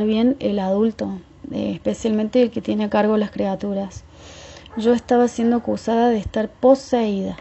bien 0.05 0.37
el 0.39 0.61
adulto, 0.61 1.19
eh, 1.51 1.73
especialmente 1.75 2.41
el 2.41 2.53
que 2.53 2.61
tiene 2.61 2.85
a 2.85 2.89
cargo 2.89 3.17
las 3.17 3.33
criaturas. 3.33 4.05
Yo 4.77 4.93
estaba 4.93 5.27
siendo 5.27 5.57
acusada 5.57 6.11
de 6.11 6.19
estar 6.19 6.49
poseída 6.49 7.37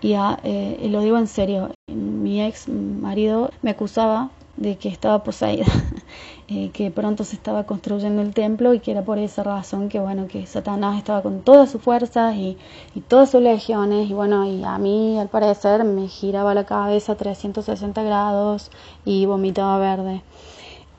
y 0.00 0.14
eh, 0.14 0.88
lo 0.90 1.00
digo 1.00 1.18
en 1.18 1.26
serio, 1.26 1.70
mi 1.88 2.42
ex 2.42 2.68
marido 2.68 3.50
me 3.62 3.70
acusaba 3.70 4.30
de 4.56 4.76
que 4.76 4.88
estaba 4.88 5.24
poseída, 5.24 5.66
eh, 6.48 6.70
que 6.72 6.90
pronto 6.90 7.24
se 7.24 7.34
estaba 7.34 7.64
construyendo 7.64 8.22
el 8.22 8.34
templo 8.34 8.74
y 8.74 8.80
que 8.80 8.90
era 8.92 9.02
por 9.02 9.18
esa 9.18 9.42
razón 9.42 9.88
que 9.88 10.00
bueno 10.00 10.28
que 10.28 10.46
Satanás 10.46 10.98
estaba 10.98 11.22
con 11.22 11.40
todas 11.40 11.70
sus 11.70 11.82
fuerzas 11.82 12.36
y, 12.36 12.58
y 12.94 13.00
todas 13.00 13.30
sus 13.30 13.42
legiones. 13.42 14.10
Y 14.10 14.14
bueno 14.14 14.46
y 14.46 14.62
a 14.64 14.78
mí 14.78 15.18
al 15.18 15.28
parecer 15.28 15.84
me 15.84 16.08
giraba 16.08 16.54
la 16.54 16.64
cabeza 16.64 17.14
360 17.14 18.02
grados 18.02 18.70
y 19.04 19.26
vomitaba 19.26 19.78
verde. 19.78 20.22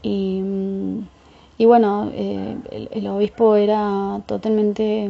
Y, 0.03 0.41
y 1.57 1.65
bueno 1.65 2.09
eh, 2.13 2.57
el, 2.91 3.07
obispo 3.07 3.55
era 3.55 4.21
totalmente 4.25 5.07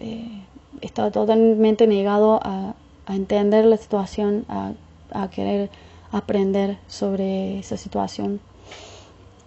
eh, 0.00 0.44
estaba 0.80 1.10
totalmente 1.10 1.86
negado 1.86 2.40
a, 2.42 2.74
a 3.06 3.14
entender 3.14 3.64
la 3.64 3.76
situación 3.76 4.44
a, 4.48 4.72
querer 5.30 5.70
aprender 6.10 6.78
sobre 6.88 7.58
esa 7.58 7.76
situación. 7.76 8.40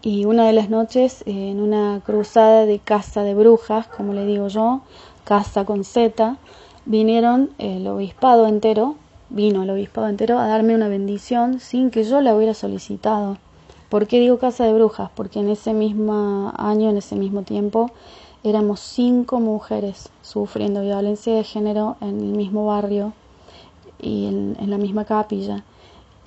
Y 0.02 0.26
una 0.26 0.46
de 0.46 0.54
las 0.54 0.70
noches, 0.70 1.24
en 1.26 1.60
una 1.60 2.02
cruzada 2.06 2.66
de 2.66 2.80
casa 2.80 3.24
de 3.24 3.34
brujas, 3.34 3.88
como 3.88 4.14
le 4.14 4.26
digo 4.26 4.48
yo, 4.48 4.82
casa 5.26 5.66
con 5.66 5.84
Z, 5.84 6.38
vinieron 6.86 7.50
el 7.58 7.86
obispado 7.88 8.48
entero, 8.48 8.96
vino 9.30 9.64
el 9.64 9.70
obispado 9.70 10.08
entero 10.08 10.40
a 10.40 10.48
darme 10.48 10.76
una 10.76 10.88
bendición 10.88 11.60
sin 11.60 11.92
que 11.92 12.04
yo 12.04 12.22
la 12.22 12.36
hubiera 12.36 12.54
solicitado. 12.54 13.38
¿Por 13.90 14.08
qué 14.08 14.20
digo 14.20 14.38
casa 14.38 14.66
de 14.66 14.74
brujas? 14.74 15.10
Porque 15.14 15.40
en 15.40 15.50
ese 15.50 15.74
mismo 15.74 16.54
año, 16.58 16.90
en 16.90 16.98
ese 16.98 17.16
mismo 17.16 17.44
tiempo, 17.44 17.92
éramos 18.44 18.80
cinco 18.80 19.40
mujeres 19.42 20.10
sufriendo 20.22 20.82
violencia 20.82 21.34
de 21.34 21.44
género 21.44 21.98
en 22.00 22.20
el 22.22 22.32
mismo 22.38 22.66
barrio 22.66 23.14
y 24.00 24.28
en 24.28 24.70
la 24.70 24.78
misma 24.78 25.06
capilla 25.06 25.64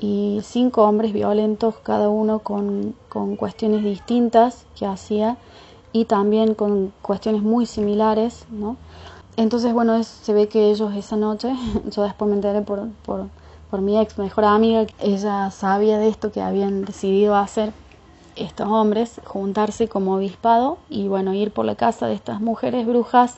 y 0.00 0.40
cinco 0.42 0.84
hombres 0.84 1.12
violentos, 1.12 1.76
cada 1.82 2.08
uno 2.08 2.38
con, 2.38 2.94
con 3.08 3.36
cuestiones 3.36 3.84
distintas 3.84 4.64
que 4.78 4.86
hacía 4.86 5.36
y 5.92 6.06
también 6.06 6.54
con 6.54 6.92
cuestiones 7.02 7.42
muy 7.42 7.66
similares, 7.66 8.46
¿no? 8.50 8.76
Entonces, 9.36 9.72
bueno, 9.72 10.02
se 10.02 10.32
ve 10.32 10.48
que 10.48 10.70
ellos 10.70 10.94
esa 10.94 11.16
noche, 11.16 11.54
yo 11.90 12.02
después 12.02 12.28
me 12.28 12.36
enteré 12.36 12.62
por, 12.62 12.88
por, 13.04 13.26
por 13.70 13.80
mi 13.82 13.98
ex 13.98 14.18
mejor 14.18 14.44
amiga, 14.44 14.86
ella 15.00 15.50
sabía 15.50 15.98
de 15.98 16.08
esto 16.08 16.32
que 16.32 16.40
habían 16.40 16.84
decidido 16.84 17.36
hacer 17.36 17.72
estos 18.36 18.68
hombres, 18.68 19.20
juntarse 19.26 19.88
como 19.88 20.14
obispado 20.14 20.78
y 20.88 21.08
bueno, 21.08 21.34
ir 21.34 21.52
por 21.52 21.66
la 21.66 21.74
casa 21.74 22.06
de 22.06 22.14
estas 22.14 22.40
mujeres 22.40 22.86
brujas 22.86 23.36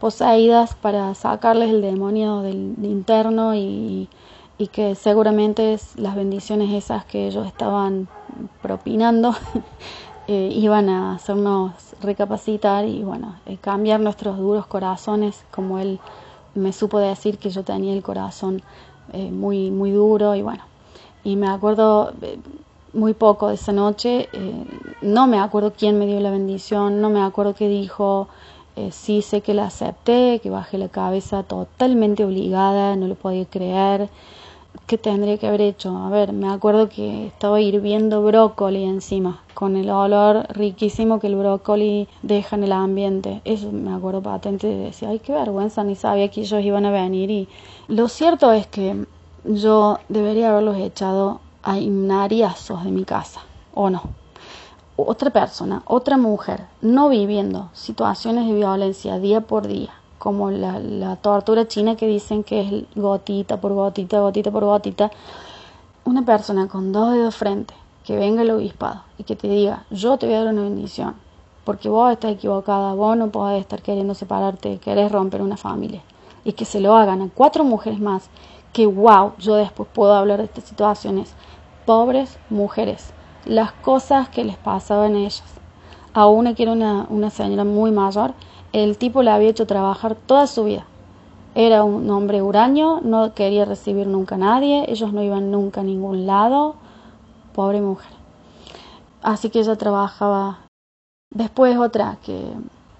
poseídas 0.00 0.74
para 0.74 1.14
sacarles 1.14 1.70
el 1.70 1.82
demonio 1.82 2.40
del 2.40 2.74
interno 2.82 3.54
y, 3.54 4.08
que 4.72 4.96
seguramente 4.96 5.78
las 5.96 6.16
bendiciones 6.16 6.72
esas 6.72 7.04
que 7.04 7.28
ellos 7.28 7.46
estaban 7.46 8.08
propinando 8.60 9.32
eh, 10.26 10.50
iban 10.52 10.88
a 10.88 11.14
hacernos 11.14 11.72
recapacitar 12.00 12.84
y 12.84 13.04
bueno, 13.04 13.36
eh, 13.46 13.56
cambiar 13.60 14.00
nuestros 14.00 14.36
duros 14.36 14.66
corazones, 14.66 15.44
como 15.52 15.78
él 15.78 16.00
me 16.56 16.72
supo 16.72 16.98
decir 16.98 17.38
que 17.38 17.50
yo 17.50 17.62
tenía 17.62 17.92
el 17.92 18.02
corazón 18.02 18.62
eh, 19.12 19.30
muy, 19.30 19.70
muy 19.70 19.92
duro 19.92 20.34
y 20.34 20.42
bueno, 20.42 20.64
y 21.22 21.36
me 21.36 21.48
acuerdo 21.48 22.12
muy 22.92 23.14
poco 23.14 23.48
de 23.48 23.54
esa 23.54 23.70
noche, 23.70 24.28
no 25.02 25.28
me 25.28 25.38
acuerdo 25.38 25.72
quién 25.72 25.98
me 26.00 26.06
dio 26.06 26.18
la 26.18 26.30
bendición, 26.30 27.00
no 27.00 27.10
me 27.10 27.22
acuerdo 27.22 27.54
qué 27.54 27.68
dijo, 27.68 28.28
sí 28.90 29.22
sé 29.22 29.40
que 29.40 29.54
la 29.54 29.66
acepté, 29.66 30.40
que 30.42 30.50
bajé 30.50 30.78
la 30.78 30.88
cabeza 30.88 31.42
totalmente 31.42 32.24
obligada, 32.24 32.96
no 32.96 33.06
lo 33.06 33.14
podía 33.14 33.44
creer 33.44 34.08
¿qué 34.86 34.98
tendría 34.98 35.36
que 35.36 35.46
haber 35.46 35.60
hecho? 35.60 35.96
A 35.96 36.08
ver, 36.08 36.32
me 36.32 36.48
acuerdo 36.48 36.88
que 36.88 37.26
estaba 37.26 37.60
hirviendo 37.60 38.22
brócoli 38.22 38.84
encima, 38.84 39.42
con 39.54 39.76
el 39.76 39.90
olor 39.90 40.46
riquísimo 40.48 41.20
que 41.20 41.26
el 41.26 41.36
brócoli 41.36 42.08
deja 42.22 42.56
en 42.56 42.64
el 42.64 42.72
ambiente. 42.72 43.42
Eso 43.44 43.70
me 43.70 43.94
acuerdo 43.94 44.22
patente 44.22 44.66
de 44.66 44.76
decir, 44.76 45.08
ay, 45.08 45.18
qué 45.18 45.32
vergüenza, 45.32 45.84
ni 45.84 45.94
sabía 45.94 46.28
que 46.28 46.40
ellos 46.40 46.62
iban 46.62 46.86
a 46.86 46.90
venir. 46.90 47.30
Y 47.30 47.48
lo 47.88 48.08
cierto 48.08 48.52
es 48.52 48.66
que 48.66 49.04
yo 49.44 49.98
debería 50.08 50.50
haberlos 50.50 50.78
echado 50.78 51.40
a 51.62 51.78
himnariazos 51.78 52.84
de 52.84 52.90
mi 52.90 53.04
casa, 53.04 53.42
¿o 53.74 53.90
no? 53.90 54.02
Otra 55.00 55.30
persona, 55.30 55.82
otra 55.86 56.16
mujer, 56.16 56.66
no 56.82 57.08
viviendo 57.08 57.70
situaciones 57.72 58.48
de 58.48 58.52
violencia 58.52 59.20
día 59.20 59.40
por 59.40 59.68
día, 59.68 59.90
como 60.18 60.50
la, 60.50 61.14
tortura 61.22 61.68
china 61.68 61.94
que 61.94 62.08
dicen 62.08 62.42
que 62.42 62.62
es 62.62 62.84
gotita 62.96 63.60
por 63.60 63.74
gotita, 63.74 64.18
gotita 64.18 64.50
por 64.50 64.64
gotita, 64.64 65.12
una 66.04 66.24
persona 66.24 66.66
con 66.66 66.90
dos 66.90 67.12
dedos 67.12 67.36
frente, 67.36 67.74
que 68.04 68.16
venga 68.16 68.42
el 68.42 68.50
obispado 68.50 69.02
y 69.18 69.22
que 69.22 69.36
te 69.36 69.46
diga, 69.46 69.84
yo 69.90 70.18
te 70.18 70.26
voy 70.26 70.34
a 70.34 70.42
dar 70.42 70.52
una 70.52 70.62
bendición, 70.62 71.14
porque 71.62 71.88
vos 71.88 72.10
estás 72.10 72.32
equivocada, 72.32 72.92
vos 72.94 73.16
no 73.16 73.28
podés 73.28 73.60
estar 73.60 73.80
queriendo 73.80 74.14
separarte, 74.14 74.78
querés 74.78 75.12
romper 75.12 75.42
una 75.42 75.56
familia, 75.56 76.02
y 76.42 76.54
que 76.54 76.64
se 76.64 76.80
lo 76.80 76.96
hagan 76.96 77.22
a 77.22 77.28
cuatro 77.32 77.62
mujeres 77.62 78.00
más, 78.00 78.28
que 78.72 78.86
wow, 78.86 79.34
yo 79.38 79.54
después 79.54 79.88
puedo 79.94 80.12
hablar 80.12 80.38
de 80.38 80.46
estas 80.46 80.64
situaciones, 80.64 81.34
pobres 81.86 82.36
mujeres, 82.50 83.12
las 83.44 83.72
cosas 83.72 84.28
que 84.28 84.44
les 84.44 84.56
pasaban 84.56 85.14
a 85.14 85.20
ellas. 85.20 85.42
A 86.14 86.26
una 86.26 86.54
que 86.54 86.64
era 86.64 86.72
una, 86.72 87.06
una 87.10 87.30
señora 87.30 87.64
muy 87.64 87.90
mayor, 87.90 88.34
el 88.72 88.98
tipo 88.98 89.22
la 89.22 89.34
había 89.34 89.50
hecho 89.50 89.66
trabajar 89.66 90.14
toda 90.14 90.46
su 90.46 90.64
vida. 90.64 90.84
Era 91.54 91.84
un 91.84 92.08
hombre 92.10 92.42
huraño, 92.42 93.00
no 93.00 93.34
quería 93.34 93.64
recibir 93.64 94.06
nunca 94.06 94.36
a 94.36 94.38
nadie, 94.38 94.84
ellos 94.88 95.12
no 95.12 95.22
iban 95.22 95.50
nunca 95.50 95.80
a 95.80 95.84
ningún 95.84 96.26
lado. 96.26 96.76
Pobre 97.52 97.80
mujer. 97.80 98.12
Así 99.22 99.50
que 99.50 99.60
ella 99.60 99.76
trabajaba. 99.76 100.60
Después 101.34 101.76
otra 101.76 102.18
que, 102.24 102.52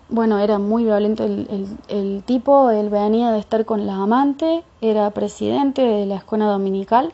bueno, 0.09 0.39
era 0.39 0.59
muy 0.59 0.85
violento 0.85 1.24
el, 1.24 1.78
el 1.89 2.23
tipo, 2.24 2.70
él 2.70 2.89
venía 2.90 3.31
de 3.31 3.39
estar 3.39 3.65
con 3.65 3.86
la 3.86 3.97
amante, 3.97 4.65
era 4.81 5.10
presidente 5.10 5.82
de 5.82 6.06
la 6.06 6.16
escuela 6.16 6.47
dominical. 6.47 7.12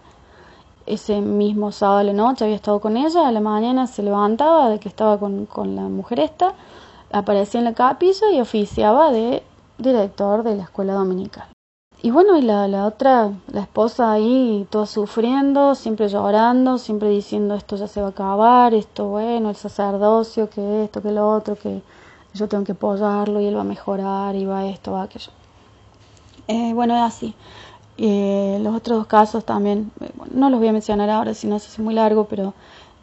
Ese 0.86 1.20
mismo 1.20 1.72
sábado 1.72 2.06
de 2.06 2.12
noche 2.12 2.44
había 2.44 2.56
estado 2.56 2.80
con 2.80 2.96
ella, 2.96 3.26
a 3.26 3.32
la 3.32 3.40
mañana 3.40 3.86
se 3.86 4.02
levantaba 4.02 4.68
de 4.68 4.78
que 4.78 4.88
estaba 4.88 5.18
con, 5.18 5.46
con 5.46 5.74
la 5.76 5.82
mujer 5.82 6.20
esta 6.20 6.54
aparecía 7.14 7.60
en 7.60 7.64
la 7.64 7.74
capilla 7.74 8.30
y 8.32 8.40
oficiaba 8.40 9.12
de 9.12 9.42
director 9.78 10.42
de 10.42 10.56
la 10.56 10.64
escuela 10.64 10.94
dominical. 10.94 11.46
Y 12.02 12.10
bueno, 12.10 12.36
y 12.36 12.42
la, 12.42 12.68
la 12.68 12.86
otra, 12.86 13.32
la 13.50 13.62
esposa 13.62 14.12
ahí, 14.12 14.66
toda 14.68 14.84
sufriendo, 14.84 15.74
siempre 15.74 16.08
llorando, 16.08 16.76
siempre 16.76 17.08
diciendo 17.08 17.54
esto 17.54 17.76
ya 17.76 17.88
se 17.88 18.00
va 18.00 18.08
a 18.08 18.10
acabar, 18.10 18.74
esto 18.74 19.06
bueno, 19.06 19.48
el 19.48 19.56
sacerdocio, 19.56 20.50
que 20.50 20.84
esto, 20.84 21.00
que 21.00 21.12
lo 21.12 21.30
otro, 21.30 21.56
que 21.56 21.82
yo 22.34 22.48
tengo 22.48 22.64
que 22.64 22.72
apoyarlo 22.72 23.40
y 23.40 23.46
él 23.46 23.56
va 23.56 23.62
a 23.62 23.64
mejorar 23.64 24.34
y 24.34 24.44
va 24.44 24.66
esto, 24.66 24.92
va 24.92 25.04
aquello. 25.04 25.30
Eh, 26.46 26.74
bueno, 26.74 26.94
es 26.94 27.02
así. 27.02 27.34
Eh, 27.98 28.58
los 28.60 28.74
otros 28.74 29.06
casos 29.06 29.44
también, 29.44 29.90
eh, 30.00 30.10
no 30.32 30.50
los 30.50 30.58
voy 30.58 30.68
a 30.68 30.72
mencionar 30.72 31.10
ahora, 31.10 31.34
si 31.34 31.46
no 31.46 31.58
se 31.58 31.68
hace 31.68 31.82
muy 31.82 31.94
largo, 31.94 32.26
pero 32.26 32.54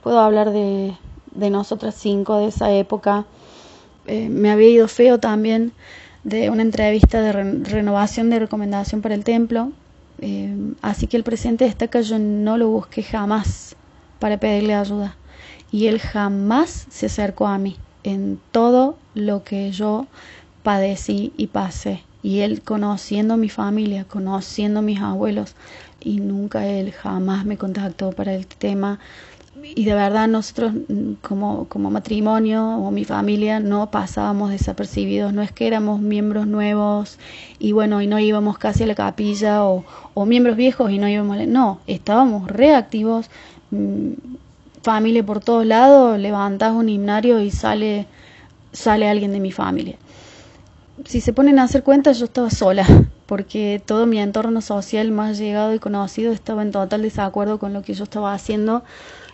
puedo 0.03 0.19
hablar 0.19 0.51
de, 0.51 0.95
de 1.33 1.49
nosotras 1.49 1.95
cinco 1.95 2.37
de 2.37 2.47
esa 2.47 2.71
época 2.71 3.25
eh, 4.07 4.29
me 4.29 4.49
había 4.51 4.69
ido 4.69 4.87
feo 4.87 5.19
también 5.19 5.73
de 6.23 6.49
una 6.49 6.61
entrevista 6.61 7.21
de 7.21 7.31
renovación 7.31 8.29
de 8.29 8.39
recomendación 8.39 9.01
para 9.01 9.15
el 9.15 9.23
templo. 9.23 9.71
Eh, 10.19 10.55
así 10.81 11.07
que 11.07 11.17
el 11.17 11.23
presidente 11.23 11.65
destaca 11.65 12.01
yo 12.01 12.19
no 12.19 12.57
lo 12.57 12.69
busqué 12.69 13.03
jamás 13.03 13.75
para 14.19 14.37
pedirle 14.37 14.75
ayuda. 14.75 15.15
Y 15.71 15.87
él 15.87 15.99
jamás 15.99 16.87
se 16.89 17.05
acercó 17.05 17.47
a 17.47 17.57
mí 17.57 17.77
en 18.03 18.39
todo 18.51 18.97
lo 19.13 19.43
que 19.43 19.71
yo 19.71 20.07
padecí 20.63 21.33
y 21.37 21.47
pasé. 21.47 22.03
Y 22.23 22.39
él 22.39 22.61
conociendo 22.61 23.37
mi 23.37 23.49
familia, 23.49 24.05
conociendo 24.05 24.81
mis 24.81 24.99
abuelos, 24.99 25.55
y 25.99 26.19
nunca 26.19 26.67
él 26.67 26.91
jamás 26.91 27.45
me 27.45 27.57
contactó 27.57 28.11
para 28.11 28.33
el 28.33 28.47
tema 28.47 28.99
y 29.63 29.85
de 29.85 29.93
verdad 29.93 30.27
nosotros 30.27 30.73
como, 31.21 31.65
como 31.67 31.91
matrimonio 31.91 32.77
o 32.77 32.89
mi 32.89 33.05
familia 33.05 33.59
no 33.59 33.91
pasábamos 33.91 34.49
desapercibidos, 34.49 35.33
no 35.33 35.41
es 35.41 35.51
que 35.51 35.67
éramos 35.67 35.99
miembros 36.01 36.47
nuevos 36.47 37.17
y 37.59 37.71
bueno, 37.71 38.01
y 38.01 38.07
no 38.07 38.17
íbamos 38.19 38.57
casi 38.57 38.83
a 38.83 38.87
la 38.87 38.95
capilla 38.95 39.65
o, 39.65 39.83
o 40.13 40.25
miembros 40.25 40.55
viejos 40.55 40.91
y 40.91 40.97
no 40.97 41.07
íbamos, 41.07 41.37
no, 41.47 41.79
estábamos 41.85 42.47
reactivos, 42.49 43.29
mm, 43.71 44.11
familia 44.81 45.25
por 45.25 45.41
todos 45.41 45.65
lados, 45.65 46.17
levantás 46.17 46.73
un 46.73 46.89
himnario 46.89 47.39
y 47.39 47.51
sale, 47.51 48.07
sale 48.71 49.07
alguien 49.07 49.31
de 49.31 49.39
mi 49.39 49.51
familia. 49.51 49.97
Si 51.05 51.19
se 51.19 51.33
ponen 51.33 51.59
a 51.59 51.63
hacer 51.63 51.83
cuenta, 51.83 52.11
yo 52.11 52.25
estaba 52.25 52.49
sola, 52.49 52.85
porque 53.25 53.81
todo 53.85 54.05
mi 54.05 54.19
entorno 54.19 54.61
social 54.61 55.11
más 55.11 55.37
llegado 55.37 55.73
y 55.73 55.79
conocido 55.79 56.31
estaba 56.31 56.61
en 56.61 56.71
total 56.71 57.01
desacuerdo 57.01 57.59
con 57.59 57.73
lo 57.73 57.81
que 57.81 57.93
yo 57.93 58.03
estaba 58.03 58.33
haciendo 58.33 58.83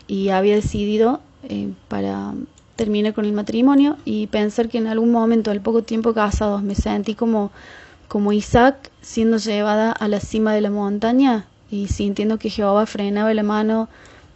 y 0.07 0.29
había 0.29 0.55
decidido 0.55 1.19
eh, 1.49 1.69
para 1.87 2.33
terminar 2.75 3.13
con 3.13 3.25
el 3.25 3.33
matrimonio 3.33 3.97
y 4.05 4.27
pensar 4.27 4.69
que 4.69 4.77
en 4.77 4.87
algún 4.87 5.11
momento, 5.11 5.51
al 5.51 5.61
poco 5.61 5.83
tiempo 5.83 6.13
casados, 6.13 6.63
me 6.63 6.75
sentí 6.75 7.15
como, 7.15 7.51
como 8.07 8.31
Isaac 8.31 8.91
siendo 9.01 9.37
llevada 9.37 9.91
a 9.91 10.07
la 10.07 10.19
cima 10.19 10.53
de 10.53 10.61
la 10.61 10.69
montaña 10.69 11.47
y 11.69 11.87
sintiendo 11.87 12.37
que 12.37 12.49
Jehová 12.49 12.85
frenaba 12.85 13.33
la 13.33 13.43
mano, 13.43 13.89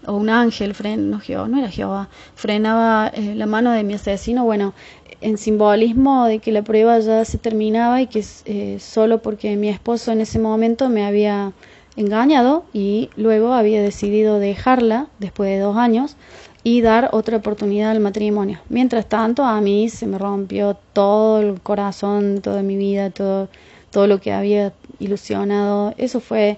o 0.06 0.14
un 0.14 0.30
ángel, 0.30 0.74
fren, 0.74 1.10
no, 1.10 1.20
Jehová, 1.20 1.48
no 1.48 1.60
era 1.60 1.70
Jehová, 1.70 2.10
frenaba 2.36 3.12
eh, 3.14 3.36
la 3.36 3.46
mano 3.46 3.72
de 3.72 3.84
mi 3.84 3.94
asesino, 3.94 4.44
bueno, 4.44 4.74
en 5.22 5.38
simbolismo 5.38 6.26
de 6.26 6.40
que 6.40 6.52
la 6.52 6.64
prueba 6.64 7.00
ya 7.00 7.24
se 7.26 7.38
terminaba 7.38 8.02
y 8.02 8.08
que 8.08 8.26
eh, 8.46 8.78
solo 8.80 9.22
porque 9.22 9.56
mi 9.56 9.70
esposo 9.70 10.12
en 10.12 10.22
ese 10.22 10.40
momento 10.40 10.90
me 10.90 11.06
había 11.06 11.54
engañado 11.96 12.64
y 12.74 13.10
luego 13.16 13.54
había 13.54 13.82
decidido 13.82 14.40
dejarla 14.40 15.08
después 15.20 15.50
de 15.50 15.60
dos 15.60 15.78
años 15.78 16.16
y 16.64 16.82
dar 16.82 17.10
otra 17.12 17.38
oportunidad 17.38 17.92
al 17.92 18.00
matrimonio. 18.00 18.60
Mientras 18.70 19.08
tanto, 19.08 19.44
a 19.44 19.60
mí 19.62 19.90
se 19.90 20.08
me 20.08 20.18
rompió 20.18 20.78
todo 20.94 21.40
el 21.40 21.62
corazón, 21.62 22.42
toda 22.42 22.62
mi 22.62 22.76
vida, 22.76 23.10
todo, 23.10 23.50
todo 23.90 24.08
lo 24.08 24.20
que 24.20 24.32
había 24.32 24.74
ilusionado. 25.00 25.94
Eso 25.98 26.20
fue 26.20 26.58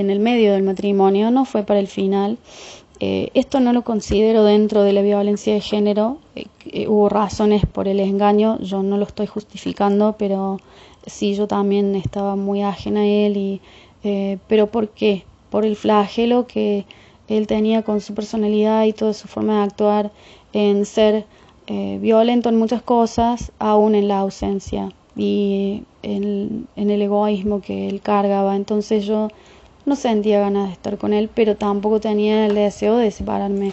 en 0.00 0.10
el 0.10 0.20
medio 0.20 0.52
del 0.52 0.62
matrimonio, 0.62 1.30
no 1.30 1.44
fue 1.44 1.62
para 1.62 1.80
el 1.80 1.88
final. 1.88 2.38
Eh, 3.00 3.30
esto 3.34 3.60
no 3.60 3.72
lo 3.72 3.82
considero 3.82 4.44
dentro 4.44 4.82
de 4.82 4.92
la 4.92 5.02
violencia 5.02 5.54
de 5.54 5.60
género. 5.60 6.18
Eh, 6.36 6.46
eh, 6.66 6.88
hubo 6.88 7.08
razones 7.08 7.66
por 7.66 7.88
el 7.88 8.00
engaño, 8.00 8.58
yo 8.60 8.82
no 8.82 8.96
lo 8.96 9.04
estoy 9.04 9.26
justificando, 9.26 10.14
pero 10.18 10.60
sí, 11.06 11.34
yo 11.34 11.46
también 11.48 11.94
estaba 11.96 12.36
muy 12.36 12.62
ajena 12.62 13.00
a 13.00 13.06
él 13.06 13.36
y 13.36 13.60
pero 14.48 14.66
¿por 14.66 14.90
qué? 14.90 15.24
Por 15.48 15.64
el 15.64 15.76
flagelo 15.76 16.46
que 16.46 16.84
él 17.26 17.46
tenía 17.46 17.80
con 17.82 18.02
su 18.02 18.12
personalidad 18.12 18.84
y 18.84 18.92
toda 18.92 19.14
su 19.14 19.28
forma 19.28 19.56
de 19.56 19.62
actuar 19.62 20.12
en 20.52 20.84
ser 20.84 21.24
violento 21.66 22.50
en 22.50 22.56
muchas 22.58 22.82
cosas, 22.82 23.50
aún 23.58 23.94
en 23.94 24.08
la 24.08 24.18
ausencia 24.18 24.90
y 25.16 25.84
en, 26.02 26.68
el 26.76 27.02
egoísmo 27.02 27.60
que 27.60 27.88
él 27.88 28.00
cargaba. 28.00 28.56
Entonces 28.56 29.06
yo 29.06 29.28
no 29.86 29.96
sentía 29.96 30.40
ganas 30.40 30.68
de 30.68 30.72
estar 30.72 30.98
con 30.98 31.12
él, 31.12 31.30
pero 31.34 31.56
tampoco 31.56 32.00
tenía 32.00 32.46
el 32.46 32.54
deseo 32.54 32.96
de 32.96 33.10
separarme. 33.10 33.72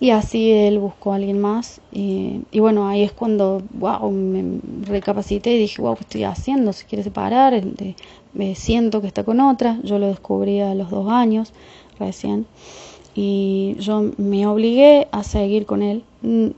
Y 0.00 0.10
así 0.10 0.50
él 0.50 0.80
buscó 0.80 1.12
a 1.12 1.16
alguien 1.16 1.40
más. 1.40 1.80
Y, 1.92 2.42
bueno, 2.58 2.88
ahí 2.88 3.02
es 3.02 3.12
cuando, 3.12 3.62
wow, 3.74 4.10
me 4.10 4.58
recapacité 4.84 5.54
y 5.54 5.58
dije, 5.58 5.80
wow, 5.80 5.94
¿qué 5.94 6.00
estoy 6.00 6.24
haciendo? 6.24 6.72
Se 6.72 6.86
quiere 6.86 7.04
separar, 7.04 7.62
me 8.32 8.54
siento 8.56 9.00
que 9.00 9.06
está 9.06 9.22
con 9.22 9.40
otra. 9.40 9.78
Yo 9.84 10.00
lo 10.00 10.08
descubrí 10.08 10.60
a 10.60 10.74
los 10.74 10.90
dos 10.90 11.08
años 11.08 11.52
recién. 12.00 12.46
Y 13.14 13.76
yo 13.78 14.10
me 14.16 14.46
obligué 14.46 15.06
a 15.12 15.22
seguir 15.22 15.66
con 15.66 15.82
él. 15.82 16.02
Mm, 16.22 16.48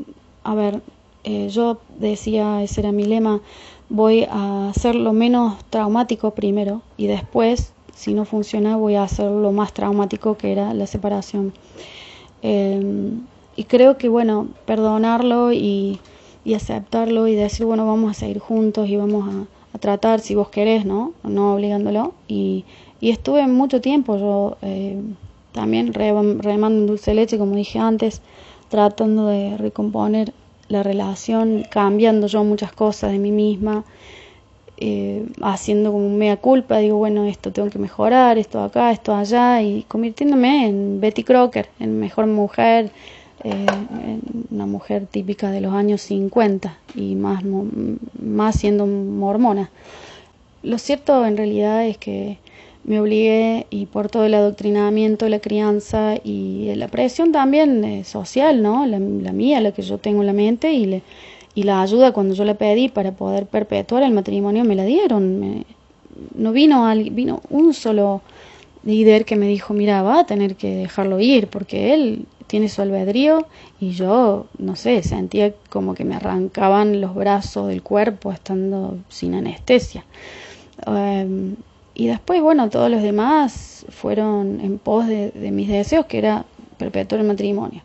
a 0.44 0.54
ver, 0.54 0.80
eh, 1.24 1.48
yo 1.50 1.78
decía, 1.98 2.62
ese 2.62 2.80
era 2.80 2.92
mi 2.92 3.04
lema, 3.04 3.40
voy 3.88 4.26
a 4.30 4.68
hacer 4.68 4.94
lo 4.94 5.12
menos 5.12 5.56
traumático 5.70 6.32
primero 6.32 6.82
y 6.96 7.06
después, 7.06 7.72
si 7.94 8.14
no 8.14 8.24
funciona, 8.24 8.76
voy 8.76 8.94
a 8.96 9.04
hacer 9.04 9.30
lo 9.30 9.52
más 9.52 9.72
traumático 9.72 10.36
que 10.36 10.52
era 10.52 10.74
la 10.74 10.86
separación. 10.86 11.52
Eh, 12.42 13.12
y 13.56 13.64
creo 13.64 13.98
que, 13.98 14.08
bueno, 14.08 14.48
perdonarlo 14.66 15.52
y, 15.52 16.00
y, 16.44 16.54
aceptarlo 16.54 17.28
y 17.28 17.34
decir, 17.34 17.66
bueno, 17.66 17.86
vamos 17.86 18.10
a 18.10 18.14
seguir 18.14 18.38
juntos 18.38 18.88
y 18.88 18.96
vamos 18.96 19.28
a, 19.72 19.78
tratar 19.78 20.20
si 20.20 20.36
vos 20.36 20.50
querés, 20.50 20.84
¿no? 20.84 21.12
No 21.24 21.54
obligándolo. 21.54 22.14
Y, 22.28 22.64
y 23.00 23.10
estuve 23.10 23.46
mucho 23.48 23.80
tiempo 23.80 24.16
yo 24.16 24.56
eh, 24.62 25.00
también 25.52 25.92
remando 25.92 26.80
en 26.80 26.86
dulce 26.86 27.12
leche, 27.14 27.38
como 27.38 27.56
dije 27.56 27.78
antes, 27.78 28.22
tratando 28.68 29.26
de 29.26 29.56
recomponer 29.56 30.32
la 30.68 30.82
relación, 30.82 31.64
cambiando 31.70 32.26
yo 32.26 32.44
muchas 32.44 32.72
cosas 32.72 33.12
de 33.12 33.18
mí 33.18 33.30
misma. 33.30 33.84
Eh, 34.76 35.24
haciendo 35.40 35.92
como 35.92 36.06
un 36.06 36.18
mea 36.18 36.36
culpa, 36.36 36.78
digo, 36.78 36.98
bueno, 36.98 37.26
esto 37.26 37.52
tengo 37.52 37.70
que 37.70 37.78
mejorar, 37.78 38.38
esto 38.38 38.62
acá, 38.62 38.90
esto 38.90 39.14
allá, 39.14 39.62
y 39.62 39.82
convirtiéndome 39.82 40.66
en 40.66 41.00
Betty 41.00 41.22
Crocker, 41.22 41.68
en 41.78 42.00
mejor 42.00 42.26
mujer, 42.26 42.90
eh, 43.44 43.66
una 44.50 44.66
mujer 44.66 45.06
típica 45.06 45.50
de 45.50 45.60
los 45.60 45.74
años 45.74 46.00
50 46.02 46.76
y 46.94 47.14
más, 47.14 47.42
más 48.20 48.56
siendo 48.56 48.86
mormona. 48.86 49.70
Lo 50.62 50.78
cierto 50.78 51.26
en 51.26 51.36
realidad 51.36 51.86
es 51.86 51.98
que 51.98 52.38
me 52.84 53.00
obligué 53.00 53.66
y 53.70 53.86
por 53.86 54.08
todo 54.08 54.24
el 54.26 54.34
adoctrinamiento, 54.34 55.28
la 55.28 55.40
crianza 55.40 56.16
y 56.22 56.74
la 56.76 56.88
presión 56.88 57.32
también 57.32 57.84
eh, 57.84 58.04
social, 58.04 58.62
¿no? 58.62 58.86
La, 58.86 58.98
mía, 58.98 59.60
la 59.60 59.72
que 59.72 59.82
yo 59.82 59.98
tengo 59.98 60.20
en 60.20 60.26
la 60.26 60.32
mente 60.32 60.72
y, 60.72 60.86
le, 60.86 61.02
y 61.54 61.62
la 61.62 61.82
ayuda 61.82 62.12
cuando 62.12 62.34
yo 62.34 62.44
la 62.44 62.54
pedí 62.54 62.88
para 62.88 63.12
poder 63.12 63.46
perpetuar 63.46 64.02
el 64.02 64.12
matrimonio 64.12 64.64
me 64.64 64.74
la 64.74 64.84
dieron. 64.84 65.64
no 66.34 66.52
vino, 66.52 66.92
vino 67.12 67.40
un 67.50 67.74
solo 67.74 68.22
líder 68.84 69.24
que 69.24 69.36
me 69.36 69.46
dijo, 69.46 69.72
mira, 69.72 70.02
va 70.02 70.20
a 70.20 70.26
tener 70.26 70.56
que 70.56 70.74
dejarlo 70.74 71.20
ir 71.20 71.48
porque 71.48 71.94
él 71.94 72.26
tiene 72.46 72.68
su 72.68 72.82
albedrío 72.82 73.46
y 73.80 73.90
yo, 73.90 74.46
no 74.58 74.76
sé, 74.76 75.02
sentía 75.02 75.54
como 75.70 75.94
que 75.94 76.04
me 76.04 76.14
arrancaban 76.14 77.00
los 77.00 77.14
brazos 77.14 77.68
del 77.68 77.82
cuerpo 77.82 78.32
estando 78.32 78.98
sin 79.08 79.34
anestesia. 79.34 80.04
Em, 80.86 81.56
y 81.94 82.06
después, 82.06 82.42
bueno, 82.42 82.68
todos 82.70 82.90
los 82.90 83.02
demás 83.02 83.86
fueron 83.88 84.60
en 84.60 84.78
pos 84.78 85.06
de, 85.06 85.32
mis 85.52 85.68
deseos, 85.68 86.06
que 86.06 86.18
era 86.18 86.44
perpetuar 86.76 87.20
el 87.20 87.26
matrimonio. 87.26 87.82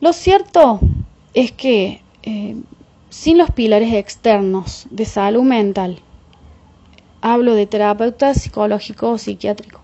Lo 0.00 0.12
cierto 0.12 0.80
es 1.34 1.52
que 1.52 2.00
eh, 2.22 2.56
sin 3.08 3.38
los 3.38 3.50
pilares 3.50 3.92
externos 3.94 4.86
de 4.90 5.04
salud 5.04 5.42
mental, 5.42 6.00
hablo 7.20 7.54
de 7.54 7.66
terapeuta 7.66 8.34
psicológico 8.34 9.10
o 9.10 9.18
psiquiátrico, 9.18 9.80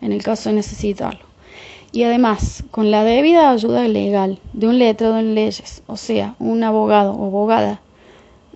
en 0.00 0.12
el 0.12 0.22
caso 0.22 0.48
de 0.48 0.56
necesitarlo, 0.56 1.24
y 1.92 2.04
además 2.04 2.64
con 2.70 2.90
la 2.90 3.04
debida 3.04 3.50
ayuda 3.50 3.86
legal 3.86 4.38
de 4.52 4.68
un 4.68 4.78
letrado 4.78 5.18
en 5.18 5.34
leyes, 5.34 5.82
o 5.86 5.96
sea, 5.96 6.34
un 6.38 6.64
abogado 6.64 7.12
o 7.12 7.26
abogada, 7.26 7.80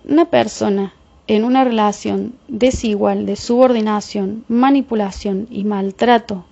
una 0.07 0.25
persona 0.25 0.93
en 1.27 1.43
una 1.43 1.63
relación 1.63 2.35
desigual 2.47 3.25
de 3.25 3.35
subordinación, 3.35 4.45
manipulación 4.47 5.47
y 5.49 5.63
maltrato 5.63 6.45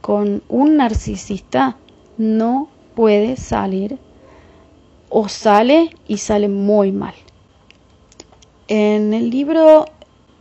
con 0.00 0.42
un 0.48 0.76
narcisista 0.76 1.76
no 2.18 2.68
puede 2.94 3.36
salir 3.36 3.98
o 5.12 5.28
sale 5.28 5.94
y 6.08 6.16
sale 6.18 6.48
muy 6.48 6.90
mal. 6.90 7.14
En 8.66 9.12
el 9.12 9.28
libro 9.28 9.84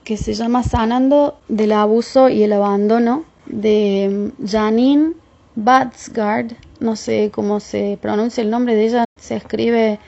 que 0.05 0.15
se 0.15 0.33
llama 0.33 0.63
Sanando 0.63 1.37
del 1.49 1.73
abuso 1.73 2.29
y 2.29 2.43
el 2.43 2.53
abandono 2.53 3.25
de 3.45 4.31
Janine 4.45 5.13
Batsgard, 5.55 6.53
no 6.79 6.95
sé 6.95 7.31
cómo 7.33 7.59
se 7.59 7.99
pronuncia 8.01 8.41
el 8.41 8.49
nombre 8.49 8.75
de 8.75 8.85
ella, 8.85 9.05
se 9.19 9.35
escribe 9.35 9.99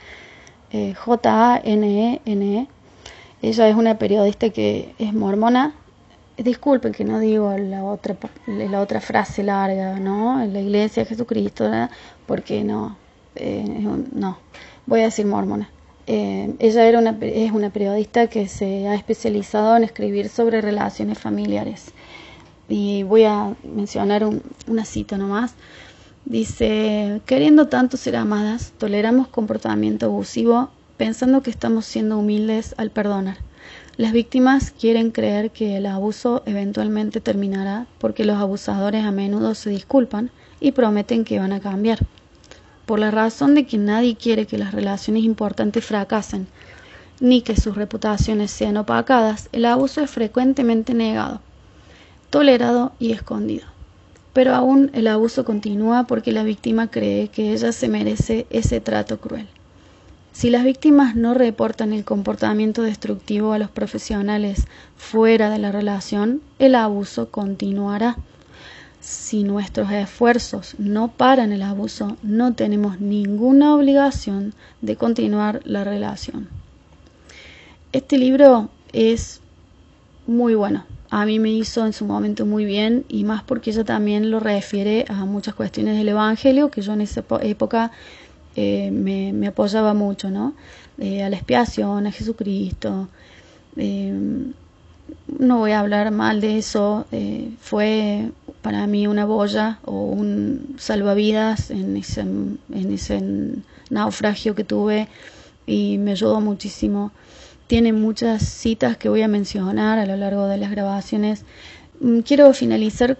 eh, 0.72 0.94
J-A-N-E-N-E. 0.94 2.60
-E, 2.60 2.68
ella 3.42 3.68
es 3.68 3.76
una 3.76 3.98
periodista 3.98 4.48
que 4.48 4.94
es 4.98 5.12
mormona. 5.12 5.74
Disculpen 6.38 6.92
que 6.92 7.04
no 7.04 7.18
digo 7.18 7.54
la 7.58 7.84
otra, 7.84 8.16
la 8.46 8.80
otra 8.80 9.00
frase 9.02 9.42
larga, 9.42 10.00
¿no? 10.00 10.42
En 10.42 10.54
la 10.54 10.60
iglesia 10.60 11.02
de 11.02 11.10
Jesucristo, 11.10 11.70
porque 12.26 12.64
no, 12.64 12.96
eh, 13.36 13.64
no, 14.12 14.38
voy 14.86 15.00
a 15.00 15.04
decir 15.04 15.26
mormona. 15.26 15.70
Eh, 16.06 16.54
ella 16.58 16.86
era 16.86 16.98
una, 16.98 17.16
es 17.20 17.52
una 17.52 17.70
periodista 17.70 18.26
que 18.26 18.46
se 18.46 18.88
ha 18.88 18.94
especializado 18.94 19.76
en 19.76 19.84
escribir 19.84 20.28
sobre 20.28 20.60
relaciones 20.60 21.18
familiares. 21.18 21.92
Y 22.68 23.02
voy 23.02 23.24
a 23.24 23.54
mencionar 23.62 24.28
una 24.66 24.84
cita 24.84 25.16
nomás. 25.16 25.54
Dice, 26.24 27.20
queriendo 27.26 27.68
tanto 27.68 27.96
ser 27.96 28.16
amadas, 28.16 28.72
toleramos 28.78 29.28
comportamiento 29.28 30.06
abusivo 30.06 30.70
pensando 30.96 31.42
que 31.42 31.50
estamos 31.50 31.84
siendo 31.84 32.18
humildes 32.18 32.74
al 32.78 32.90
perdonar. 32.90 33.38
Las 33.96 34.12
víctimas 34.12 34.70
quieren 34.70 35.10
creer 35.10 35.50
que 35.50 35.76
el 35.76 35.86
abuso 35.86 36.42
eventualmente 36.46 37.20
terminará 37.20 37.86
porque 37.98 38.24
los 38.24 38.38
abusadores 38.38 39.04
a 39.04 39.12
menudo 39.12 39.54
se 39.54 39.70
disculpan 39.70 40.30
y 40.60 40.72
prometen 40.72 41.24
que 41.24 41.38
van 41.38 41.52
a 41.52 41.60
cambiar. 41.60 41.98
Por 42.86 42.98
la 42.98 43.10
razón 43.10 43.54
de 43.54 43.66
que 43.66 43.78
nadie 43.78 44.16
quiere 44.16 44.46
que 44.46 44.58
las 44.58 44.72
relaciones 44.72 45.24
importantes 45.24 45.84
fracasen, 45.84 46.46
ni 47.20 47.40
que 47.40 47.56
sus 47.56 47.76
reputaciones 47.76 48.50
sean 48.50 48.76
opacadas, 48.76 49.48
el 49.52 49.64
abuso 49.64 50.02
es 50.02 50.10
frecuentemente 50.10 50.92
negado, 50.92 51.40
tolerado 52.30 52.92
y 52.98 53.12
escondido. 53.12 53.66
Pero 54.32 54.54
aún 54.54 54.90
el 54.92 55.06
abuso 55.06 55.44
continúa 55.44 56.04
porque 56.04 56.32
la 56.32 56.42
víctima 56.42 56.90
cree 56.90 57.28
que 57.28 57.52
ella 57.52 57.72
se 57.72 57.88
merece 57.88 58.46
ese 58.50 58.80
trato 58.80 59.18
cruel. 59.20 59.46
Si 60.32 60.50
las 60.50 60.64
víctimas 60.64 61.14
no 61.14 61.32
reportan 61.32 61.92
el 61.92 62.04
comportamiento 62.04 62.82
destructivo 62.82 63.52
a 63.52 63.58
los 63.58 63.70
profesionales 63.70 64.66
fuera 64.96 65.48
de 65.48 65.58
la 65.60 65.70
relación, 65.70 66.42
el 66.58 66.74
abuso 66.74 67.30
continuará. 67.30 68.16
Si 69.04 69.44
nuestros 69.44 69.92
esfuerzos 69.92 70.76
no 70.78 71.08
paran 71.08 71.52
el 71.52 71.60
abuso, 71.60 72.16
no 72.22 72.54
tenemos 72.54 73.00
ninguna 73.00 73.76
obligación 73.76 74.54
de 74.80 74.96
continuar 74.96 75.60
la 75.66 75.84
relación. 75.84 76.48
Este 77.92 78.16
libro 78.16 78.70
es 78.94 79.42
muy 80.26 80.54
bueno. 80.54 80.86
A 81.10 81.26
mí 81.26 81.38
me 81.38 81.50
hizo 81.50 81.84
en 81.84 81.92
su 81.92 82.06
momento 82.06 82.46
muy 82.46 82.64
bien 82.64 83.04
y 83.10 83.24
más 83.24 83.42
porque 83.42 83.72
ella 83.72 83.84
también 83.84 84.30
lo 84.30 84.40
refiere 84.40 85.04
a 85.08 85.26
muchas 85.26 85.52
cuestiones 85.52 85.98
del 85.98 86.08
Evangelio 86.08 86.70
que 86.70 86.80
yo 86.80 86.94
en 86.94 87.02
esa 87.02 87.22
época 87.42 87.90
eh, 88.56 88.90
me, 88.90 89.46
apoyaba 89.46 89.92
mucho, 89.92 90.30
¿no? 90.30 90.54
Eh, 90.96 91.22
a 91.22 91.28
la 91.28 91.36
expiación, 91.36 92.06
a 92.06 92.10
Jesucristo. 92.10 93.08
Eh, 93.76 94.50
no 95.38 95.58
voy 95.58 95.72
a 95.72 95.80
hablar 95.80 96.10
mal 96.10 96.40
de 96.40 96.58
eso, 96.58 97.06
fue 97.60 98.30
para 98.62 98.86
mí 98.86 99.06
una 99.06 99.26
boya 99.26 99.78
o 99.84 100.04
un 100.04 100.76
salvavidas 100.78 101.70
en 101.70 101.96
ese, 101.96 102.20
en 102.20 102.58
ese 102.70 103.22
naufragio 103.90 104.54
que 104.54 104.64
tuve 104.64 105.08
y 105.66 105.98
me 105.98 106.12
ayudó 106.12 106.40
muchísimo. 106.40 107.12
Tiene 107.66 107.92
muchas 107.92 108.42
citas 108.42 108.96
que 108.96 109.08
voy 109.08 109.22
a 109.22 109.28
mencionar 109.28 109.98
a 109.98 110.06
lo 110.06 110.16
largo 110.16 110.46
de 110.46 110.58
las 110.58 110.70
grabaciones. 110.70 111.44
Mm, 112.00 112.20
quiero 112.20 112.52
finalizar 112.52 113.18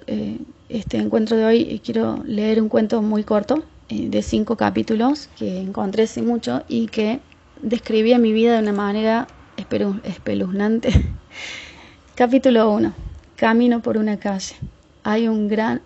este 0.69 0.97
encuentro 0.98 1.36
de 1.36 1.44
hoy 1.44 1.66
y 1.70 1.78
quiero 1.81 2.23
leer 2.24 2.61
un 2.61 2.69
cuento 2.69 3.02
muy 3.02 3.24
corto 3.24 3.65
eh, 3.89 4.09
de 4.09 4.23
cinco 4.23 4.56
capítulos 4.56 5.28
que 5.39 5.61
encontré 5.61 6.05
hace 6.05 6.23
mucho 6.23 6.62
y 6.69 6.86
que 6.86 7.20
describía 7.62 8.19
mi 8.19 8.32
vida 8.32 8.55
de 8.55 8.62
una 8.62 8.73
manera 8.73 9.27
espeluznante. 9.56 10.90
Capítulo 12.16 12.70
1. 12.70 12.92
Camino 13.34 13.82
por 13.82 13.96
una 13.96 14.18
calle. 14.18 14.54
Hay 15.02 15.26
un 15.26 15.48
gran 15.48 15.82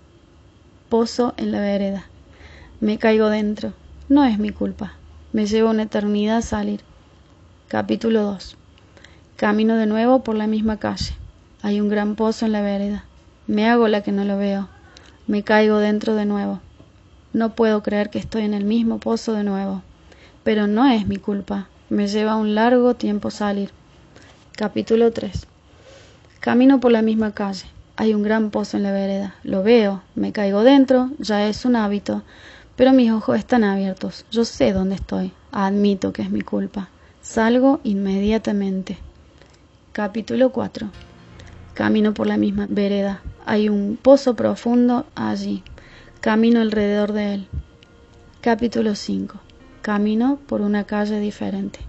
pozo 0.90 1.32
en 1.38 1.52
la 1.52 1.60
vereda. 1.60 2.04
Me 2.80 2.98
caigo 2.98 3.30
dentro. 3.30 3.72
No 4.10 4.26
es 4.26 4.38
mi 4.38 4.50
culpa. 4.50 4.92
Me 5.32 5.46
lleva 5.46 5.70
una 5.70 5.84
eternidad 5.84 6.42
salir. 6.42 6.82
Capítulo 7.68 8.24
2. 8.24 8.58
Camino 9.36 9.76
de 9.76 9.86
nuevo 9.86 10.22
por 10.22 10.36
la 10.36 10.46
misma 10.46 10.76
calle. 10.76 11.14
Hay 11.62 11.80
un 11.80 11.88
gran 11.88 12.14
pozo 12.14 12.44
en 12.44 12.52
la 12.52 12.60
vereda. 12.60 13.06
Me 13.46 13.66
hago 13.66 13.88
la 13.88 14.02
que 14.02 14.12
no 14.12 14.24
lo 14.24 14.36
veo. 14.36 14.68
Me 15.26 15.44
caigo 15.44 15.78
dentro 15.78 16.14
de 16.14 16.26
nuevo. 16.26 16.60
No 17.32 17.54
puedo 17.54 17.82
creer 17.82 18.10
que 18.10 18.18
estoy 18.18 18.42
en 18.42 18.52
el 18.52 18.66
mismo 18.66 18.98
pozo 18.98 19.32
de 19.32 19.44
nuevo. 19.44 19.80
Pero 20.44 20.66
no 20.66 20.86
es 20.90 21.06
mi 21.06 21.16
culpa. 21.16 21.68
Me 21.88 22.06
lleva 22.06 22.36
un 22.36 22.54
largo 22.54 22.92
tiempo 22.92 23.30
salir. 23.30 23.70
Capítulo 24.52 25.10
3. 25.10 25.46
Camino 26.40 26.78
por 26.78 26.92
la 26.92 27.02
misma 27.02 27.32
calle. 27.32 27.66
Hay 27.96 28.14
un 28.14 28.22
gran 28.22 28.50
pozo 28.50 28.76
en 28.76 28.84
la 28.84 28.92
vereda. 28.92 29.34
Lo 29.42 29.64
veo. 29.64 30.02
Me 30.14 30.32
caigo 30.32 30.62
dentro. 30.62 31.10
Ya 31.18 31.48
es 31.48 31.64
un 31.64 31.74
hábito. 31.74 32.22
Pero 32.76 32.92
mis 32.92 33.10
ojos 33.10 33.36
están 33.36 33.64
abiertos. 33.64 34.24
Yo 34.30 34.44
sé 34.44 34.72
dónde 34.72 34.94
estoy. 34.94 35.32
Admito 35.50 36.12
que 36.12 36.22
es 36.22 36.30
mi 36.30 36.42
culpa. 36.42 36.90
Salgo 37.22 37.80
inmediatamente. 37.82 38.98
Capítulo 39.92 40.50
4. 40.52 40.88
Camino 41.74 42.14
por 42.14 42.28
la 42.28 42.36
misma 42.36 42.68
vereda. 42.70 43.20
Hay 43.44 43.68
un 43.68 43.98
pozo 44.00 44.36
profundo 44.36 45.06
allí. 45.16 45.64
Camino 46.20 46.60
alrededor 46.60 47.12
de 47.12 47.34
él. 47.34 47.48
Capítulo 48.40 48.94
5. 48.94 49.40
Camino 49.82 50.38
por 50.46 50.60
una 50.60 50.84
calle 50.84 51.18
diferente. 51.18 51.87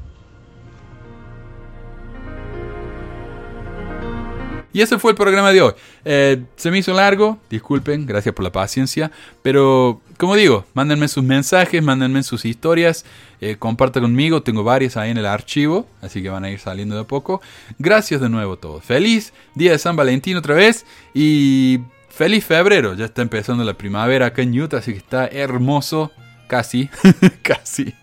Y 4.73 4.81
ese 4.81 4.99
fue 4.99 5.11
el 5.11 5.17
programa 5.17 5.51
de 5.51 5.61
hoy. 5.61 5.73
Eh, 6.05 6.43
se 6.55 6.71
me 6.71 6.77
hizo 6.77 6.93
largo, 6.93 7.39
disculpen, 7.49 8.05
gracias 8.05 8.33
por 8.35 8.43
la 8.43 8.51
paciencia, 8.51 9.11
pero 9.41 10.01
como 10.17 10.35
digo, 10.35 10.65
mándenme 10.73 11.07
sus 11.07 11.23
mensajes, 11.23 11.81
mándenme 11.81 12.23
sus 12.23 12.45
historias, 12.45 13.05
eh, 13.41 13.55
compartan 13.57 14.03
conmigo, 14.03 14.43
tengo 14.43 14.63
varias 14.63 14.97
ahí 14.97 15.11
en 15.11 15.17
el 15.17 15.25
archivo, 15.25 15.87
así 16.01 16.21
que 16.21 16.29
van 16.29 16.43
a 16.43 16.49
ir 16.49 16.59
saliendo 16.59 16.95
de 16.95 17.01
a 17.01 17.05
poco. 17.05 17.41
Gracias 17.77 18.21
de 18.21 18.29
nuevo 18.29 18.53
a 18.53 18.57
todos. 18.57 18.83
Feliz 18.83 19.33
día 19.55 19.71
de 19.71 19.79
San 19.79 19.95
Valentín 19.95 20.35
otra 20.37 20.55
vez 20.55 20.85
y 21.13 21.79
feliz 22.09 22.43
febrero, 22.43 22.95
ya 22.95 23.05
está 23.05 23.21
empezando 23.21 23.63
la 23.63 23.75
primavera 23.75 24.27
acá 24.27 24.41
en 24.41 24.59
Utah, 24.59 24.77
así 24.77 24.91
que 24.91 24.97
está 24.97 25.27
hermoso, 25.27 26.11
casi, 26.47 26.89
casi. 27.41 27.93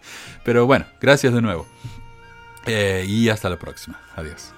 Pero 0.42 0.64
bueno, 0.64 0.86
gracias 1.00 1.34
de 1.34 1.42
nuevo. 1.42 1.66
Eh, 2.66 3.04
y 3.06 3.28
hasta 3.28 3.48
la 3.48 3.58
próxima. 3.58 4.00
Adiós. 4.16 4.55